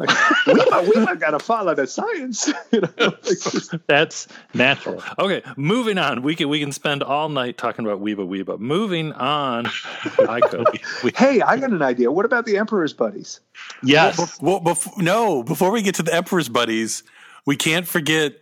Like, 0.48 0.88
we, 0.88 1.00
we 1.06 1.16
gotta 1.18 1.38
follow 1.38 1.76
the 1.76 1.86
science. 1.86 2.52
You 2.72 2.82
know, 2.82 2.90
like 2.98 3.22
just- 3.24 3.76
That's 3.86 4.28
natural. 4.56 5.04
Okay, 5.20 5.44
moving 5.56 6.00
on. 6.00 6.24
We 6.24 6.36
can 6.36 6.50
we 6.50 6.60
can 6.60 6.72
spend 6.72 7.04
all 7.04 7.30
night 7.30 7.58
talking 7.60 7.86
about 7.86 8.02
Weeba 8.02 8.28
Weeba. 8.28 8.58
Moving 8.60 9.14
on. 9.14 9.68
I 10.28 10.40
could. 10.42 10.68
hey, 11.16 11.42
I 11.42 11.58
got 11.58 11.70
an 11.72 11.84
idea. 11.84 12.12
What 12.12 12.26
about 12.26 12.46
the 12.48 12.58
Emperor's 12.58 12.94
buddies? 12.94 13.40
Yes. 13.84 14.42
Well, 14.42 14.60
before, 14.62 14.94
no, 14.98 15.44
before 15.44 15.70
we 15.72 15.84
get 15.84 15.96
to 15.96 16.04
the 16.04 16.14
Emperor's 16.14 16.50
buddies, 16.50 17.04
we 17.46 17.56
can't 17.56 17.88
forget 17.88 18.34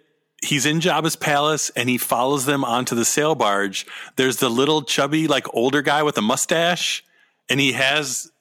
he's 0.44 0.66
in 0.66 0.80
Jabba's 0.80 1.16
palace 1.16 1.70
and 1.76 1.90
he 1.90 1.98
follows 1.98 2.45
them 2.45 2.64
onto 2.64 2.95
the 2.95 3.06
sail 3.06 3.36
barge. 3.36 3.86
There's 4.16 4.38
the 4.38 4.49
little 4.49 4.82
chubby, 4.82 5.28
like 5.28 5.53
older 5.53 5.82
guy 5.82 6.03
with 6.03 6.18
a 6.18 6.22
mustache, 6.22 7.03
and 7.49 7.60
he 7.60 7.74
has 7.74 8.32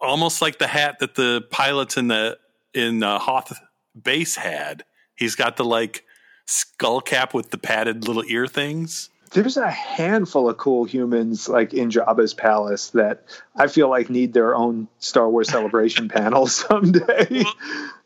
almost 0.00 0.40
like 0.42 0.58
the 0.58 0.66
hat 0.66 0.98
that 1.00 1.14
the 1.14 1.46
pilots 1.50 1.96
in 1.96 2.08
the 2.08 2.38
in 2.74 3.02
uh, 3.02 3.18
Hoth 3.18 3.52
base 4.00 4.36
had. 4.36 4.84
He's 5.14 5.34
got 5.34 5.56
the 5.56 5.64
like 5.64 6.04
skull 6.46 7.00
cap 7.00 7.34
with 7.34 7.50
the 7.50 7.58
padded 7.58 8.06
little 8.06 8.24
ear 8.26 8.46
things. 8.46 9.10
There's 9.30 9.56
a 9.56 9.70
handful 9.70 10.48
of 10.48 10.56
cool 10.56 10.84
humans 10.84 11.48
like 11.48 11.74
in 11.74 11.90
Jabba's 11.90 12.34
palace 12.34 12.90
that 12.90 13.24
I 13.54 13.66
feel 13.66 13.88
like 13.88 14.10
need 14.10 14.32
their 14.32 14.54
own 14.54 14.88
Star 14.98 15.28
Wars 15.28 15.48
celebration 15.50 16.08
panel 16.08 16.46
someday. 16.48 17.44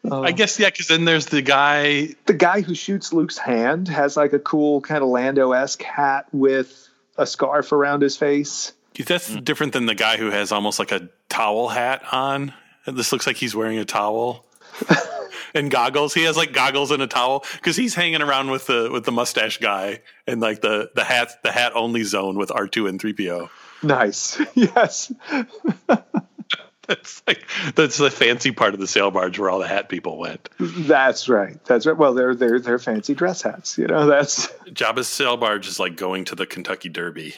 I 0.05 0.29
um, 0.29 0.35
guess 0.35 0.59
yeah, 0.59 0.71
because 0.71 0.89
then 0.89 1.05
there's 1.05 1.27
the 1.27 1.43
guy. 1.43 2.15
the 2.27 2.35
guy 2.35 2.61
who 2.61 2.75
shoots 2.75 3.13
Luke's 3.13 3.39
hand 3.39 3.89
has 3.89 4.17
like 4.17 4.33
a 4.33 4.39
cool 4.39 4.81
kind 4.81 5.03
of 5.03 5.09
Lando 5.09 5.53
esque 5.53 5.83
hat 5.83 6.27
with 6.33 6.89
a 7.17 7.27
scarf 7.27 7.73
around 7.73 8.03
his 8.03 8.17
face. 8.17 8.73
That's 8.95 9.33
hmm. 9.33 9.41
different 9.41 9.73
than 9.73 9.87
the 9.87 9.95
guy 9.95 10.17
who 10.17 10.31
has 10.31 10.53
almost 10.53 10.79
like 10.79 10.93
a 10.93 11.09
towel 11.29 11.69
hat 11.69 12.03
on. 12.13 12.53
This 12.87 13.13
looks 13.13 13.27
like 13.27 13.37
he's 13.37 13.55
wearing 13.55 13.79
a 13.79 13.85
towel. 13.85 14.45
and 15.55 15.71
goggles. 15.71 16.15
He 16.15 16.25
has 16.25 16.37
like 16.37 16.53
goggles 16.53 16.91
and 16.91 17.03
a 17.03 17.07
towel 17.07 17.45
because 17.55 17.77
he's 17.77 17.95
hanging 17.95 18.23
around 18.23 18.51
with 18.51 18.67
the 18.67 18.91
with 18.93 19.05
the 19.05 19.13
mustache 19.13 19.59
guy 19.59 20.01
and 20.27 20.41
like 20.41 20.61
the 20.61 20.91
the 20.95 21.05
hat 21.05 21.43
the 21.43 21.53
hat 21.53 21.73
only 21.75 22.05
zone 22.05 22.37
with 22.37 22.51
R 22.51 22.67
two 22.67 22.87
and 22.87 23.01
three 23.01 23.13
PO. 23.13 23.51
Nice. 23.83 24.41
Yes. 24.55 25.13
That's 26.89 27.23
like 27.29 27.47
that's 27.77 27.97
the 27.97 28.11
fancy 28.11 28.51
part 28.51 28.75
of 28.75 28.81
the 28.81 28.89
sail 28.89 29.13
barge 29.13 29.39
where 29.39 29.49
all 29.49 29.61
the 29.61 29.69
hat 29.69 29.89
people 29.89 30.19
went. 30.19 30.49
That's 30.59 31.29
right. 31.29 31.63
That's 31.65 31.87
right. 31.87 31.97
Well, 31.97 32.13
they're 32.13 32.35
they're 32.35 32.59
they're 32.59 32.81
fancy 32.81 33.15
dress 33.15 33.41
hats. 33.41 33.79
You 33.79 33.87
know, 33.87 34.07
that's 34.07 34.49
Jabba's 34.67 35.07
sail 35.07 35.37
barge 35.37 35.69
is 35.69 35.79
like 35.79 35.97
going 35.97 36.25
to 36.27 36.35
the 36.35 36.45
Kentucky 36.45 36.89
Derby 36.89 37.35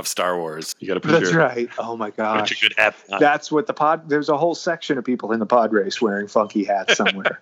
of 0.00 0.08
Star 0.08 0.36
Wars. 0.36 0.74
You 0.80 0.88
got 0.88 0.94
to 0.94 1.00
put 1.00 1.12
that's 1.12 1.30
your 1.30 1.40
right. 1.40 1.68
Oh 1.78 1.96
my 1.96 2.06
bunch 2.10 2.16
gosh. 2.16 2.52
of 2.52 2.60
good 2.60 2.74
hats. 2.76 3.08
on. 3.10 3.20
That's 3.20 3.52
what 3.52 3.66
the 3.68 3.74
pod. 3.74 4.08
There's 4.08 4.28
a 4.28 4.36
whole 4.36 4.54
section 4.56 4.98
of 4.98 5.04
people 5.04 5.30
in 5.32 5.38
the 5.38 5.46
pod 5.46 5.72
race 5.72 6.02
wearing 6.02 6.26
funky 6.26 6.64
hats 6.64 6.96
somewhere. 6.96 7.40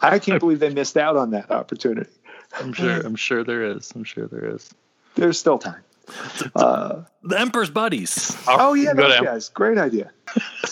I 0.00 0.18
can't 0.18 0.40
believe 0.40 0.58
they 0.60 0.70
missed 0.70 0.96
out 0.96 1.16
on 1.16 1.30
that 1.30 1.50
opportunity. 1.50 2.10
I'm 2.58 2.72
sure. 2.72 3.00
I'm 3.06 3.16
sure 3.16 3.44
there 3.44 3.62
is. 3.64 3.92
I'm 3.94 4.04
sure 4.04 4.26
there 4.26 4.54
is. 4.54 4.70
There's 5.14 5.38
still 5.38 5.58
time. 5.58 5.82
Uh, 6.56 7.02
The 7.22 7.38
Emperor's 7.38 7.70
buddies. 7.70 8.36
oh 8.48 8.74
yeah, 8.74 8.94
Go 8.94 9.08
those 9.08 9.20
guys. 9.20 9.48
Great 9.50 9.76
idea. 9.78 10.10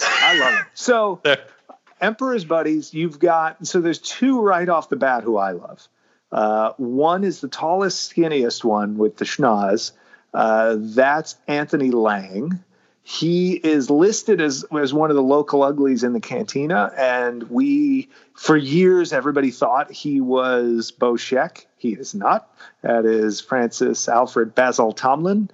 I 0.00 0.38
love 0.38 0.60
it. 0.60 0.66
So 0.74 1.20
There. 1.22 1.38
Emperor's 2.00 2.44
buddies, 2.44 2.92
you've 2.92 3.18
got 3.18 3.66
so 3.66 3.80
there's 3.80 3.98
two 3.98 4.40
right 4.40 4.68
off 4.68 4.88
the 4.90 4.96
bat 4.96 5.22
who 5.24 5.36
I 5.38 5.52
love. 5.52 5.88
Uh, 6.30 6.72
one 6.76 7.24
is 7.24 7.40
the 7.40 7.48
tallest, 7.48 8.14
skinniest 8.14 8.64
one 8.64 8.98
with 8.98 9.16
the 9.16 9.24
schnoz. 9.24 9.92
Uh, 10.36 10.76
that's 10.78 11.36
Anthony 11.48 11.90
Lang. 11.90 12.62
He 13.02 13.52
is 13.52 13.88
listed 13.88 14.40
as 14.40 14.66
as 14.78 14.92
one 14.92 15.10
of 15.10 15.16
the 15.16 15.22
local 15.22 15.62
uglies 15.62 16.04
in 16.04 16.12
the 16.12 16.20
cantina, 16.20 16.92
and 16.98 17.44
we 17.44 18.10
for 18.34 18.56
years 18.56 19.14
everybody 19.14 19.50
thought 19.50 19.90
he 19.90 20.20
was 20.20 20.92
BoShek. 20.92 21.64
He 21.78 21.92
is 21.92 22.14
not. 22.14 22.54
That 22.82 23.06
is 23.06 23.40
Francis 23.40 24.08
Alfred 24.08 24.54
Basil 24.54 24.92
Tomlin 24.92 25.48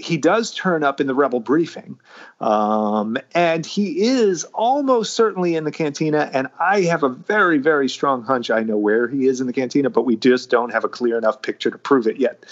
he 0.00 0.16
does 0.16 0.54
turn 0.54 0.82
up 0.82 1.00
in 1.00 1.06
the 1.06 1.14
rebel 1.14 1.40
briefing 1.40 1.98
um, 2.40 3.18
and 3.34 3.66
he 3.66 4.00
is 4.00 4.44
almost 4.44 5.14
certainly 5.14 5.54
in 5.54 5.64
the 5.64 5.70
cantina 5.70 6.30
and 6.32 6.48
i 6.58 6.80
have 6.82 7.02
a 7.02 7.08
very 7.08 7.58
very 7.58 7.88
strong 7.88 8.24
hunch 8.24 8.50
i 8.50 8.62
know 8.62 8.78
where 8.78 9.06
he 9.06 9.26
is 9.26 9.40
in 9.40 9.46
the 9.46 9.52
cantina 9.52 9.90
but 9.90 10.04
we 10.04 10.16
just 10.16 10.50
don't 10.50 10.72
have 10.72 10.84
a 10.84 10.88
clear 10.88 11.18
enough 11.18 11.42
picture 11.42 11.70
to 11.70 11.78
prove 11.78 12.06
it 12.06 12.16
yet 12.16 12.44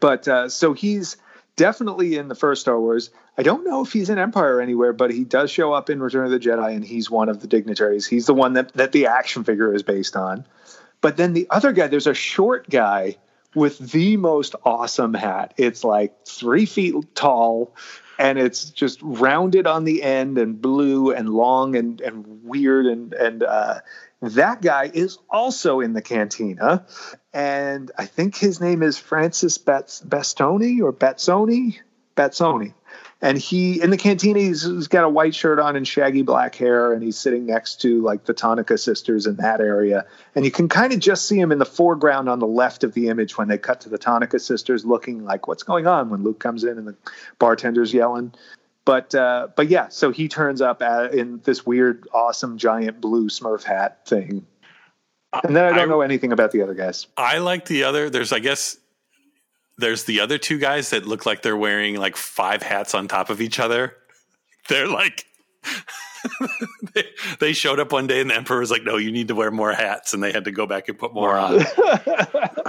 but 0.00 0.26
uh, 0.28 0.48
so 0.48 0.72
he's 0.72 1.16
definitely 1.56 2.16
in 2.16 2.28
the 2.28 2.34
first 2.34 2.62
star 2.62 2.80
wars 2.80 3.10
i 3.36 3.42
don't 3.42 3.64
know 3.64 3.82
if 3.82 3.92
he's 3.92 4.08
in 4.08 4.18
empire 4.18 4.60
anywhere 4.60 4.92
but 4.92 5.10
he 5.10 5.24
does 5.24 5.50
show 5.50 5.72
up 5.72 5.90
in 5.90 6.02
return 6.02 6.24
of 6.24 6.30
the 6.30 6.38
jedi 6.38 6.74
and 6.74 6.84
he's 6.84 7.10
one 7.10 7.28
of 7.28 7.40
the 7.40 7.46
dignitaries 7.46 8.06
he's 8.06 8.26
the 8.26 8.34
one 8.34 8.54
that, 8.54 8.72
that 8.72 8.92
the 8.92 9.06
action 9.06 9.44
figure 9.44 9.74
is 9.74 9.82
based 9.82 10.16
on 10.16 10.46
but 11.02 11.16
then 11.16 11.34
the 11.34 11.46
other 11.50 11.72
guy 11.72 11.88
there's 11.88 12.06
a 12.06 12.14
short 12.14 12.68
guy 12.70 13.16
with 13.54 13.78
the 13.78 14.16
most 14.16 14.54
awesome 14.64 15.14
hat. 15.14 15.54
It's 15.56 15.84
like 15.84 16.26
three 16.26 16.66
feet 16.66 16.94
tall 17.14 17.74
and 18.18 18.38
it's 18.38 18.70
just 18.70 19.00
rounded 19.02 19.66
on 19.66 19.84
the 19.84 20.02
end 20.02 20.38
and 20.38 20.60
blue 20.60 21.12
and 21.12 21.28
long 21.28 21.76
and, 21.76 22.00
and 22.00 22.44
weird. 22.44 22.86
And, 22.86 23.12
and 23.14 23.42
uh, 23.42 23.80
that 24.22 24.62
guy 24.62 24.90
is 24.92 25.18
also 25.28 25.80
in 25.80 25.92
the 25.92 26.02
cantina. 26.02 26.86
And 27.34 27.90
I 27.98 28.06
think 28.06 28.36
his 28.36 28.60
name 28.60 28.82
is 28.82 28.96
Francis 28.96 29.58
Bastoni 29.58 30.80
or 30.80 30.92
Batsoni. 30.92 31.78
Batsoni. 32.16 32.74
And 33.20 33.38
he 33.38 33.80
in 33.80 33.90
the 33.90 33.96
cantina, 33.96 34.40
he's, 34.40 34.64
he's 34.64 34.88
got 34.88 35.04
a 35.04 35.08
white 35.08 35.34
shirt 35.34 35.60
on 35.60 35.76
and 35.76 35.86
shaggy 35.86 36.22
black 36.22 36.56
hair, 36.56 36.92
and 36.92 37.02
he's 37.04 37.16
sitting 37.16 37.46
next 37.46 37.80
to 37.82 38.02
like 38.02 38.24
the 38.24 38.34
Tonnika 38.34 38.78
sisters 38.78 39.26
in 39.26 39.36
that 39.36 39.60
area. 39.60 40.04
And 40.34 40.44
you 40.44 40.50
can 40.50 40.68
kind 40.68 40.92
of 40.92 40.98
just 40.98 41.26
see 41.26 41.38
him 41.38 41.52
in 41.52 41.58
the 41.58 41.64
foreground 41.64 42.28
on 42.28 42.40
the 42.40 42.48
left 42.48 42.82
of 42.82 42.94
the 42.94 43.08
image 43.08 43.38
when 43.38 43.46
they 43.46 43.58
cut 43.58 43.80
to 43.82 43.88
the 43.88 43.98
Tonnika 43.98 44.40
sisters 44.40 44.84
looking 44.84 45.24
like 45.24 45.46
what's 45.46 45.62
going 45.62 45.86
on 45.86 46.10
when 46.10 46.24
Luke 46.24 46.40
comes 46.40 46.64
in 46.64 46.78
and 46.78 46.88
the 46.88 46.96
bartender's 47.38 47.94
yelling. 47.94 48.34
But 48.84 49.14
uh, 49.14 49.48
but 49.54 49.68
yeah, 49.68 49.88
so 49.88 50.10
he 50.10 50.26
turns 50.28 50.60
up 50.60 50.82
at, 50.82 51.14
in 51.14 51.40
this 51.44 51.64
weird, 51.64 52.08
awesome, 52.12 52.58
giant 52.58 53.00
blue 53.00 53.28
Smurf 53.28 53.62
hat 53.62 54.06
thing. 54.06 54.46
And 55.44 55.56
then 55.56 55.64
I 55.64 55.70
don't 55.70 55.78
I- 55.78 55.84
know 55.84 56.00
anything 56.00 56.32
about 56.32 56.50
the 56.50 56.62
other 56.62 56.74
guys. 56.74 57.06
I 57.16 57.38
like 57.38 57.66
the 57.66 57.84
other. 57.84 58.10
There's, 58.10 58.32
I 58.32 58.38
guess, 58.40 58.76
there's 59.78 60.04
the 60.04 60.20
other 60.20 60.36
two 60.36 60.58
guys 60.58 60.90
that 60.90 61.06
look 61.06 61.24
like 61.26 61.42
they're 61.42 61.56
wearing 61.56 61.96
like 61.96 62.16
five 62.16 62.62
hats 62.62 62.94
on 62.94 63.08
top 63.08 63.30
of 63.30 63.40
each 63.40 63.58
other. 63.58 63.96
They're 64.68 64.86
like, 64.88 65.24
they, 66.94 67.04
they 67.40 67.52
showed 67.52 67.80
up 67.80 67.92
one 67.92 68.06
day 68.06 68.20
and 68.20 68.30
the 68.30 68.34
emperor 68.34 68.60
was 68.60 68.70
like, 68.70 68.84
"No, 68.84 68.96
you 68.96 69.10
need 69.10 69.28
to 69.28 69.34
wear 69.34 69.50
more 69.50 69.72
hats," 69.72 70.14
and 70.14 70.22
they 70.22 70.32
had 70.32 70.44
to 70.44 70.52
go 70.52 70.66
back 70.66 70.88
and 70.88 70.98
put 70.98 71.12
more 71.12 71.36
on. 71.36 71.58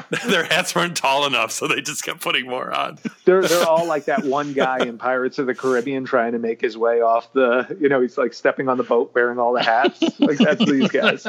Their 0.27 0.43
hats 0.43 0.75
weren't 0.75 0.97
tall 0.97 1.25
enough, 1.25 1.51
so 1.51 1.67
they 1.67 1.81
just 1.81 2.03
kept 2.03 2.21
putting 2.21 2.47
more 2.47 2.71
on. 2.71 2.97
they're 3.25 3.41
they're 3.41 3.67
all 3.67 3.85
like 3.85 4.05
that 4.05 4.23
one 4.23 4.53
guy 4.53 4.79
in 4.79 4.97
Pirates 4.97 5.39
of 5.39 5.47
the 5.47 5.55
Caribbean 5.55 6.05
trying 6.05 6.31
to 6.33 6.39
make 6.39 6.61
his 6.61 6.77
way 6.77 7.01
off 7.01 7.31
the 7.33 7.75
you 7.79 7.89
know 7.89 8.01
he's 8.01 8.17
like 8.17 8.33
stepping 8.33 8.69
on 8.69 8.77
the 8.77 8.83
boat 8.83 9.11
wearing 9.13 9.39
all 9.39 9.53
the 9.53 9.63
hats 9.63 10.01
like 10.19 10.37
that's 10.37 10.65
these 10.65 10.89
guys. 10.89 11.27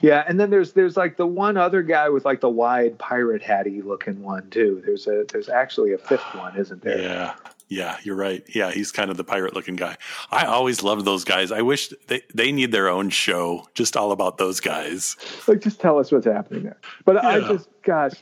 Yeah, 0.00 0.24
and 0.28 0.38
then 0.38 0.50
there's 0.50 0.72
there's 0.72 0.96
like 0.96 1.16
the 1.16 1.26
one 1.26 1.56
other 1.56 1.82
guy 1.82 2.08
with 2.10 2.24
like 2.24 2.40
the 2.40 2.50
wide 2.50 2.98
pirate 2.98 3.42
hatty 3.42 3.80
looking 3.80 4.22
one 4.22 4.50
too. 4.50 4.82
There's 4.84 5.06
a 5.06 5.24
there's 5.32 5.48
actually 5.48 5.92
a 5.94 5.98
fifth 5.98 6.34
one, 6.34 6.56
isn't 6.56 6.82
there? 6.82 7.00
Yeah. 7.00 7.34
Yeah, 7.68 7.98
you're 8.04 8.16
right. 8.16 8.44
Yeah, 8.54 8.70
he's 8.70 8.92
kind 8.92 9.10
of 9.10 9.16
the 9.16 9.24
pirate 9.24 9.54
looking 9.54 9.74
guy. 9.74 9.96
I 10.30 10.44
always 10.44 10.82
loved 10.82 11.04
those 11.04 11.24
guys. 11.24 11.50
I 11.50 11.62
wish 11.62 11.92
they, 12.06 12.22
they 12.32 12.52
need 12.52 12.70
their 12.70 12.88
own 12.88 13.10
show 13.10 13.66
just 13.74 13.96
all 13.96 14.12
about 14.12 14.38
those 14.38 14.60
guys. 14.60 15.16
Like 15.48 15.60
just 15.60 15.80
tell 15.80 15.98
us 15.98 16.12
what's 16.12 16.26
happening 16.26 16.64
there. 16.64 16.78
But 17.04 17.24
I 17.24 17.40
just 17.40 17.68
gosh, 17.82 18.12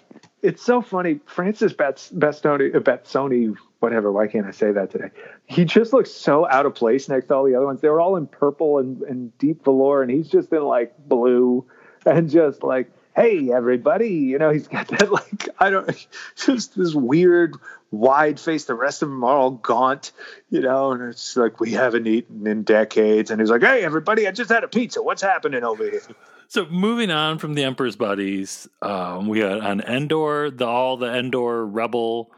it's 0.41 0.63
so 0.63 0.81
funny. 0.81 1.21
Francis 1.27 1.75
Bastoni 1.75 2.75
uh, 2.75 2.81
Batsoni, 2.81 3.55
whatever. 3.81 4.11
Why 4.13 4.29
can't 4.29 4.47
I 4.47 4.51
say 4.51 4.73
that 4.73 4.91
today? 4.91 5.11
He 5.47 5.67
just 5.67 5.93
looks 5.93 6.11
so 6.11 6.49
out 6.49 6.65
of 6.65 6.75
place 6.75 7.09
next 7.09 7.27
to 7.27 7.35
all 7.35 7.45
the 7.45 7.55
other 7.55 7.67
ones. 7.67 7.83
They 7.83 7.89
were 7.91 8.01
all 8.01 8.17
in 8.17 8.27
purple 8.27 8.79
and, 8.79 9.03
and 9.03 9.37
deep 9.39 9.65
velour, 9.65 10.03
and 10.03 10.11
he's 10.11 10.29
just 10.29 10.53
in 10.53 10.63
like 10.63 10.95
blue 11.07 11.67
and 12.07 12.31
just 12.31 12.63
like, 12.63 12.91
hey 13.15 13.51
everybody, 13.53 14.09
you 14.09 14.39
know, 14.39 14.51
he's 14.51 14.69
got 14.69 14.89
that 14.99 15.11
like 15.11 15.49
I 15.59 15.71
don't 15.71 16.07
just 16.37 16.77
this 16.77 16.95
weird 16.95 17.57
wide 17.91 18.41
face. 18.41 18.65
The 18.65 18.75
rest 18.75 19.03
of 19.03 19.09
them 19.09 19.23
are 19.25 19.37
all 19.37 19.51
gaunt, 19.53 20.13
you 20.51 20.61
know, 20.61 20.93
and 20.93 21.03
it's 21.03 21.37
like 21.37 21.61
we 21.61 21.73
haven't 21.73 22.07
eaten 22.07 22.47
in 22.47 22.63
decades. 22.63 23.31
And 23.31 23.41
he's 23.41 23.51
like, 23.51 23.63
hey 23.63 23.85
everybody, 23.85 24.27
I 24.27 24.33
just 24.33 24.51
had 24.51 24.65
a 24.65 24.69
pizza. 24.69 25.03
What's 25.03 25.23
happening 25.23 25.65
over 25.65 25.85
here? 25.89 26.03
So 26.47 26.67
moving 26.67 27.11
on 27.11 27.39
from 27.39 27.55
the 27.55 27.65
Emperor's 27.65 27.97
buddies, 27.97 28.69
um, 28.83 29.29
we 29.29 29.41
got 29.41 29.63
on 29.63 29.81
Endor 29.81 30.51
the 30.51 30.67
all 30.67 30.99
the 30.99 31.13
Endor 31.13 31.67
Rebel 31.67 32.31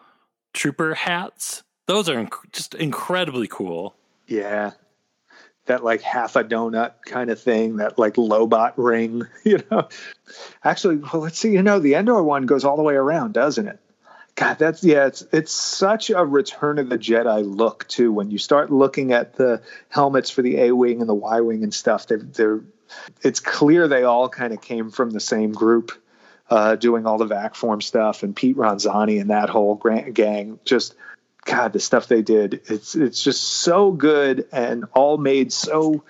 trooper 0.55 0.94
hats. 0.94 1.65
Those 1.86 2.09
are 2.09 2.15
inc- 2.15 2.53
just 2.53 2.74
incredibly 2.77 3.48
cool. 3.48 3.97
Yeah. 4.28 4.70
That 5.67 5.85
like 5.85 6.03
half 6.03 6.37
a 6.37 6.45
donut 6.45 6.93
kind 7.05 7.31
of 7.31 7.41
thing, 7.41 7.77
that 7.77 7.99
like 7.99 8.15
Lobot 8.15 8.75
ring, 8.77 9.23
you 9.45 9.63
know. 9.71 9.89
Actually, 10.65 10.97
well, 10.97 11.23
let's 11.23 11.39
see, 11.39 11.53
you 11.53 11.63
know, 11.63 11.79
the 11.79 11.95
Endor 11.95 12.23
one 12.23 12.47
goes 12.47 12.65
all 12.65 12.77
the 12.77 12.83
way 12.83 12.95
around, 12.95 13.35
doesn't 13.35 13.67
it? 13.67 13.79
God, 14.37 14.59
that's 14.59 14.85
yeah, 14.85 15.07
it's 15.07 15.27
it's 15.33 15.53
such 15.53 16.11
a 16.11 16.25
Return 16.25 16.79
of 16.79 16.91
the 16.91 16.99
Jedi 16.99 17.43
look 17.45 17.89
too. 17.89 18.13
When 18.13 18.31
you 18.31 18.37
start 18.37 18.71
looking 18.71 19.13
at 19.13 19.35
the 19.35 19.63
helmets 19.89 20.31
for 20.31 20.43
the 20.43 20.59
A 20.59 20.73
wing 20.73 21.01
and 21.01 21.09
the 21.09 21.15
Y 21.15 21.41
wing 21.41 21.63
and 21.63 21.73
stuff, 21.73 22.07
they're 22.07 22.19
they're 22.19 22.61
it's 23.23 23.41
clear 23.41 23.89
they 23.89 24.05
all 24.05 24.29
kind 24.29 24.53
of 24.53 24.61
came 24.61 24.91
from 24.91 25.11
the 25.11 25.21
same 25.21 25.53
group, 25.53 25.93
uh, 26.51 26.77
doing 26.77 27.07
all 27.07 27.17
the 27.17 27.25
vac 27.25 27.55
form 27.55 27.81
stuff, 27.81 28.23
and 28.23 28.37
Pete 28.37 28.57
Ronzani 28.57 29.21
and 29.21 29.31
that 29.31 29.49
whole 29.49 29.75
gang. 29.75 30.59
Just 30.67 30.95
God, 31.47 31.73
the 31.73 31.81
stuff 31.81 32.09
they 32.09 32.23
did, 32.23 32.60
it's 32.66 32.94
it's 32.94 33.23
just 33.23 33.43
so 33.43 33.93
good 33.93 34.47
and 34.52 34.85
all 34.93 35.16
made 35.16 35.52
so 35.52 36.05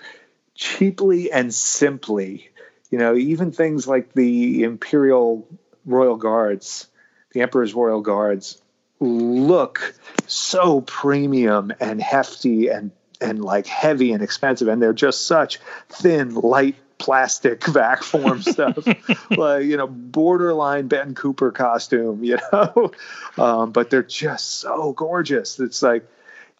cheaply 0.55 1.31
and 1.31 1.53
simply. 1.53 2.49
You 2.89 2.97
know, 2.97 3.15
even 3.15 3.51
things 3.51 3.87
like 3.87 4.13
the 4.13 4.63
Imperial 4.63 5.47
Royal 5.85 6.17
Guards, 6.17 6.87
the 7.33 7.41
Emperor's 7.41 7.73
Royal 7.73 8.01
Guards, 8.01 8.61
look 8.99 9.93
so 10.25 10.81
premium 10.81 11.71
and 11.79 12.01
hefty 12.01 12.69
and 12.69 12.91
and 13.21 13.43
like 13.43 13.67
heavy 13.67 14.13
and 14.13 14.23
expensive, 14.23 14.67
and 14.67 14.81
they're 14.81 14.93
just 14.93 15.27
such 15.27 15.59
thin, 15.89 16.33
light 16.33 16.75
plastic 16.97 17.65
vac 17.67 18.03
form 18.03 18.41
stuff, 18.41 18.77
like 19.31 19.65
you 19.65 19.77
know, 19.77 19.87
borderline 19.87 20.87
Ben 20.87 21.15
Cooper 21.15 21.51
costume, 21.51 22.23
you 22.23 22.37
know, 22.51 22.91
um, 23.37 23.71
but 23.71 23.89
they're 23.89 24.03
just 24.03 24.59
so 24.59 24.93
gorgeous. 24.93 25.59
It's 25.59 25.81
like 25.81 26.07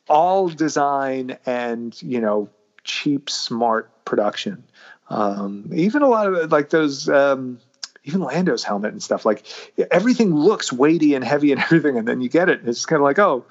all 0.07 0.49
design 0.49 1.37
and 1.45 1.99
you 2.01 2.19
know 2.19 2.49
cheap, 2.83 3.29
smart 3.29 3.89
production. 4.05 4.63
Um, 5.09 5.69
even 5.73 6.01
a 6.01 6.07
lot 6.07 6.27
of 6.27 6.51
like 6.51 6.69
those. 6.69 7.09
Um, 7.09 7.59
even 8.03 8.21
Lando's 8.21 8.63
helmet 8.63 8.93
and 8.93 9.03
stuff 9.03 9.25
like 9.25 9.45
everything 9.91 10.33
looks 10.33 10.71
weighty 10.71 11.13
and 11.13 11.25
heavy 11.25 11.51
and 11.51 11.61
everything, 11.61 11.97
and 11.97 12.07
then 12.07 12.21
you 12.21 12.29
get 12.29 12.47
it, 12.47 12.61
and 12.61 12.69
it's 12.69 12.85
kind 12.85 13.01
of 13.01 13.03
like, 13.03 13.19
oh, 13.19 13.43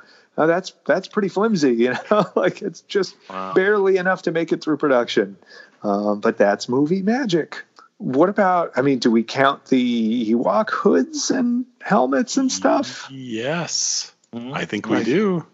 that's 0.45 0.75
that's 0.87 1.09
pretty 1.09 1.29
flimsy, 1.29 1.73
you 1.73 1.95
know. 2.11 2.27
like 2.37 2.61
it's 2.61 2.83
just 2.83 3.17
Wow. 3.31 3.55
barely 3.55 3.97
enough 3.97 4.21
to 4.23 4.33
make 4.33 4.53
it 4.53 4.63
through 4.63 4.77
production. 4.77 5.37
Um, 5.83 6.21
but 6.21 6.37
that's 6.37 6.69
movie 6.69 7.01
magic. 7.01 7.65
What 7.97 8.29
about? 8.29 8.73
I 8.77 8.83
mean, 8.83 8.99
do 8.99 9.11
we 9.11 9.23
count 9.23 9.65
the 9.67 10.31
Ewok 10.35 10.69
hoods 10.69 11.31
and 11.31 11.65
helmets 11.81 12.37
and 12.37 12.53
stuff? 12.53 13.09
Yes, 13.11 14.13
Mhm. 14.35 14.53
I 14.53 14.67
think 14.67 14.87
we 14.87 14.97
Right. 14.97 15.05
do. 15.07 15.47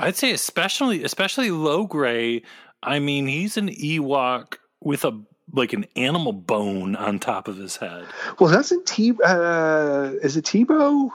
I'd 0.00 0.16
say 0.16 0.32
especially 0.32 1.04
especially 1.04 1.50
Logray. 1.50 2.42
I 2.82 2.98
mean, 2.98 3.28
he's 3.28 3.56
an 3.56 3.68
Ewok 3.68 4.54
with 4.82 5.04
a 5.04 5.12
like 5.52 5.72
an 5.72 5.86
animal 5.94 6.32
bone 6.32 6.96
on 6.96 7.20
top 7.20 7.46
of 7.46 7.56
his 7.56 7.76
head. 7.76 8.04
Well, 8.40 8.50
doesn't 8.52 8.84
T 8.86 9.12
uh, 9.24 10.10
is 10.20 10.36
it 10.36 10.44
Teebo 10.44 11.10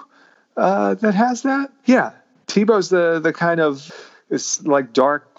uh, 0.56 0.94
that 0.96 1.14
has 1.14 1.42
that? 1.42 1.70
Yeah, 1.86 2.12
Teebo's 2.52 2.90
the 2.90 3.20
the 3.20 3.32
kind 3.32 3.62
of 3.62 3.92
it's 4.30 4.62
like 4.64 4.92
dark, 4.94 5.30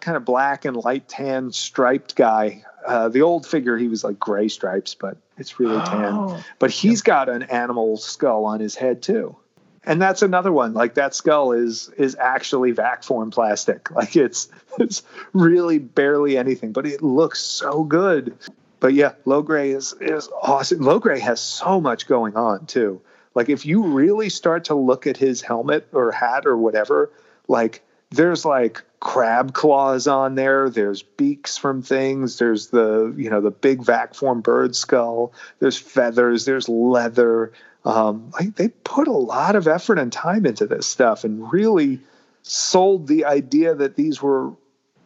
kind 0.00 0.16
of 0.16 0.24
black 0.24 0.64
and 0.64 0.76
light 0.76 1.08
tan 1.08 1.52
striped 1.52 2.16
guy. 2.16 2.64
Uh, 2.86 3.08
the 3.08 3.22
old 3.22 3.46
figure, 3.46 3.76
he 3.76 3.88
was 3.88 4.04
like 4.04 4.18
gray 4.18 4.48
stripes, 4.48 4.94
but 4.94 5.16
it's 5.36 5.58
really 5.58 5.82
tan. 5.84 6.42
But 6.58 6.70
he's 6.70 7.02
got 7.02 7.28
an 7.28 7.42
animal 7.44 7.96
skull 7.96 8.44
on 8.44 8.60
his 8.60 8.74
head 8.74 9.02
too. 9.02 9.36
And 9.84 10.00
that's 10.00 10.22
another 10.22 10.50
one. 10.50 10.72
Like 10.72 10.94
that 10.94 11.14
skull 11.14 11.52
is 11.52 11.90
is 11.98 12.16
actually 12.18 12.72
vac 12.72 13.04
form 13.04 13.30
plastic. 13.30 13.90
Like 13.94 14.16
it's 14.16 14.48
it's 14.78 15.02
really 15.34 15.78
barely 15.78 16.38
anything, 16.38 16.72
but 16.72 16.86
it 16.86 17.02
looks 17.02 17.42
so 17.42 17.84
good. 17.84 18.36
But 18.80 18.94
yeah, 18.94 19.12
Logray 19.26 19.76
is 19.76 19.94
is 20.00 20.30
awesome. 20.40 20.80
Logray 20.80 21.18
has 21.20 21.40
so 21.40 21.82
much 21.82 22.06
going 22.06 22.34
on 22.36 22.64
too. 22.66 23.02
Like 23.36 23.50
if 23.50 23.66
you 23.66 23.82
really 23.84 24.30
start 24.30 24.64
to 24.64 24.74
look 24.74 25.06
at 25.06 25.18
his 25.18 25.42
helmet 25.42 25.86
or 25.92 26.10
hat 26.10 26.46
or 26.46 26.56
whatever, 26.56 27.12
like 27.48 27.82
there's 28.10 28.46
like 28.46 28.82
crab 29.00 29.52
claws 29.52 30.06
on 30.06 30.36
there. 30.36 30.70
There's 30.70 31.02
beaks 31.02 31.58
from 31.58 31.82
things. 31.82 32.38
There's 32.38 32.68
the 32.68 33.14
you 33.14 33.28
know 33.28 33.42
the 33.42 33.50
big 33.50 33.84
vac 33.84 34.14
form 34.14 34.40
bird 34.40 34.74
skull. 34.74 35.34
There's 35.58 35.76
feathers. 35.76 36.46
There's 36.46 36.66
leather. 36.66 37.52
Um, 37.84 38.30
like 38.32 38.56
they 38.56 38.68
put 38.68 39.06
a 39.06 39.12
lot 39.12 39.54
of 39.54 39.68
effort 39.68 39.98
and 39.98 40.10
time 40.10 40.46
into 40.46 40.66
this 40.66 40.86
stuff 40.86 41.22
and 41.22 41.52
really 41.52 42.00
sold 42.42 43.06
the 43.06 43.26
idea 43.26 43.74
that 43.74 43.96
these 43.96 44.22
were 44.22 44.54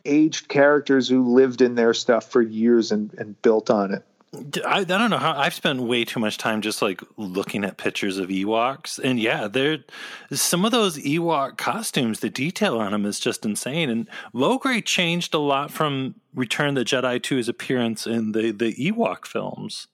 aged 0.05 0.49
characters 0.49 1.09
who 1.09 1.35
lived 1.35 1.61
in 1.61 1.75
their 1.75 1.95
stuff 1.95 2.31
for 2.31 2.41
years 2.41 2.93
and, 2.93 3.13
and 3.19 3.43
built 3.43 3.71
on 3.71 3.93
it. 3.93 4.05
I, 4.33 4.79
I 4.79 4.85
don't 4.85 5.11
know 5.11 5.19
how 5.19 5.37
I've 5.37 5.55
spent 5.55 5.81
way 5.81 6.05
too 6.05 6.21
much 6.21 6.39
time 6.39 6.61
just 6.61 6.83
like 6.83 7.03
looking 7.17 7.65
at 7.65 7.79
pictures 7.79 8.17
of 8.17 8.29
Ewoks, 8.29 8.99
and 8.99 9.19
yeah, 9.19 9.49
there 9.49 9.79
some 10.31 10.65
of 10.65 10.71
those 10.71 10.99
Ewok 10.99 11.59
costumes. 11.59 12.21
The 12.21 12.31
detail 12.31 12.79
on 12.79 12.93
them 12.93 13.05
is 13.07 13.19
just 13.19 13.45
insane. 13.45 13.91
And 13.91 14.09
Logray 14.33 14.85
changed 14.85 15.35
a 15.35 15.39
lot 15.39 15.73
from 15.73 16.15
Return 16.35 16.71
of 16.71 16.75
the 16.77 16.85
Jedi 16.85 17.21
to 17.25 17.37
his 17.37 17.49
appearance 17.49 18.07
in 18.07 18.33
the 18.33 18.53
the 18.53 18.73
Ewok 18.75 19.27
films. 19.27 19.89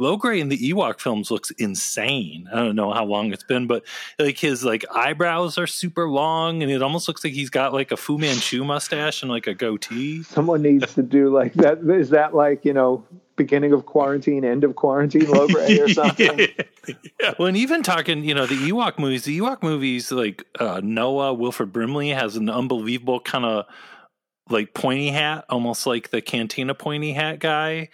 Logray 0.00 0.38
in 0.38 0.48
the 0.48 0.56
Ewok 0.56 1.00
films 1.00 1.30
looks 1.30 1.50
insane. 1.52 2.48
I 2.52 2.60
don't 2.60 2.76
know 2.76 2.92
how 2.92 3.04
long 3.04 3.32
it's 3.32 3.42
been, 3.42 3.66
but 3.66 3.84
like 4.18 4.38
his 4.38 4.64
like 4.64 4.84
eyebrows 4.94 5.58
are 5.58 5.66
super 5.66 6.08
long, 6.08 6.62
and 6.62 6.72
it 6.72 6.82
almost 6.82 7.06
looks 7.06 7.22
like 7.22 7.34
he's 7.34 7.50
got 7.50 7.74
like 7.74 7.90
a 7.90 7.96
Fu 7.98 8.16
Manchu 8.16 8.64
mustache 8.64 9.22
and 9.22 9.30
like 9.30 9.46
a 9.46 9.54
goatee. 9.54 10.22
Someone 10.22 10.62
needs 10.62 10.94
to 10.94 11.02
do 11.02 11.28
like 11.28 11.52
that. 11.54 11.80
Is 11.80 12.10
that 12.10 12.34
like, 12.34 12.64
you 12.64 12.72
know, 12.72 13.04
beginning 13.38 13.72
of 13.72 13.86
quarantine, 13.86 14.44
end 14.44 14.64
of 14.64 14.76
quarantine, 14.76 15.22
Logray 15.22 15.80
or 15.80 15.88
something? 15.94 16.48
Well, 17.38 17.48
and 17.48 17.56
even 17.56 17.82
talking, 17.82 18.24
you 18.24 18.34
know, 18.34 18.44
the 18.44 18.56
Ewok 18.56 18.98
movies, 18.98 19.24
the 19.24 19.38
Ewok 19.38 19.62
movies, 19.62 20.12
like 20.12 20.44
uh, 20.60 20.82
Noah, 20.84 21.32
Wilford 21.32 21.72
Brimley 21.72 22.10
has 22.10 22.36
an 22.36 22.50
unbelievable 22.50 23.20
kind 23.20 23.46
of 23.46 23.64
like 24.50 24.74
pointy 24.74 25.08
hat, 25.08 25.46
almost 25.48 25.86
like 25.86 26.10
the 26.10 26.20
Cantina 26.20 26.74
pointy 26.74 27.14
hat 27.14 27.38
guy. 27.38 27.88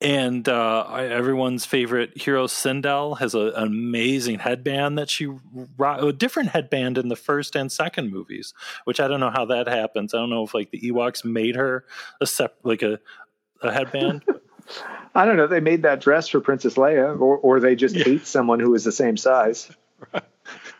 And 0.00 0.46
uh, 0.48 0.86
everyone's 0.92 1.64
favorite 1.64 2.20
hero, 2.20 2.46
Cindel, 2.46 3.18
has 3.20 3.34
a, 3.34 3.52
an 3.56 3.68
amazing 3.68 4.40
headband 4.40 4.98
that 4.98 5.08
she 5.08 5.26
ro- 5.78 6.08
a 6.08 6.12
different 6.12 6.50
headband 6.50 6.98
in 6.98 7.08
the 7.08 7.16
first 7.16 7.56
and 7.56 7.72
second 7.72 8.10
movies, 8.10 8.52
which 8.84 9.00
I 9.00 9.08
don't 9.08 9.20
know 9.20 9.30
how 9.30 9.46
that 9.46 9.66
happens. 9.66 10.12
I 10.12 10.18
don't 10.18 10.28
know 10.28 10.42
if 10.42 10.52
like 10.52 10.70
the 10.72 10.80
Ewoks 10.80 11.24
made 11.24 11.56
her 11.56 11.86
a 12.20 12.26
sep- 12.26 12.58
like 12.64 12.82
a 12.82 12.98
a 13.64 13.72
headband. 13.72 14.24
I 15.14 15.24
don't 15.26 15.36
know. 15.36 15.46
They 15.46 15.60
made 15.60 15.82
that 15.82 16.00
dress 16.00 16.28
for 16.28 16.40
Princess 16.40 16.74
Leia, 16.74 17.18
or, 17.20 17.36
or 17.38 17.60
they 17.60 17.76
just 17.76 17.96
hate 17.96 18.26
someone 18.26 18.60
who 18.60 18.74
is 18.74 18.84
the 18.84 18.92
same 18.92 19.16
size. 19.16 19.70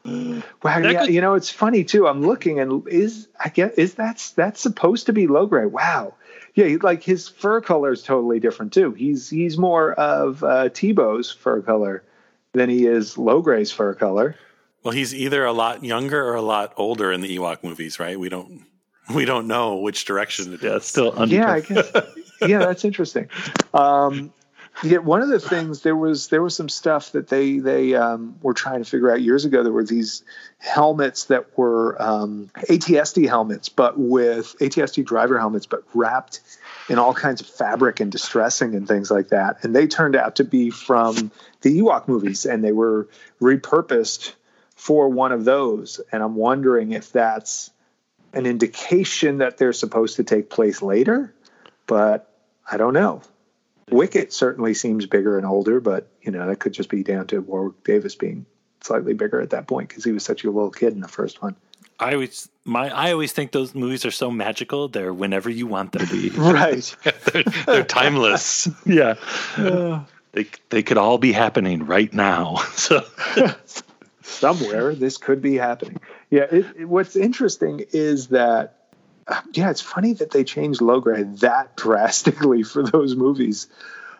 Wow, 0.06 0.42
That 0.62 0.92
yeah, 0.92 1.00
could- 1.06 1.14
you 1.14 1.22
know 1.22 1.32
it's 1.34 1.48
funny 1.50 1.82
too. 1.84 2.06
I'm 2.06 2.20
looking 2.20 2.60
and 2.60 2.86
is 2.88 3.26
I 3.42 3.48
get 3.48 3.78
is 3.78 3.94
that's 3.94 4.32
that's 4.32 4.60
supposed 4.60 5.06
to 5.06 5.14
be 5.14 5.26
low 5.26 5.48
Logray? 5.48 5.70
Wow, 5.70 6.12
yeah, 6.54 6.76
like 6.82 7.02
his 7.02 7.26
fur 7.28 7.62
color 7.62 7.92
is 7.92 8.02
totally 8.02 8.38
different 8.38 8.74
too. 8.74 8.92
He's 8.92 9.30
he's 9.30 9.56
more 9.56 9.94
of 9.94 10.44
uh, 10.44 10.68
Teebo's 10.68 11.30
fur 11.32 11.62
color 11.62 12.02
than 12.52 12.68
he 12.68 12.86
is 12.86 13.16
low 13.16 13.42
Logray's 13.42 13.72
fur 13.72 13.94
color. 13.94 14.36
Well, 14.82 14.92
he's 14.92 15.14
either 15.14 15.46
a 15.46 15.52
lot 15.52 15.82
younger 15.82 16.22
or 16.22 16.34
a 16.34 16.42
lot 16.42 16.74
older 16.76 17.10
in 17.10 17.22
the 17.22 17.38
Ewok 17.38 17.64
movies, 17.64 17.98
right? 17.98 18.20
We 18.20 18.28
don't 18.28 18.66
we 19.14 19.24
don't 19.24 19.46
know 19.46 19.76
which 19.76 20.04
direction 20.04 20.52
it 20.52 20.56
is. 20.56 20.62
yeah, 20.64 20.78
still 20.80 21.18
under. 21.18 21.34
Yeah, 21.34 21.50
I 21.50 21.60
guess. 21.60 21.90
yeah, 22.40 22.58
that's 22.58 22.84
interesting. 22.84 23.28
Um, 23.72 24.32
yeah, 24.82 24.98
one 24.98 25.22
of 25.22 25.28
the 25.28 25.38
things 25.38 25.82
there 25.82 25.94
was 25.94 26.28
there 26.28 26.42
was 26.42 26.56
some 26.56 26.68
stuff 26.68 27.12
that 27.12 27.28
they 27.28 27.58
they 27.58 27.94
um, 27.94 28.36
were 28.42 28.54
trying 28.54 28.82
to 28.82 28.88
figure 28.88 29.10
out 29.10 29.22
years 29.22 29.44
ago. 29.44 29.62
There 29.62 29.72
were 29.72 29.84
these 29.84 30.24
helmets 30.58 31.26
that 31.26 31.56
were 31.56 32.00
um, 32.02 32.50
AT-ST 32.68 33.28
helmets, 33.28 33.68
but 33.68 33.98
with 33.98 34.60
AT-ST 34.60 35.06
driver 35.06 35.38
helmets, 35.38 35.66
but 35.66 35.84
wrapped 35.94 36.40
in 36.88 36.98
all 36.98 37.14
kinds 37.14 37.40
of 37.40 37.46
fabric 37.46 38.00
and 38.00 38.10
distressing 38.10 38.74
and 38.74 38.88
things 38.88 39.10
like 39.10 39.28
that. 39.28 39.62
And 39.62 39.74
they 39.74 39.86
turned 39.86 40.16
out 40.16 40.36
to 40.36 40.44
be 40.44 40.70
from 40.70 41.30
the 41.60 41.78
Ewok 41.78 42.08
movies, 42.08 42.44
and 42.44 42.64
they 42.64 42.72
were 42.72 43.08
repurposed 43.40 44.32
for 44.74 45.08
one 45.08 45.30
of 45.30 45.44
those. 45.44 46.00
And 46.10 46.22
I'm 46.22 46.34
wondering 46.34 46.92
if 46.92 47.12
that's 47.12 47.70
an 48.32 48.44
indication 48.46 49.38
that 49.38 49.56
they're 49.56 49.72
supposed 49.72 50.16
to 50.16 50.24
take 50.24 50.50
place 50.50 50.82
later, 50.82 51.32
but 51.86 52.30
I 52.70 52.76
don't 52.76 52.94
know. 52.94 53.22
Wicket 53.90 54.32
certainly 54.32 54.72
seems 54.74 55.06
bigger 55.06 55.36
and 55.36 55.46
older, 55.46 55.80
but 55.80 56.08
you 56.22 56.30
know 56.32 56.46
that 56.48 56.56
could 56.58 56.72
just 56.72 56.88
be 56.88 57.02
down 57.02 57.26
to 57.28 57.40
Warwick 57.40 57.84
Davis 57.84 58.14
being 58.14 58.46
slightly 58.80 59.14
bigger 59.14 59.40
at 59.40 59.50
that 59.50 59.66
point 59.66 59.88
because 59.88 60.04
he 60.04 60.12
was 60.12 60.24
such 60.24 60.44
a 60.44 60.50
little 60.50 60.70
kid 60.70 60.92
in 60.94 61.00
the 61.00 61.08
first 61.08 61.42
one. 61.42 61.54
I 62.00 62.14
always 62.14 62.48
my 62.64 62.88
I 62.90 63.12
always 63.12 63.32
think 63.32 63.52
those 63.52 63.74
movies 63.74 64.04
are 64.06 64.10
so 64.10 64.30
magical. 64.30 64.88
They're 64.88 65.12
whenever 65.12 65.50
you 65.50 65.66
want 65.66 65.92
them 65.92 66.06
to 66.06 66.12
be. 66.12 66.30
Right. 66.38 66.96
they're, 67.32 67.44
they're 67.66 67.84
timeless. 67.84 68.68
yeah, 68.86 69.14
they 70.32 70.46
they 70.70 70.82
could 70.82 70.98
all 70.98 71.18
be 71.18 71.32
happening 71.32 71.84
right 71.86 72.12
now. 72.12 72.56
So 72.74 73.04
Somewhere 74.22 74.94
this 74.94 75.18
could 75.18 75.42
be 75.42 75.56
happening. 75.56 76.00
Yeah. 76.30 76.46
It, 76.50 76.66
it- 76.76 76.84
what's 76.88 77.14
interesting 77.16 77.84
is 77.92 78.28
that 78.28 78.58
uh, 78.58 78.83
yeah, 79.52 79.70
it's 79.70 79.80
funny 79.80 80.12
that 80.14 80.30
they 80.30 80.44
changed 80.44 80.80
Logray 80.80 81.38
that 81.40 81.76
drastically 81.76 82.62
for 82.62 82.82
those 82.82 83.16
movies. 83.16 83.68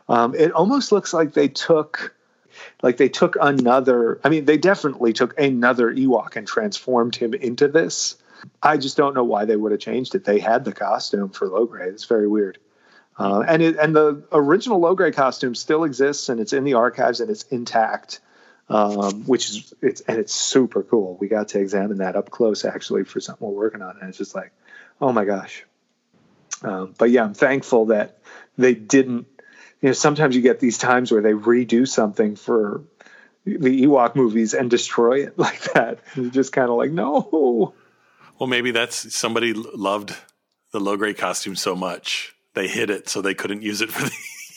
Um, 0.09 0.35
it 0.35 0.53
almost 0.53 0.93
looks 0.93 1.13
like 1.13 1.33
they 1.33 1.49
took 1.49 2.15
like 2.83 2.99
they 2.99 3.09
took 3.09 3.37
another 3.41 4.21
i 4.23 4.29
mean 4.29 4.45
they 4.45 4.57
definitely 4.57 5.13
took 5.13 5.37
another 5.41 5.93
ewok 5.93 6.37
and 6.37 6.47
transformed 6.47 7.17
him 7.17 7.35
into 7.35 7.69
this. 7.69 8.17
I 8.63 8.77
just 8.77 8.97
don't 8.97 9.15
know 9.15 9.25
why 9.25 9.47
they 9.47 9.57
would 9.57 9.73
have 9.73 9.81
changed 9.81 10.15
it. 10.15 10.25
They 10.25 10.39
had 10.39 10.65
the 10.65 10.73
costume 10.73 11.31
for 11.31 11.49
logray 11.49 11.89
it's 11.89 12.05
very 12.05 12.29
weird. 12.29 12.59
Uh, 13.17 13.45
and 13.47 13.63
it, 13.63 13.77
and 13.77 13.95
the 13.95 14.25
original 14.33 14.81
logray 14.81 15.15
costume 15.15 15.55
still 15.55 15.85
exists 15.85 16.29
and 16.29 16.41
it's 16.41 16.53
in 16.53 16.65
the 16.65 16.75
archives 16.75 17.21
and 17.21 17.31
it's 17.31 17.45
intact 17.45 18.21
um, 18.69 19.25
which 19.25 19.51
is 19.51 19.75
it's 19.83 20.01
and 20.03 20.19
it's 20.19 20.33
super 20.33 20.83
cool. 20.83 21.17
We 21.21 21.29
got 21.29 21.49
to 21.49 21.61
examine 21.61 21.99
that 21.99 22.17
up 22.17 22.31
close 22.31 22.65
actually 22.65 23.05
for 23.05 23.21
something 23.21 23.47
we're 23.47 23.55
working 23.55 23.83
on. 23.83 23.99
And 24.01 24.09
it's 24.09 24.19
just 24.19 24.35
like 24.35 24.53
oh 25.01 25.13
my 25.13 25.25
gosh 25.25 25.65
um, 26.63 26.95
but 26.99 27.11
yeah 27.11 27.25
i'm 27.25 27.35
thankful 27.35 27.87
that 27.87 28.19
they 28.57 28.75
didn't 28.75 29.27
you 29.81 29.91
know, 29.91 29.93
sometimes 29.93 30.35
you 30.35 30.41
get 30.41 30.61
these 30.61 30.79
times 30.79 31.13
where 31.13 31.21
they 31.21 31.33
redo 31.33 31.87
something 31.87 32.37
for 32.37 32.85
the 33.45 33.85
Ewok 33.85 34.17
movies 34.17 34.55
and 34.55 34.71
destroy 34.71 35.25
it 35.25 35.39
like 35.39 35.61
that. 35.75 35.99
You're 36.15 36.31
just 36.31 36.53
kind 36.53 36.71
of 36.71 36.77
like, 36.77 36.91
no. 36.91 37.75
Well, 38.39 38.49
maybe 38.49 38.71
that's 38.71 39.15
somebody 39.15 39.53
loved 39.53 40.17
the 40.73 40.81
Logray 40.81 41.17
costume 41.17 41.55
so 41.55 41.77
much 41.77 42.35
they 42.55 42.67
hid 42.69 42.89
it 42.89 43.09
so 43.09 43.21
they 43.21 43.35
couldn't 43.35 43.63
use 43.63 43.81
it 43.81 43.91
for 43.91 44.05
the 44.05 44.11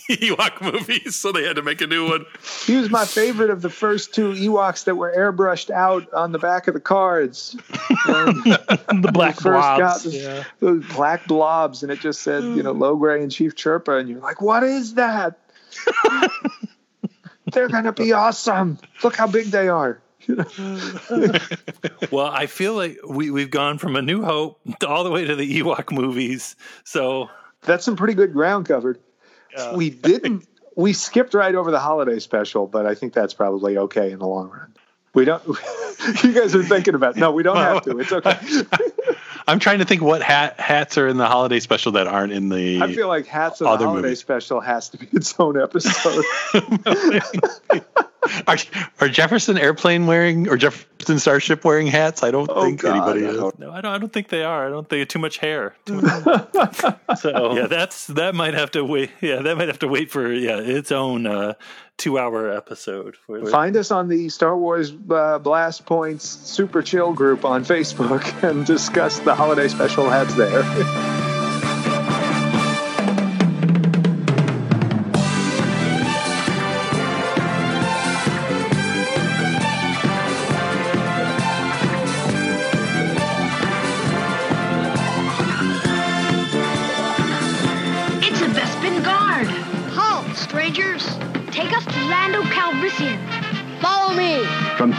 Ewok 0.15 0.61
movies, 0.61 1.15
so 1.15 1.31
they 1.31 1.43
had 1.43 1.55
to 1.57 1.61
make 1.61 1.81
a 1.81 1.87
new 1.87 2.07
one. 2.09 2.25
He 2.65 2.75
was 2.75 2.89
my 2.89 3.05
favorite 3.05 3.49
of 3.49 3.61
the 3.61 3.69
first 3.69 4.13
two 4.13 4.31
Ewoks 4.33 4.85
that 4.85 4.95
were 4.95 5.13
airbrushed 5.15 5.69
out 5.69 6.11
on 6.13 6.31
the 6.31 6.39
back 6.39 6.67
of 6.67 6.73
the 6.73 6.79
cards. 6.79 7.55
The 8.07 9.11
black 9.13 9.35
first 9.35 9.43
got 9.45 9.77
blobs. 9.79 10.03
the- 10.03 10.09
Yeah. 10.11 10.43
those 10.59 10.85
black 10.93 11.27
blobs, 11.27 11.83
and 11.83 11.91
it 11.91 11.99
just 11.99 12.21
said, 12.21 12.43
you 12.43 12.63
know, 12.63 12.73
Logray 12.73 13.21
and 13.21 13.31
Chief 13.31 13.53
Chirpa, 13.55 13.99
and 13.99 14.07
you're 14.09 14.19
like, 14.21 14.41
what 14.41 14.63
is 14.63 14.93
that? 14.95 15.37
They're 17.53 17.67
gonna 17.69 17.93
be 17.93 18.13
awesome. 18.13 18.77
Look 19.03 19.15
how 19.15 19.27
big 19.27 19.47
they 19.47 19.69
are. 19.69 20.01
well, 22.11 22.25
I 22.27 22.45
feel 22.47 22.73
like 22.73 22.97
we, 23.07 23.31
we've 23.31 23.49
gone 23.51 23.77
from 23.77 23.95
A 23.95 24.01
New 24.01 24.21
Hope 24.23 24.59
to 24.79 24.87
all 24.87 25.03
the 25.03 25.11
way 25.11 25.25
to 25.25 25.35
the 25.35 25.59
Ewok 25.61 25.91
movies. 25.91 26.55
So 26.83 27.29
That's 27.61 27.85
some 27.85 27.95
pretty 27.95 28.13
good 28.13 28.33
ground 28.33 28.65
covered. 28.67 28.99
We 29.73 29.89
didn't. 29.89 30.47
We 30.75 30.93
skipped 30.93 31.33
right 31.33 31.55
over 31.55 31.71
the 31.71 31.79
holiday 31.79 32.19
special, 32.19 32.67
but 32.67 32.85
I 32.85 32.93
think 32.95 33.13
that's 33.13 33.33
probably 33.33 33.77
okay 33.77 34.11
in 34.11 34.19
the 34.19 34.27
long 34.27 34.49
run. 34.49 34.73
We 35.13 35.25
don't. 35.25 35.43
you 36.23 36.33
guys 36.33 36.53
are 36.53 36.63
thinking 36.63 36.93
about. 36.93 37.15
No, 37.15 37.31
we 37.31 37.41
don't 37.43 37.57
have 37.57 37.83
to. 37.83 37.97
It's 37.99 38.11
okay. 38.11 38.37
I'm 39.47 39.59
trying 39.59 39.79
to 39.79 39.85
think 39.85 40.01
what 40.01 40.21
hat 40.21 40.59
hats 40.59 40.97
are 40.97 41.07
in 41.07 41.17
the 41.17 41.25
holiday 41.25 41.59
special 41.59 41.93
that 41.93 42.05
aren't 42.05 42.33
in 42.33 42.49
the. 42.49 42.81
I 42.81 42.93
feel 42.93 43.07
like 43.07 43.25
hats 43.25 43.61
of 43.61 43.79
the 43.79 43.85
holiday 43.85 44.13
special 44.13 44.59
has 44.59 44.89
to 44.89 44.97
be 44.97 45.07
its 45.13 45.39
own 45.39 45.59
episode. 45.59 46.23
are, 48.47 48.57
are 49.01 49.07
Jefferson 49.09 49.57
airplane 49.57 50.07
wearing 50.07 50.47
or 50.49 50.57
Jefferson 50.57 51.19
Starship 51.19 51.63
wearing 51.63 51.87
hats? 51.87 52.23
I 52.23 52.31
don't 52.31 52.49
Oh, 52.53 52.63
think 52.63 52.81
God, 52.81 52.91
anybody 52.95 53.25
I 53.25 53.29
is. 53.47 53.59
no, 53.59 53.71
I 53.71 53.81
don't. 53.81 53.93
I 53.93 53.97
don't 53.97 54.11
think 54.13 54.29
they 54.29 54.43
are. 54.43 54.67
I 54.67 54.69
don't 54.69 54.87
think 54.89 55.07
too 55.09 55.19
much 55.19 55.37
hair. 55.37 55.75
Too 55.85 56.01
much- 56.01 57.19
So 57.19 57.53
yeah, 57.55 57.67
that's 57.67 58.07
that 58.07 58.35
might 58.35 58.53
have 58.53 58.71
to 58.71 58.83
wait. 58.83 59.11
Yeah, 59.21 59.41
that 59.41 59.57
might 59.57 59.67
have 59.67 59.79
to 59.79 59.87
wait 59.87 60.11
for 60.11 60.31
yeah 60.31 60.57
its 60.59 60.91
own 60.91 61.25
uh, 61.27 61.53
two-hour 61.97 62.49
episode. 62.51 63.15
For, 63.25 63.45
Find 63.47 63.75
us 63.77 63.91
on 63.91 64.07
the 64.07 64.29
Star 64.29 64.57
Wars 64.57 64.93
uh, 65.09 65.39
Blast 65.39 65.85
Points 65.85 66.25
Super 66.27 66.81
Chill 66.81 67.13
group 67.13 67.45
on 67.45 67.63
Facebook 67.65 68.23
and 68.49 68.65
discuss 68.65 69.19
the 69.19 69.33
holiday 69.35 69.67
special 69.67 70.09
hats 70.09 70.33
there. 70.35 71.26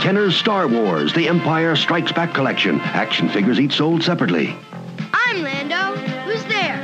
Kenner's 0.09 0.39
Star 0.39 0.67
Wars, 0.67 1.13
The 1.13 1.29
Empire 1.29 1.77
Strikes 1.77 2.13
Back 2.13 2.33
collection. 2.33 2.81
Action 2.81 3.29
figures 3.29 3.61
each 3.61 3.77
sold 3.77 4.03
separately. 4.03 4.57
I'm 5.13 5.43
Lando. 5.43 6.01
Who's 6.23 6.43
there? 6.47 6.77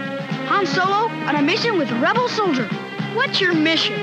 Han 0.49 0.67
Solo 0.67 1.09
on 1.09 1.35
a 1.35 1.41
mission 1.41 1.79
with 1.79 1.91
rebel 2.03 2.29
soldier. 2.29 2.67
What's 3.15 3.41
your 3.41 3.55
mission? 3.55 3.99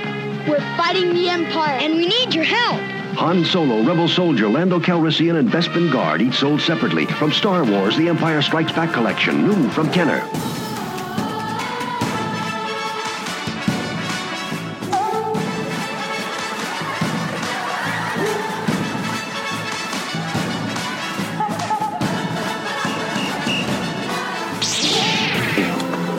We're 0.49 0.59
fighting 0.75 1.13
the 1.13 1.29
Empire, 1.29 1.77
and 1.77 1.97
we 1.97 2.07
need 2.07 2.33
your 2.33 2.45
help. 2.45 2.81
Han 3.15 3.45
Solo, 3.45 3.83
Rebel 3.83 4.07
Soldier, 4.07 4.49
Lando 4.49 4.79
Calrissian, 4.79 5.37
and 5.37 5.49
Bespin 5.49 5.93
Guard 5.93 6.23
each 6.23 6.33
sold 6.33 6.59
separately. 6.59 7.05
From 7.05 7.31
Star 7.31 7.63
Wars, 7.63 7.95
The 7.97 8.09
Empire 8.09 8.41
Strikes 8.41 8.71
Back 8.71 8.91
collection. 8.91 9.47
New 9.47 9.69
from 9.69 9.91
Kenner. 9.91 10.27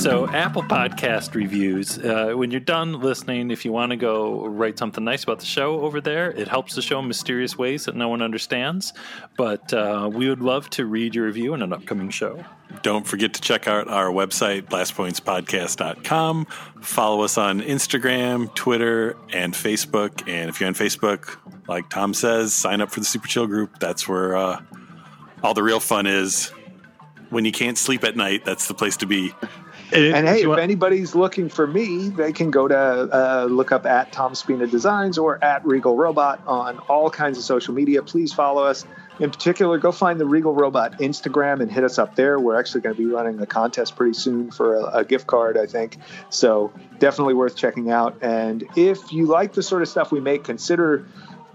So 0.00 0.26
Apple 0.28 0.62
Podcast 0.62 1.34
reviews. 1.34 1.98
Uh, 1.98 2.32
when 2.34 2.50
you're 2.50 2.58
done 2.58 3.00
listening, 3.00 3.50
if 3.50 3.66
you 3.66 3.72
want 3.72 3.90
to 3.90 3.96
go 3.96 4.46
write 4.46 4.78
something 4.78 5.04
nice 5.04 5.24
about 5.24 5.40
the 5.40 5.44
show 5.44 5.80
over 5.80 6.00
there, 6.00 6.30
it 6.30 6.48
helps 6.48 6.74
the 6.74 6.80
show 6.80 7.00
in 7.00 7.06
mysterious 7.06 7.58
ways 7.58 7.84
that 7.84 7.94
no 7.94 8.08
one 8.08 8.22
understands. 8.22 8.94
But 9.36 9.74
uh, 9.74 10.08
we 10.10 10.30
would 10.30 10.40
love 10.40 10.70
to 10.70 10.86
read 10.86 11.14
your 11.14 11.26
review 11.26 11.52
in 11.52 11.60
an 11.60 11.74
upcoming 11.74 12.08
show. 12.08 12.42
Don't 12.80 13.06
forget 13.06 13.34
to 13.34 13.42
check 13.42 13.68
out 13.68 13.88
our 13.88 14.06
website, 14.06 14.62
blastpointspodcast.com. 14.70 16.46
Follow 16.80 17.22
us 17.22 17.36
on 17.36 17.60
Instagram, 17.60 18.54
Twitter, 18.54 19.18
and 19.34 19.52
Facebook. 19.52 20.26
And 20.26 20.48
if 20.48 20.60
you're 20.60 20.68
on 20.68 20.74
Facebook, 20.74 21.36
like 21.68 21.90
Tom 21.90 22.14
says, 22.14 22.54
sign 22.54 22.80
up 22.80 22.90
for 22.90 23.00
the 23.00 23.06
Super 23.06 23.28
Chill 23.28 23.46
group. 23.46 23.78
That's 23.80 24.08
where 24.08 24.34
uh, 24.34 24.62
all 25.42 25.52
the 25.52 25.62
real 25.62 25.80
fun 25.80 26.06
is. 26.06 26.52
When 27.28 27.44
you 27.44 27.52
can't 27.52 27.76
sleep 27.76 28.02
at 28.02 28.16
night, 28.16 28.46
that's 28.46 28.66
the 28.66 28.74
place 28.74 28.96
to 28.96 29.06
be. 29.06 29.34
And 29.92 30.28
hey, 30.28 30.42
if 30.42 30.58
anybody's 30.58 31.14
looking 31.14 31.48
for 31.48 31.66
me, 31.66 32.08
they 32.10 32.32
can 32.32 32.50
go 32.50 32.68
to 32.68 32.76
uh, 32.76 33.46
look 33.50 33.72
up 33.72 33.86
at 33.86 34.12
Tom 34.12 34.34
Spina 34.34 34.66
Designs 34.66 35.18
or 35.18 35.42
at 35.42 35.64
Regal 35.66 35.96
Robot 35.96 36.42
on 36.46 36.78
all 36.80 37.10
kinds 37.10 37.38
of 37.38 37.44
social 37.44 37.74
media. 37.74 38.02
Please 38.02 38.32
follow 38.32 38.64
us. 38.64 38.84
In 39.18 39.30
particular, 39.30 39.76
go 39.76 39.92
find 39.92 40.18
the 40.18 40.24
Regal 40.24 40.54
Robot 40.54 40.98
Instagram 40.98 41.60
and 41.60 41.70
hit 41.70 41.84
us 41.84 41.98
up 41.98 42.16
there. 42.16 42.38
We're 42.38 42.58
actually 42.58 42.80
going 42.80 42.96
to 42.96 43.02
be 43.02 43.12
running 43.12 43.38
a 43.40 43.46
contest 43.46 43.94
pretty 43.94 44.14
soon 44.14 44.50
for 44.50 44.76
a, 44.76 44.84
a 44.98 45.04
gift 45.04 45.26
card, 45.26 45.58
I 45.58 45.66
think. 45.66 45.98
So 46.30 46.72
definitely 46.98 47.34
worth 47.34 47.54
checking 47.54 47.90
out. 47.90 48.18
And 48.22 48.64
if 48.76 49.12
you 49.12 49.26
like 49.26 49.52
the 49.52 49.62
sort 49.62 49.82
of 49.82 49.88
stuff 49.88 50.10
we 50.10 50.20
make, 50.20 50.44
consider 50.44 51.06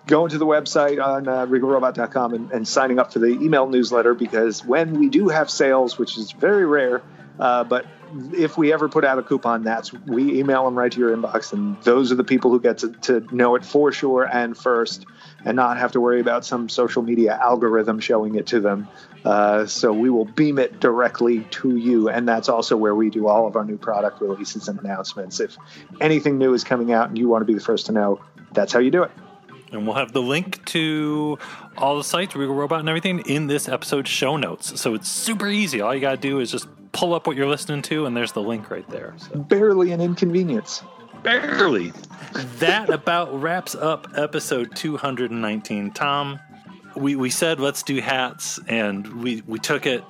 going 0.05 0.29
to 0.29 0.37
the 0.37 0.45
website 0.45 1.03
on 1.03 1.27
uh, 1.27 1.47
regalrobot.com 1.47 2.33
and, 2.33 2.51
and 2.51 2.67
signing 2.67 2.99
up 2.99 3.11
for 3.11 3.19
the 3.19 3.27
email 3.27 3.67
newsletter 3.67 4.13
because 4.13 4.63
when 4.63 4.99
we 4.99 5.09
do 5.09 5.29
have 5.29 5.49
sales, 5.49 5.97
which 5.97 6.17
is 6.17 6.31
very 6.33 6.65
rare, 6.67 7.01
uh, 7.39 7.63
but 7.63 7.85
if 8.33 8.57
we 8.57 8.71
ever 8.71 8.87
put 8.87 9.03
out 9.03 9.19
a 9.19 9.23
coupon, 9.23 9.63
that's 9.63 9.91
we 9.93 10.39
email 10.39 10.65
them 10.65 10.77
right 10.77 10.91
to 10.91 10.99
your 10.99 11.15
inbox, 11.15 11.51
and 11.53 11.81
those 11.83 12.11
are 12.11 12.15
the 12.15 12.23
people 12.23 12.51
who 12.51 12.59
get 12.59 12.79
to, 12.79 12.91
to 13.01 13.27
know 13.35 13.55
it 13.55 13.65
for 13.65 13.91
sure 13.91 14.23
and 14.23 14.57
first, 14.57 15.05
and 15.43 15.55
not 15.55 15.77
have 15.77 15.91
to 15.93 16.01
worry 16.01 16.19
about 16.19 16.45
some 16.45 16.69
social 16.69 17.01
media 17.01 17.37
algorithm 17.41 17.99
showing 17.99 18.35
it 18.35 18.47
to 18.47 18.59
them. 18.59 18.87
Uh, 19.23 19.65
so 19.65 19.91
we 19.91 20.09
will 20.09 20.25
beam 20.25 20.59
it 20.59 20.79
directly 20.79 21.41
to 21.51 21.75
you, 21.75 22.09
and 22.09 22.27
that's 22.27 22.47
also 22.47 22.77
where 22.77 22.95
we 22.95 23.09
do 23.09 23.27
all 23.27 23.47
of 23.47 23.55
our 23.55 23.65
new 23.65 23.77
product 23.77 24.21
releases 24.21 24.67
and 24.67 24.79
announcements. 24.79 25.39
If 25.39 25.57
anything 25.99 26.37
new 26.37 26.53
is 26.53 26.63
coming 26.63 26.93
out 26.93 27.09
and 27.09 27.17
you 27.17 27.27
want 27.27 27.41
to 27.41 27.45
be 27.45 27.53
the 27.53 27.59
first 27.59 27.87
to 27.87 27.91
know, 27.91 28.21
that's 28.53 28.71
how 28.71 28.79
you 28.79 28.91
do 28.91 29.03
it. 29.03 29.11
And 29.75 29.85
we'll 29.85 29.95
have 29.95 30.11
the 30.13 30.21
link 30.21 30.63
to 30.65 31.37
all 31.77 31.97
the 31.97 32.03
sites, 32.03 32.35
Regal 32.35 32.55
Robot 32.55 32.79
and 32.79 32.89
everything, 32.89 33.19
in 33.19 33.47
this 33.47 33.67
episode's 33.67 34.09
show 34.09 34.37
notes. 34.37 34.79
So 34.79 34.93
it's 34.93 35.09
super 35.09 35.47
easy. 35.47 35.81
All 35.81 35.93
you 35.93 36.01
got 36.01 36.11
to 36.11 36.17
do 36.17 36.39
is 36.39 36.51
just 36.51 36.67
pull 36.91 37.13
up 37.13 37.27
what 37.27 37.35
you're 37.35 37.47
listening 37.47 37.81
to, 37.83 38.05
and 38.05 38.15
there's 38.15 38.31
the 38.31 38.41
link 38.41 38.69
right 38.71 38.87
there. 38.89 39.13
So 39.17 39.37
Barely 39.39 39.91
an 39.91 39.99
inconvenience. 40.01 40.81
barely. 41.23 41.91
that 42.59 42.89
about 42.89 43.39
wraps 43.41 43.75
up 43.75 44.07
episode 44.15 44.75
219. 44.75 45.91
Tom, 45.91 46.39
we, 46.95 47.17
we 47.17 47.29
said 47.29 47.59
let's 47.59 47.83
do 47.83 47.99
hats, 47.99 48.59
and 48.69 49.21
we, 49.21 49.43
we 49.45 49.59
took 49.59 49.85
it. 49.85 50.03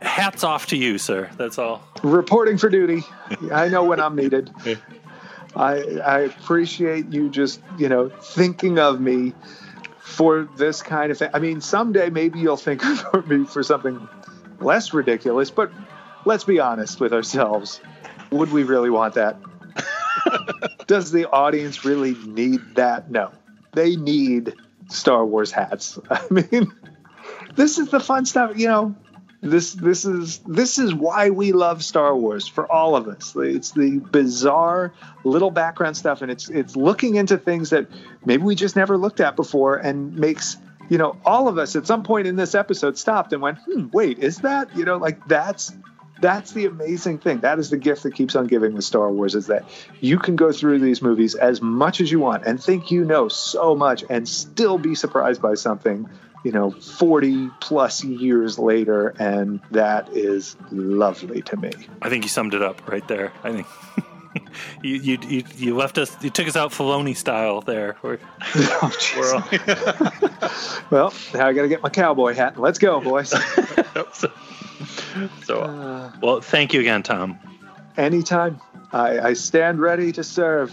Hats 0.00 0.42
off 0.42 0.66
to 0.68 0.76
you, 0.76 0.98
sir. 0.98 1.30
That's 1.36 1.58
all. 1.58 1.82
reporting 2.02 2.58
for 2.58 2.68
duty. 2.68 3.02
I 3.52 3.68
know 3.68 3.84
when 3.84 4.00
I'm 4.00 4.16
needed. 4.16 4.50
I 5.54 5.98
I 6.04 6.20
appreciate 6.20 7.12
you 7.12 7.30
just 7.30 7.60
you 7.78 7.88
know 7.88 8.08
thinking 8.08 8.78
of 8.78 9.00
me 9.00 9.34
for 9.98 10.48
this 10.56 10.82
kind 10.82 11.10
of 11.10 11.18
thing. 11.18 11.30
I 11.32 11.38
mean, 11.38 11.60
someday 11.60 12.10
maybe 12.10 12.40
you'll 12.40 12.56
think 12.56 12.84
of 13.14 13.26
me 13.28 13.44
for 13.44 13.62
something 13.62 14.08
less 14.60 14.92
ridiculous, 14.92 15.50
but 15.50 15.72
let's 16.24 16.44
be 16.44 16.60
honest 16.60 17.00
with 17.00 17.12
ourselves. 17.12 17.80
Would 18.30 18.52
we 18.52 18.62
really 18.62 18.90
want 18.90 19.14
that? 19.14 19.36
Does 20.86 21.12
the 21.12 21.28
audience 21.30 21.84
really 21.84 22.14
need 22.14 22.60
that? 22.76 23.10
No. 23.10 23.30
They 23.72 23.96
need 23.96 24.54
Star 24.88 25.24
Wars 25.24 25.50
hats. 25.50 25.98
I 26.10 26.22
mean, 26.30 26.72
this 27.54 27.78
is 27.78 27.90
the 27.90 28.00
fun 28.00 28.26
stuff, 28.26 28.56
you 28.56 28.68
know. 28.68 28.94
This 29.44 29.72
this 29.72 30.04
is 30.04 30.38
this 30.46 30.78
is 30.78 30.94
why 30.94 31.30
we 31.30 31.50
love 31.50 31.82
Star 31.82 32.14
Wars 32.16 32.46
for 32.46 32.70
all 32.70 32.94
of 32.94 33.08
us. 33.08 33.34
It's 33.34 33.72
the 33.72 33.98
bizarre 33.98 34.92
little 35.24 35.50
background 35.50 35.96
stuff 35.96 36.22
and 36.22 36.30
it's 36.30 36.48
it's 36.48 36.76
looking 36.76 37.16
into 37.16 37.36
things 37.36 37.70
that 37.70 37.88
maybe 38.24 38.44
we 38.44 38.54
just 38.54 38.76
never 38.76 38.96
looked 38.96 39.20
at 39.20 39.34
before 39.34 39.76
and 39.76 40.14
makes 40.16 40.58
you 40.88 40.96
know 40.96 41.16
all 41.24 41.48
of 41.48 41.58
us 41.58 41.74
at 41.74 41.88
some 41.88 42.04
point 42.04 42.28
in 42.28 42.36
this 42.36 42.54
episode 42.54 42.96
stopped 42.96 43.32
and 43.32 43.42
went, 43.42 43.58
"Hmm, 43.58 43.88
wait, 43.92 44.20
is 44.20 44.38
that?" 44.38 44.76
You 44.76 44.84
know, 44.84 44.98
like 44.98 45.26
that's 45.26 45.72
that's 46.20 46.52
the 46.52 46.66
amazing 46.66 47.18
thing. 47.18 47.40
That 47.40 47.58
is 47.58 47.68
the 47.68 47.76
gift 47.76 48.04
that 48.04 48.14
keeps 48.14 48.36
on 48.36 48.46
giving 48.46 48.74
with 48.74 48.84
Star 48.84 49.10
Wars 49.10 49.34
is 49.34 49.48
that 49.48 49.64
you 50.00 50.20
can 50.20 50.36
go 50.36 50.52
through 50.52 50.78
these 50.78 51.02
movies 51.02 51.34
as 51.34 51.60
much 51.60 52.00
as 52.00 52.12
you 52.12 52.20
want 52.20 52.44
and 52.46 52.62
think 52.62 52.92
you 52.92 53.04
know 53.04 53.26
so 53.26 53.74
much 53.74 54.04
and 54.08 54.28
still 54.28 54.78
be 54.78 54.94
surprised 54.94 55.42
by 55.42 55.54
something 55.54 56.08
you 56.44 56.52
know, 56.52 56.70
40 56.70 57.50
plus 57.60 58.02
years 58.04 58.58
later, 58.58 59.14
and 59.18 59.60
that 59.70 60.08
is 60.12 60.56
lovely 60.70 61.42
to 61.42 61.56
me. 61.56 61.70
I 62.02 62.08
think 62.08 62.24
you 62.24 62.28
summed 62.28 62.54
it 62.54 62.62
up 62.62 62.86
right 62.88 63.06
there. 63.08 63.32
I 63.44 63.52
think 63.52 63.66
you, 64.82 64.96
you 64.96 65.18
you 65.28 65.44
you 65.56 65.76
left 65.76 65.98
us. 65.98 66.16
You 66.22 66.30
took 66.30 66.48
us 66.48 66.56
out 66.56 66.72
Filoni 66.72 67.16
style 67.16 67.60
there. 67.60 67.96
We're, 68.02 68.18
Oh, 68.54 68.92
we're 69.16 69.34
all, 69.34 70.50
Well, 70.90 71.14
now 71.34 71.46
I 71.46 71.52
got 71.52 71.62
to 71.62 71.68
get 71.68 71.82
my 71.82 71.88
cowboy 71.90 72.34
hat. 72.34 72.58
Let's 72.60 72.78
go, 72.78 73.00
boys. 73.00 73.30
so, 74.12 74.32
so, 75.44 76.12
well, 76.20 76.40
thank 76.40 76.72
you 76.72 76.80
again, 76.80 77.02
Tom. 77.02 77.38
Anytime. 77.96 78.60
I, 78.92 79.20
I 79.20 79.32
stand 79.32 79.80
ready 79.80 80.12
to 80.12 80.22
serve. 80.24 80.72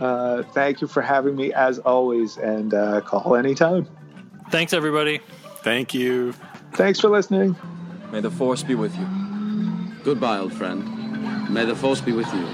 Uh, 0.00 0.42
thank 0.42 0.80
you 0.80 0.86
for 0.86 1.02
having 1.02 1.36
me 1.36 1.52
as 1.52 1.78
always, 1.80 2.38
and 2.38 2.72
uh, 2.72 3.02
call 3.02 3.36
anytime. 3.36 3.86
Thanks, 4.50 4.72
everybody. 4.72 5.20
Thank 5.62 5.94
you. 5.94 6.34
Thanks 6.74 7.00
for 7.00 7.08
listening. 7.08 7.56
May 8.10 8.20
the 8.20 8.30
Force 8.30 8.62
be 8.62 8.74
with 8.74 8.94
you. 8.96 9.06
Goodbye, 10.04 10.38
old 10.38 10.52
friend. 10.52 11.50
May 11.50 11.64
the 11.64 11.76
Force 11.76 12.00
be 12.00 12.12
with 12.12 12.32
you. 12.34 12.46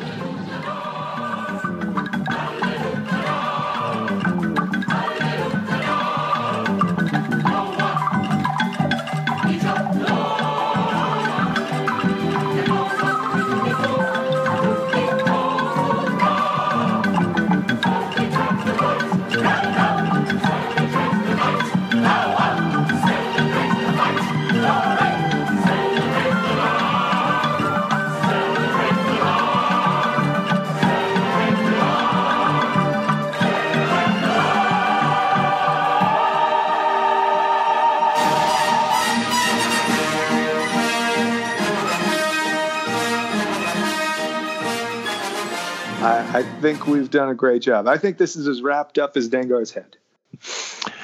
I, 46.38 46.60
think 46.60 46.86
we've 46.86 47.10
done 47.10 47.28
a 47.28 47.34
great 47.34 47.62
job. 47.62 47.88
I 47.88 47.98
think 47.98 48.16
this 48.18 48.36
is 48.36 48.46
as 48.46 48.62
wrapped 48.62 48.98
up 48.98 49.16
as 49.16 49.28
Dengar's 49.28 49.72
head. 49.72 49.96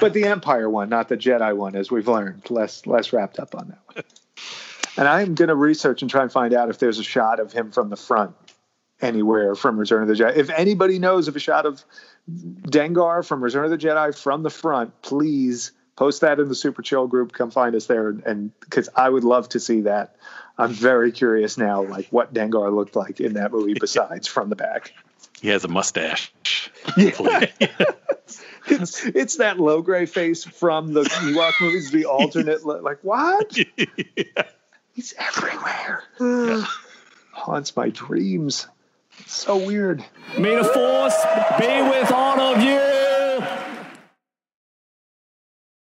But 0.00 0.12
the 0.12 0.24
Empire 0.24 0.70
one, 0.70 0.88
not 0.88 1.08
the 1.08 1.16
Jedi 1.16 1.56
one, 1.56 1.74
as 1.74 1.90
we've 1.90 2.06
learned, 2.06 2.50
less 2.50 2.86
less 2.86 3.12
wrapped 3.12 3.40
up 3.40 3.54
on 3.54 3.68
that 3.68 3.78
one. 3.86 4.04
And 4.96 5.08
I'm 5.08 5.34
going 5.34 5.48
to 5.48 5.56
research 5.56 6.02
and 6.02 6.10
try 6.10 6.22
and 6.22 6.30
find 6.30 6.54
out 6.54 6.70
if 6.70 6.78
there's 6.78 6.98
a 6.98 7.04
shot 7.04 7.40
of 7.40 7.52
him 7.52 7.72
from 7.72 7.90
the 7.90 7.96
front 7.96 8.36
anywhere 9.00 9.56
from 9.56 9.76
Return 9.76 10.02
of 10.02 10.08
the 10.08 10.14
Jedi. 10.14 10.36
If 10.36 10.50
anybody 10.50 10.98
knows 10.98 11.26
of 11.26 11.34
a 11.34 11.40
shot 11.40 11.66
of 11.66 11.84
Dengar 12.30 13.26
from 13.26 13.42
Return 13.42 13.64
of 13.64 13.70
the 13.70 13.78
Jedi 13.78 14.16
from 14.16 14.44
the 14.44 14.50
front, 14.50 15.02
please 15.02 15.72
post 15.96 16.20
that 16.20 16.38
in 16.38 16.48
the 16.48 16.54
Super 16.54 16.82
Chill 16.82 17.08
group. 17.08 17.32
Come 17.32 17.50
find 17.50 17.74
us 17.74 17.86
there, 17.86 18.08
and 18.08 18.52
because 18.60 18.88
I 18.94 19.08
would 19.08 19.24
love 19.24 19.48
to 19.50 19.60
see 19.60 19.82
that. 19.82 20.16
I'm 20.56 20.70
very 20.70 21.10
curious 21.10 21.58
now, 21.58 21.82
like 21.82 22.06
what 22.10 22.32
Dengar 22.32 22.72
looked 22.72 22.94
like 22.94 23.20
in 23.20 23.34
that 23.34 23.50
movie 23.50 23.74
besides 23.80 24.28
from 24.28 24.48
the 24.48 24.56
back. 24.56 24.92
He 25.44 25.50
has 25.50 25.62
a 25.62 25.68
mustache. 25.68 26.32
Yeah. 26.96 27.10
it's 28.66 29.04
it's 29.04 29.36
that 29.36 29.58
Logray 29.58 30.08
face 30.08 30.42
from 30.42 30.94
the 30.94 31.02
Ewok 31.02 31.52
movies, 31.60 31.90
the 31.90 32.06
alternate. 32.06 32.64
li- 32.64 32.80
Like 32.80 33.00
what? 33.02 33.54
He's 34.94 35.12
everywhere. 35.18 36.02
Haunts 37.32 37.76
my 37.76 37.90
dreams. 37.90 38.66
So 39.26 39.58
weird. 39.66 40.02
May 40.38 40.56
the 40.56 40.64
force 40.64 41.22
be 41.60 41.90
with 41.90 42.10
all 42.10 42.40
of 42.40 42.62
you. 42.62 43.03